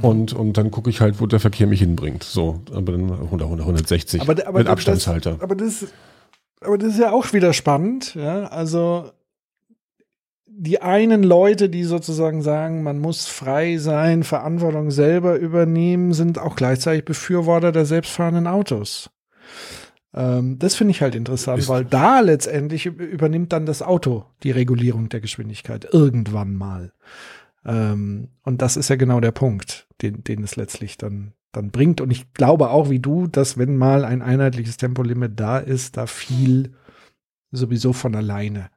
Und, 0.01 0.33
und 0.33 0.57
dann 0.57 0.71
gucke 0.71 0.89
ich 0.89 0.99
halt, 0.99 1.21
wo 1.21 1.25
der 1.25 1.39
Verkehr 1.39 1.67
mich 1.67 1.79
hinbringt. 1.79 2.23
So, 2.23 2.61
aber 2.73 2.91
dann 2.91 3.11
100, 3.11 3.43
100 3.43 3.61
160 3.65 4.21
aber, 4.21 4.33
aber 4.45 4.57
mit 4.59 4.67
das- 4.67 4.71
Abstandshalter. 4.73 5.37
aber 5.39 5.55
das, 5.55 5.85
aber 6.61 6.77
das 6.77 6.93
ist 6.93 6.99
ja 6.99 7.11
auch 7.11 7.33
wieder 7.33 7.53
spannend, 7.53 8.15
ja. 8.15 8.45
Also 8.47 9.11
die 10.47 10.81
einen 10.81 11.23
Leute, 11.23 11.69
die 11.69 11.83
sozusagen 11.83 12.41
sagen, 12.41 12.81
man 12.81 12.99
muss 12.99 13.25
frei 13.27 13.77
sein, 13.77 14.23
Verantwortung 14.23 14.89
selber 14.89 15.37
übernehmen, 15.37 16.13
sind 16.13 16.39
auch 16.39 16.55
gleichzeitig 16.55 17.03
Befürworter 17.03 17.71
der 17.73 17.85
selbstfahrenden 17.85 18.47
Autos. 18.47 19.09
Ähm, 20.13 20.57
das 20.57 20.75
finde 20.75 20.91
ich 20.91 21.01
halt 21.01 21.13
interessant, 21.13 21.59
Ist- 21.59 21.67
weil 21.67 21.83
da 21.83 22.21
letztendlich 22.21 22.87
üb- 22.87 23.03
übernimmt 23.03 23.51
dann 23.51 23.65
das 23.65 23.81
Auto 23.81 24.25
die 24.43 24.51
Regulierung 24.51 25.09
der 25.09 25.19
Geschwindigkeit 25.19 25.89
irgendwann 25.91 26.55
mal. 26.55 26.93
Ähm, 27.65 28.29
und 28.43 28.61
das 28.61 28.77
ist 28.77 28.89
ja 28.89 28.95
genau 28.95 29.19
der 29.19 29.31
Punkt, 29.33 29.87
den, 30.01 30.23
den 30.23 30.41
es 30.43 30.55
letztlich 30.55 30.97
dann, 30.97 31.33
dann 31.55 31.71
bringt. 31.71 32.01
Und 32.01 32.11
ich 32.11 32.33
glaube 32.33 32.69
auch 32.69 32.89
wie 32.89 32.99
du, 32.99 33.27
dass 33.27 33.57
wenn 33.57 33.77
mal 33.77 34.05
ein 34.05 34.21
einheitliches 34.21 34.77
Tempolimit 34.77 35.39
da 35.39 35.57
ist, 35.57 35.97
da 35.97 36.07
viel 36.07 36.73
sowieso 37.51 37.93
von 37.93 38.15
alleine 38.15 38.69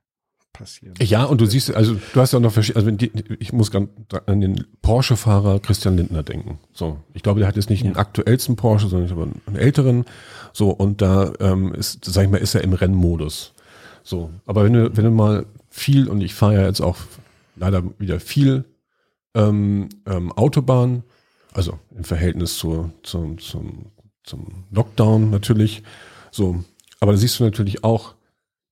passieren. 0.52 0.94
Ja, 1.00 1.24
und 1.24 1.40
du 1.40 1.46
siehst, 1.46 1.74
also 1.74 1.94
du 2.12 2.20
hast 2.20 2.32
ja 2.32 2.40
noch 2.40 2.52
verschiedene, 2.52 2.84
also 2.84 2.96
die, 2.96 3.10
ich 3.38 3.52
muss 3.52 3.70
ganz 3.70 3.90
an 4.26 4.40
den 4.40 4.64
Porsche-Fahrer 4.82 5.60
Christian 5.60 5.96
Lindner 5.96 6.22
denken. 6.22 6.58
So, 6.72 6.98
ich 7.14 7.22
glaube, 7.22 7.40
der 7.40 7.48
hat 7.48 7.56
jetzt 7.56 7.70
nicht 7.70 7.84
den 7.84 7.96
aktuellsten 7.96 8.56
Porsche, 8.56 8.88
sondern 8.88 9.08
glaube 9.08 9.30
einen 9.46 9.56
älteren. 9.56 10.04
So, 10.52 10.70
und 10.70 11.00
da 11.00 11.32
ähm, 11.40 11.72
ist, 11.74 12.04
sag 12.04 12.24
ich 12.24 12.30
mal, 12.30 12.38
ist 12.38 12.54
er 12.54 12.64
im 12.64 12.72
Rennmodus. 12.72 13.54
So, 14.02 14.30
aber 14.46 14.64
wenn 14.64 14.72
du, 14.72 14.96
wenn 14.96 15.04
du 15.04 15.10
mal 15.10 15.46
viel, 15.68 16.08
und 16.08 16.20
ich 16.20 16.34
fahre 16.34 16.54
ja 16.54 16.66
jetzt 16.66 16.80
auch 16.80 16.96
leider 17.56 17.82
wieder 17.98 18.20
viel 18.20 18.64
ähm, 19.34 19.88
ähm, 20.06 20.32
Autobahn, 20.32 21.02
also 21.52 21.78
im 21.96 22.04
Verhältnis 22.04 22.56
zur, 22.56 22.92
zum, 23.02 23.38
zum, 23.38 23.86
zum 24.22 24.64
Lockdown 24.70 25.30
natürlich. 25.30 25.82
So, 26.30 26.62
aber 27.00 27.12
da 27.12 27.18
siehst 27.18 27.40
du 27.40 27.44
natürlich 27.44 27.84
auch, 27.84 28.14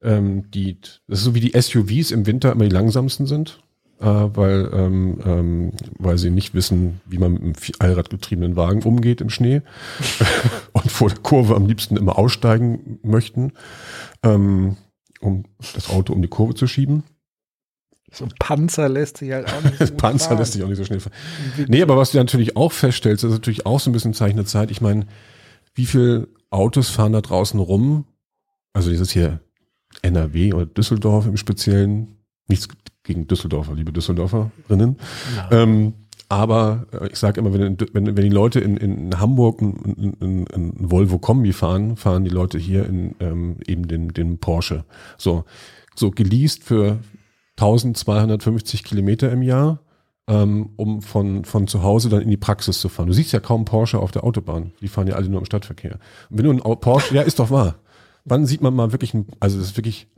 ähm, 0.02 0.50
die, 0.50 0.80
das 1.08 1.20
ist 1.20 1.24
so 1.24 1.34
wie 1.34 1.40
die 1.40 1.58
SUVs 1.58 2.10
im 2.10 2.26
Winter 2.26 2.52
immer 2.52 2.64
die 2.64 2.74
langsamsten 2.74 3.26
sind, 3.26 3.60
äh, 4.00 4.04
weil, 4.04 4.70
ähm, 4.72 5.18
ähm, 5.24 5.72
weil 5.98 6.18
sie 6.18 6.30
nicht 6.30 6.54
wissen, 6.54 7.00
wie 7.06 7.18
man 7.18 7.32
mit 7.32 7.42
einem 7.42 7.54
allradgetriebenen 7.78 8.56
Wagen 8.56 8.82
umgeht 8.82 9.20
im 9.20 9.30
Schnee 9.30 9.62
und 10.72 10.90
vor 10.90 11.08
der 11.08 11.18
Kurve 11.18 11.56
am 11.56 11.66
liebsten 11.66 11.96
immer 11.96 12.18
aussteigen 12.18 12.98
möchten, 13.02 13.52
ähm, 14.22 14.76
um 15.20 15.44
das 15.74 15.88
Auto 15.88 16.12
um 16.12 16.20
die 16.20 16.28
Kurve 16.28 16.54
zu 16.54 16.66
schieben. 16.66 17.04
So 18.12 18.24
ein 18.24 18.32
Panzer 18.38 18.88
lässt 18.88 19.18
sich 19.18 19.32
halt 19.32 19.52
auch 19.52 19.62
nicht. 19.62 19.78
So 19.86 19.94
Panzer 19.94 20.28
fahren. 20.28 20.38
lässt 20.38 20.52
sich 20.52 20.62
auch 20.62 20.68
nicht 20.68 20.78
so 20.78 20.84
schnell 20.84 21.00
fahren. 21.00 21.14
Nee, 21.68 21.82
aber 21.82 21.96
was 21.96 22.12
du 22.12 22.18
natürlich 22.18 22.56
auch 22.56 22.72
feststellst, 22.72 23.24
das 23.24 23.30
ist 23.30 23.38
natürlich 23.38 23.66
auch 23.66 23.80
so 23.80 23.90
ein 23.90 23.92
bisschen 23.92 24.12
ein 24.12 24.14
Zeichen 24.14 24.36
der 24.36 24.46
Zeit. 24.46 24.70
Ich 24.70 24.80
meine, 24.80 25.06
wie 25.74 25.86
viele 25.86 26.28
Autos 26.50 26.88
fahren 26.88 27.12
da 27.12 27.20
draußen 27.20 27.58
rum? 27.58 28.04
Also 28.72 28.90
dieses 28.90 29.10
hier 29.10 29.40
NRW 30.02 30.52
oder 30.52 30.66
Düsseldorf 30.66 31.26
im 31.26 31.36
Speziellen. 31.36 32.16
Nichts 32.48 32.68
gegen 33.02 33.26
Düsseldorfer, 33.26 33.74
liebe 33.74 33.92
Düsseldorferinnen. 33.92 34.96
Ja. 35.36 35.50
Ähm, 35.50 35.94
aber 36.28 36.86
äh, 36.92 37.08
ich 37.08 37.18
sage 37.18 37.40
immer, 37.40 37.52
wenn, 37.52 37.76
wenn, 37.92 38.16
wenn 38.16 38.16
die 38.16 38.28
Leute 38.28 38.60
in, 38.60 38.76
in 38.76 39.18
Hamburg 39.18 39.60
ein 39.62 40.74
Volvo 40.78 41.18
Kombi 41.18 41.52
fahren, 41.52 41.96
fahren 41.96 42.24
die 42.24 42.30
Leute 42.30 42.58
hier 42.58 42.86
in 42.86 43.14
ähm, 43.20 43.56
eben 43.66 43.86
den, 43.86 44.08
den 44.08 44.38
Porsche. 44.38 44.84
So, 45.18 45.44
so 45.94 46.10
geleast 46.10 46.64
für 46.64 46.98
1250 47.56 48.84
Kilometer 48.84 49.30
im 49.32 49.42
Jahr, 49.42 49.80
ähm, 50.28 50.70
um 50.76 51.02
von, 51.02 51.44
von 51.44 51.66
zu 51.66 51.82
Hause 51.82 52.08
dann 52.08 52.22
in 52.22 52.30
die 52.30 52.36
Praxis 52.36 52.80
zu 52.80 52.88
fahren. 52.88 53.06
Du 53.06 53.12
siehst 53.12 53.32
ja 53.32 53.40
kaum 53.40 53.64
Porsche 53.64 53.98
auf 53.98 54.10
der 54.10 54.24
Autobahn. 54.24 54.72
Die 54.80 54.88
fahren 54.88 55.06
ja 55.06 55.14
alle 55.14 55.28
nur 55.28 55.40
im 55.40 55.46
Stadtverkehr. 55.46 55.98
Und 56.30 56.38
wenn 56.38 56.44
du 56.44 56.52
ein 56.52 56.80
Porsche, 56.80 57.14
ja, 57.14 57.22
ist 57.22 57.38
doch 57.38 57.50
wahr. 57.50 57.76
Wann 58.24 58.46
sieht 58.46 58.60
man 58.60 58.74
mal 58.74 58.92
wirklich, 58.92 59.14
ein, 59.14 59.26
also 59.40 59.58
das 59.58 59.68
ist 59.68 59.76
wirklich 59.76 60.08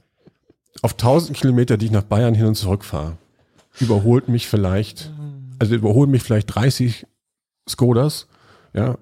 auf 0.82 0.92
1000 0.92 1.36
Kilometer, 1.36 1.76
die 1.76 1.86
ich 1.86 1.92
nach 1.92 2.04
Bayern 2.04 2.34
hin 2.34 2.46
und 2.46 2.54
zurück 2.54 2.84
fahre, 2.84 3.18
überholt 3.80 4.28
mich 4.28 4.48
vielleicht, 4.48 5.12
also 5.58 5.74
überholen 5.74 6.10
mich 6.10 6.22
vielleicht 6.22 6.54
30 6.54 7.06
Skodas, 7.68 8.28
ja, 8.72 8.96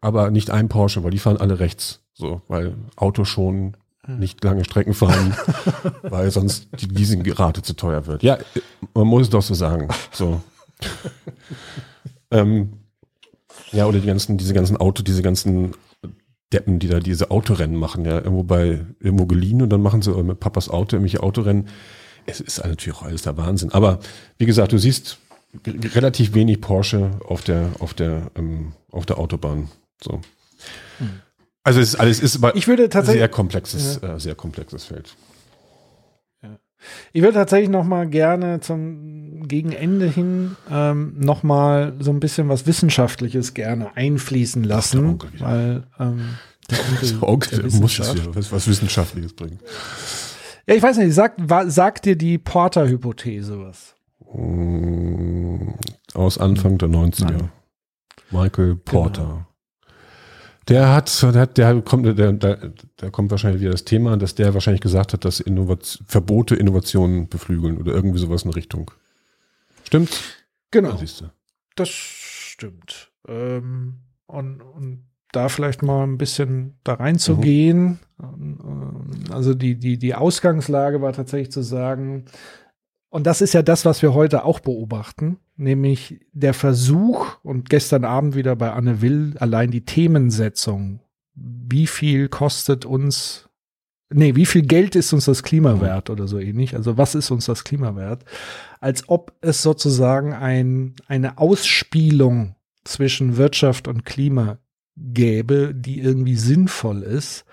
aber 0.00 0.30
nicht 0.30 0.50
ein 0.50 0.68
Porsche, 0.68 1.04
weil 1.04 1.10
die 1.10 1.18
fahren 1.18 1.36
alle 1.36 1.58
rechts, 1.58 2.00
so, 2.14 2.42
weil 2.48 2.76
Auto 2.96 3.24
schon 3.24 3.76
nicht 4.06 4.42
lange 4.44 4.64
Strecken 4.64 4.94
fahren, 4.94 5.36
weil 6.02 6.30
sonst 6.30 6.68
die 6.80 6.86
Leasingrate 6.86 7.62
zu 7.62 7.74
teuer 7.74 8.06
wird. 8.06 8.22
Ja, 8.22 8.38
man 8.94 9.06
muss 9.06 9.22
es 9.22 9.30
doch 9.30 9.42
so 9.42 9.54
sagen, 9.54 9.88
so. 10.12 10.40
ähm, 12.30 12.74
ja, 13.72 13.86
oder 13.86 13.98
die 13.98 14.06
ganzen, 14.06 14.36
diese 14.38 14.54
ganzen 14.54 14.76
Auto, 14.76 15.02
diese 15.02 15.22
ganzen 15.22 15.72
Deppen, 16.52 16.78
die 16.78 16.88
da 16.88 17.00
diese 17.00 17.30
Autorennen 17.30 17.76
machen, 17.76 18.04
ja, 18.04 18.18
irgendwo 18.18 18.44
bei, 18.44 18.86
irgendwo 19.00 19.26
geliehen 19.26 19.62
und 19.62 19.70
dann 19.70 19.82
machen 19.82 20.02
sie 20.02 20.12
mit 20.22 20.40
Papas 20.40 20.68
Auto 20.68 20.96
irgendwelche 20.96 21.22
Autorennen. 21.22 21.68
Es 22.26 22.40
ist 22.40 22.64
natürlich 22.64 22.96
auch 22.96 23.02
alles 23.02 23.22
der 23.22 23.36
Wahnsinn. 23.36 23.72
Aber 23.72 23.98
wie 24.38 24.46
gesagt, 24.46 24.72
du 24.72 24.78
siehst 24.78 25.18
relativ 25.66 26.34
wenig 26.34 26.60
Porsche 26.60 27.12
auf 27.26 27.42
der, 27.42 27.70
auf 27.78 27.94
der, 27.94 28.30
ähm, 28.36 28.72
auf 28.90 29.06
der 29.06 29.18
Autobahn. 29.18 29.68
So. 30.02 30.20
Also 31.66 31.80
es 31.80 31.88
ist 31.94 31.96
alles 32.00 32.20
ist 32.20 32.36
aber 32.36 32.54
Ich 32.54 32.68
würde 32.68 32.88
tatsächlich- 32.88 33.20
sehr 33.20 33.28
komplexes, 33.28 34.02
äh, 34.02 34.18
sehr 34.20 34.34
komplexes 34.36 34.84
Feld. 34.84 35.14
Ich 37.12 37.22
würde 37.22 37.34
tatsächlich 37.34 37.68
noch 37.70 37.84
mal 37.84 38.06
gerne 38.06 38.60
zum 38.60 39.48
gegen 39.48 39.72
Ende 39.72 40.06
hin 40.08 40.56
ähm, 40.70 41.14
noch 41.18 41.42
mal 41.42 41.94
so 41.98 42.12
ein 42.12 42.20
bisschen 42.20 42.48
was 42.48 42.66
Wissenschaftliches 42.66 43.54
gerne 43.54 43.96
einfließen 43.96 44.62
lassen, 44.62 45.04
Onkel 45.04 45.32
wieder. 45.32 45.44
weil 45.46 45.82
ähm, 45.98 46.36
der 46.70 46.78
Onkel 46.92 47.08
So, 47.08 47.22
okay, 47.22 47.56
der 47.56 47.80
muss 47.80 47.98
es 47.98 48.14
ja 48.14 48.34
was, 48.34 48.52
was 48.52 48.68
Wissenschaftliches 48.68 49.32
bringen. 49.32 49.58
Ja, 50.68 50.74
ich 50.76 50.82
weiß 50.82 50.98
nicht, 50.98 51.12
sagt, 51.14 51.40
wa, 51.50 51.68
sagt 51.68 52.04
dir 52.04 52.16
die 52.16 52.38
Porter-Hypothese 52.38 53.58
was? 53.60 53.94
Mm, 54.32 55.70
Aus 56.14 56.38
Anfang 56.38 56.78
der 56.78 56.88
90er. 56.88 57.24
Nein. 57.32 57.50
Michael 58.30 58.76
Porter. 58.76 59.48
Der 60.68 60.92
hat, 60.92 61.22
der, 61.22 61.34
hat, 61.34 61.58
der 61.58 61.80
kommt, 61.82 62.06
der, 62.18 62.32
der, 62.32 62.72
da 62.96 63.10
kommt 63.10 63.30
wahrscheinlich 63.30 63.60
wieder 63.60 63.70
das 63.70 63.84
Thema, 63.84 64.16
dass 64.16 64.34
der 64.34 64.52
wahrscheinlich 64.52 64.80
gesagt 64.80 65.12
hat, 65.12 65.24
dass 65.24 65.38
Innovat 65.38 66.00
Verbote 66.06 66.56
Innovationen 66.56 67.28
beflügeln 67.28 67.78
oder 67.78 67.92
irgendwie 67.92 68.18
sowas 68.18 68.42
in 68.42 68.50
Richtung. 68.50 68.90
Stimmt? 69.84 70.20
Genau. 70.72 70.98
Das 71.76 71.88
stimmt. 71.88 73.12
Ähm, 73.28 74.00
und, 74.26 74.60
und 74.60 75.04
da 75.30 75.48
vielleicht 75.48 75.82
mal 75.82 76.04
ein 76.04 76.18
bisschen 76.18 76.78
da 76.82 76.94
reinzugehen. 76.94 78.00
Mhm. 78.18 79.24
Also 79.30 79.54
die, 79.54 79.78
die, 79.78 79.98
die 79.98 80.14
Ausgangslage 80.14 81.00
war 81.00 81.12
tatsächlich 81.12 81.52
zu 81.52 81.62
sagen, 81.62 82.24
und 83.08 83.26
das 83.26 83.40
ist 83.40 83.52
ja 83.52 83.62
das, 83.62 83.84
was 83.84 84.02
wir 84.02 84.14
heute 84.14 84.44
auch 84.44 84.60
beobachten, 84.60 85.38
nämlich 85.56 86.20
der 86.32 86.54
Versuch 86.54 87.38
und 87.42 87.70
gestern 87.70 88.04
Abend 88.04 88.34
wieder 88.34 88.56
bei 88.56 88.72
Anne 88.72 89.00
Will 89.00 89.34
allein 89.38 89.70
die 89.70 89.84
Themensetzung. 89.84 91.00
Wie 91.34 91.86
viel 91.86 92.28
kostet 92.28 92.84
uns, 92.84 93.48
nee, 94.10 94.34
wie 94.36 94.46
viel 94.46 94.62
Geld 94.62 94.96
ist 94.96 95.12
uns 95.12 95.24
das 95.24 95.42
Klima 95.42 95.80
wert 95.80 96.10
oder 96.10 96.28
so 96.28 96.38
ähnlich? 96.38 96.76
Also 96.76 96.96
was 96.96 97.14
ist 97.14 97.30
uns 97.30 97.46
das 97.46 97.64
Klima 97.64 97.96
wert? 97.96 98.24
Als 98.80 99.08
ob 99.08 99.32
es 99.40 99.62
sozusagen 99.62 100.32
ein, 100.32 100.94
eine 101.06 101.38
Ausspielung 101.38 102.54
zwischen 102.84 103.36
Wirtschaft 103.36 103.88
und 103.88 104.04
Klima 104.04 104.58
gäbe, 104.96 105.74
die 105.74 106.00
irgendwie 106.00 106.36
sinnvoll 106.36 107.02
ist. 107.02 107.44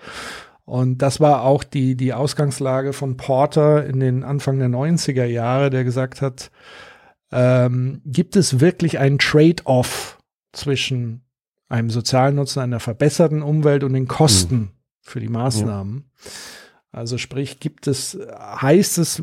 Und 0.64 1.02
das 1.02 1.20
war 1.20 1.42
auch 1.42 1.62
die, 1.62 1.94
die 1.94 2.14
Ausgangslage 2.14 2.94
von 2.94 3.16
Porter 3.18 3.84
in 3.84 4.00
den 4.00 4.24
Anfang 4.24 4.58
der 4.58 4.68
90er 4.68 5.24
Jahre, 5.24 5.68
der 5.68 5.84
gesagt 5.84 6.22
hat, 6.22 6.50
ähm, 7.34 8.00
gibt 8.06 8.36
es 8.36 8.60
wirklich 8.60 8.98
einen 9.00 9.18
Trade-off 9.18 10.18
zwischen 10.52 11.22
einem 11.68 11.90
sozialen 11.90 12.36
Nutzen, 12.36 12.60
einer 12.60 12.78
verbesserten 12.78 13.42
Umwelt 13.42 13.82
und 13.82 13.92
den 13.92 14.06
Kosten 14.06 14.56
mhm. 14.56 14.70
für 15.00 15.20
die 15.20 15.28
Maßnahmen? 15.28 16.04
Ja. 16.06 16.30
Also 16.92 17.18
sprich, 17.18 17.58
gibt 17.58 17.88
es, 17.88 18.16
heißt 18.38 18.98
es, 18.98 19.20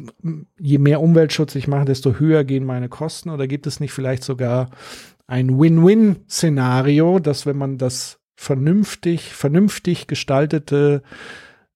je 0.60 0.78
mehr 0.78 1.00
Umweltschutz 1.00 1.56
ich 1.56 1.70
mache, 1.70 1.86
desto 1.86 2.20
höher 2.20 2.44
gehen 2.44 2.66
meine 2.66 2.90
Kosten 2.90 3.30
oder 3.30 3.48
gibt 3.48 3.66
es 3.66 3.80
nicht 3.80 3.94
vielleicht 3.94 4.26
sogar 4.26 4.72
ein 5.26 5.58
Win-Win-Szenario, 5.58 7.20
dass 7.20 7.46
wenn 7.46 7.58
man 7.58 7.78
das 7.78 8.20
vernünftig, 8.36 9.34
vernünftig 9.34 10.08
gestaltete 10.08 11.02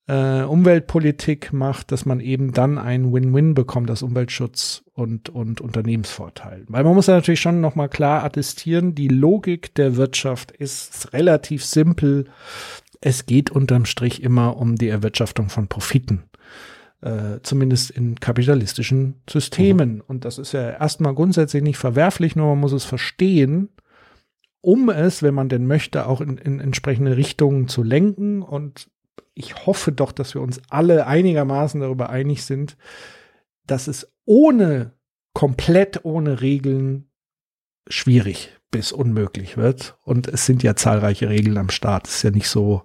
äh, 0.08 0.44
Umweltpolitik 0.44 1.52
macht, 1.52 1.92
dass 1.92 2.06
man 2.06 2.20
eben 2.20 2.52
dann 2.52 2.78
ein 2.78 3.12
Win-Win 3.12 3.54
bekommt, 3.54 3.90
das 3.90 4.04
Umweltschutz 4.04 4.84
und, 4.94 5.30
und 5.30 5.62
Unternehmensvorteil. 5.62 6.66
Weil 6.68 6.84
man 6.84 6.94
muss 6.94 7.08
ja 7.08 7.16
natürlich 7.16 7.42
schon 7.42 7.62
nochmal 7.62 7.90
klar 7.90 8.24
attestieren, 8.24 8.94
die 8.94 9.08
Logik 9.08 9.74
der 9.76 9.96
Wirtschaft 9.96 10.52
ist 10.52 11.12
relativ 11.14 11.66
simpel. 11.66 12.26
Es 13.02 13.26
geht 13.26 13.50
unterm 13.50 13.86
Strich 13.86 14.22
immer 14.22 14.58
um 14.58 14.76
die 14.76 14.90
Erwirtschaftung 14.90 15.50
von 15.50 15.68
Profiten. 15.68 16.24
Äh, 17.02 17.42
zumindest 17.44 17.92
in 17.92 18.20
kapitalistischen 18.20 19.22
Systemen. 19.30 19.96
Mhm. 19.96 20.04
Und 20.08 20.26
das 20.26 20.38
ist 20.38 20.54
ja 20.54 20.72
erstmal 20.72 21.14
grundsätzlich 21.14 21.62
nicht 21.62 21.78
verwerflich, 21.78 22.36
nur 22.36 22.48
man 22.48 22.60
muss 22.60 22.72
es 22.72 22.86
verstehen, 22.86 23.70
um 24.62 24.90
es, 24.90 25.22
wenn 25.22 25.36
man 25.36 25.50
denn 25.50 25.68
möchte, 25.68 26.08
auch 26.08 26.22
in, 26.22 26.38
in 26.38 26.60
entsprechende 26.60 27.18
Richtungen 27.18 27.68
zu 27.68 27.84
lenken. 27.84 28.42
Und 28.42 28.88
ich 29.36 29.66
hoffe 29.66 29.92
doch, 29.92 30.12
dass 30.12 30.34
wir 30.34 30.42
uns 30.42 30.62
alle 30.70 31.06
einigermaßen 31.06 31.82
darüber 31.82 32.10
einig 32.10 32.44
sind, 32.44 32.78
dass 33.68 33.88
es 33.88 34.12
ohne, 34.26 34.94
komplett 35.34 36.06
ohne 36.06 36.42
Regeln 36.42 37.12
schwierig 37.88 38.58
bis 38.72 38.92
unmöglich 38.92 39.58
wird. 39.58 39.98
Und 40.04 40.28
es 40.28 40.46
sind 40.46 40.64
ja 40.64 40.76
zahlreiche 40.76 41.30
Regeln 41.30 41.58
am 41.58 41.70
Start. 41.70 42.08
Es 42.08 42.16
ist 42.16 42.24
ja 42.24 42.32
nicht 42.32 42.50
so, 42.50 42.84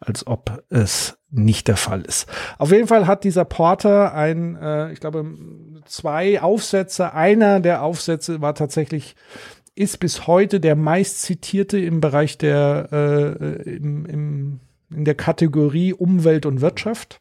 als 0.00 0.26
ob 0.26 0.64
es 0.70 1.18
nicht 1.30 1.68
der 1.68 1.76
Fall 1.76 2.02
ist. 2.02 2.26
Auf 2.58 2.72
jeden 2.72 2.88
Fall 2.88 3.06
hat 3.06 3.22
dieser 3.22 3.44
Porter 3.44 4.14
ein, 4.14 4.56
äh, 4.56 4.92
ich 4.92 5.00
glaube, 5.00 5.26
zwei 5.84 6.40
Aufsätze. 6.40 7.12
Einer 7.12 7.60
der 7.60 7.82
Aufsätze 7.82 8.40
war 8.40 8.54
tatsächlich 8.54 9.14
ist 9.76 9.98
bis 9.98 10.26
heute 10.26 10.60
der 10.60 10.74
meist 10.74 11.22
zitierte 11.22 11.78
im 11.78 12.00
Bereich 12.00 12.36
der 12.36 12.88
äh, 12.92 13.62
im, 13.62 14.04
im, 14.04 14.60
in 14.94 15.04
der 15.04 15.14
Kategorie 15.14 15.92
Umwelt 15.92 16.46
und 16.46 16.60
Wirtschaft. 16.60 17.20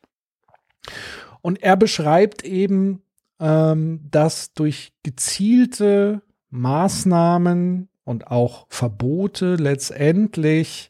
Und 1.41 1.62
er 1.62 1.78
beschreibt 1.78 2.44
eben, 2.44 3.02
ähm, 3.40 4.02
dass 4.10 4.54
durch 4.54 4.94
gezielte 5.04 6.22
Maßnahmen 6.50 7.90
und 8.10 8.28
auch 8.28 8.66
Verbote 8.70 9.56
letztendlich 9.56 10.90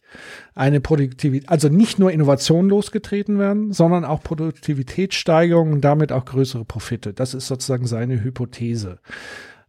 eine 0.56 0.80
Produktivität, 0.80 1.50
also 1.50 1.68
nicht 1.68 2.00
nur 2.00 2.12
Innovationen 2.12 2.70
losgetreten 2.70 3.38
werden, 3.40 3.74
sondern 3.74 4.06
auch 4.06 4.24
Produktivitätssteigerungen 4.24 5.74
und 5.74 5.82
damit 5.82 6.14
auch 6.14 6.24
größere 6.24 6.64
Profite. 6.64 7.14
Das 7.14 7.34
ist 7.34 7.48
sozusagen 7.48 7.88
seine 7.88 8.24
Hypothese. 8.24 9.00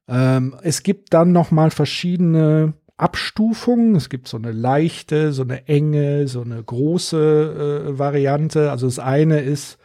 Ähm, 0.06 0.54
es 0.62 0.84
gibt 0.84 1.12
dann 1.12 1.32
noch 1.32 1.50
mal 1.50 1.72
verschiedene 1.72 2.74
Abstufungen. 3.00 3.94
Es 3.96 4.08
gibt 4.08 4.28
so 4.28 4.36
eine 4.36 4.52
leichte, 4.52 5.32
so 5.32 5.42
eine 5.42 5.66
enge, 5.68 6.28
so 6.28 6.42
eine 6.42 6.62
große 6.62 7.86
äh, 7.88 7.98
Variante. 7.98 8.70
Also 8.70 8.86
das 8.86 8.98
eine 8.98 9.40
ist, 9.40 9.78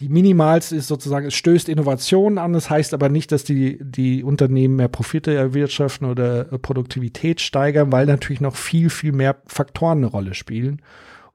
die 0.00 0.08
minimalste 0.08 0.76
ist 0.76 0.86
sozusagen, 0.86 1.26
es 1.26 1.34
stößt 1.34 1.68
Innovationen 1.68 2.38
an. 2.38 2.52
Das 2.52 2.70
heißt 2.70 2.94
aber 2.94 3.08
nicht, 3.08 3.32
dass 3.32 3.44
die, 3.44 3.78
die 3.82 4.22
Unternehmen 4.22 4.76
mehr 4.76 4.88
Profite 4.88 5.34
erwirtschaften 5.34 6.08
oder 6.08 6.44
Produktivität 6.44 7.40
steigern, 7.40 7.90
weil 7.90 8.06
natürlich 8.06 8.40
noch 8.40 8.56
viel, 8.56 8.90
viel 8.90 9.12
mehr 9.12 9.36
Faktoren 9.46 9.98
eine 9.98 10.06
Rolle 10.06 10.34
spielen 10.34 10.80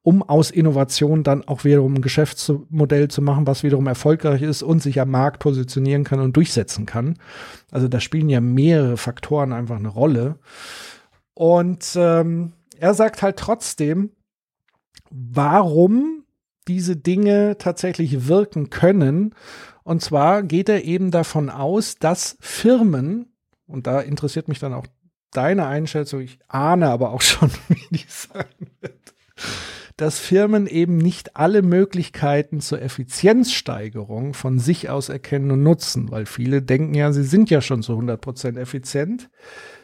um 0.04 0.22
aus 0.22 0.52
Innovation 0.52 1.24
dann 1.24 1.48
auch 1.48 1.64
wiederum 1.64 1.96
ein 1.96 2.02
Geschäftsmodell 2.02 3.08
zu 3.08 3.22
machen, 3.22 3.48
was 3.48 3.64
wiederum 3.64 3.88
erfolgreich 3.88 4.42
ist 4.42 4.62
und 4.62 4.84
sich 4.84 5.00
am 5.00 5.10
Markt 5.10 5.40
positionieren 5.40 6.04
kann 6.04 6.20
und 6.20 6.36
durchsetzen 6.36 6.86
kann. 6.86 7.16
Also 7.72 7.88
da 7.88 8.02
spielen 8.02 8.28
ja 8.28 8.42
mehrere 8.42 8.98
Faktoren 8.98 9.54
einfach 9.54 9.78
eine 9.78 9.88
Rolle. 9.88 10.36
Und 11.34 11.94
ähm, 11.96 12.54
er 12.80 12.94
sagt 12.94 13.22
halt 13.22 13.38
trotzdem, 13.38 14.12
warum 15.10 16.24
diese 16.68 16.96
Dinge 16.96 17.58
tatsächlich 17.58 18.28
wirken 18.28 18.70
können. 18.70 19.36
Und 19.84 20.02
zwar 20.02 20.44
geht 20.44 20.70
er 20.70 20.84
eben 20.84 21.12
davon 21.12 21.50
aus, 21.50 21.96
dass 21.96 22.38
Firmen, 22.40 23.34
und 23.68 23.88
da 23.88 24.00
interessiert 24.00 24.48
mich 24.48 24.60
dann 24.60 24.74
auch 24.74 24.88
deine 25.32 25.68
Einschätzung, 25.68 26.22
ich 26.22 26.40
ahne 26.48 26.90
aber 26.90 27.12
auch 27.12 27.22
schon, 27.22 27.52
wie 27.68 27.98
die 27.98 28.06
sein 28.08 28.46
wird, 28.80 29.14
dass 29.98 30.20
Firmen 30.20 30.68
eben 30.68 30.98
nicht 30.98 31.36
alle 31.36 31.62
Möglichkeiten 31.62 32.62
zur 32.62 32.82
Effizienzsteigerung 32.82 34.34
von 34.34 34.60
sich 34.60 34.90
aus 34.90 35.10
erkennen 35.10 35.52
und 35.52 35.64
nutzen, 35.64 36.10
weil 36.12 36.26
viele 36.26 36.62
denken 36.62 36.94
ja, 36.94 37.12
sie 37.12 37.24
sind 37.24 37.50
ja 37.50 37.62
schon 37.62 37.84
zu 37.84 37.94
100 37.94 38.20
Prozent 38.20 38.58
effizient, 38.58 39.30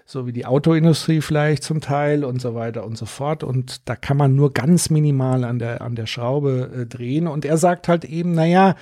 so 0.09 0.25
wie 0.25 0.33
die 0.33 0.45
Autoindustrie 0.45 1.21
vielleicht 1.21 1.63
zum 1.63 1.81
Teil 1.81 2.23
und 2.23 2.41
so 2.41 2.55
weiter 2.55 2.85
und 2.85 2.97
so 2.97 3.05
fort. 3.05 3.43
Und 3.43 3.87
da 3.87 3.95
kann 3.95 4.17
man 4.17 4.35
nur 4.35 4.53
ganz 4.53 4.89
minimal 4.89 5.43
an 5.43 5.59
der, 5.59 5.81
an 5.81 5.95
der 5.95 6.07
Schraube 6.07 6.71
äh, 6.73 6.85
drehen. 6.85 7.27
Und 7.27 7.45
er 7.45 7.57
sagt 7.57 7.87
halt 7.87 8.05
eben, 8.05 8.33
na 8.33 8.45
ja, 8.45 8.75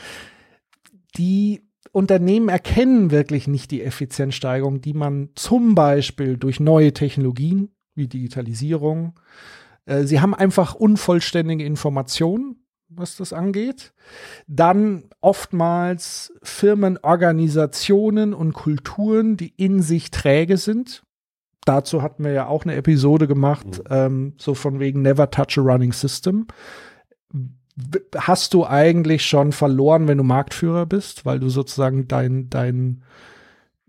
die 1.17 1.63
Unternehmen 1.91 2.49
erkennen 2.49 3.11
wirklich 3.11 3.47
nicht 3.47 3.71
die 3.71 3.83
Effizienzsteigerung, 3.83 4.81
die 4.81 4.93
man 4.93 5.29
zum 5.35 5.75
Beispiel 5.75 6.37
durch 6.37 6.59
neue 6.59 6.93
Technologien 6.93 7.69
wie 7.95 8.07
Digitalisierung 8.07 9.13
äh, 9.87 10.03
sie 10.03 10.21
haben 10.21 10.35
einfach 10.35 10.75
unvollständige 10.75 11.65
Informationen, 11.65 12.57
was 12.89 13.15
das 13.15 13.33
angeht. 13.33 13.93
Dann 14.45 15.05
oftmals 15.19 16.33
Firmenorganisationen 16.43 18.33
und 18.33 18.53
Kulturen, 18.53 19.37
die 19.37 19.53
in 19.57 19.81
sich 19.81 20.11
träge 20.11 20.57
sind. 20.57 21.03
Dazu 21.67 22.01
hatten 22.01 22.23
wir 22.23 22.31
ja 22.31 22.47
auch 22.47 22.63
eine 22.63 22.75
Episode 22.75 23.27
gemacht, 23.27 23.67
mhm. 23.67 23.83
ähm, 23.89 24.33
so 24.37 24.53
von 24.53 24.79
wegen 24.79 25.01
Never 25.01 25.29
Touch 25.29 25.57
a 25.57 25.61
Running 25.61 25.91
System. 25.91 26.47
Hast 28.15 28.53
du 28.53 28.65
eigentlich 28.65 29.25
schon 29.25 29.51
verloren, 29.51 30.07
wenn 30.07 30.17
du 30.17 30.23
Marktführer 30.23 30.85
bist, 30.85 31.25
weil 31.25 31.39
du 31.39 31.49
sozusagen 31.49 32.07
dein, 32.07 32.49
dein, 32.49 33.03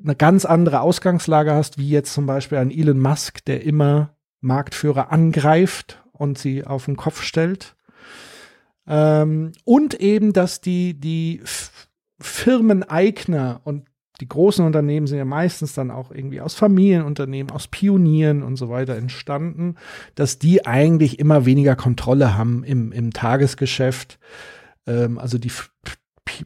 eine 0.03 0.17
ganz 0.17 0.45
andere 0.45 0.81
Ausgangslage 0.81 1.53
hast, 1.55 1.79
wie 1.79 1.89
jetzt 1.89 2.13
zum 2.13 2.27
Beispiel 2.27 2.59
ein 2.59 2.73
Elon 2.73 2.99
Musk, 2.99 3.45
der 3.45 3.63
immer 3.63 4.17
Marktführer 4.41 5.13
angreift 5.13 6.03
und 6.11 6.37
sie 6.37 6.65
auf 6.65 6.87
den 6.87 6.97
Kopf 6.97 7.23
stellt. 7.23 7.77
Ähm, 8.89 9.53
und 9.65 9.95
eben, 9.95 10.33
dass 10.33 10.61
die, 10.61 10.99
die 10.99 11.43
Firmeneigner 12.19 13.61
und 13.63 13.88
die 14.20 14.28
großen 14.28 14.65
Unternehmen 14.65 15.07
sind 15.07 15.19
ja 15.19 15.24
meistens 15.24 15.74
dann 15.74 15.90
auch 15.90 16.11
irgendwie 16.11 16.40
aus 16.40 16.55
Familienunternehmen, 16.55 17.53
aus 17.53 17.69
Pionieren 17.69 18.43
und 18.43 18.57
so 18.57 18.69
weiter 18.69 18.97
entstanden, 18.97 19.77
dass 20.15 20.39
die 20.39 20.66
eigentlich 20.66 21.19
immer 21.19 21.47
weniger 21.47 21.77
Kontrolle 21.77 22.36
haben 22.36 22.65
im, 22.65 22.90
im 22.90 23.12
Tagesgeschäft. 23.12 24.19
Ähm, 24.86 25.19
also 25.19 25.39
die 25.39 25.53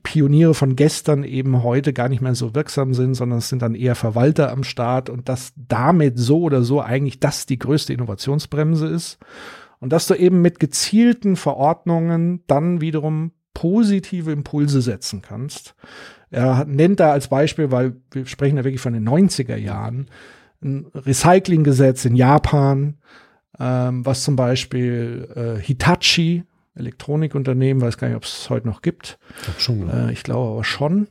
Pioniere 0.03 0.55
von 0.55 0.77
gestern 0.77 1.24
eben 1.24 1.62
heute 1.62 1.93
gar 1.93 2.09
nicht 2.09 2.23
mehr 2.23 2.35
so 2.35 2.55
wirksam 2.55 2.94
sind, 2.94 3.15
sondern 3.15 3.39
es 3.39 3.49
sind 3.49 3.62
dann 3.62 3.74
eher 3.74 3.94
Verwalter 3.94 4.51
am 4.51 4.65
Start 4.65 5.11
und 5.11 5.28
dass 5.28 5.53
damit 5.57 6.19
so 6.19 6.43
oder 6.43 6.62
so 6.62 6.81
eigentlich 6.81 7.20
das 7.20 7.47
die 7.47 7.59
größte 7.59 7.93
Innovationsbremse 7.93 8.86
ist. 8.86 9.19
Und 9.81 9.93
dass 9.93 10.07
du 10.07 10.15
eben 10.15 10.43
mit 10.43 10.61
gezielten 10.61 11.35
Verordnungen 11.36 12.44
dann 12.47 12.81
wiederum 12.81 13.32
positive 13.55 14.31
Impulse 14.31 14.81
setzen 14.81 15.23
kannst. 15.23 15.74
Er 16.33 16.65
nennt 16.65 16.99
da 16.99 17.13
als 17.13 17.29
Beispiel, 17.29 17.71
weil 17.71 17.95
wir 18.11 18.27
sprechen 18.27 18.57
da 18.57 18.65
wirklich 18.65 18.81
von 18.81 18.95
den 18.95 19.09
90er 19.09 19.57
Jahren, 19.57 20.09
ein 20.63 20.87
Recyclinggesetz 20.95 22.05
in 22.05 22.17
Japan, 22.17 22.99
ähm, 23.61 24.05
was 24.07 24.25
zum 24.25 24.35
Beispiel 24.37 25.29
äh, 25.35 25.61
Hitachi, 25.61 26.45
Elektronikunternehmen, 26.75 27.83
weiß 27.83 27.99
gar 27.99 28.09
nicht, 28.09 28.17
ob 28.17 28.25
es 28.25 28.49
heute 28.49 28.67
noch 28.67 28.81
gibt. 28.81 29.19
Ich, 29.57 29.63
schon, 29.63 29.89
ja. 29.89 30.09
äh, 30.09 30.13
ich 30.13 30.23
glaube 30.23 30.53
aber 30.53 30.65
schon. 30.65 31.09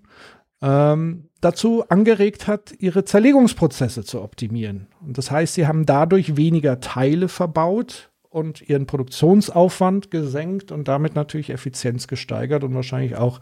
Ähm, 0.64 1.30
dazu 1.40 1.84
angeregt 1.90 2.48
hat, 2.48 2.74
ihre 2.78 3.06
Zerlegungsprozesse 3.06 4.04
zu 4.04 4.22
optimieren. 4.22 4.88
Und 5.02 5.18
das 5.18 5.32
heißt, 5.32 5.56
sie 5.56 5.68
haben 5.68 5.86
dadurch 5.86 6.38
weniger 6.38 6.80
Teile 6.80 7.28
verbaut 7.28 8.11
und 8.32 8.68
ihren 8.68 8.88
Produktionsaufwand 8.88 10.10
gesenkt 10.10 10.72
und 10.72 10.88
damit 10.88 11.16
natürlich 11.16 11.50
Effizienz 11.50 12.08
gesteigert 12.08 12.64
und 12.64 12.74
wahrscheinlich 12.74 13.18
auch 13.18 13.42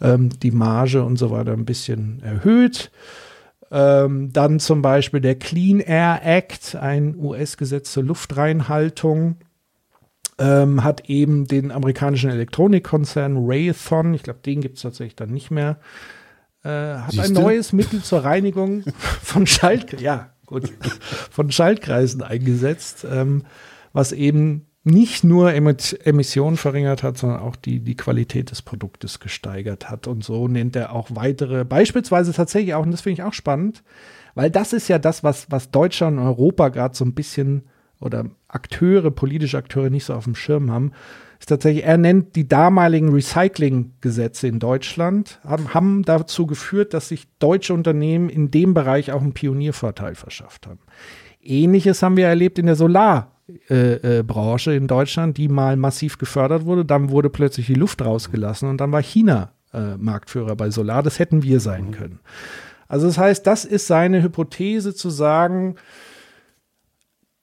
ähm, 0.00 0.30
die 0.42 0.50
Marge 0.50 1.04
und 1.04 1.18
so 1.18 1.30
weiter 1.30 1.52
ein 1.52 1.66
bisschen 1.66 2.22
erhöht. 2.22 2.90
Ähm, 3.70 4.32
dann 4.32 4.60
zum 4.60 4.80
Beispiel 4.80 5.20
der 5.20 5.34
Clean 5.38 5.78
Air 5.78 6.20
Act, 6.24 6.74
ein 6.74 7.16
US-Gesetz 7.16 7.92
zur 7.92 8.04
Luftreinhaltung, 8.04 9.36
ähm, 10.38 10.82
hat 10.82 11.08
eben 11.10 11.46
den 11.46 11.70
amerikanischen 11.70 12.30
Elektronikkonzern 12.30 13.36
Raython, 13.38 14.14
ich 14.14 14.22
glaube, 14.22 14.40
den 14.44 14.62
gibt 14.62 14.76
es 14.76 14.82
tatsächlich 14.82 15.16
dann 15.16 15.30
nicht 15.30 15.50
mehr, 15.50 15.78
äh, 16.64 16.68
hat 16.68 17.12
Siehste? 17.12 17.26
ein 17.26 17.32
neues 17.34 17.74
Mittel 17.74 18.02
zur 18.02 18.24
Reinigung 18.24 18.84
von 19.22 19.46
Schalt, 19.46 20.00
ja, 20.00 20.30
von 21.30 21.50
Schaltkreisen 21.50 22.22
eingesetzt, 22.22 23.06
ähm, 23.10 23.44
was 23.94 24.12
eben 24.12 24.66
nicht 24.82 25.24
nur 25.24 25.54
Emissionen 25.54 26.58
verringert 26.58 27.02
hat, 27.02 27.16
sondern 27.16 27.40
auch 27.40 27.56
die, 27.56 27.80
die 27.80 27.96
Qualität 27.96 28.50
des 28.50 28.60
Produktes 28.60 29.18
gesteigert 29.18 29.88
hat. 29.88 30.06
Und 30.06 30.22
so 30.22 30.46
nennt 30.46 30.76
er 30.76 30.92
auch 30.92 31.08
weitere, 31.14 31.64
beispielsweise 31.64 32.34
tatsächlich 32.34 32.74
auch, 32.74 32.84
und 32.84 32.90
das 32.90 33.00
finde 33.00 33.14
ich 33.14 33.22
auch 33.22 33.32
spannend, 33.32 33.82
weil 34.34 34.50
das 34.50 34.74
ist 34.74 34.88
ja 34.88 34.98
das, 34.98 35.24
was, 35.24 35.50
was 35.50 35.70
Deutschland 35.70 36.18
und 36.18 36.26
Europa 36.26 36.68
gerade 36.68 36.94
so 36.94 37.04
ein 37.06 37.14
bisschen 37.14 37.62
oder 37.98 38.26
Akteure, 38.48 39.10
politische 39.10 39.56
Akteure 39.56 39.88
nicht 39.88 40.04
so 40.04 40.12
auf 40.12 40.24
dem 40.24 40.34
Schirm 40.34 40.70
haben, 40.70 40.92
ist 41.40 41.48
tatsächlich, 41.48 41.84
er 41.84 41.96
nennt 41.96 42.36
die 42.36 42.46
damaligen 42.46 43.10
Recycling-Gesetze 43.10 44.48
in 44.48 44.58
Deutschland, 44.58 45.40
haben, 45.44 45.72
haben 45.72 46.02
dazu 46.02 46.46
geführt, 46.46 46.92
dass 46.92 47.08
sich 47.08 47.26
deutsche 47.38 47.72
Unternehmen 47.72 48.28
in 48.28 48.50
dem 48.50 48.74
Bereich 48.74 49.12
auch 49.12 49.22
einen 49.22 49.32
Pioniervorteil 49.32 50.14
verschafft 50.14 50.66
haben. 50.66 50.80
Ähnliches 51.40 52.02
haben 52.02 52.18
wir 52.18 52.26
erlebt 52.26 52.58
in 52.58 52.66
der 52.66 52.76
Solar- 52.76 53.33
äh, 53.68 54.18
äh, 54.18 54.22
Branche 54.22 54.74
in 54.74 54.86
Deutschland, 54.86 55.36
die 55.36 55.48
mal 55.48 55.76
massiv 55.76 56.18
gefördert 56.18 56.64
wurde. 56.64 56.84
Dann 56.84 57.10
wurde 57.10 57.30
plötzlich 57.30 57.66
die 57.66 57.74
Luft 57.74 58.02
rausgelassen 58.02 58.68
und 58.68 58.80
dann 58.80 58.92
war 58.92 59.02
China 59.02 59.52
äh, 59.72 59.96
Marktführer 59.96 60.56
bei 60.56 60.70
Solar. 60.70 61.02
Das 61.02 61.18
hätten 61.18 61.42
wir 61.42 61.60
sein 61.60 61.88
mhm. 61.88 61.90
können. 61.92 62.20
Also 62.88 63.06
das 63.06 63.18
heißt, 63.18 63.46
das 63.46 63.64
ist 63.64 63.86
seine 63.86 64.22
Hypothese 64.22 64.94
zu 64.94 65.10
sagen, 65.10 65.76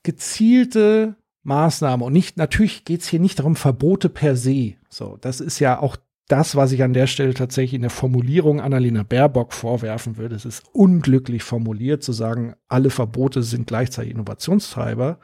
gezielte 0.03 1.15
Maßnahmen 1.44 2.06
und 2.06 2.14
nicht, 2.14 2.38
natürlich 2.38 2.86
geht 2.86 3.02
es 3.02 3.07
hier 3.07 3.19
nicht 3.19 3.40
darum, 3.40 3.56
Verbote 3.56 4.10
per 4.10 4.36
se. 4.36 4.73
So, 4.90 5.18
das 5.22 5.40
ist 5.40 5.60
ja 5.60 5.80
auch 5.80 5.98
das, 6.28 6.56
was 6.56 6.72
ich 6.72 6.82
an 6.82 6.94
der 6.94 7.07
Stelle 7.07 7.34
tatsächlich 7.34 7.73
in 7.73 7.82
der 7.82 7.90
Formulierung 7.90 8.61
Annalena 8.61 9.03
Baerbock 9.03 9.53
vorwerfen 9.53 10.18
würde. 10.18 10.36
Es 10.36 10.45
ist 10.45 10.64
unglücklich 10.72 11.44
formuliert 11.44 12.03
zu 12.03 12.14
sagen, 12.14 12.56
alle 12.69 12.90
Verbote 12.90 13.44
sind 13.44 13.68
gleichzeitig 13.68 14.14
Innovationstreiber. 14.14 15.19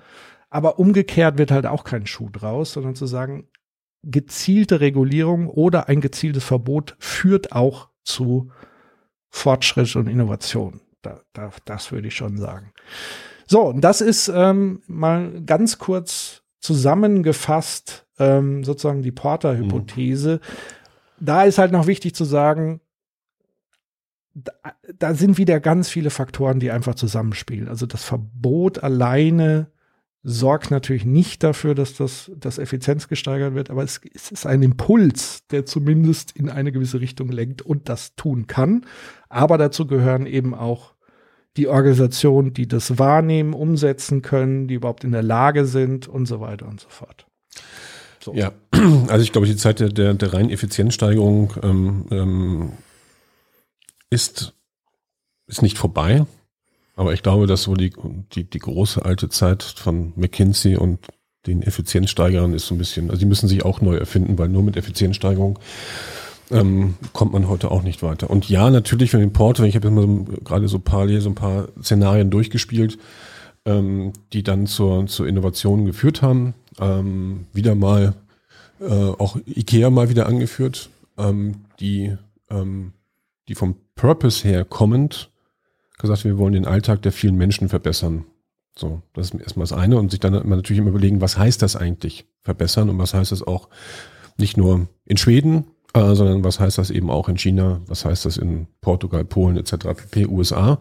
Aber 0.50 0.80
umgekehrt 0.80 1.38
wird 1.38 1.52
halt 1.52 1.66
auch 1.66 1.84
kein 1.84 2.08
Schuh 2.08 2.30
draus, 2.30 2.74
sondern 2.74 2.96
zu 2.96 3.06
sagen, 3.06 3.50
gezielte 4.04 4.80
Regulierung 4.80 5.48
oder 5.48 5.90
ein 5.90 6.02
gezieltes 6.02 6.44
Verbot 6.44 6.96
führt 7.00 7.52
auch 7.52 7.90
zu 8.04 8.52
Fortschritt 9.30 9.96
und 9.96 10.08
Innovation. 10.08 10.82
Da, 11.02 11.22
da, 11.34 11.52
das 11.66 11.92
würde 11.92 12.08
ich 12.08 12.16
schon 12.16 12.38
sagen. 12.38 12.72
So, 13.46 13.62
und 13.62 13.82
das 13.82 14.02
ist 14.02 14.30
ähm, 14.34 14.82
mal 14.88 15.42
ganz 15.46 15.78
kurz 15.78 16.44
zusammengefasst 16.60 18.06
ähm, 18.20 18.64
sozusagen 18.64 19.02
die 19.02 19.12
Porter-Hypothese. 19.12 20.42
Mhm. 20.42 21.26
Da 21.26 21.44
ist 21.44 21.58
halt 21.58 21.72
noch 21.72 21.88
wichtig 21.88 22.16
zu 22.16 22.26
sagen, 22.26 22.82
da, 24.34 24.52
da, 24.98 25.14
sind 25.14 25.38
wieder 25.38 25.60
ganz 25.60 25.90
viele 25.90 26.10
Faktoren, 26.10 26.60
die 26.60 26.72
einfach 26.72 26.96
zusammenspielen. 26.96 27.68
Also 27.68 27.86
das 27.86 28.04
Verbot 28.04 28.84
alleine 28.84 29.72
sorgt 30.30 30.72
natürlich 30.72 31.06
nicht 31.06 31.42
dafür, 31.42 31.74
dass 31.74 31.94
das, 31.94 32.30
das 32.36 32.58
Effizienz 32.58 33.08
gesteigert 33.08 33.56
wird, 33.56 33.70
aber 33.70 33.82
es, 33.84 34.02
es, 34.14 34.30
ist 34.30 34.46
ein 34.46 34.62
Impuls, 34.62 35.48
der 35.52 35.66
zumindest 35.66 36.34
in 36.34 36.50
eine 36.50 36.74
gewisse 36.74 37.00
Richtung 37.00 37.30
lenkt 37.30 37.62
und 37.62 37.88
das 37.88 38.14
tun 38.18 38.46
kann. 38.46 38.86
Aber 39.30 39.58
dazu 39.58 39.88
gehören 39.88 40.26
eben 40.26 40.54
auch 40.54 40.96
die 41.56 41.70
Organisationen, 41.70 42.54
die 42.54 42.68
das 42.68 43.00
wahrnehmen, 43.00 43.54
umsetzen 43.54 44.22
können, 44.22 44.68
die 44.68 44.74
überhaupt 44.74 45.06
in 45.06 45.14
der 45.14 45.24
Lage 45.24 45.66
sind 45.66 46.10
und 46.10 46.26
so 46.26 46.42
weiter 46.42 46.68
und 46.68 46.82
so 46.82 46.90
fort. 46.90 47.26
So. 48.20 48.34
Ja, 48.34 48.52
also 49.08 49.24
ich 49.24 49.32
glaube, 49.32 49.48
die 49.48 49.56
Zeit 49.56 49.80
der, 49.80 49.88
der, 49.88 50.14
der 50.14 50.34
reinen 50.34 50.50
Effizienzsteigerung 50.50 51.54
ähm, 51.64 52.06
ähm, 52.12 52.72
ist, 54.10 54.54
ist 55.48 55.62
nicht 55.62 55.78
vorbei. 55.78 56.26
Aber 56.98 57.14
ich 57.14 57.22
glaube, 57.24 57.46
dass 57.46 57.62
so 57.62 57.76
die, 57.76 57.94
die, 58.34 58.44
die 58.44 58.60
große 58.60 59.06
alte 59.06 59.30
Zeit 59.30 59.62
von 59.64 60.14
McKinsey 60.16 60.76
und 60.76 61.00
den 61.46 61.62
Effizienzsteigerern 61.62 62.54
ist 62.54 62.66
so 62.66 62.76
ein 62.76 62.80
bisschen, 62.80 63.10
also 63.10 63.20
die 63.20 63.28
müssen 63.28 63.48
sich 63.48 63.64
auch 63.64 63.82
neu 63.82 63.96
erfinden, 63.96 64.38
weil 64.38 64.50
nur 64.50 64.64
mit 64.64 64.76
Effizienzsteigerung 64.76 65.60
ähm, 66.50 66.96
kommt 67.14 67.34
man 67.34 67.48
heute 67.48 67.70
auch 67.70 67.84
nicht 67.84 68.02
weiter. 68.02 68.30
Und 68.32 68.50
ja, 68.50 68.70
natürlich 68.72 69.12
für 69.12 69.20
den 69.20 69.32
Porto, 69.32 69.64
ich 69.64 69.76
habe 69.76 69.88
jetzt 69.88 69.96
mal 69.96 70.02
so, 70.02 70.26
gerade 70.44 70.68
so 70.68 70.80
parallel 70.80 71.22
so 71.22 71.30
ein 71.30 71.36
paar 71.36 71.68
Szenarien 71.82 72.32
durchgespielt, 72.32 72.98
ähm, 73.66 74.14
die 74.34 74.42
dann 74.42 74.66
zur, 74.66 75.06
zur 75.06 75.28
Innovation 75.28 75.86
geführt 75.86 76.24
haben. 76.24 76.56
Ähm, 76.80 77.46
wieder 77.54 77.76
mal 77.76 78.16
äh, 78.82 78.86
auch 78.94 79.38
IKEA 79.46 79.92
mal 79.92 80.10
wieder 80.10 80.26
angeführt, 80.26 80.90
ähm, 81.20 81.66
die, 81.80 82.18
ähm, 82.50 82.94
die 83.48 83.56
vom 83.56 83.76
Purpose 83.96 84.48
her 84.48 84.66
kommend 84.66 85.30
gesagt, 85.98 86.24
wir 86.24 86.38
wollen 86.38 86.54
den 86.54 86.66
Alltag 86.66 87.02
der 87.02 87.12
vielen 87.12 87.36
Menschen 87.36 87.70
verbessern. 87.70 88.26
So, 88.78 89.02
das 89.14 89.32
ist 89.32 89.42
erstmal 89.42 89.64
das 89.64 89.74
eine 89.74 89.98
und 89.98 90.12
sich 90.12 90.20
dann 90.20 90.34
natürlich 90.48 90.80
immer 90.80 90.90
überlegen, 90.90 91.22
was 91.22 91.38
heißt 91.38 91.62
das 91.62 91.76
eigentlich 91.76 92.26
verbessern 92.42 92.90
und 92.90 92.98
was 93.00 93.14
heißt 93.14 93.32
das 93.32 93.42
auch 93.42 93.70
nicht 94.38 94.56
nur 94.56 94.88
in 95.06 95.18
Schweden, 95.18 95.66
äh, 95.94 96.14
sondern 96.14 96.44
was 96.44 96.60
heißt 96.60 96.78
das 96.78 96.92
eben 96.92 97.10
auch 97.10 97.28
in 97.28 97.38
China, 97.38 97.82
was 97.88 98.06
heißt 98.06 98.26
das 98.26 98.38
in 98.38 98.68
Portugal, 98.82 99.26
Polen 99.26 99.58
etc., 99.58 99.78
pp, 99.96 100.28
USA. 100.28 100.80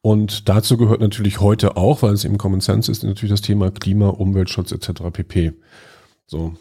Und 0.00 0.48
dazu 0.48 0.78
gehört 0.78 1.00
natürlich 1.00 1.40
heute 1.40 1.76
auch, 1.76 2.02
weil 2.02 2.14
es 2.14 2.24
eben 2.24 2.38
Common 2.38 2.60
Sense 2.60 2.90
ist, 2.90 3.04
natürlich 3.04 3.32
das 3.32 3.42
Thema 3.42 3.70
Klima, 3.70 4.08
Umweltschutz 4.08 4.72
etc. 4.72 5.02
pp. 5.12 5.52
So. 6.26 6.54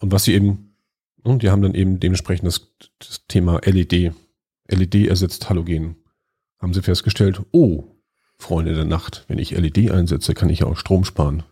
Und 0.00 0.10
was 0.12 0.24
sie 0.24 0.34
eben, 0.34 0.74
und 1.22 1.42
die 1.42 1.50
haben 1.50 1.62
dann 1.62 1.74
eben 1.74 2.00
dementsprechend 2.00 2.48
das, 2.48 2.72
das 2.98 3.26
Thema 3.28 3.60
LED. 3.64 4.12
LED 4.68 5.06
ersetzt 5.06 5.48
Halogen 5.48 5.96
haben 6.58 6.74
sie 6.74 6.82
festgestellt, 6.82 7.40
oh, 7.52 7.84
Freunde 8.38 8.74
der 8.74 8.84
Nacht, 8.84 9.24
wenn 9.28 9.38
ich 9.38 9.52
LED 9.52 9.90
einsetze, 9.90 10.34
kann 10.34 10.50
ich 10.50 10.60
ja 10.60 10.66
auch 10.66 10.76
Strom 10.76 11.04
sparen. 11.04 11.44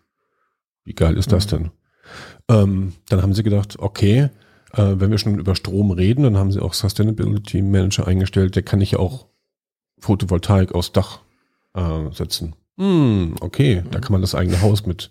Wie 0.84 0.94
geil 0.94 1.16
ist 1.16 1.32
das 1.32 1.46
mhm. 1.46 1.50
denn? 1.50 1.70
Ähm, 2.48 2.92
dann 3.08 3.22
haben 3.22 3.34
sie 3.34 3.42
gedacht, 3.42 3.78
okay, 3.78 4.30
äh, 4.72 4.94
wenn 4.96 5.10
wir 5.10 5.18
schon 5.18 5.38
über 5.38 5.54
Strom 5.54 5.90
reden, 5.90 6.24
dann 6.24 6.36
haben 6.36 6.52
sie 6.52 6.60
auch 6.60 6.74
Sustainability 6.74 7.62
Manager 7.62 8.06
eingestellt, 8.06 8.56
der 8.56 8.62
kann 8.62 8.80
ich 8.80 8.92
ja 8.92 8.98
auch 8.98 9.26
Photovoltaik 9.98 10.74
aufs 10.74 10.92
Dach 10.92 11.20
äh, 11.74 12.10
setzen. 12.12 12.54
Hm, 12.78 13.36
okay, 13.40 13.82
mhm. 13.82 13.90
da 13.90 14.00
kann 14.00 14.12
man 14.12 14.20
das 14.20 14.34
eigene 14.34 14.60
Haus 14.60 14.86
mit, 14.86 15.10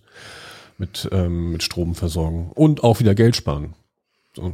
mit, 0.78 1.08
ähm, 1.12 1.52
mit 1.52 1.64
Strom 1.64 1.96
versorgen 1.96 2.52
und 2.54 2.84
auch 2.84 3.00
wieder 3.00 3.16
Geld 3.16 3.36
sparen. 3.36 3.74
So. 4.36 4.54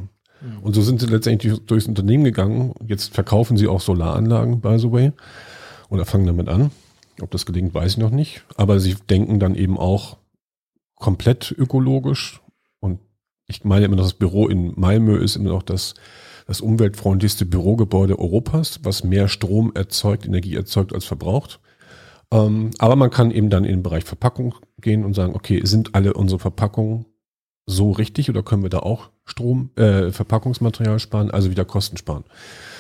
Und 0.61 0.76
so 0.76 0.81
sind 0.81 0.99
sie 0.99 1.07
letztendlich 1.07 1.59
durchs 1.65 1.88
Unternehmen 1.88 2.23
gegangen. 2.23 2.73
Jetzt 2.88 3.14
verkaufen 3.14 3.57
sie 3.57 3.68
auch 3.68 3.81
Solaranlagen, 3.81 4.61
by 4.61 4.77
the 4.77 4.91
way. 4.91 5.11
Oder 5.89 6.05
fangen 6.05 6.27
damit 6.27 6.49
an. 6.49 6.72
Ob 7.22 7.31
das 7.31 7.45
gelingt, 7.45 7.73
weiß 7.73 7.93
ich 7.93 7.97
noch 7.97 8.11
nicht. 8.11 8.43
Aber 8.55 8.80
sie 8.80 8.95
denken 9.09 9.39
dann 9.39 9.55
eben 9.55 9.77
auch 9.77 10.18
komplett 10.95 11.51
ökologisch. 11.57 12.41
Und 12.80 12.99
ich 13.47 13.64
meine 13.64 13.85
immer, 13.85 13.95
dass 13.95 14.07
das 14.07 14.14
Büro 14.14 14.47
in 14.47 14.73
Malmö 14.80 15.18
ist 15.18 15.35
immer 15.35 15.49
noch 15.49 15.64
das, 15.64 15.95
das 16.45 16.61
umweltfreundlichste 16.61 17.45
Bürogebäude 17.45 18.19
Europas, 18.19 18.81
was 18.84 19.03
mehr 19.03 19.27
Strom 19.27 19.72
erzeugt, 19.73 20.26
Energie 20.26 20.55
erzeugt 20.55 20.93
als 20.93 21.05
verbraucht. 21.05 21.59
Ähm, 22.31 22.72
aber 22.77 22.95
man 22.95 23.09
kann 23.09 23.31
eben 23.31 23.49
dann 23.49 23.64
in 23.64 23.77
den 23.77 23.84
Bereich 23.84 24.03
Verpackung 24.03 24.55
gehen 24.80 25.05
und 25.05 25.14
sagen, 25.14 25.34
okay, 25.34 25.61
sind 25.64 25.95
alle 25.95 26.14
unsere 26.14 26.39
Verpackungen 26.39 27.05
so 27.65 27.91
richtig 27.91 28.30
oder 28.30 28.43
können 28.43 28.64
wir 28.64 28.69
da 28.69 28.80
auch 28.80 29.09
Strom, 29.28 29.70
äh, 29.76 30.12
Verpackungsmaterial 30.12 30.99
sparen, 30.99 31.30
also 31.30 31.52
wieder 31.52 31.66
Kosten 31.66 31.98
sparen. 31.98 32.24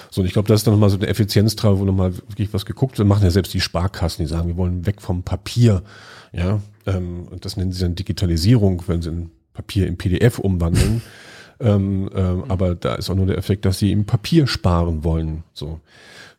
So, 0.09 0.21
und 0.21 0.27
ich 0.27 0.33
glaube, 0.33 0.47
das 0.47 0.61
ist 0.61 0.67
dann 0.67 0.73
nochmal 0.73 0.89
so 0.89 0.97
eine 0.97 1.07
Effizienztrag, 1.07 1.77
wo 1.77 1.85
nochmal 1.85 2.15
wirklich 2.15 2.53
was 2.53 2.65
geguckt 2.65 2.97
wird. 2.97 3.07
Machen 3.07 3.23
ja 3.23 3.29
selbst 3.29 3.53
die 3.53 3.61
Sparkassen, 3.61 4.25
die 4.25 4.29
sagen, 4.29 4.47
wir 4.47 4.57
wollen 4.57 4.85
weg 4.85 5.01
vom 5.01 5.23
Papier. 5.23 5.83
Ja, 6.31 6.61
ähm, 6.85 7.27
und 7.29 7.45
das 7.45 7.57
nennen 7.57 7.71
sie 7.71 7.81
dann 7.81 7.95
Digitalisierung, 7.95 8.83
wenn 8.87 9.01
sie 9.01 9.11
ein 9.11 9.31
Papier 9.53 9.87
in 9.87 9.97
PDF 9.97 10.39
umwandeln. 10.39 11.01
ähm, 11.59 12.09
ähm, 12.15 12.45
aber 12.47 12.75
da 12.75 12.95
ist 12.95 13.09
auch 13.09 13.15
nur 13.15 13.25
der 13.25 13.37
Effekt, 13.37 13.65
dass 13.65 13.79
sie 13.79 13.91
im 13.91 14.05
Papier 14.05 14.47
sparen 14.47 15.03
wollen. 15.03 15.43
So. 15.53 15.81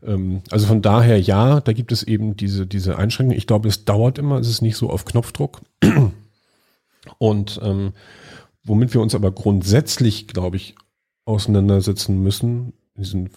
Ähm, 0.02 0.42
also 0.50 0.66
von 0.66 0.80
daher 0.80 1.20
ja, 1.20 1.60
da 1.60 1.72
gibt 1.72 1.92
es 1.92 2.02
eben 2.02 2.36
diese, 2.36 2.66
diese 2.66 2.96
Einschränkungen. 2.96 3.36
Ich 3.36 3.46
glaube, 3.46 3.68
es 3.68 3.84
dauert 3.84 4.18
immer, 4.18 4.38
es 4.38 4.48
ist 4.48 4.62
nicht 4.62 4.76
so 4.76 4.88
auf 4.88 5.04
Knopfdruck. 5.04 5.60
Und 7.18 7.60
ähm, 7.62 7.92
womit 8.64 8.94
wir 8.94 9.00
uns 9.00 9.14
aber 9.14 9.32
grundsätzlich, 9.32 10.26
glaube 10.26 10.56
ich, 10.56 10.74
auseinandersetzen 11.24 12.22
müssen, 12.22 12.72
diesen 12.94 13.30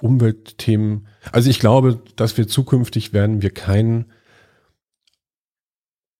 Umweltthemen. 0.00 1.06
Also 1.32 1.50
ich 1.50 1.60
glaube, 1.60 2.00
dass 2.16 2.36
wir 2.36 2.48
zukünftig 2.48 3.12
werden 3.12 3.42
wir 3.42 3.50
kein 3.50 4.06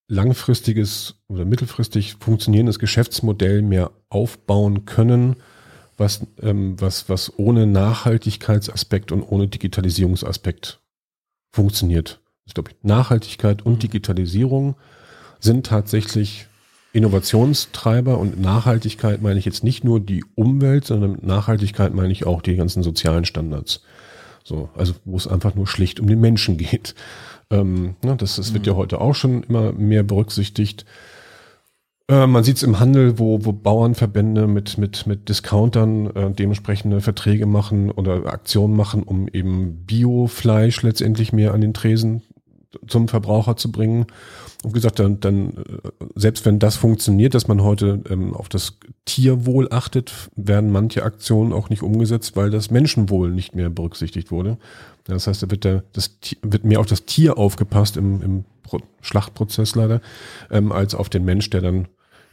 langfristiges 0.08 1.16
oder 1.28 1.44
mittelfristig 1.44 2.16
funktionierendes 2.18 2.78
Geschäftsmodell 2.78 3.62
mehr 3.62 3.90
aufbauen 4.08 4.86
können, 4.86 5.36
was, 5.98 6.26
ähm, 6.40 6.80
was, 6.80 7.08
was 7.08 7.38
ohne 7.38 7.66
Nachhaltigkeitsaspekt 7.66 9.12
und 9.12 9.22
ohne 9.22 9.48
Digitalisierungsaspekt 9.48 10.80
funktioniert. 11.52 12.20
Ich 12.46 12.54
glaube, 12.54 12.70
Nachhaltigkeit 12.82 13.62
und 13.62 13.82
Digitalisierung 13.82 14.76
sind 15.40 15.66
tatsächlich 15.66 16.47
Innovationstreiber 16.98 18.18
und 18.18 18.40
Nachhaltigkeit 18.40 19.22
meine 19.22 19.38
ich 19.38 19.44
jetzt 19.44 19.64
nicht 19.64 19.84
nur 19.84 20.00
die 20.00 20.24
Umwelt, 20.34 20.84
sondern 20.84 21.12
mit 21.12 21.22
Nachhaltigkeit 21.24 21.94
meine 21.94 22.12
ich 22.12 22.26
auch 22.26 22.42
die 22.42 22.56
ganzen 22.56 22.82
sozialen 22.82 23.24
Standards. 23.24 23.82
So, 24.44 24.68
also 24.76 24.94
wo 25.04 25.16
es 25.16 25.26
einfach 25.26 25.54
nur 25.54 25.66
schlicht 25.66 26.00
um 26.00 26.06
den 26.06 26.20
Menschen 26.20 26.56
geht. 26.58 26.94
Ähm, 27.50 27.96
ne, 28.02 28.16
das, 28.16 28.36
das 28.36 28.52
wird 28.52 28.66
ja 28.66 28.74
mhm. 28.74 28.78
heute 28.78 29.00
auch 29.00 29.14
schon 29.14 29.42
immer 29.44 29.72
mehr 29.72 30.02
berücksichtigt. 30.02 30.84
Äh, 32.08 32.26
man 32.26 32.44
sieht 32.44 32.56
es 32.56 32.62
im 32.62 32.80
Handel, 32.80 33.18
wo, 33.18 33.44
wo 33.44 33.52
Bauernverbände 33.52 34.46
mit, 34.46 34.78
mit, 34.78 35.06
mit 35.06 35.28
Discountern 35.28 36.06
äh, 36.14 36.30
dementsprechende 36.30 37.00
Verträge 37.00 37.46
machen 37.46 37.90
oder 37.90 38.26
Aktionen 38.26 38.74
machen, 38.74 39.02
um 39.02 39.28
eben 39.28 39.84
Biofleisch 39.86 40.82
letztendlich 40.82 41.32
mehr 41.32 41.54
an 41.54 41.60
den 41.60 41.74
Tresen 41.74 42.22
zum 42.86 43.08
Verbraucher 43.08 43.56
zu 43.56 43.70
bringen. 43.70 44.06
Und 44.64 44.72
gesagt, 44.72 44.98
dann, 44.98 45.20
dann 45.20 45.50
äh, 45.50 46.04
selbst 46.16 46.44
wenn 46.44 46.58
das 46.58 46.76
funktioniert, 46.76 47.34
dass 47.34 47.46
man 47.46 47.62
heute 47.62 48.02
ähm, 48.10 48.34
auf 48.34 48.48
das 48.48 48.78
Tierwohl 49.04 49.68
achtet, 49.70 50.12
werden 50.34 50.72
manche 50.72 51.04
Aktionen 51.04 51.52
auch 51.52 51.70
nicht 51.70 51.82
umgesetzt, 51.82 52.34
weil 52.34 52.50
das 52.50 52.70
Menschenwohl 52.70 53.30
nicht 53.30 53.54
mehr 53.54 53.70
berücksichtigt 53.70 54.32
wurde. 54.32 54.58
Das 55.04 55.26
heißt, 55.26 55.42
da 55.42 55.50
wird, 55.50 55.64
der, 55.64 55.84
das, 55.92 56.18
wird 56.42 56.64
mehr 56.64 56.80
auf 56.80 56.86
das 56.86 57.06
Tier 57.06 57.38
aufgepasst 57.38 57.96
im, 57.96 58.22
im 58.22 58.44
Schlachtprozess 59.00 59.74
leider, 59.74 60.00
ähm, 60.50 60.72
als 60.72 60.94
auf 60.94 61.08
den 61.08 61.24
Mensch, 61.24 61.48
der 61.50 61.62
dann 61.62 61.88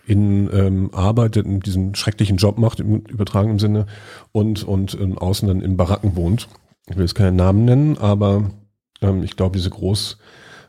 in 0.07 0.49
ähm, 0.53 0.89
arbeitet, 0.93 1.45
in 1.45 1.59
diesen 1.59 1.95
schrecklichen 1.95 2.37
Job 2.37 2.57
macht, 2.57 2.79
im 2.79 3.01
übertragenen 3.01 3.59
Sinne, 3.59 3.85
und, 4.31 4.63
und 4.63 4.93
ähm, 4.99 5.17
außen 5.17 5.47
dann 5.47 5.61
in 5.61 5.77
Baracken 5.77 6.15
wohnt. 6.15 6.47
Ich 6.87 6.95
will 6.95 7.03
jetzt 7.03 7.15
keinen 7.15 7.35
Namen 7.35 7.65
nennen, 7.65 7.97
aber 7.97 8.51
ähm, 9.01 9.23
ich 9.23 9.35
glaube, 9.35 9.57
diese 9.57 9.69
Groß, 9.69 10.17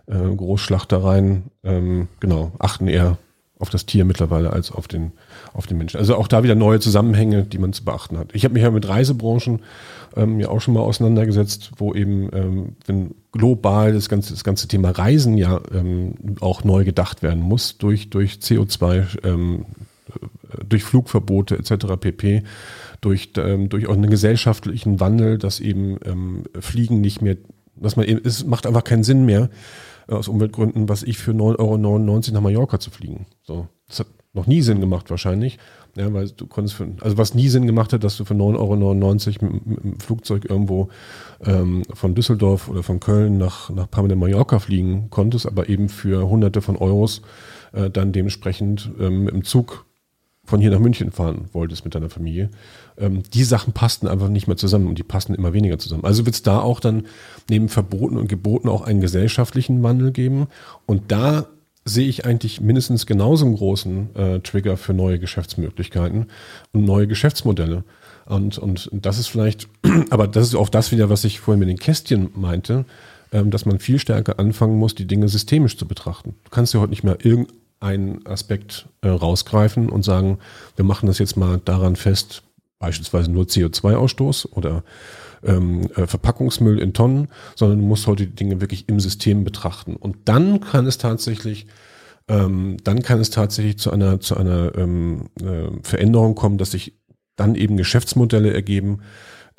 äh, 0.06 0.34
Großschlachtereien, 0.34 1.44
ähm, 1.64 2.08
genau, 2.20 2.52
achten 2.58 2.88
eher 2.88 3.18
auf 3.58 3.70
das 3.70 3.86
Tier 3.86 4.04
mittlerweile 4.04 4.52
als 4.52 4.70
auf 4.70 4.86
den, 4.86 5.12
auf 5.54 5.66
den 5.66 5.78
Menschen. 5.78 5.98
Also 5.98 6.16
auch 6.16 6.28
da 6.28 6.42
wieder 6.42 6.54
neue 6.54 6.78
Zusammenhänge, 6.78 7.44
die 7.44 7.58
man 7.58 7.72
zu 7.72 7.84
beachten 7.84 8.18
hat. 8.18 8.34
Ich 8.34 8.44
habe 8.44 8.52
mich 8.54 8.62
ja 8.62 8.70
mit 8.70 8.86
Reisebranchen 8.86 9.60
ähm, 10.14 10.40
ja 10.40 10.48
auch 10.48 10.60
schon 10.60 10.74
mal 10.74 10.80
auseinandergesetzt, 10.80 11.72
wo 11.78 11.94
eben, 11.94 12.28
ähm, 12.34 12.76
wenn 12.86 13.14
global 13.32 13.94
das 13.94 14.10
ganze, 14.10 14.34
das 14.34 14.44
ganze 14.44 14.68
Thema 14.68 14.90
Reisen 14.90 15.38
ja 15.38 15.60
ähm, 15.72 16.14
auch 16.40 16.64
neu 16.64 16.84
gedacht 16.84 17.22
werden 17.22 17.42
muss 17.42 17.78
durch, 17.78 18.10
durch 18.10 18.34
CO2, 18.34 19.24
ähm, 19.24 19.64
durch 20.68 20.84
Flugverbote 20.84 21.56
etc. 21.58 21.96
pp 21.98 22.42
durch, 23.00 23.30
ähm, 23.38 23.68
durch 23.68 23.86
auch 23.88 23.94
einen 23.94 24.10
gesellschaftlichen 24.10 25.00
Wandel, 25.00 25.38
dass 25.38 25.60
eben 25.60 25.98
ähm, 26.04 26.44
Fliegen 26.60 27.00
nicht 27.00 27.22
mehr 27.22 27.36
dass 27.78 27.96
man 27.96 28.06
eben, 28.06 28.20
es 28.24 28.44
macht 28.46 28.66
einfach 28.66 28.84
keinen 28.84 29.04
Sinn 29.04 29.26
mehr, 29.26 29.50
aus 30.08 30.28
Umweltgründen, 30.28 30.88
was 30.88 31.02
ich 31.02 31.18
für 31.18 31.32
9,99 31.32 31.58
Euro 31.58 31.78
nach 32.32 32.40
Mallorca 32.40 32.78
zu 32.78 32.90
fliegen. 32.90 33.26
So. 33.42 33.68
Das 33.88 34.00
hat 34.00 34.08
noch 34.32 34.46
nie 34.46 34.62
Sinn 34.62 34.80
gemacht 34.80 35.10
wahrscheinlich. 35.10 35.58
Ja, 35.96 36.12
weil 36.12 36.28
du 36.28 36.46
konntest 36.46 36.76
für, 36.76 36.86
also 37.00 37.16
was 37.16 37.34
nie 37.34 37.48
Sinn 37.48 37.66
gemacht 37.66 37.94
hat, 37.94 38.04
dass 38.04 38.18
du 38.18 38.26
für 38.26 38.34
9,99 38.34 39.42
Euro 39.42 39.52
mit, 39.52 39.66
mit, 39.66 39.84
dem 39.84 39.98
Flugzeug 39.98 40.44
irgendwo 40.44 40.90
ähm, 41.42 41.84
von 41.94 42.14
Düsseldorf 42.14 42.68
oder 42.68 42.82
von 42.82 43.00
Köln 43.00 43.38
nach, 43.38 43.70
nach 43.70 43.90
Palma 43.90 44.08
de 44.08 44.16
Mallorca 44.16 44.58
fliegen 44.58 45.08
konntest, 45.08 45.46
aber 45.46 45.70
eben 45.70 45.88
für 45.88 46.28
hunderte 46.28 46.60
von 46.60 46.76
Euros 46.76 47.22
äh, 47.72 47.88
dann 47.88 48.12
dementsprechend 48.12 48.90
ähm, 49.00 49.26
im 49.26 49.42
Zug 49.42 49.86
von 50.44 50.60
hier 50.60 50.70
nach 50.70 50.78
München 50.78 51.10
fahren 51.12 51.48
wolltest 51.52 51.84
mit 51.84 51.94
deiner 51.94 52.10
Familie. 52.10 52.50
Ähm, 52.98 53.22
die 53.34 53.44
Sachen 53.44 53.72
passten 53.72 54.08
einfach 54.08 54.28
nicht 54.28 54.46
mehr 54.46 54.56
zusammen 54.56 54.88
und 54.88 54.98
die 54.98 55.02
passen 55.02 55.34
immer 55.34 55.52
weniger 55.52 55.78
zusammen. 55.78 56.04
Also 56.04 56.24
wird 56.24 56.34
es 56.34 56.42
da 56.42 56.60
auch 56.60 56.80
dann 56.80 57.06
neben 57.48 57.68
Verboten 57.68 58.16
und 58.16 58.28
Geboten 58.28 58.68
auch 58.68 58.82
einen 58.82 59.00
gesellschaftlichen 59.00 59.82
Wandel 59.82 60.12
geben. 60.12 60.46
Und 60.86 61.12
da 61.12 61.46
sehe 61.84 62.08
ich 62.08 62.24
eigentlich 62.24 62.60
mindestens 62.60 63.06
genauso 63.06 63.46
einen 63.46 63.56
großen 63.56 64.16
äh, 64.16 64.40
Trigger 64.40 64.76
für 64.76 64.92
neue 64.92 65.18
Geschäftsmöglichkeiten 65.18 66.26
und 66.72 66.84
neue 66.84 67.06
Geschäftsmodelle. 67.06 67.84
Und, 68.26 68.58
und 68.58 68.90
das 68.92 69.18
ist 69.18 69.28
vielleicht, 69.28 69.68
aber 70.10 70.26
das 70.26 70.48
ist 70.48 70.54
auch 70.56 70.68
das 70.68 70.90
wieder, 70.90 71.10
was 71.10 71.24
ich 71.24 71.40
vorhin 71.40 71.60
mit 71.60 71.68
den 71.68 71.78
Kästchen 71.78 72.30
meinte, 72.34 72.84
ähm, 73.32 73.50
dass 73.50 73.66
man 73.66 73.78
viel 73.78 74.00
stärker 74.00 74.40
anfangen 74.40 74.78
muss, 74.78 74.94
die 74.94 75.06
Dinge 75.06 75.28
systemisch 75.28 75.76
zu 75.76 75.86
betrachten. 75.86 76.34
Du 76.44 76.50
kannst 76.50 76.74
ja 76.74 76.80
heute 76.80 76.90
nicht 76.90 77.04
mehr 77.04 77.18
irgendein 77.24 77.56
einen 77.80 78.26
Aspekt 78.26 78.86
äh, 79.02 79.08
rausgreifen 79.08 79.88
und 79.88 80.02
sagen, 80.02 80.38
wir 80.76 80.84
machen 80.84 81.06
das 81.06 81.18
jetzt 81.18 81.36
mal 81.36 81.60
daran 81.64 81.96
fest, 81.96 82.42
beispielsweise 82.78 83.30
nur 83.30 83.44
CO2-Ausstoß 83.44 84.52
oder 84.52 84.84
ähm, 85.44 85.88
äh, 85.96 86.06
Verpackungsmüll 86.06 86.78
in 86.78 86.92
Tonnen, 86.92 87.28
sondern 87.54 87.80
du 87.80 87.86
musst 87.86 88.06
heute 88.06 88.26
die 88.26 88.34
Dinge 88.34 88.60
wirklich 88.60 88.88
im 88.88 89.00
System 89.00 89.44
betrachten. 89.44 89.96
Und 89.96 90.16
dann 90.26 90.60
kann 90.60 90.86
es 90.86 90.98
tatsächlich 90.98 91.66
ähm, 92.28 92.78
dann 92.82 93.02
kann 93.02 93.20
es 93.20 93.30
tatsächlich 93.30 93.78
zu 93.78 93.92
einer, 93.92 94.18
zu 94.18 94.36
einer 94.36 94.76
ähm, 94.76 95.28
äh, 95.40 95.68
Veränderung 95.82 96.34
kommen, 96.34 96.58
dass 96.58 96.72
sich 96.72 96.98
dann 97.36 97.54
eben 97.54 97.76
Geschäftsmodelle 97.76 98.52
ergeben, 98.52 98.98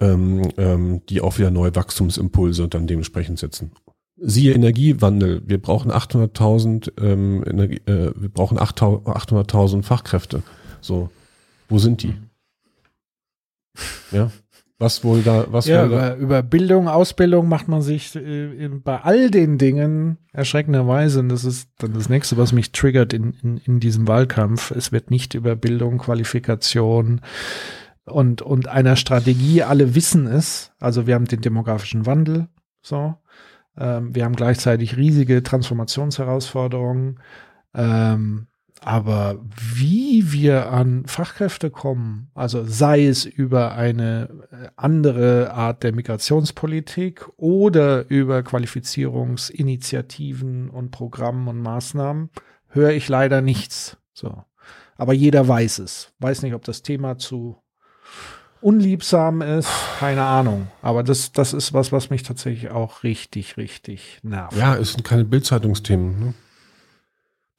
ähm, 0.02 0.52
ähm, 0.58 1.02
die 1.08 1.22
auch 1.22 1.38
wieder 1.38 1.50
neue 1.50 1.76
Wachstumsimpulse 1.76 2.68
dann 2.68 2.88
dementsprechend 2.88 3.40
setzen 3.40 3.72
siehe 4.20 4.54
Energiewandel. 4.54 5.44
Wir 5.46 5.62
brauchen 5.62 5.92
800.000 5.92 6.92
ähm, 7.00 7.44
äh, 7.44 8.12
wir 8.16 8.30
brauchen 8.30 8.58
800.000 8.58 9.84
Fachkräfte. 9.84 10.42
So, 10.82 11.10
wo 11.70 11.78
sind 11.78 12.04
die? 12.04 12.16
Ja, 14.12 14.32
was 14.80 15.04
wohl 15.04 15.22
da, 15.24 15.48
was 15.50 15.66
ja, 15.68 15.84
wohl 15.84 15.98
da? 15.98 16.16
Über 16.16 16.44
Bildung, 16.44 16.88
Ausbildung 16.88 17.50
macht 17.50 17.68
man 17.68 17.82
sich 17.82 18.16
äh, 18.16 18.70
bei 18.84 19.02
all 19.02 19.32
den 19.32 19.58
Dingen 19.58 20.18
erschreckenderweise, 20.34 21.20
und 21.22 21.30
das 21.30 21.46
ist 21.46 21.70
dann 21.80 21.94
das 21.94 22.10
nächste, 22.10 22.38
was 22.38 22.54
mich 22.54 22.72
triggert 22.72 23.14
in, 23.14 23.34
in, 23.42 23.58
in 23.58 23.80
diesem 23.80 24.08
Wahlkampf. 24.08 24.72
Es 24.72 24.92
wird 24.92 25.10
nicht 25.10 25.34
über 25.34 25.56
Bildung, 25.56 25.98
Qualifikation, 25.98 27.22
und, 28.08 28.42
und 28.42 28.68
einer 28.68 28.96
Strategie, 28.96 29.64
alle 29.64 29.94
wissen 29.94 30.28
es. 30.28 30.72
Also 30.80 31.08
wir 31.08 31.16
haben 31.16 31.26
den 31.26 31.42
demografischen 31.42 32.06
Wandel, 32.06 32.48
so. 32.82 33.16
Ähm, 33.78 34.16
wir 34.16 34.26
haben 34.26 34.36
gleichzeitig 34.36 34.98
riesige 34.98 35.44
Transformationsherausforderungen. 35.44 37.20
Ähm, 37.74 38.48
aber 38.84 39.40
wie 39.74 40.32
wir 40.32 40.72
an 40.72 41.06
Fachkräfte 41.08 41.70
kommen, 41.70 42.32
also 42.34 42.64
sei 42.64 43.06
es 43.06 43.26
über 43.26 43.74
eine 43.74 44.30
äh, 44.52 44.70
andere 44.76 45.54
Art 45.54 45.84
der 45.84 45.94
Migrationspolitik 45.94 47.28
oder 47.38 48.10
über 48.10 48.44
Qualifizierungsinitiativen 48.44 50.70
und 50.70 50.92
Programmen 50.92 51.48
und 51.48 51.62
Maßnahmen, 51.62 52.30
höre 52.68 52.92
ich 52.92 53.08
leider 53.10 53.42
nichts. 53.42 53.98
So. 54.14 54.44
Aber 54.96 55.14
jeder 55.14 55.48
weiß 55.48 55.80
es. 55.80 56.14
Weiß 56.20 56.44
nicht, 56.44 56.54
ob 56.54 56.64
das 56.64 56.82
Thema 56.82 57.18
zu 57.18 57.58
unliebsam 58.62 59.42
ist, 59.42 59.70
keine 60.00 60.24
Ahnung. 60.24 60.68
Aber 60.82 61.04
das, 61.04 61.32
das 61.32 61.54
ist 61.54 61.74
was, 61.74 61.92
was 61.92 62.10
mich 62.10 62.24
tatsächlich 62.24 62.72
auch 62.72 63.04
richtig, 63.04 63.58
richtig 63.58 64.20
nervt. 64.24 64.58
Ja, 64.58 64.76
es 64.76 64.94
sind 64.94 65.04
keine 65.04 65.26
Bildzeitungsthemen. 65.26 66.20
Ne? 66.20 66.34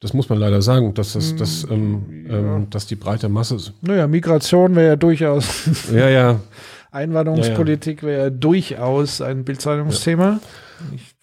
Das 0.01 0.13
muss 0.13 0.29
man 0.29 0.39
leider 0.39 0.61
sagen, 0.61 0.93
dass 0.93 1.13
das, 1.13 1.35
das, 1.35 1.67
ähm, 1.69 2.25
ja. 2.27 2.37
ähm, 2.37 2.69
dass 2.69 2.87
die 2.87 2.95
breite 2.95 3.27
Masse 3.27 3.55
ist. 3.55 3.73
Naja, 3.81 4.07
Migration 4.07 4.75
wäre 4.75 4.87
ja 4.87 4.95
durchaus. 4.95 5.69
ja, 5.93 6.09
ja. 6.09 6.39
Einwanderungspolitik 6.91 8.01
wäre 8.03 8.23
ja 8.23 8.29
durchaus 8.29 9.21
ein 9.21 9.43
Bildzeitungsthema. 9.43 10.39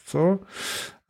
So. 0.04 0.40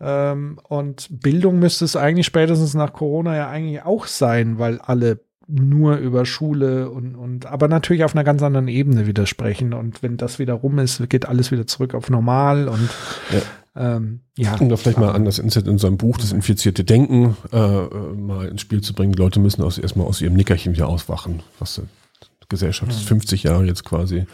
Ähm, 0.00 0.58
und 0.62 1.08
Bildung 1.10 1.58
müsste 1.58 1.84
es 1.84 1.96
eigentlich 1.96 2.26
spätestens 2.26 2.74
nach 2.74 2.92
Corona 2.92 3.36
ja 3.36 3.48
eigentlich 3.48 3.82
auch 3.82 4.06
sein, 4.06 4.58
weil 4.58 4.78
alle 4.80 5.20
nur 5.48 5.96
über 5.96 6.26
Schule 6.26 6.90
und, 6.90 7.14
und 7.14 7.46
aber 7.46 7.68
natürlich 7.68 8.04
auf 8.04 8.14
einer 8.14 8.24
ganz 8.24 8.42
anderen 8.42 8.68
Ebene 8.68 9.06
widersprechen. 9.06 9.74
Und 9.74 10.02
wenn 10.02 10.16
das 10.16 10.38
wieder 10.38 10.54
rum 10.54 10.78
ist, 10.78 11.08
geht 11.08 11.28
alles 11.28 11.50
wieder 11.50 11.66
zurück 11.66 11.94
auf 11.94 12.10
normal 12.10 12.68
und 12.68 12.90
ja. 13.32 13.40
Ähm, 13.76 14.20
ja. 14.38 14.56
Um 14.56 14.68
da 14.68 14.76
vielleicht 14.76 14.98
mal 14.98 15.12
an 15.12 15.24
das 15.24 15.38
Inset 15.38 15.66
in 15.66 15.78
seinem 15.78 15.98
Buch, 15.98 16.16
das 16.18 16.32
infizierte 16.32 16.84
Denken, 16.84 17.36
äh, 17.52 17.58
äh, 17.58 18.12
mal 18.14 18.48
ins 18.48 18.62
Spiel 18.62 18.80
zu 18.80 18.94
bringen. 18.94 19.12
Die 19.12 19.18
Leute 19.18 19.38
müssen 19.38 19.62
aus, 19.62 19.78
erstmal 19.78 20.06
aus 20.06 20.20
ihrem 20.20 20.34
Nickerchen 20.34 20.72
wieder 20.72 20.88
auswachen, 20.88 21.42
was 21.58 21.80
die 22.20 22.46
Gesellschaft 22.48 22.90
ist 22.90 23.02
50 23.02 23.42
Jahre 23.42 23.66
jetzt 23.66 23.84
quasi 23.84 24.26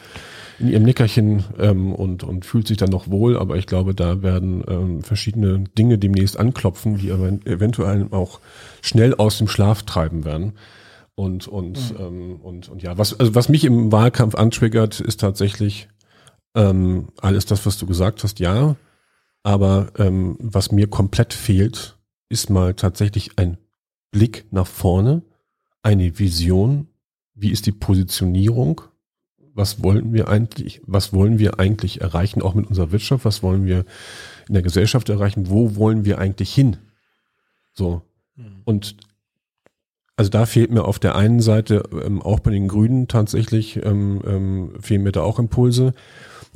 in 0.59 0.69
ihrem 0.69 0.85
Nickerchen 0.85 1.44
ähm, 1.59 1.93
und, 1.93 2.23
und 2.23 2.44
fühlt 2.44 2.69
sich 2.69 2.77
dann 2.77 2.90
noch 2.90 3.10
wohl, 3.10 3.36
aber 3.36 3.56
ich 3.56 3.66
glaube, 3.66 3.94
da 3.94 4.23
werden 4.23 4.62
ähm, 4.69 5.02
verschiedene 5.02 5.64
Dinge 5.77 5.98
demnächst 5.98 6.39
anklopfen, 6.39 6.98
die 6.98 7.10
aber 7.10 7.28
eventuell 7.44 8.06
auch 8.10 8.39
schnell 8.81 9.14
aus 9.14 9.39
dem 9.39 9.48
Schlaf 9.48 9.82
treiben 9.82 10.24
werden. 10.24 10.52
Und, 11.14 11.48
und, 11.48 11.93
mhm. 11.93 11.97
ähm, 11.98 12.36
und, 12.43 12.69
und 12.69 12.82
ja, 12.82 12.97
was, 12.97 13.19
also 13.19 13.35
was 13.35 13.48
mich 13.48 13.64
im 13.64 13.93
Wahlkampf 13.93 14.35
antriggert, 14.35 15.01
ist 15.01 15.20
tatsächlich 15.20 15.89
ähm, 16.55 17.09
alles 17.20 17.44
das, 17.44 17.66
was 17.66 17.77
du 17.78 17.86
gesagt 17.86 18.23
hast, 18.23 18.39
ja. 18.39 18.77
Aber 19.43 19.93
ähm, 19.98 20.36
was 20.40 20.73
mir 20.73 20.89
komplett 20.89 21.32
fehlt, 21.32 21.98
ist 22.28 22.51
mal 22.51 22.74
tatsächlich 22.74 23.39
ein 23.39 23.59
Blick 24.10 24.47
nach 24.51 24.66
vorne, 24.66 25.23
eine 25.82 26.19
Vision, 26.19 26.89
wie 27.35 27.51
ist 27.51 27.66
die 27.66 27.73
Positionierung 27.73 28.82
was 29.55 29.82
wollen 29.82 30.12
wir 30.12 30.28
eigentlich, 30.28 30.81
was 30.86 31.12
wollen 31.12 31.39
wir 31.39 31.60
eigentlich 31.60 32.01
erreichen, 32.01 32.43
auch 32.43 32.55
mit 32.55 32.66
unserer 32.66 32.93
Wirtschaft, 32.93 33.24
was 33.24 33.43
wollen 33.43 33.66
wir 33.66 33.85
in 34.48 34.55
der 34.55 34.62
Gesellschaft 34.62 35.09
erreichen, 35.09 35.51
wo 35.51 35.77
wollen 35.77 36.05
wir 36.05 36.19
eigentlich 36.19 36.52
hin? 36.55 36.78
So. 37.73 38.02
Mhm. 38.36 38.62
Und 38.64 38.97
also 40.16 40.31
da 40.31 40.47
fehlt 40.47 40.70
mir 40.70 40.85
auf 40.85 40.98
der 40.98 41.14
einen 41.16 41.40
Seite 41.40 41.82
ähm, 42.05 42.23
auch 42.23 42.40
bei 42.40 42.51
den 42.51 42.69
Grünen 42.69 43.09
tatsächlich, 43.09 43.85
ähm, 43.85 44.23
ähm, 44.27 44.73
fehlen 44.81 45.02
mir 45.02 45.12
da 45.12 45.23
auch 45.23 45.39
Impulse. 45.39 45.94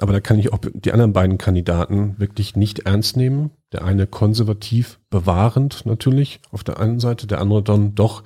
Aber 0.01 0.13
da 0.13 0.21
kann 0.21 0.39
ich 0.39 0.53
auch 0.53 0.59
die 0.73 0.93
anderen 0.93 1.13
beiden 1.13 1.39
Kandidaten 1.39 2.17
wirklich 2.19 2.55
nicht 2.55 2.81
ernst 2.81 3.17
nehmen. 3.17 3.51
Der 3.73 3.85
eine 3.85 4.07
konservativ 4.07 4.99
bewahrend 5.09 5.87
natürlich 5.87 6.41
auf 6.51 6.65
der 6.65 6.79
einen 6.79 7.01
Seite, 7.01 7.27
der 7.27 7.41
andere 7.41 7.63
dann 7.63 7.95
doch 7.95 8.23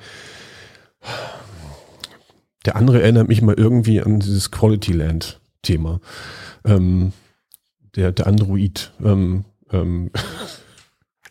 der 2.67 2.77
andere 2.77 3.01
erinnert 3.01 3.29
mich 3.29 3.41
mal 3.41 3.55
irgendwie 3.55 4.03
an 4.03 4.21
dieses 4.21 4.51
Quality 4.51 4.93
Land 4.93 5.41
Thema. 5.63 6.01
Ähm, 6.65 7.13
der, 7.97 8.13
der 8.13 8.27
Android. 8.27 8.93
Ähm, 9.03 9.45
ähm, 9.73 10.11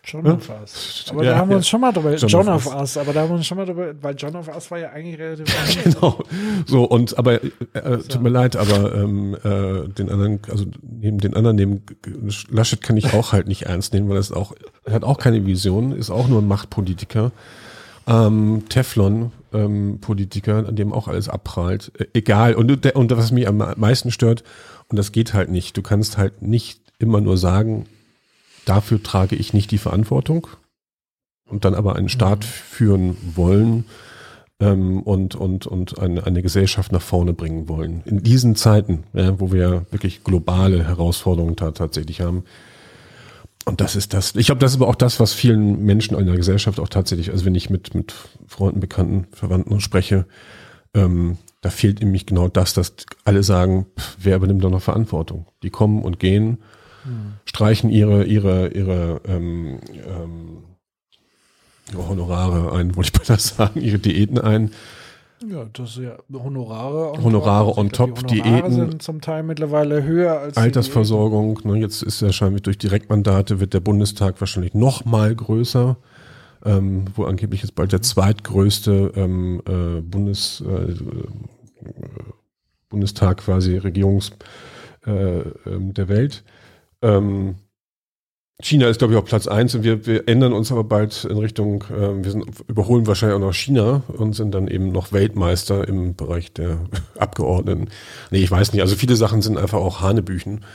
John 0.04 0.26
of 0.28 0.50
Us. 0.50 1.06
Aber 1.10 1.24
ja, 1.24 1.32
da 1.32 1.38
haben 1.38 1.50
wir 1.50 1.58
uns 1.58 1.68
schon 1.68 1.82
mal 1.82 1.92
drüber, 1.92 2.16
John, 2.16 2.30
John 2.30 2.50
of, 2.50 2.66
Us. 2.68 2.74
Us, 2.74 2.98
aber 2.98 3.14
da 3.14 3.22
haben 3.22 3.30
wir 3.30 3.36
uns 3.36 3.46
schon 3.46 3.58
mal 3.58 3.66
drüber, 3.66 3.94
weil 4.02 4.16
John 4.18 4.36
of 4.36 4.48
Us 4.48 4.72
war 4.72 4.80
ja 4.80 4.90
eigentlich 4.90 5.20
relativ. 5.20 5.84
genau. 5.84 6.20
So, 6.66 6.84
und, 6.84 7.18
aber, 7.18 7.44
äh, 7.44 7.50
äh 7.74 7.98
tut 8.00 8.22
mir 8.22 8.30
leid, 8.30 8.56
aber, 8.56 8.96
ähm, 8.96 9.36
äh, 9.44 9.88
den 9.90 10.10
anderen, 10.10 10.40
also 10.50 10.66
neben 10.82 11.20
den 11.20 11.36
anderen, 11.36 11.58
neben 11.58 11.84
Laschet 12.50 12.82
kann 12.82 12.98
ich 12.98 13.14
auch 13.14 13.34
halt 13.34 13.48
nicht 13.48 13.64
ernst 13.64 13.94
nehmen, 13.94 14.10
weil 14.10 14.18
er 14.18 14.22
ist 14.22 14.32
auch, 14.32 14.54
er 14.86 14.94
hat 14.94 15.04
auch 15.04 15.18
keine 15.18 15.46
Vision, 15.46 15.92
ist 15.92 16.10
auch 16.10 16.28
nur 16.28 16.42
ein 16.42 16.48
Machtpolitiker. 16.48 17.32
Ähm, 18.08 18.64
Teflon, 18.70 19.32
ähm, 19.54 20.00
Politiker, 20.02 20.68
an 20.68 20.76
dem 20.76 20.94
auch 20.94 21.08
alles 21.08 21.30
abprallt. 21.30 21.92
Äh, 22.00 22.06
egal. 22.14 22.56
Und, 22.56 22.86
und 22.96 23.18
was 23.18 23.32
mich 23.32 23.48
am 23.48 23.58
meisten 23.58 24.12
stört, 24.12 24.44
und 24.88 24.98
das 24.98 25.12
geht 25.12 25.34
halt 25.34 25.52
nicht, 25.52 25.78
du 25.78 25.82
kannst 25.82 26.18
halt 26.18 26.42
nicht 26.42 26.82
immer 26.98 27.22
nur 27.22 27.38
sagen, 27.38 27.86
dafür 28.66 29.02
trage 29.02 29.36
ich 29.36 29.54
nicht 29.54 29.72
die 29.72 29.78
Verantwortung 29.78 30.48
und 31.50 31.66
dann 31.66 31.76
aber 31.76 31.96
einen 31.96 32.10
Staat 32.10 32.40
mhm. 32.40 32.44
führen 32.44 33.18
wollen 33.36 33.86
ähm, 34.60 35.02
und, 35.02 35.36
und, 35.36 35.68
und 35.68 36.00
eine, 36.00 36.26
eine 36.26 36.42
Gesellschaft 36.42 36.92
nach 36.92 37.02
vorne 37.02 37.34
bringen 37.34 37.68
wollen. 37.68 38.02
In 38.06 38.24
diesen 38.24 38.56
Zeiten, 38.56 39.04
ja, 39.14 39.40
wo 39.40 39.52
wir 39.52 39.86
wirklich 39.92 40.24
globale 40.24 40.84
Herausforderungen 40.84 41.56
tatsächlich 41.56 42.22
haben, 42.22 42.44
und 43.66 43.82
das 43.82 43.96
ist 43.96 44.14
das. 44.14 44.36
Ich 44.36 44.48
glaube, 44.48 44.60
das 44.60 44.72
ist 44.72 44.78
aber 44.78 44.88
auch 44.88 44.96
das, 44.96 45.20
was 45.20 45.34
vielen 45.34 45.84
Menschen 45.84 46.18
in 46.18 46.26
der 46.26 46.38
Gesellschaft 46.38 46.80
auch 46.80 46.88
tatsächlich, 46.88 47.30
also 47.30 47.46
wenn 47.46 47.54
ich 47.54 47.70
mit, 47.70 47.94
mit 47.94 48.16
Freunden, 48.48 48.80
Bekannten, 48.80 49.28
Verwandten 49.32 49.80
spreche, 49.80 50.26
ähm, 50.96 51.38
da 51.62 51.70
fehlt 51.70 52.00
nämlich 52.00 52.26
genau 52.26 52.48
das, 52.48 52.74
dass 52.74 52.94
alle 53.26 53.44
sagen, 53.44 53.86
pff, 54.00 54.18
wer 54.22 54.38
übernimmt 54.38 54.64
da 54.64 54.70
noch 54.70 54.82
Verantwortung? 54.82 55.46
Die 55.62 55.70
kommen 55.70 56.02
und 56.02 56.20
gehen, 56.20 56.60
streichen 57.46 57.90
ihre, 57.90 58.24
ihre, 58.24 58.70
ihre 58.70 59.22
ähm, 59.26 59.80
ähm, 60.08 60.58
Honorare 61.96 62.74
ein, 62.78 62.96
wollte 62.96 63.12
ich 63.14 63.20
mal 63.20 63.26
das 63.26 63.56
sagen, 63.56 63.82
ihre 63.82 64.00
Diäten 64.00 64.40
ein 64.40 64.72
ja, 65.48 65.66
das 65.72 65.92
ist 65.92 66.04
ja 66.04 66.18
Honorare. 66.34 67.14
On 67.14 67.24
Honorare 67.24 67.78
on 67.78 67.92
top, 67.92 68.28
die 68.28 68.42
Diäten. 68.42 68.74
sind 68.74 69.02
zum 69.02 69.22
Teil 69.22 69.44
mittlerweile 69.44 70.04
höher 70.04 70.38
als 70.40 70.58
Altersversorgung. 70.58 71.62
Ne, 71.64 71.78
jetzt 71.78 72.04
ist 72.04 72.22
wahrscheinlich 72.22 72.64
durch 72.64 72.78
Direktmandate 72.78 73.62
wird 73.62 73.74
der 73.74 73.80
Bundestag 73.80 74.42
wahrscheinlich 74.42 74.74
noch 74.74 75.06
mal 75.06 75.34
größer, 75.34 75.96
ähm, 76.66 77.06
wo 77.16 77.24
angeblich 77.24 77.62
jetzt 77.62 77.76
bald 77.76 77.94
der 77.94 78.02
zweitgrößte 78.02 79.14
ähm, 79.16 79.62
äh, 79.66 80.02
Bundes, 80.02 80.62
äh, 80.62 80.94
Bundestag 82.90 83.38
quasi 83.38 83.78
Regierungs 83.78 84.32
äh, 85.06 85.40
ähm, 85.66 85.94
der 85.94 86.10
Welt. 86.10 86.44
Ähm, 87.02 87.56
China 88.62 88.90
ist, 88.90 89.00
glaube 89.00 89.14
ich, 89.14 89.20
auf 89.20 89.26
Platz 89.26 89.48
eins 89.48 89.74
und 89.74 89.84
wir, 89.84 90.06
wir 90.06 90.28
ändern 90.28 90.52
uns 90.52 90.72
aber 90.72 90.84
bald 90.84 91.24
in 91.24 91.38
Richtung, 91.38 91.86
äh, 91.86 92.24
wir 92.24 92.32
sind, 92.32 92.46
überholen 92.68 93.08
wahrscheinlich 93.08 93.38
auch 93.38 93.46
noch 93.46 93.54
China 93.54 94.04
und 94.08 94.34
sind 94.34 94.54
dann 94.54 94.68
eben 94.68 94.92
noch 94.92 95.14
Weltmeister 95.14 95.88
im 95.88 96.16
Bereich 96.16 96.52
der 96.52 96.80
Abgeordneten. 97.18 97.88
Nee, 98.32 98.40
ich 98.40 98.52
weiß 98.52 98.74
nicht. 98.74 98.82
Also 98.82 98.96
viele 98.96 99.16
Sachen 99.16 99.42
sind 99.42 99.58
einfach 99.58 99.80
auch 99.80 100.02
Hanebüchen. 100.02 100.66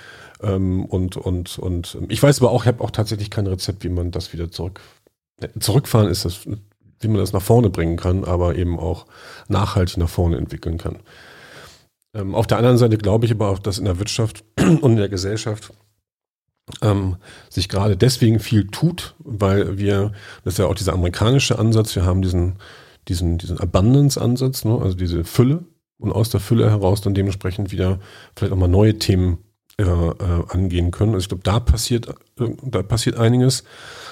Ähm, 0.42 0.86
und, 0.86 1.16
und, 1.18 1.59
und 1.59 1.98
ich 2.09 2.22
weiß 2.22 2.40
aber 2.40 2.51
auch, 2.51 2.62
ich 2.62 2.68
habe 2.68 2.82
auch 2.82 2.90
tatsächlich 2.90 3.30
kein 3.30 3.46
Rezept, 3.46 3.84
wie 3.84 3.90
man 3.90 4.10
das 4.10 4.32
wieder 4.32 4.51
zurück. 4.51 4.80
Zurückfahren 5.59 6.09
ist 6.09 6.24
das, 6.24 6.46
wie 6.46 7.09
man 7.09 7.18
das 7.18 7.34
nach 7.34 7.42
vorne 7.42 7.68
bringen 7.68 7.96
kann, 7.96 8.24
aber 8.24 8.56
eben 8.56 8.78
auch 8.78 9.06
nachhaltig 9.48 9.98
nach 9.98 10.09
vorne 10.09 10.38
entwickeln 10.38 10.78
kann. 10.78 11.01
Ähm, 12.14 12.34
auf 12.34 12.46
der 12.46 12.59
anderen 12.59 12.78
Seite 12.78 12.96
glaube 12.96 13.26
ich 13.26 13.32
aber 13.32 13.51
auch, 13.51 13.59
dass 13.59 13.78
in 13.78 13.84
der 13.84 13.98
Wirtschaft 13.98 14.44
und 14.59 14.92
in 14.92 14.96
der 14.96 15.09
Gesellschaft 15.10 15.72
ähm, 16.82 17.16
sich 17.51 17.69
gerade 17.69 17.97
deswegen 17.97 18.41
viel 18.41 18.66
tut, 18.69 19.15
weil 19.19 19.78
wir, 19.78 20.12
das 20.45 20.55
ist 20.55 20.59
ja 20.59 20.66
auch 20.66 20.74
dieser 20.74 20.95
amerikanische 20.95 21.59
Ansatz, 21.59 21.95
wir 21.95 22.05
haben 22.05 22.23
diesen, 22.23 22.57
diesen, 23.09 23.39
diesen 23.39 23.59
Abundance-Ansatz, 23.59 24.65
ne, 24.65 24.78
also 24.81 24.97
diese 24.97 25.24
Fülle 25.24 25.65
und 25.99 26.12
aus 26.12 26.31
der 26.31 26.41
Fülle 26.41 26.70
heraus 26.70 27.01
dann 27.01 27.15
dementsprechend 27.15 27.70
wieder 27.70 28.01
vielleicht 28.35 28.53
auch 28.53 28.59
mal 28.59 28.69
neue 28.69 28.99
Themen 28.99 29.39
äh, 29.78 29.82
äh, 29.82 30.45
angehen 30.51 30.91
können. 30.91 31.15
Also 31.15 31.24
ich 31.24 31.28
glaube, 31.28 31.43
da 31.43 31.61
passiert, 31.61 32.09
äh, 32.39 32.49
da 32.62 32.82
passiert 32.82 33.16
einiges. 33.16 33.65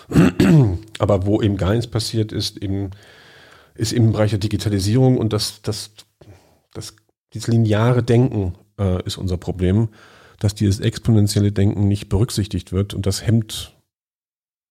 Aber 0.99 1.25
wo 1.25 1.41
eben 1.41 1.57
gar 1.57 1.71
nichts 1.71 1.87
passiert, 1.87 2.33
ist 2.33 2.59
eben, 2.59 2.91
ist 3.75 3.93
im 3.93 4.13
Bereich 4.13 4.31
der 4.31 4.41
Digitalisierung 4.41 5.19
und 5.19 5.33
das, 5.33 5.63
das, 5.63 5.93
das, 6.75 6.97
dieses 7.33 7.49
lineare 7.49 8.03
Denken 8.03 8.55
äh, 8.79 9.03
ist 9.05 9.19
unser 9.19 9.37
Problem 9.37 9.89
dass 10.43 10.55
dieses 10.55 10.81
exponentielle 10.81 11.53
Denken 11.53 11.87
nicht 11.87 12.09
berücksichtigt 12.09 12.73
wird 12.73 12.95
und 12.95 13.07
das 13.07 13.25
hemmt 13.25 13.77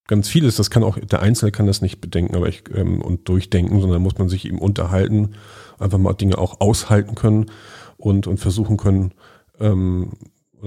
ganz 0.08 0.28
vieles. 0.28 0.58
Das 0.58 0.70
kann 0.70 0.84
auch, 0.84 1.00
der 1.00 1.22
Einzelne 1.22 1.54
kann 1.54 1.68
das 1.68 1.82
nicht 1.82 2.02
bedenken 2.02 2.36
aber 2.36 2.50
ich, 2.50 2.64
ähm, 2.76 3.02
und 3.02 3.30
durchdenken, 3.30 3.80
sondern 3.80 4.02
muss 4.02 4.18
man 4.18 4.28
sich 4.28 4.46
eben 4.46 4.60
unterhalten, 4.60 5.36
einfach 5.80 5.98
mal 5.98 6.14
Dinge 6.14 6.38
auch 6.38 6.60
aushalten 6.60 7.16
können 7.16 7.46
und, 7.96 8.28
und 8.28 8.38
versuchen 8.38 8.76
können, 8.76 9.14
ähm, 9.60 10.12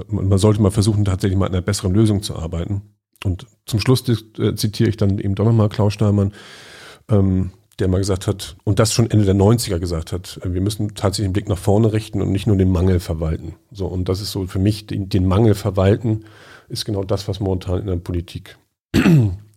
man 0.09 0.39
sollte 0.39 0.62
mal 0.62 0.70
versuchen, 0.70 1.05
tatsächlich 1.05 1.39
mal 1.39 1.47
an 1.47 1.52
einer 1.52 1.62
besseren 1.62 1.94
Lösung 1.94 2.22
zu 2.22 2.35
arbeiten. 2.35 2.82
Und 3.24 3.47
zum 3.66 3.81
Schluss 3.81 4.09
äh, 4.09 4.55
zitiere 4.56 4.89
ich 4.89 4.97
dann 4.97 5.18
eben 5.18 5.35
doch 5.35 5.44
nochmal 5.44 5.68
Klaus 5.68 5.93
Steinmann, 5.93 6.32
ähm, 7.09 7.52
der 7.76 7.88
mal 7.88 7.98
gesagt 7.98 8.26
hat, 8.26 8.56
und 8.64 8.78
das 8.78 8.92
schon 8.92 9.10
Ende 9.10 9.24
der 9.24 9.34
90er 9.34 9.78
gesagt 9.78 10.12
hat, 10.12 10.40
äh, 10.42 10.52
wir 10.52 10.60
müssen 10.60 10.94
tatsächlich 10.94 11.28
den 11.28 11.32
Blick 11.32 11.48
nach 11.48 11.59
vorne 11.59 11.92
richten 11.92 12.22
und 12.22 12.30
nicht 12.30 12.46
nur 12.46 12.56
den 12.56 12.70
Mangel 12.70 13.01
verwalten. 13.01 13.55
So, 13.72 13.86
und 13.86 14.09
das 14.09 14.20
ist 14.20 14.32
so 14.32 14.46
für 14.46 14.59
mich, 14.59 14.86
den, 14.86 15.09
den 15.09 15.26
Mangel 15.26 15.55
verwalten, 15.55 16.24
ist 16.68 16.84
genau 16.84 17.05
das, 17.05 17.28
was 17.28 17.40
momentan 17.40 17.80
in 17.80 17.86
der 17.86 17.96
Politik 17.96 18.56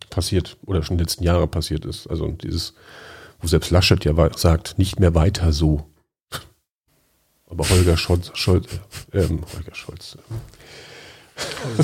passiert 0.09 0.57
oder 0.65 0.83
schon 0.83 0.95
in 0.95 0.97
den 0.97 1.05
letzten 1.05 1.23
Jahren 1.23 1.49
passiert 1.49 1.85
ist. 1.85 2.07
Also 2.07 2.27
dieses, 2.27 2.73
wo 3.41 3.47
selbst 3.47 3.71
Laschet 3.71 4.03
ja 4.03 4.13
sagt, 4.35 4.77
nicht 4.77 4.99
mehr 4.99 5.15
weiter 5.15 5.53
so. 5.53 5.85
Aber 7.49 7.69
Holger 7.69 7.95
Scholz, 7.95 8.31
Scholz 8.33 8.67
ähm, 9.13 9.41
Holger 9.55 9.73
Scholz. 9.73 10.17
Ja. 10.17 11.83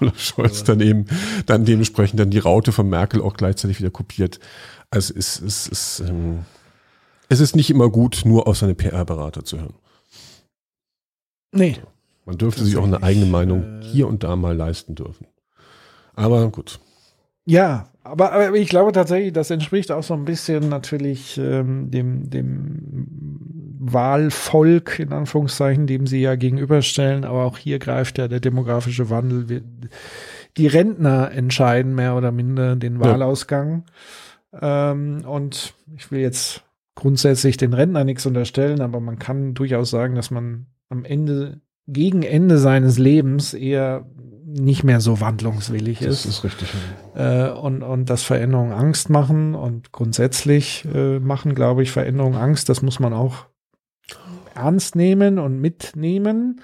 Olaf 0.00 0.20
Scholz 0.20 0.64
dann 0.64 0.80
eben 0.80 1.06
dann 1.46 1.64
dementsprechend 1.64 2.20
dann 2.20 2.30
die 2.30 2.38
Raute 2.38 2.72
von 2.72 2.88
Merkel 2.88 3.20
auch 3.20 3.34
gleichzeitig 3.34 3.78
wieder 3.78 3.90
kopiert. 3.90 4.40
Also 4.90 5.14
es 5.16 5.38
ist, 5.38 5.66
es 5.66 6.00
ist, 6.00 6.08
ähm, 6.08 6.44
es 7.28 7.40
ist 7.40 7.56
nicht 7.56 7.70
immer 7.70 7.90
gut, 7.90 8.22
nur 8.24 8.46
auf 8.46 8.58
seine 8.58 8.74
PR-Berater 8.74 9.44
zu 9.44 9.58
hören. 9.58 9.74
Nee. 11.52 11.76
Man 12.26 12.38
dürfte 12.38 12.64
sich 12.64 12.76
auch 12.76 12.84
eine 12.84 13.02
eigene 13.02 13.26
Meinung 13.26 13.80
äh, 13.80 13.84
hier 13.84 14.08
und 14.08 14.24
da 14.24 14.36
mal 14.36 14.56
leisten 14.56 14.94
dürfen. 14.94 15.26
Aber 16.14 16.48
gut. 16.50 16.80
Ja, 17.46 17.88
aber, 18.02 18.32
aber 18.32 18.54
ich 18.54 18.68
glaube 18.68 18.92
tatsächlich, 18.92 19.32
das 19.32 19.50
entspricht 19.50 19.90
auch 19.90 20.02
so 20.02 20.14
ein 20.14 20.24
bisschen 20.24 20.68
natürlich 20.68 21.38
ähm, 21.38 21.90
dem, 21.90 22.30
dem 22.30 23.38
Wahlvolk, 23.80 24.98
in 24.98 25.12
Anführungszeichen, 25.12 25.86
dem 25.86 26.06
sie 26.06 26.20
ja 26.20 26.36
gegenüberstellen. 26.36 27.24
Aber 27.24 27.44
auch 27.44 27.58
hier 27.58 27.78
greift 27.78 28.18
ja 28.18 28.28
der 28.28 28.40
demografische 28.40 29.10
Wandel. 29.10 29.62
Die 30.56 30.66
Rentner 30.66 31.32
entscheiden 31.32 31.94
mehr 31.94 32.16
oder 32.16 32.32
minder 32.32 32.76
den 32.76 33.00
Wahlausgang. 33.00 33.84
Ja. 34.52 34.92
Ähm, 34.92 35.24
und 35.26 35.74
ich 35.96 36.10
will 36.10 36.20
jetzt 36.20 36.62
grundsätzlich 36.94 37.56
den 37.56 37.74
Rentner 37.74 38.04
nichts 38.04 38.24
unterstellen, 38.24 38.80
aber 38.80 39.00
man 39.00 39.18
kann 39.18 39.54
durchaus 39.54 39.90
sagen, 39.90 40.14
dass 40.14 40.30
man 40.30 40.66
am 40.88 41.04
Ende, 41.04 41.60
gegen 41.86 42.22
Ende 42.22 42.58
seines 42.58 42.98
Lebens 42.98 43.52
eher 43.52 44.06
nicht 44.60 44.84
mehr 44.84 45.00
so 45.00 45.20
wandlungswillig 45.20 46.00
ist. 46.00 46.24
Das 46.24 46.36
ist 46.36 46.44
richtig. 46.44 46.68
Äh, 47.14 47.50
und, 47.50 47.82
und 47.82 48.08
dass 48.08 48.22
Veränderungen 48.22 48.72
Angst 48.72 49.10
machen 49.10 49.54
und 49.54 49.90
grundsätzlich 49.90 50.84
äh, 50.94 51.18
machen, 51.18 51.54
glaube 51.54 51.82
ich, 51.82 51.90
Veränderungen 51.90 52.36
Angst. 52.36 52.68
Das 52.68 52.80
muss 52.80 53.00
man 53.00 53.12
auch 53.12 53.46
ernst 54.54 54.94
nehmen 54.94 55.38
und 55.38 55.60
mitnehmen. 55.60 56.60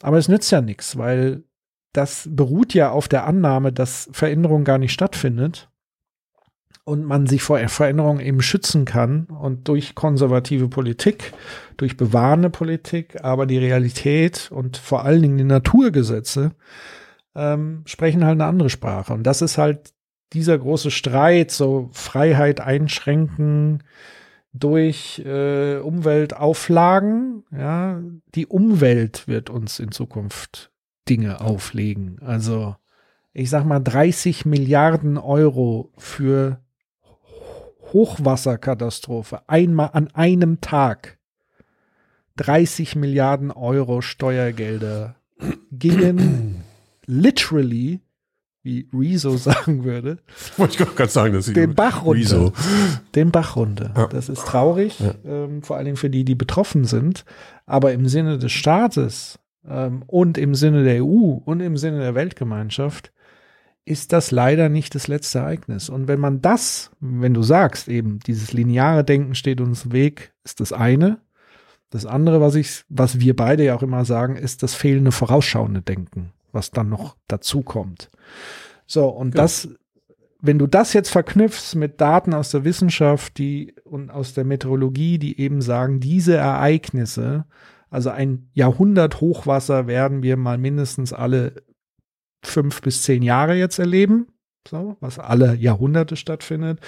Aber 0.00 0.16
es 0.16 0.28
nützt 0.28 0.50
ja 0.50 0.62
nichts, 0.62 0.96
weil 0.96 1.44
das 1.92 2.28
beruht 2.30 2.74
ja 2.74 2.90
auf 2.90 3.08
der 3.08 3.26
Annahme, 3.26 3.72
dass 3.72 4.08
Veränderung 4.12 4.64
gar 4.64 4.78
nicht 4.78 4.92
stattfindet 4.92 5.68
und 6.84 7.04
man 7.04 7.26
sich 7.26 7.42
vor 7.42 7.58
Veränderungen 7.68 8.20
eben 8.20 8.40
schützen 8.40 8.84
kann 8.84 9.24
und 9.24 9.68
durch 9.68 9.94
konservative 9.94 10.68
Politik, 10.68 11.32
durch 11.76 11.96
bewahrende 11.96 12.48
Politik, 12.48 13.22
aber 13.24 13.44
die 13.44 13.58
Realität 13.58 14.50
und 14.50 14.76
vor 14.76 15.04
allen 15.04 15.22
Dingen 15.22 15.38
die 15.38 15.44
Naturgesetze 15.44 16.52
ähm, 17.36 17.82
sprechen 17.84 18.24
halt 18.24 18.32
eine 18.32 18.46
andere 18.46 18.70
Sprache. 18.70 19.12
Und 19.12 19.24
das 19.24 19.42
ist 19.42 19.58
halt 19.58 19.92
dieser 20.32 20.58
große 20.58 20.90
Streit, 20.90 21.50
so 21.50 21.90
Freiheit 21.92 22.60
einschränken 22.60 23.84
durch 24.52 25.22
äh, 25.24 25.76
Umweltauflagen. 25.76 27.44
Ja, 27.52 28.00
die 28.34 28.46
Umwelt 28.46 29.28
wird 29.28 29.50
uns 29.50 29.78
in 29.78 29.92
Zukunft 29.92 30.72
Dinge 31.08 31.40
auflegen. 31.40 32.18
Also 32.22 32.74
ich 33.32 33.50
sag 33.50 33.64
mal 33.64 33.80
30 33.80 34.46
Milliarden 34.46 35.18
Euro 35.18 35.92
für 35.98 36.60
Hochwasserkatastrophe 37.92 39.48
einmal 39.48 39.90
an 39.92 40.08
einem 40.08 40.60
Tag. 40.60 41.18
30 42.36 42.96
Milliarden 42.96 43.50
Euro 43.50 44.00
Steuergelder 44.00 45.16
gingen 45.70 46.64
literally, 47.06 48.00
wie 48.62 48.88
Rezo 48.92 49.36
sagen 49.36 49.84
würde, 49.84 50.18
wollte 50.56 50.82
ich 50.82 50.96
gerade 50.96 51.10
sagen, 51.10 51.34
dass 51.34 51.46
den 51.46 51.74
Bach 51.74 52.04
runter. 52.04 52.20
Rezo. 52.20 52.52
Den 53.14 53.30
Bach 53.30 53.56
runter. 53.56 53.94
Ja. 53.96 54.06
Das 54.08 54.28
ist 54.28 54.44
traurig, 54.44 55.00
ja. 55.00 55.14
ähm, 55.24 55.62
vor 55.62 55.76
allen 55.76 55.86
Dingen 55.86 55.96
für 55.96 56.10
die, 56.10 56.24
die 56.24 56.34
betroffen 56.34 56.84
sind. 56.84 57.24
Aber 57.64 57.92
im 57.92 58.08
Sinne 58.08 58.38
des 58.38 58.52
Staates 58.52 59.38
ähm, 59.66 60.02
und 60.06 60.36
im 60.36 60.54
Sinne 60.54 60.84
der 60.84 61.04
EU 61.04 61.38
und 61.44 61.60
im 61.60 61.76
Sinne 61.76 62.00
der 62.00 62.14
Weltgemeinschaft 62.14 63.12
ist 63.84 64.12
das 64.12 64.32
leider 64.32 64.68
nicht 64.68 64.96
das 64.96 65.06
letzte 65.06 65.38
Ereignis. 65.38 65.88
Und 65.88 66.08
wenn 66.08 66.18
man 66.18 66.42
das, 66.42 66.90
wenn 66.98 67.34
du 67.34 67.42
sagst, 67.44 67.86
eben 67.86 68.18
dieses 68.18 68.52
lineare 68.52 69.04
Denken 69.04 69.36
steht 69.36 69.60
uns 69.60 69.84
im 69.84 69.92
Weg, 69.92 70.32
ist 70.44 70.58
das 70.58 70.72
eine. 70.72 71.18
Das 71.90 72.04
andere, 72.04 72.40
was 72.40 72.56
ich, 72.56 72.82
was 72.88 73.20
wir 73.20 73.36
beide 73.36 73.64
ja 73.64 73.76
auch 73.76 73.84
immer 73.84 74.04
sagen, 74.04 74.34
ist 74.34 74.64
das 74.64 74.74
fehlende 74.74 75.12
vorausschauende 75.12 75.82
Denken 75.82 76.32
was 76.56 76.72
dann 76.72 76.88
noch 76.88 77.16
dazu 77.28 77.62
kommt. 77.62 78.10
So, 78.86 79.06
und 79.06 79.36
ja. 79.36 79.42
das, 79.42 79.68
wenn 80.40 80.58
du 80.58 80.66
das 80.66 80.92
jetzt 80.92 81.10
verknüpfst 81.10 81.76
mit 81.76 82.00
Daten 82.00 82.34
aus 82.34 82.50
der 82.50 82.64
Wissenschaft, 82.64 83.38
die 83.38 83.74
und 83.84 84.10
aus 84.10 84.34
der 84.34 84.44
Meteorologie, 84.44 85.18
die 85.18 85.38
eben 85.40 85.62
sagen, 85.62 86.00
diese 86.00 86.34
Ereignisse, 86.36 87.44
also 87.90 88.10
ein 88.10 88.50
Jahrhundert 88.52 89.20
Hochwasser 89.20 89.86
werden 89.86 90.22
wir 90.22 90.36
mal 90.36 90.58
mindestens 90.58 91.12
alle 91.12 91.62
fünf 92.44 92.82
bis 92.82 93.02
zehn 93.02 93.22
Jahre 93.22 93.54
jetzt 93.54 93.78
erleben, 93.78 94.26
so, 94.68 94.96
was 95.00 95.18
alle 95.18 95.54
Jahrhunderte 95.54 96.16
stattfindet. 96.16 96.80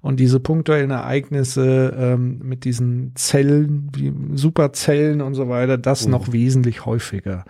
Und 0.00 0.20
diese 0.20 0.40
punktuellen 0.40 0.90
Ereignisse 0.90 1.94
ähm, 1.96 2.38
mit 2.42 2.64
diesen 2.64 3.12
Zellen, 3.16 3.90
wie 3.94 4.12
Superzellen 4.36 5.20
und 5.20 5.34
so 5.34 5.48
weiter, 5.48 5.78
das 5.78 6.06
mhm. 6.06 6.12
noch 6.12 6.32
wesentlich 6.32 6.86
häufiger. 6.86 7.44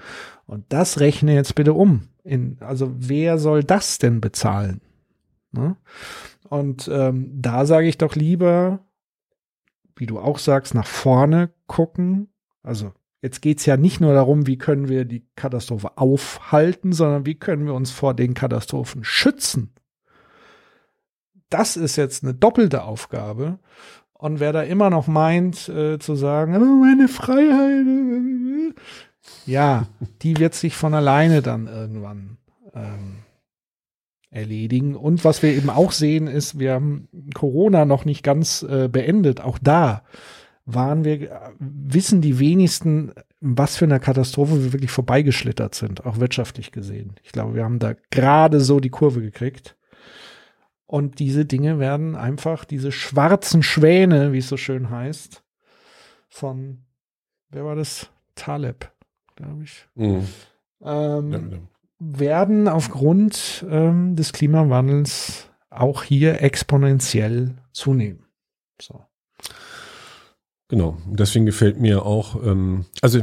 Und 0.46 0.64
das 0.68 1.00
rechne 1.00 1.34
jetzt 1.34 1.54
bitte 1.54 1.72
um. 1.72 2.08
In, 2.22 2.58
also 2.60 2.92
wer 2.96 3.38
soll 3.38 3.64
das 3.64 3.98
denn 3.98 4.20
bezahlen? 4.20 4.80
Ne? 5.52 5.76
Und 6.48 6.88
ähm, 6.92 7.30
da 7.34 7.66
sage 7.66 7.86
ich 7.86 7.98
doch 7.98 8.14
lieber, 8.14 8.80
wie 9.96 10.06
du 10.06 10.18
auch 10.18 10.38
sagst, 10.38 10.74
nach 10.74 10.86
vorne 10.86 11.50
gucken. 11.66 12.28
Also 12.62 12.92
jetzt 13.22 13.40
geht's 13.40 13.66
ja 13.66 13.76
nicht 13.76 14.00
nur 14.00 14.14
darum, 14.14 14.46
wie 14.46 14.58
können 14.58 14.88
wir 14.88 15.04
die 15.04 15.26
Katastrophe 15.36 15.96
aufhalten, 15.96 16.92
sondern 16.92 17.26
wie 17.26 17.36
können 17.36 17.66
wir 17.66 17.74
uns 17.74 17.90
vor 17.90 18.14
den 18.14 18.34
Katastrophen 18.34 19.04
schützen. 19.04 19.72
Das 21.50 21.76
ist 21.76 21.96
jetzt 21.96 22.24
eine 22.24 22.34
doppelte 22.34 22.84
Aufgabe. 22.84 23.58
Und 24.12 24.40
wer 24.40 24.52
da 24.52 24.62
immer 24.62 24.90
noch 24.90 25.06
meint, 25.06 25.68
äh, 25.68 25.98
zu 25.98 26.14
sagen, 26.14 26.56
oh, 26.56 26.84
meine 26.84 27.08
Freiheit, 27.08 27.86
äh, 27.86 28.68
äh, 28.68 28.74
ja, 29.46 29.86
die 30.22 30.38
wird 30.38 30.54
sich 30.54 30.74
von 30.74 30.94
alleine 30.94 31.42
dann 31.42 31.66
irgendwann 31.66 32.38
ähm, 32.74 33.18
erledigen. 34.30 34.96
Und 34.96 35.24
was 35.24 35.42
wir 35.42 35.54
eben 35.54 35.70
auch 35.70 35.92
sehen, 35.92 36.26
ist, 36.26 36.58
wir 36.58 36.72
haben 36.72 37.08
Corona 37.34 37.84
noch 37.84 38.04
nicht 38.04 38.22
ganz 38.22 38.62
äh, 38.62 38.88
beendet. 38.88 39.40
Auch 39.40 39.58
da 39.58 40.02
waren 40.66 41.04
wir, 41.04 41.52
wissen 41.58 42.20
die 42.20 42.38
wenigsten, 42.38 43.12
was 43.40 43.76
für 43.76 43.84
eine 43.84 44.00
Katastrophe 44.00 44.64
wir 44.64 44.72
wirklich 44.72 44.90
vorbeigeschlittert 44.90 45.74
sind, 45.74 46.06
auch 46.06 46.18
wirtschaftlich 46.18 46.72
gesehen. 46.72 47.16
Ich 47.22 47.32
glaube, 47.32 47.54
wir 47.54 47.64
haben 47.64 47.78
da 47.78 47.94
gerade 48.10 48.60
so 48.60 48.80
die 48.80 48.90
Kurve 48.90 49.20
gekriegt. 49.20 49.76
Und 50.86 51.18
diese 51.18 51.44
Dinge 51.44 51.78
werden 51.78 52.14
einfach, 52.14 52.64
diese 52.64 52.92
schwarzen 52.92 53.62
Schwäne, 53.62 54.32
wie 54.32 54.38
es 54.38 54.48
so 54.48 54.56
schön 54.56 54.90
heißt, 54.90 55.42
von, 56.28 56.84
wer 57.50 57.64
war 57.64 57.76
das? 57.76 58.10
Taleb 58.34 58.93
glaube 59.36 59.64
ich, 59.64 59.86
mhm. 59.94 60.26
ähm, 60.82 61.32
ja, 61.32 61.38
ja. 61.38 61.58
werden 61.98 62.68
aufgrund 62.68 63.64
ähm, 63.68 64.16
des 64.16 64.32
Klimawandels 64.32 65.48
auch 65.70 66.02
hier 66.02 66.42
exponentiell 66.42 67.56
zunehmen. 67.72 68.24
So. 68.80 69.00
Genau, 70.68 70.96
deswegen 71.06 71.46
gefällt 71.46 71.80
mir 71.80 72.04
auch, 72.04 72.42
ähm, 72.44 72.86
also 73.02 73.22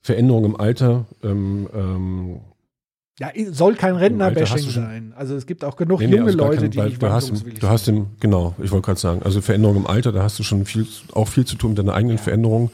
Veränderung 0.00 0.44
im 0.44 0.56
Alter, 0.60 1.06
ähm, 1.22 1.68
ähm, 1.74 2.40
ja, 3.20 3.30
soll 3.52 3.76
kein 3.76 3.94
Rentnerbashing 3.94 4.70
sein. 4.70 5.14
Also 5.16 5.36
es 5.36 5.46
gibt 5.46 5.64
auch 5.64 5.76
genug 5.76 6.00
nee, 6.00 6.08
nee, 6.08 6.16
junge 6.16 6.26
also 6.26 6.38
Leute, 6.38 6.62
kein, 6.62 6.70
die 6.72 6.80
nicht 6.80 7.02
du 7.02 7.10
hast, 7.10 7.30
du 7.30 7.68
hast 7.68 7.86
im, 7.86 8.08
genau, 8.18 8.56
ich 8.60 8.72
wollte 8.72 8.86
gerade 8.86 9.00
sagen, 9.00 9.22
also 9.22 9.40
Veränderung 9.40 9.76
im 9.76 9.86
Alter, 9.86 10.10
da 10.10 10.22
hast 10.24 10.38
du 10.38 10.42
schon 10.42 10.64
viel, 10.64 10.86
auch 11.12 11.28
viel 11.28 11.44
zu 11.44 11.54
tun 11.56 11.70
mit 11.70 11.78
deiner 11.78 11.94
eigenen 11.94 12.16
ja. 12.16 12.22
Veränderung. 12.22 12.70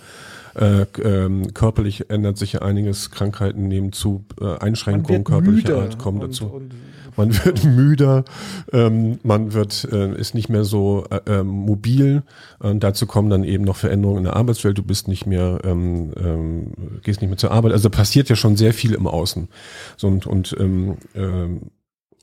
Äh, 0.54 0.86
ähm, 1.02 1.54
körperlich 1.54 2.10
ändert 2.10 2.38
sich 2.38 2.54
ja 2.54 2.62
einiges, 2.62 3.10
Krankheiten 3.10 3.68
nehmen 3.68 3.92
zu, 3.92 4.24
äh, 4.40 4.58
Einschränkungen 4.58 5.24
körperlicher 5.24 5.80
Art 5.80 5.98
kommen 5.98 6.20
dazu. 6.20 6.46
Und 6.46 6.74
man 7.16 7.44
wird 7.44 7.64
müder, 7.76 8.24
ähm, 8.72 9.18
man 9.22 9.52
wird, 9.52 9.86
äh, 9.90 10.14
ist 10.14 10.34
nicht 10.34 10.48
mehr 10.48 10.64
so 10.64 11.04
äh, 11.10 11.20
ähm, 11.26 11.46
mobil. 11.46 12.22
Und 12.58 12.82
dazu 12.82 13.06
kommen 13.06 13.30
dann 13.30 13.44
eben 13.44 13.64
noch 13.64 13.76
Veränderungen 13.76 14.18
in 14.18 14.24
der 14.24 14.36
Arbeitswelt. 14.36 14.78
Du 14.78 14.82
bist 14.82 15.08
nicht 15.08 15.26
mehr, 15.26 15.60
ähm, 15.64 16.12
ähm, 16.16 16.72
gehst 17.02 17.20
nicht 17.20 17.30
mehr 17.30 17.38
zur 17.38 17.52
Arbeit. 17.52 17.72
Also 17.72 17.90
passiert 17.90 18.28
ja 18.28 18.36
schon 18.36 18.56
sehr 18.56 18.72
viel 18.72 18.94
im 18.94 19.06
Außen. 19.06 19.48
So, 19.96 20.08
und, 20.08 20.26
und 20.26 20.56
ähm, 20.58 20.96
ähm, 21.14 21.60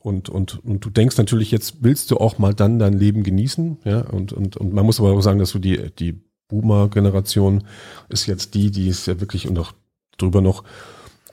und, 0.03 0.29
und, 0.29 0.63
und 0.63 0.85
du 0.85 0.89
denkst 0.89 1.17
natürlich, 1.17 1.51
jetzt 1.51 1.77
willst 1.81 2.11
du 2.11 2.17
auch 2.17 2.37
mal 2.37 2.53
dann 2.53 2.79
dein 2.79 2.93
Leben 2.93 3.23
genießen, 3.23 3.79
ja, 3.83 4.01
und, 4.01 4.31
und, 4.31 4.55
und 4.55 4.71
man 4.71 4.85
muss 4.85 5.01
aber 5.01 5.11
auch 5.11 5.19
sagen, 5.19 5.39
dass 5.39 5.51
du 5.51 5.59
die, 5.59 5.91
die 5.99 6.21
Boomer-Generation 6.47 7.63
ist 8.09 8.25
jetzt 8.25 8.53
die, 8.53 8.71
die 8.71 8.89
es 8.89 9.05
ja 9.05 9.19
wirklich 9.19 9.47
und 9.47 9.57
auch 9.59 9.73
drüber 10.17 10.41
noch, 10.41 10.63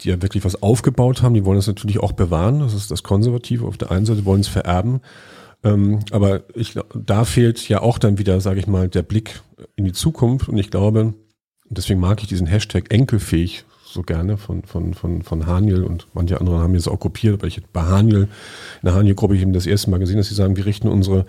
die 0.00 0.08
ja 0.08 0.20
wirklich 0.20 0.44
was 0.44 0.62
aufgebaut 0.62 1.22
haben. 1.22 1.34
Die 1.34 1.44
wollen 1.44 1.58
es 1.58 1.66
natürlich 1.66 2.00
auch 2.00 2.12
bewahren. 2.12 2.60
Das 2.60 2.74
ist 2.74 2.90
das 2.90 3.02
Konservative. 3.02 3.66
Auf 3.66 3.78
der 3.78 3.90
einen 3.90 4.06
Seite 4.06 4.24
wollen 4.24 4.40
es 4.40 4.48
vererben. 4.48 5.00
Ähm, 5.62 6.00
aber 6.10 6.42
ich, 6.54 6.74
da 6.94 7.24
fehlt 7.24 7.68
ja 7.68 7.80
auch 7.80 7.98
dann 7.98 8.18
wieder, 8.18 8.40
sage 8.40 8.60
ich 8.60 8.66
mal, 8.66 8.88
der 8.88 9.02
Blick 9.02 9.40
in 9.76 9.84
die 9.84 9.92
Zukunft. 9.92 10.48
Und 10.48 10.58
ich 10.58 10.70
glaube, 10.70 11.14
deswegen 11.68 12.00
mag 12.00 12.20
ich 12.22 12.28
diesen 12.28 12.46
Hashtag 12.46 12.92
enkelfähig 12.92 13.64
so 13.94 14.02
gerne 14.02 14.36
von, 14.36 14.64
von, 14.64 14.92
von, 14.92 15.22
von 15.22 15.46
Haniel 15.46 15.84
und 15.84 16.08
manche 16.12 16.40
andere 16.40 16.58
haben 16.58 16.74
jetzt 16.74 16.88
auch 16.88 16.98
kopiert, 16.98 17.34
aber 17.34 17.46
ich 17.46 17.64
bei 17.72 17.82
Haniel, 17.82 18.22
in 18.22 18.86
der 18.86 18.94
Haniel-Gruppe 18.94 19.36
ich 19.36 19.42
eben 19.42 19.52
das 19.52 19.66
erste 19.66 19.88
Mal 19.90 20.00
gesehen, 20.00 20.16
dass 20.16 20.28
sie 20.28 20.34
sagen, 20.34 20.56
wir 20.56 20.66
richten 20.66 20.88
unsere 20.88 21.26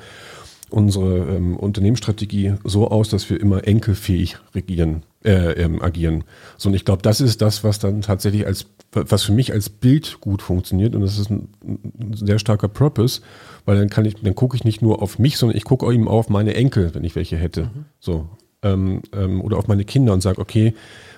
unsere 0.69 1.35
ähm, 1.35 1.55
Unternehmensstrategie 1.57 2.55
so 2.63 2.89
aus, 2.89 3.09
dass 3.09 3.29
wir 3.29 3.39
immer 3.39 3.67
enkelfähig 3.67 4.37
regieren, 4.53 5.03
äh, 5.23 5.51
ähm, 5.53 5.81
agieren. 5.81 6.23
So, 6.57 6.69
und 6.69 6.75
ich 6.75 6.85
glaube, 6.85 7.01
das 7.01 7.21
ist 7.21 7.41
das, 7.41 7.63
was 7.63 7.79
dann 7.79 8.01
tatsächlich 8.01 8.45
als, 8.45 8.67
was 8.91 9.23
für 9.23 9.31
mich 9.31 9.53
als 9.53 9.69
Bild 9.69 10.17
gut 10.21 10.41
funktioniert. 10.41 10.95
Und 10.95 11.01
das 11.01 11.17
ist 11.17 11.29
ein, 11.29 11.49
ein 11.63 12.13
sehr 12.13 12.39
starker 12.39 12.67
Purpose, 12.67 13.21
weil 13.65 13.77
dann 13.77 13.89
kann 13.89 14.05
ich, 14.05 14.15
dann 14.15 14.35
gucke 14.35 14.55
ich 14.55 14.63
nicht 14.63 14.81
nur 14.81 15.01
auf 15.01 15.19
mich, 15.19 15.37
sondern 15.37 15.57
ich 15.57 15.63
gucke 15.63 15.91
eben 15.93 16.07
auf 16.07 16.29
meine 16.29 16.55
Enkel, 16.55 16.93
wenn 16.93 17.03
ich 17.03 17.15
welche 17.15 17.37
hätte. 17.37 17.65
Mhm. 17.65 17.85
So. 17.99 18.29
Ähm, 18.61 19.01
ähm, 19.13 19.41
oder 19.41 19.57
auf 19.57 19.67
meine 19.67 19.85
Kinder 19.85 20.13
und 20.13 20.21
sage, 20.21 20.41
okay, 20.41 20.73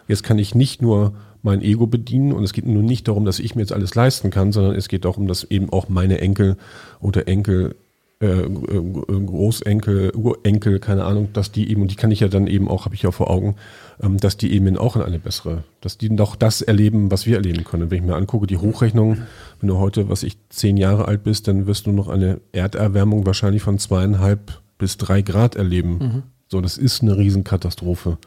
jetzt 0.08 0.24
kann 0.24 0.40
ich 0.40 0.56
nicht 0.56 0.82
nur 0.82 1.14
mein 1.44 1.62
Ego 1.62 1.88
bedienen 1.88 2.34
und 2.34 2.44
es 2.44 2.52
geht 2.52 2.66
nur 2.66 2.84
nicht 2.84 3.08
darum, 3.08 3.24
dass 3.24 3.40
ich 3.40 3.56
mir 3.56 3.62
jetzt 3.62 3.72
alles 3.72 3.96
leisten 3.96 4.32
kann, 4.32 4.52
sondern 4.52 4.76
es 4.76 4.90
geht 4.90 5.06
darum, 5.06 5.28
dass 5.28 5.46
eben 5.46 5.72
auch 5.72 5.88
meine 5.88 6.20
Enkel 6.20 6.58
oder 7.00 7.28
Enkel 7.28 7.76
äh, 8.20 8.26
äh, 8.26 8.48
Großenkel, 8.48 10.12
Urenkel, 10.16 10.80
keine 10.80 11.04
Ahnung, 11.04 11.30
dass 11.34 11.52
die 11.52 11.70
eben, 11.70 11.84
und 11.84 11.92
die 11.92 11.96
kann 11.96 12.10
ich 12.10 12.22
ja 12.22 12.28
dann 12.28 12.48
eben 12.48 12.68
auch, 12.68 12.86
habe 12.86 12.96
ich 12.96 13.04
ja 13.04 13.12
vor 13.12 13.30
Augen, 13.30 13.56
ähm, 14.02 14.18
dass 14.18 14.38
die 14.38 14.54
eben 14.54 14.76
auch 14.76 14.96
in 14.96 15.04
eine 15.04 15.20
bessere, 15.20 15.64
dass 15.82 16.00
die 16.00 16.10
noch 16.10 16.36
das 16.36 16.64
erleben, 16.64 17.12
was 17.12 17.28
wir 17.28 17.36
erleben 17.36 17.64
können. 17.64 17.92
Wenn 17.92 18.00
ich 18.00 18.04
mir 18.04 18.16
angucke, 18.16 18.48
die 18.48 18.58
Hochrechnung, 18.58 19.20
wenn 19.62 19.70
du 19.70 19.78
heute, 19.78 20.10
was 20.10 20.24
ich, 20.24 20.38
zehn 20.50 20.78
Jahre 20.78 21.08
alt 21.08 21.24
bist, 21.24 21.48
dann 21.48 21.68
wirst 21.68 21.86
du 21.86 21.92
noch 21.92 22.08
eine 22.08 22.42
Erderwärmung 22.54 23.26
wahrscheinlich 23.28 23.62
von 23.62 23.78
zweieinhalb 23.78 24.62
bis 24.80 24.98
drei 24.98 25.22
Grad 25.22 25.56
erleben. 25.56 25.98
Mhm. 26.00 26.24
So, 26.48 26.60
das 26.62 26.78
ist 26.78 27.04
eine 27.04 27.18
Riesenkatastrophe. 27.18 28.18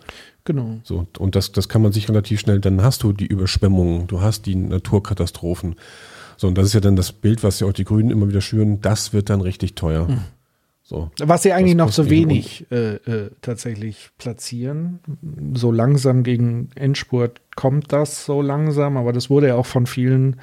Genau. 0.45 0.81
So, 0.85 1.07
und 1.19 1.35
das, 1.35 1.53
das 1.53 1.69
kann 1.69 1.83
man 1.83 1.93
sich 1.93 2.09
relativ 2.09 2.41
schnell, 2.41 2.61
dann 2.61 2.83
hast 2.83 3.03
du 3.03 3.12
die 3.12 3.27
Überschwemmungen, 3.27 4.07
du 4.07 4.21
hast 4.21 4.47
die 4.47 4.55
Naturkatastrophen. 4.55 5.75
So, 6.41 6.49
und 6.49 6.57
das 6.57 6.65
ist 6.65 6.73
ja 6.73 6.81
dann 6.81 6.97
das 6.97 7.12
Bild, 7.12 7.43
was 7.43 7.61
ja 7.61 7.67
auch 7.67 7.73
die 7.75 7.85
Grünen 7.85 8.11
immer 8.11 8.27
wieder 8.27 8.41
schüren, 8.41 8.81
das 8.81 9.12
wird 9.12 9.29
dann 9.29 9.43
richtig 9.43 9.75
teuer. 9.75 10.09
Mhm. 10.09 10.21
So, 10.83 11.11
was 11.19 11.43
sie 11.43 11.53
eigentlich 11.53 11.77
noch 11.77 11.93
so 11.93 12.09
wenig 12.09 12.67
äh, 12.71 12.95
äh, 12.95 13.31
tatsächlich 13.43 14.09
platzieren. 14.17 15.01
So 15.53 15.71
langsam 15.71 16.23
gegen 16.23 16.71
Endspurt 16.77 17.43
kommt 17.57 17.93
das 17.93 18.25
so 18.25 18.41
langsam, 18.41 18.97
aber 18.97 19.12
das 19.12 19.29
wurde 19.29 19.49
ja 19.49 19.57
auch 19.57 19.67
von 19.67 19.85
vielen 19.85 20.41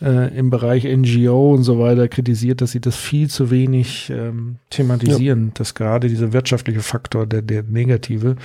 äh, 0.00 0.32
im 0.38 0.50
Bereich 0.50 0.84
NGO 0.84 1.52
und 1.52 1.64
so 1.64 1.80
weiter 1.80 2.06
kritisiert, 2.06 2.60
dass 2.60 2.70
sie 2.70 2.80
das 2.80 2.94
viel 2.94 3.28
zu 3.28 3.50
wenig 3.50 4.10
ähm, 4.10 4.58
thematisieren, 4.70 5.46
ja. 5.46 5.52
dass 5.54 5.74
gerade 5.74 6.06
dieser 6.08 6.32
wirtschaftliche 6.32 6.80
Faktor, 6.80 7.26
der, 7.26 7.42
der 7.42 7.64
negative. 7.64 8.36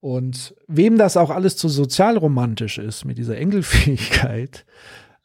Und 0.00 0.54
wem 0.66 0.96
das 0.96 1.18
auch 1.18 1.28
alles 1.28 1.58
zu 1.58 1.68
sozialromantisch 1.68 2.78
ist 2.78 3.04
mit 3.04 3.18
dieser 3.18 3.36
Engelfähigkeit, 3.36 4.64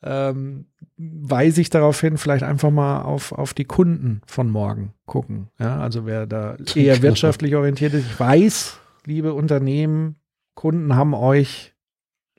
ähm, 0.03 0.65
weise 0.97 1.61
ich 1.61 1.69
darauf 1.69 1.99
hin, 1.99 2.17
vielleicht 2.17 2.43
einfach 2.43 2.71
mal 2.71 3.01
auf, 3.01 3.31
auf 3.31 3.53
die 3.53 3.65
Kunden 3.65 4.21
von 4.25 4.49
morgen 4.49 4.93
gucken. 5.05 5.49
Ja, 5.59 5.79
also 5.79 6.05
wer 6.05 6.25
da 6.25 6.57
eher 6.75 7.01
wirtschaftlich 7.01 7.55
orientiert 7.55 7.93
ist, 7.93 8.05
ich 8.05 8.19
weiß, 8.19 8.79
liebe 9.05 9.33
Unternehmen, 9.33 10.15
Kunden 10.55 10.95
haben 10.95 11.13
euch 11.13 11.73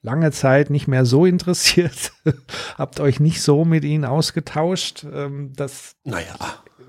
lange 0.00 0.32
Zeit 0.32 0.70
nicht 0.70 0.88
mehr 0.88 1.04
so 1.04 1.26
interessiert, 1.26 2.12
habt 2.78 3.00
euch 3.00 3.20
nicht 3.20 3.40
so 3.42 3.64
mit 3.64 3.84
ihnen 3.84 4.04
ausgetauscht. 4.04 5.04
Ähm, 5.12 5.52
das, 5.54 5.96
naja. 6.04 6.34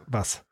Was? 0.08 0.44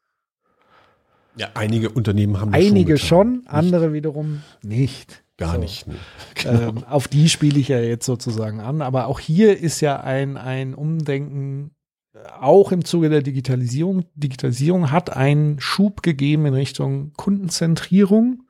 Ja, 1.35 1.49
einige 1.53 1.89
Unternehmen 1.89 2.39
haben 2.39 2.51
das 2.51 2.61
Einige 2.61 2.97
schon, 2.97 3.43
schon 3.43 3.47
andere 3.47 3.93
wiederum 3.93 4.43
nicht. 4.61 5.20
Gar 5.41 5.55
so. 5.55 5.59
nicht. 5.59 5.87
Nee. 5.87 5.95
Genau. 6.35 6.69
Ähm, 6.69 6.83
auf 6.85 7.07
die 7.07 7.27
spiele 7.27 7.59
ich 7.59 7.67
ja 7.67 7.79
jetzt 7.79 8.05
sozusagen 8.05 8.61
an. 8.61 8.81
Aber 8.81 9.07
auch 9.07 9.19
hier 9.19 9.59
ist 9.59 9.81
ja 9.81 9.99
ein, 9.99 10.37
ein 10.37 10.73
Umdenken, 10.73 11.71
äh, 12.13 12.19
auch 12.39 12.71
im 12.71 12.85
Zuge 12.85 13.09
der 13.09 13.21
Digitalisierung. 13.21 14.05
Digitalisierung 14.15 14.91
hat 14.91 15.15
einen 15.15 15.59
Schub 15.59 16.03
gegeben 16.03 16.45
in 16.45 16.53
Richtung 16.53 17.11
Kundenzentrierung. 17.17 18.43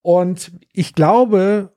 Und 0.00 0.52
ich 0.72 0.94
glaube, 0.94 1.72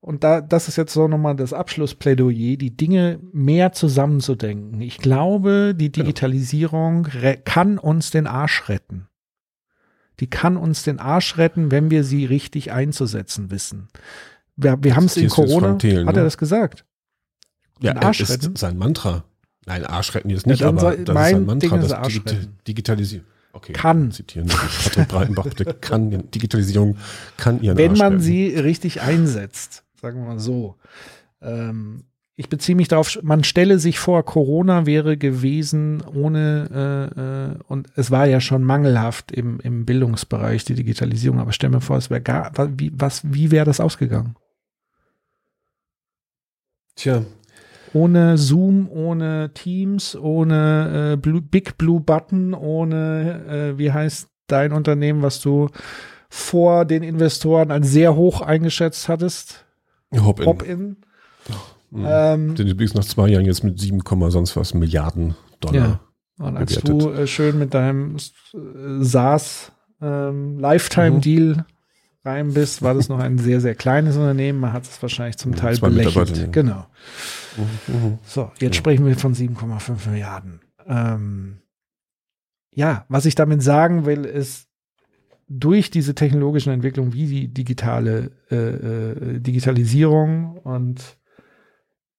und 0.00 0.22
da, 0.22 0.40
das 0.40 0.68
ist 0.68 0.76
jetzt 0.76 0.92
so 0.92 1.08
nochmal 1.08 1.34
das 1.34 1.52
Abschlussplädoyer, 1.52 2.56
die 2.56 2.76
Dinge 2.76 3.18
mehr 3.32 3.72
zusammenzudenken. 3.72 4.80
Ich 4.82 4.98
glaube, 4.98 5.74
die 5.74 5.90
genau. 5.90 6.04
Digitalisierung 6.04 7.08
kann 7.44 7.78
uns 7.78 8.10
den 8.10 8.26
Arsch 8.26 8.68
retten 8.68 9.08
die 10.20 10.28
kann 10.28 10.56
uns 10.56 10.82
den 10.82 10.98
Arsch 10.98 11.36
retten, 11.36 11.70
wenn 11.70 11.90
wir 11.90 12.04
sie 12.04 12.24
richtig 12.24 12.72
einzusetzen 12.72 13.50
wissen. 13.50 13.88
Wir, 14.56 14.78
wir 14.82 14.96
haben 14.96 15.06
es 15.06 15.16
in 15.16 15.28
Corona, 15.28 15.74
Thelen, 15.74 16.08
hat 16.08 16.16
er 16.16 16.22
ne? 16.22 16.24
das 16.24 16.38
gesagt? 16.38 16.84
Ja, 17.80 17.92
den 17.92 18.02
Arsch 18.02 18.20
ist 18.20 18.30
retten? 18.30 18.56
sein 18.56 18.78
Mantra. 18.78 19.24
Nein, 19.66 19.84
Arsch 19.84 20.14
retten 20.14 20.30
ist 20.30 20.46
nicht, 20.46 20.60
ja, 20.60 20.68
aber 20.68 20.96
das 20.96 21.00
ist 21.00 21.06
sein 21.06 21.44
Mantra, 21.44 21.76
das 21.78 22.12
Digi 22.12 22.48
Digitalisieren. 22.66 23.26
Okay, 23.52 23.72
kann. 23.72 24.10
Zitieren. 24.12 24.48
Patrick 24.48 25.08
Breitenbach, 25.08 25.48
der 25.54 25.72
kann, 25.74 26.30
Digitalisierung 26.30 26.98
kann 27.38 27.62
ihren 27.62 27.76
Wenn 27.78 27.92
Arsch 27.92 27.98
man 27.98 28.12
retten. 28.14 28.24
sie 28.24 28.48
richtig 28.48 29.00
einsetzt, 29.00 29.82
sagen 30.00 30.20
wir 30.20 30.26
mal 30.26 30.38
so. 30.38 30.76
Ähm, 31.40 32.04
ich 32.38 32.50
beziehe 32.50 32.76
mich 32.76 32.88
darauf, 32.88 33.18
man 33.22 33.44
stelle 33.44 33.78
sich 33.78 33.98
vor, 33.98 34.22
Corona 34.22 34.84
wäre 34.84 35.16
gewesen 35.16 36.02
ohne, 36.02 36.68
äh, 37.16 37.20
äh, 37.20 37.58
und 37.66 37.88
es 37.96 38.10
war 38.10 38.26
ja 38.26 38.40
schon 38.40 38.62
mangelhaft 38.62 39.32
im, 39.32 39.58
im 39.60 39.86
Bildungsbereich, 39.86 40.64
die 40.64 40.74
Digitalisierung, 40.74 41.40
aber 41.40 41.52
stell 41.52 41.70
mir 41.70 41.80
vor, 41.80 41.96
es 41.96 42.10
wäre 42.10 42.20
gar, 42.20 42.52
wie, 42.78 42.92
was, 42.94 43.22
wie 43.24 43.50
wäre 43.50 43.64
das 43.64 43.80
ausgegangen? 43.80 44.36
Tja. 46.94 47.22
Ohne 47.94 48.36
Zoom, 48.36 48.90
ohne 48.90 49.52
Teams, 49.54 50.14
ohne 50.14 51.12
äh, 51.14 51.16
Blue, 51.16 51.40
Big 51.40 51.78
Blue 51.78 52.00
Button, 52.00 52.52
ohne, 52.52 53.46
äh, 53.48 53.78
wie 53.78 53.92
heißt 53.92 54.28
dein 54.46 54.72
Unternehmen, 54.72 55.22
was 55.22 55.40
du 55.40 55.70
vor 56.28 56.84
den 56.84 57.02
Investoren 57.02 57.70
als 57.70 57.90
sehr 57.90 58.14
hoch 58.14 58.42
eingeschätzt 58.42 59.08
hattest? 59.08 59.64
Hop-in. 60.12 60.46
Hop-in. 60.46 60.96
Mhm. 61.96 62.06
Ähm, 62.06 62.56
Sind 62.56 62.68
übrigens 62.68 62.94
nach 62.94 63.04
zwei 63.04 63.28
Jahren 63.28 63.44
jetzt 63.44 63.64
mit 63.64 63.80
7, 63.80 64.00
sonst 64.30 64.56
was 64.56 64.74
Milliarden 64.74 65.34
Dollar. 65.60 65.74
Ja. 65.74 66.00
Und 66.38 66.56
als 66.56 66.80
bewertet. 66.80 67.02
du 67.02 67.10
äh, 67.10 67.26
schön 67.26 67.58
mit 67.58 67.72
deinem 67.72 68.16
äh, 68.16 68.18
SaaS 69.00 69.72
ähm, 70.02 70.58
Lifetime-Deal 70.58 71.56
mhm. 71.56 71.64
rein 72.24 72.52
bist, 72.52 72.82
war 72.82 72.92
das 72.92 73.08
noch 73.08 73.18
ein 73.18 73.38
sehr, 73.38 73.60
sehr 73.60 73.74
kleines 73.74 74.16
Unternehmen. 74.16 74.60
Man 74.60 74.74
hat 74.74 74.84
es 74.84 75.00
wahrscheinlich 75.00 75.38
zum 75.38 75.54
Teil 75.54 75.76
Zwei 75.76 75.88
belächelt. 75.88 76.52
Genau. 76.52 76.86
Mhm. 77.56 77.94
mhm. 77.94 78.18
So, 78.26 78.50
jetzt 78.60 78.74
ja. 78.74 78.78
sprechen 78.78 79.06
wir 79.06 79.16
von 79.16 79.34
7,5 79.34 80.10
Milliarden. 80.10 80.60
Ähm, 80.86 81.58
ja, 82.74 83.06
was 83.08 83.24
ich 83.24 83.34
damit 83.34 83.62
sagen 83.62 84.04
will, 84.04 84.26
ist, 84.26 84.66
durch 85.48 85.90
diese 85.90 86.14
technologischen 86.14 86.72
Entwicklungen 86.72 87.12
wie 87.12 87.26
die 87.26 87.48
digitale 87.48 88.32
äh, 88.50 88.56
äh, 88.56 89.40
Digitalisierung 89.40 90.58
und 90.58 91.16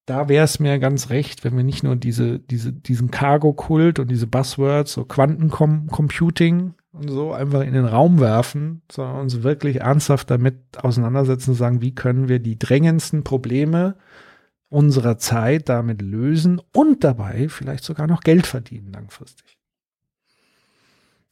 da 0.07 0.29
wäre 0.29 0.45
es 0.45 0.59
mir 0.59 0.79
ganz 0.79 1.09
recht, 1.09 1.43
wenn 1.43 1.55
wir 1.57 1.65
nicht 1.65 1.83
nur 1.83 1.97
diese, 1.97 2.39
diese, 2.39 2.71
diesen 2.71 3.11
Cargo-Kult 3.11 3.99
und 3.99 4.09
diese 4.09 4.25
Buzzwords, 4.25 4.93
so 4.93 5.03
Quantencomputing 5.03 6.73
und 6.93 7.09
so 7.09 7.33
einfach 7.33 7.61
in 7.61 7.73
den 7.73 7.85
Raum 7.85 8.21
werfen, 8.21 8.81
sondern 8.89 9.17
uns 9.17 9.43
wirklich 9.43 9.81
ernsthaft 9.81 10.31
damit 10.31 10.55
auseinandersetzen 10.81 11.51
und 11.51 11.55
sagen, 11.57 11.81
wie 11.81 11.93
können 11.93 12.29
wir 12.29 12.39
die 12.39 12.57
drängendsten 12.57 13.25
Probleme 13.25 13.97
unserer 14.69 15.17
Zeit 15.17 15.67
damit 15.67 16.01
lösen 16.01 16.61
und 16.73 17.03
dabei 17.03 17.49
vielleicht 17.49 17.83
sogar 17.83 18.07
noch 18.07 18.21
Geld 18.21 18.47
verdienen 18.47 18.93
langfristig. 18.93 19.57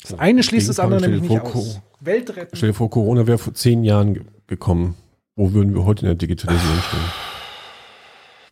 Das 0.01 0.19
eine 0.19 0.43
schließt 0.43 0.67
das 0.67 0.81
andere 0.81 0.99
nämlich 0.99 1.21
nicht 1.21 1.41
aus. 1.41 1.81
Welt 2.01 2.35
retten. 2.35 2.57
Stell 2.57 2.69
dir 2.69 2.75
vor, 2.75 2.89
Corona 2.89 3.25
wäre 3.25 3.37
vor 3.37 3.53
zehn 3.53 3.85
Jahren 3.85 4.27
gekommen. 4.47 4.95
Wo 5.37 5.53
würden 5.53 5.73
wir 5.73 5.85
heute 5.85 6.01
in 6.01 6.07
der 6.07 6.15
Digitalisierung 6.15 6.79
stehen? 6.79 7.34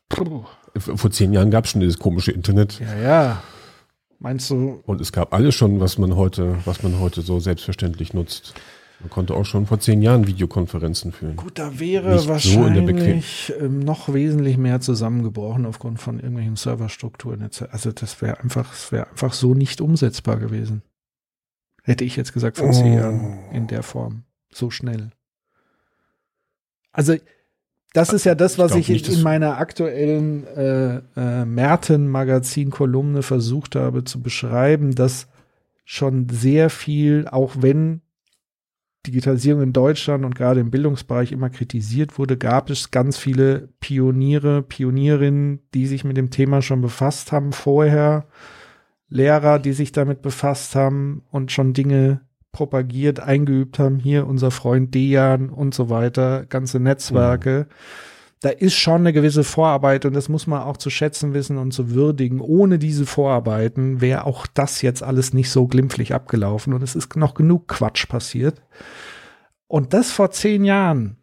Vor 0.09 1.11
zehn 1.11 1.34
Jahren 1.34 1.51
gab 1.51 1.65
es 1.65 1.71
schon 1.71 1.81
dieses 1.81 1.99
komische 1.99 2.31
Internet. 2.31 2.80
Ja, 2.80 2.95
ja. 2.95 3.43
Meinst 4.19 4.49
du? 4.49 4.81
Und 4.85 5.01
es 5.01 5.11
gab 5.11 5.34
alles 5.34 5.53
schon, 5.53 5.80
was 5.80 5.97
man 5.97 6.15
heute, 6.15 6.55
was 6.65 6.81
man 6.81 6.99
heute 6.99 7.21
so 7.21 7.39
selbstverständlich 7.39 8.13
nutzt. 8.13 8.53
Man 9.03 9.09
konnte 9.09 9.34
auch 9.34 9.43
schon 9.43 9.65
vor 9.65 9.81
zehn 9.81 10.01
Jahren 10.01 10.27
Videokonferenzen 10.27 11.11
führen. 11.11 11.35
Gut, 11.35 11.59
da 11.59 11.77
wäre 11.77 12.15
Nicht 12.15 12.27
wahrscheinlich 12.30 13.47
so 13.47 13.65
ähm, 13.65 13.80
noch 13.80 14.13
wesentlich 14.13 14.57
mehr 14.57 14.80
zusammengebrochen 14.80 15.65
aufgrund 15.65 15.99
von 15.99 16.19
irgendwelchen 16.19 16.55
Serverstrukturen. 16.55 17.49
Also 17.69 17.91
das 17.91 18.21
wäre 18.21 18.39
einfach, 18.39 18.69
das 18.69 18.93
wäre 18.93 19.09
einfach 19.09 19.34
so 19.34 19.53
nicht 19.53 19.81
umsetzbar 19.81 20.38
gewesen. 20.38 20.84
Hätte 21.84 22.05
ich 22.05 22.15
jetzt 22.15 22.31
gesagt 22.31 22.57
vor 22.57 22.71
zehn 22.71 22.93
oh. 22.93 22.97
Jahren 22.97 23.39
in 23.51 23.67
der 23.67 23.84
Form. 23.84 24.23
So 24.53 24.69
schnell. 24.69 25.11
Also 26.93 27.17
das 27.94 28.11
ist 28.11 28.26
ja 28.26 28.36
das, 28.36 28.57
was 28.57 28.76
ich, 28.76 28.90
ich 28.90 29.07
in, 29.07 29.15
in, 29.15 29.22
meiner 29.22 29.57
aktuellen 29.60 30.45
äh, 30.48 30.98
äh, 31.15 31.45
Merten-Magazin-Kolumne 31.45 33.22
versucht 33.22 33.76
habe 33.76 34.03
zu 34.03 34.22
beschreiben, 34.22 34.95
dass 34.95 35.28
schon 35.86 36.28
sehr 36.30 36.70
viel, 36.72 37.28
auch 37.30 37.56
wenn 37.60 38.02
Digitalisierung 39.06 39.61
in 39.61 39.74
Deutschland 39.74 40.26
und 40.26 40.34
gerade 40.34 40.61
im 40.61 40.72
Bildungsbereich 40.72 41.32
immer 41.32 41.49
kritisiert 41.49 42.18
wurde, 42.18 42.38
gab 42.38 42.70
es 42.70 42.90
ganz 42.90 43.18
viele 43.18 43.70
Pioniere, 43.80 44.64
Pionierinnen, 44.64 45.60
die 45.74 45.88
sich 45.88 46.03
mit 46.03 46.18
dem 46.18 46.32
Thema 46.32 46.61
schon 46.61 46.82
befasst 46.82 47.32
haben 47.32 47.52
vorher. 47.52 48.26
Lehrer, 49.10 49.60
die 49.60 49.74
sich 49.74 49.91
damit 49.91 50.24
befasst 50.24 50.76
haben 50.76 51.24
und 51.30 51.52
schon 51.52 51.74
Dinge 51.74 52.22
propagiert, 52.53 53.19
eingeübt 53.19 53.80
haben. 53.80 53.99
Hier 53.99 54.25
unser 54.25 54.51
Freund 54.51 54.95
Dejan 54.95 55.49
und 55.49 55.73
so 55.73 55.89
weiter, 55.89 56.45
ganze 56.45 56.80
Netzwerke. 56.80 57.67
Mhm. 57.67 57.73
Da 58.39 58.49
ist 58.49 58.75
schon 58.75 59.01
eine 59.01 59.13
gewisse 59.13 59.43
Vorarbeit 59.43 60.05
und 60.05 60.13
das 60.13 60.30
muss 60.30 60.47
man 60.47 60.61
auch 60.63 60.77
zu 60.77 60.89
schätzen 60.89 61.34
wissen 61.34 61.57
und 61.57 61.71
zu 61.71 61.91
würdigen. 61.91 62.39
Ohne 62.39 62.77
diese 62.77 63.05
Vorarbeiten 63.05 64.01
wäre 64.01 64.25
auch 64.25 64.47
das 64.47 64.81
jetzt 64.81 65.01
alles 65.01 65.34
nicht 65.34 65.49
so 65.49 65.67
glimpflich 65.67 66.13
abgelaufen 66.13 66.73
und 66.73 66.84
es 66.84 66.95
ist 66.95 67.15
noch 67.15 67.34
genug 67.34 67.67
Quatsch 67.67 68.07
passiert. 68.07 68.61
Und 69.67 69.93
das 69.93 70.11
vor 70.11 70.31
zehn 70.31 70.65
Jahren, 70.65 71.17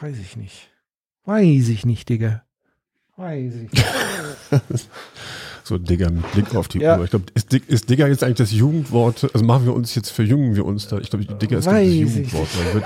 weiß 0.00 0.18
ich 0.18 0.36
nicht. 0.36 0.70
Weiß 1.24 1.68
ich 1.68 1.84
nicht, 1.84 2.08
Digga. 2.08 2.42
Weiß 3.16 3.54
ich 3.54 3.72
nicht. 3.72 4.90
So 5.66 5.78
Digger 5.78 6.12
mit 6.12 6.30
Blick 6.30 6.54
auf 6.54 6.68
die 6.68 6.78
ja. 6.78 6.96
Uhr. 6.96 7.02
Ich 7.02 7.10
glaube, 7.10 7.24
ist, 7.34 7.52
ist 7.52 7.90
Digger 7.90 8.06
jetzt 8.06 8.22
eigentlich 8.22 8.36
das 8.36 8.52
Jugendwort? 8.52 9.28
Also 9.34 9.44
machen 9.44 9.64
wir 9.64 9.74
uns 9.74 9.96
jetzt, 9.96 10.10
verjüngen 10.10 10.54
wir 10.54 10.64
uns 10.64 10.86
da? 10.86 10.98
Ich 10.98 11.10
glaube, 11.10 11.24
Digger 11.24 11.58
ist 11.58 11.66
weiß 11.66 11.88
das 11.88 11.96
Jugendwort. 11.96 12.48
Wird, 12.72 12.84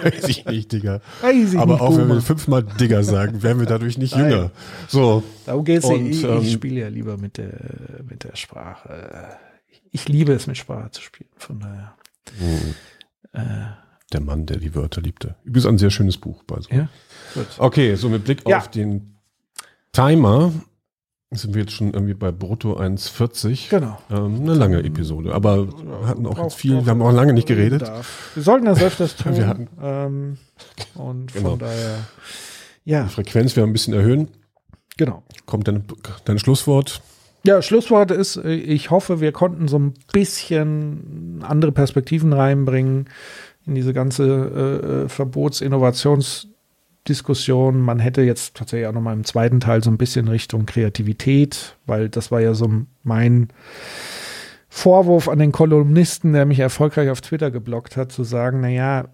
weiß 0.02 0.28
ich 0.28 0.46
nicht, 0.46 0.72
Digger. 0.72 1.02
Weiß 1.20 1.52
ich 1.52 1.58
Aber 1.58 1.74
nicht, 1.74 1.82
auch 1.82 1.94
wenn 1.98 2.08
wir 2.08 2.22
fünfmal 2.22 2.62
Digger 2.62 3.04
sagen, 3.04 3.42
werden 3.42 3.58
wir 3.58 3.66
dadurch 3.66 3.98
nicht 3.98 4.16
Nein. 4.16 4.30
jünger. 4.30 4.50
So. 4.88 5.22
Darum 5.44 5.66
geht's 5.66 5.84
und, 5.84 6.06
ich, 6.06 6.24
ähm, 6.24 6.40
ich 6.40 6.52
spiele 6.52 6.80
ja 6.80 6.88
lieber 6.88 7.18
mit 7.18 7.36
der, 7.36 7.60
mit 8.08 8.24
der 8.24 8.36
Sprache. 8.36 9.36
Ich 9.90 10.08
liebe 10.08 10.32
es, 10.32 10.46
mit 10.46 10.56
Sprache 10.56 10.92
zu 10.92 11.02
spielen. 11.02 11.28
Von 11.36 11.60
daher. 11.60 11.94
Hm. 12.38 12.74
Äh, 13.34 13.66
der 14.14 14.20
Mann, 14.22 14.46
der 14.46 14.56
die 14.56 14.74
Wörter 14.74 15.02
liebte. 15.02 15.36
Übrigens 15.44 15.66
ein 15.66 15.76
sehr 15.76 15.90
schönes 15.90 16.16
Buch. 16.16 16.42
Bei 16.44 16.58
so. 16.58 16.74
Ja? 16.74 16.88
Okay, 17.58 17.96
so 17.96 18.08
mit 18.08 18.24
Blick 18.24 18.48
ja. 18.48 18.56
auf 18.56 18.70
den 18.70 19.18
Timer 19.92 20.52
sind 21.34 21.54
wir 21.54 21.62
jetzt 21.62 21.72
schon 21.72 21.92
irgendwie 21.92 22.14
bei 22.14 22.30
Brutto 22.30 22.78
1,40. 22.78 23.70
Genau. 23.70 23.98
Ähm, 24.10 24.40
eine 24.42 24.54
lange 24.54 24.82
Episode, 24.82 25.34
aber 25.34 25.68
wir 25.68 26.06
hatten 26.06 26.26
auch 26.26 26.38
jetzt 26.38 26.54
viel, 26.54 26.84
wir 26.84 26.90
haben 26.90 27.02
auch 27.02 27.12
lange 27.12 27.32
nicht 27.32 27.48
geredet. 27.48 27.82
Darf. 27.82 28.30
Wir 28.34 28.42
sollten 28.42 28.66
das 28.66 28.82
öfters 28.82 29.16
tun. 29.16 29.36
wir 29.36 29.46
hatten, 29.46 29.68
ähm, 29.82 30.38
und 30.94 31.32
genau. 31.32 31.50
von 31.50 31.58
daher, 31.58 31.98
ja. 32.84 33.04
Die 33.04 33.10
Frequenz 33.10 33.56
wir 33.56 33.62
ein 33.62 33.72
bisschen 33.72 33.94
erhöhen. 33.94 34.28
Genau. 34.96 35.22
Kommt 35.46 35.68
dein, 35.68 35.84
dein 36.24 36.38
Schlusswort? 36.38 37.02
Ja, 37.44 37.60
Schlusswort 37.60 38.10
ist, 38.10 38.36
ich 38.36 38.90
hoffe, 38.90 39.20
wir 39.20 39.32
konnten 39.32 39.66
so 39.66 39.78
ein 39.78 39.94
bisschen 40.12 41.42
andere 41.46 41.72
Perspektiven 41.72 42.32
reinbringen 42.32 43.08
in 43.66 43.74
diese 43.74 43.92
ganze 43.92 44.24
äh, 44.24 45.04
äh 45.04 45.08
Verbots-Innovations- 45.08 46.46
Diskussion. 47.08 47.80
Man 47.80 47.98
hätte 47.98 48.22
jetzt 48.22 48.56
tatsächlich 48.56 48.86
auch 48.86 48.92
noch 48.92 49.00
mal 49.00 49.12
im 49.12 49.24
zweiten 49.24 49.60
Teil 49.60 49.82
so 49.82 49.90
ein 49.90 49.98
bisschen 49.98 50.28
Richtung 50.28 50.66
Kreativität, 50.66 51.76
weil 51.86 52.08
das 52.08 52.30
war 52.30 52.40
ja 52.40 52.54
so 52.54 52.70
mein 53.02 53.48
Vorwurf 54.68 55.28
an 55.28 55.38
den 55.38 55.52
Kolumnisten, 55.52 56.32
der 56.32 56.46
mich 56.46 56.60
erfolgreich 56.60 57.10
auf 57.10 57.20
Twitter 57.20 57.50
geblockt 57.50 57.96
hat, 57.96 58.12
zu 58.12 58.24
sagen, 58.24 58.60
na 58.60 58.68
ja, 58.68 59.08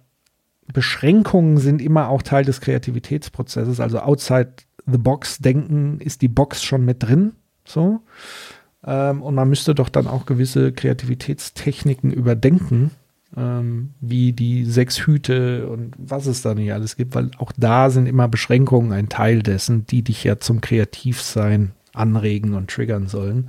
Beschränkungen 0.73 1.57
sind 1.59 1.81
immer 1.81 2.09
auch 2.09 2.23
Teil 2.23 2.45
des 2.45 2.61
Kreativitätsprozesses, 2.61 3.81
also 3.81 4.01
outside 4.01 4.53
the 4.87 4.99
box 4.99 5.39
denken 5.39 5.99
ist 6.01 6.23
die 6.23 6.29
Box 6.29 6.63
schon 6.63 6.85
mit 6.85 7.03
drin, 7.03 7.33
so. 7.65 8.01
Ähm, 8.85 9.23
und 9.23 9.35
man 9.35 9.49
müsste 9.49 9.75
doch 9.75 9.89
dann 9.89 10.07
auch 10.07 10.27
gewisse 10.27 10.73
Kreativitätstechniken 10.73 12.13
überdenken 12.13 12.93
ähm, 13.39 13.91
wie 14.01 14.33
die 14.33 14.65
sechs 14.65 15.07
Hüte 15.07 15.69
und 15.69 15.95
was 15.99 16.27
es 16.27 16.43
da 16.43 16.55
nicht 16.55 16.73
alles 16.73 16.97
gibt, 16.97 17.15
weil 17.15 17.31
auch 17.39 17.53
da 17.57 17.91
sind 17.91 18.07
immer 18.07 18.29
Beschränkungen 18.29 18.93
ein 18.93 19.09
Teil 19.09 19.43
dessen, 19.43 19.87
die 19.87 20.03
dich 20.03 20.25
ja 20.25 20.41
zum 20.41 20.61
Kreativsein 20.61 21.73
anregen 21.93 22.55
und 22.55 22.71
triggern 22.71 23.07
sollen. 23.07 23.49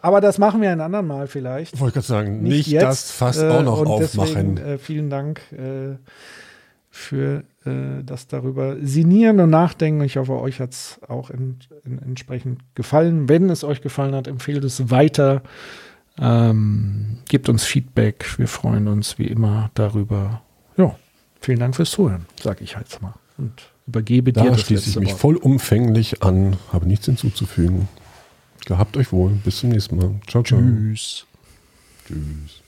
Aber 0.00 0.20
das 0.20 0.38
machen 0.38 0.60
wir 0.60 0.70
ein 0.70 0.82
andermal 0.82 1.28
vielleicht. 1.28 1.80
Wollte 1.80 1.94
gerade 1.94 2.06
sagen, 2.06 2.42
nicht, 2.42 2.68
nicht 2.68 2.82
das 2.82 3.10
fast 3.10 3.40
äh, 3.40 3.48
auch 3.48 3.62
noch 3.62 3.80
und 3.80 3.86
aufmachen. 3.86 4.56
Deswegen, 4.56 4.58
äh, 4.58 4.78
vielen 4.78 5.08
Dank 5.08 5.40
äh, 5.52 5.96
für 6.90 7.44
äh, 7.64 8.04
das 8.04 8.26
darüber 8.26 8.76
sinnieren 8.82 9.40
und 9.40 9.50
nachdenken. 9.50 10.04
Ich 10.04 10.18
hoffe, 10.18 10.38
euch 10.40 10.60
hat 10.60 10.72
es 10.72 11.00
auch 11.08 11.30
in, 11.30 11.56
in, 11.84 11.98
entsprechend 12.02 12.60
gefallen. 12.74 13.30
Wenn 13.30 13.48
es 13.48 13.64
euch 13.64 13.80
gefallen 13.80 14.14
hat, 14.14 14.28
empfehlt 14.28 14.62
es 14.64 14.90
weiter. 14.90 15.42
Ähm, 16.18 17.18
gebt 17.28 17.48
uns 17.48 17.64
Feedback. 17.64 18.38
Wir 18.38 18.48
freuen 18.48 18.88
uns 18.88 19.18
wie 19.18 19.26
immer 19.26 19.70
darüber. 19.74 20.42
Ja, 20.76 20.94
vielen 21.40 21.58
Dank 21.58 21.76
fürs 21.76 21.90
Zuhören, 21.90 22.26
sage 22.40 22.64
ich 22.64 22.76
jetzt 22.78 23.02
mal. 23.02 23.14
Und 23.36 23.70
übergebe 23.86 24.32
da 24.32 24.42
dir 24.42 24.50
das 24.52 24.62
schließe 24.62 24.90
ich 24.90 24.96
mich 24.96 25.10
Wort. 25.10 25.20
vollumfänglich 25.20 26.22
an, 26.22 26.56
habe 26.72 26.86
nichts 26.86 27.06
hinzuzufügen. 27.06 27.88
Gehabt 28.66 28.96
euch 28.96 29.12
wohl. 29.12 29.30
Bis 29.44 29.58
zum 29.58 29.70
nächsten 29.70 29.96
Mal. 29.96 30.14
Ciao, 30.26 30.42
ciao. 30.42 30.60
Tschüss. 30.60 31.26
Tschüss. 32.06 32.63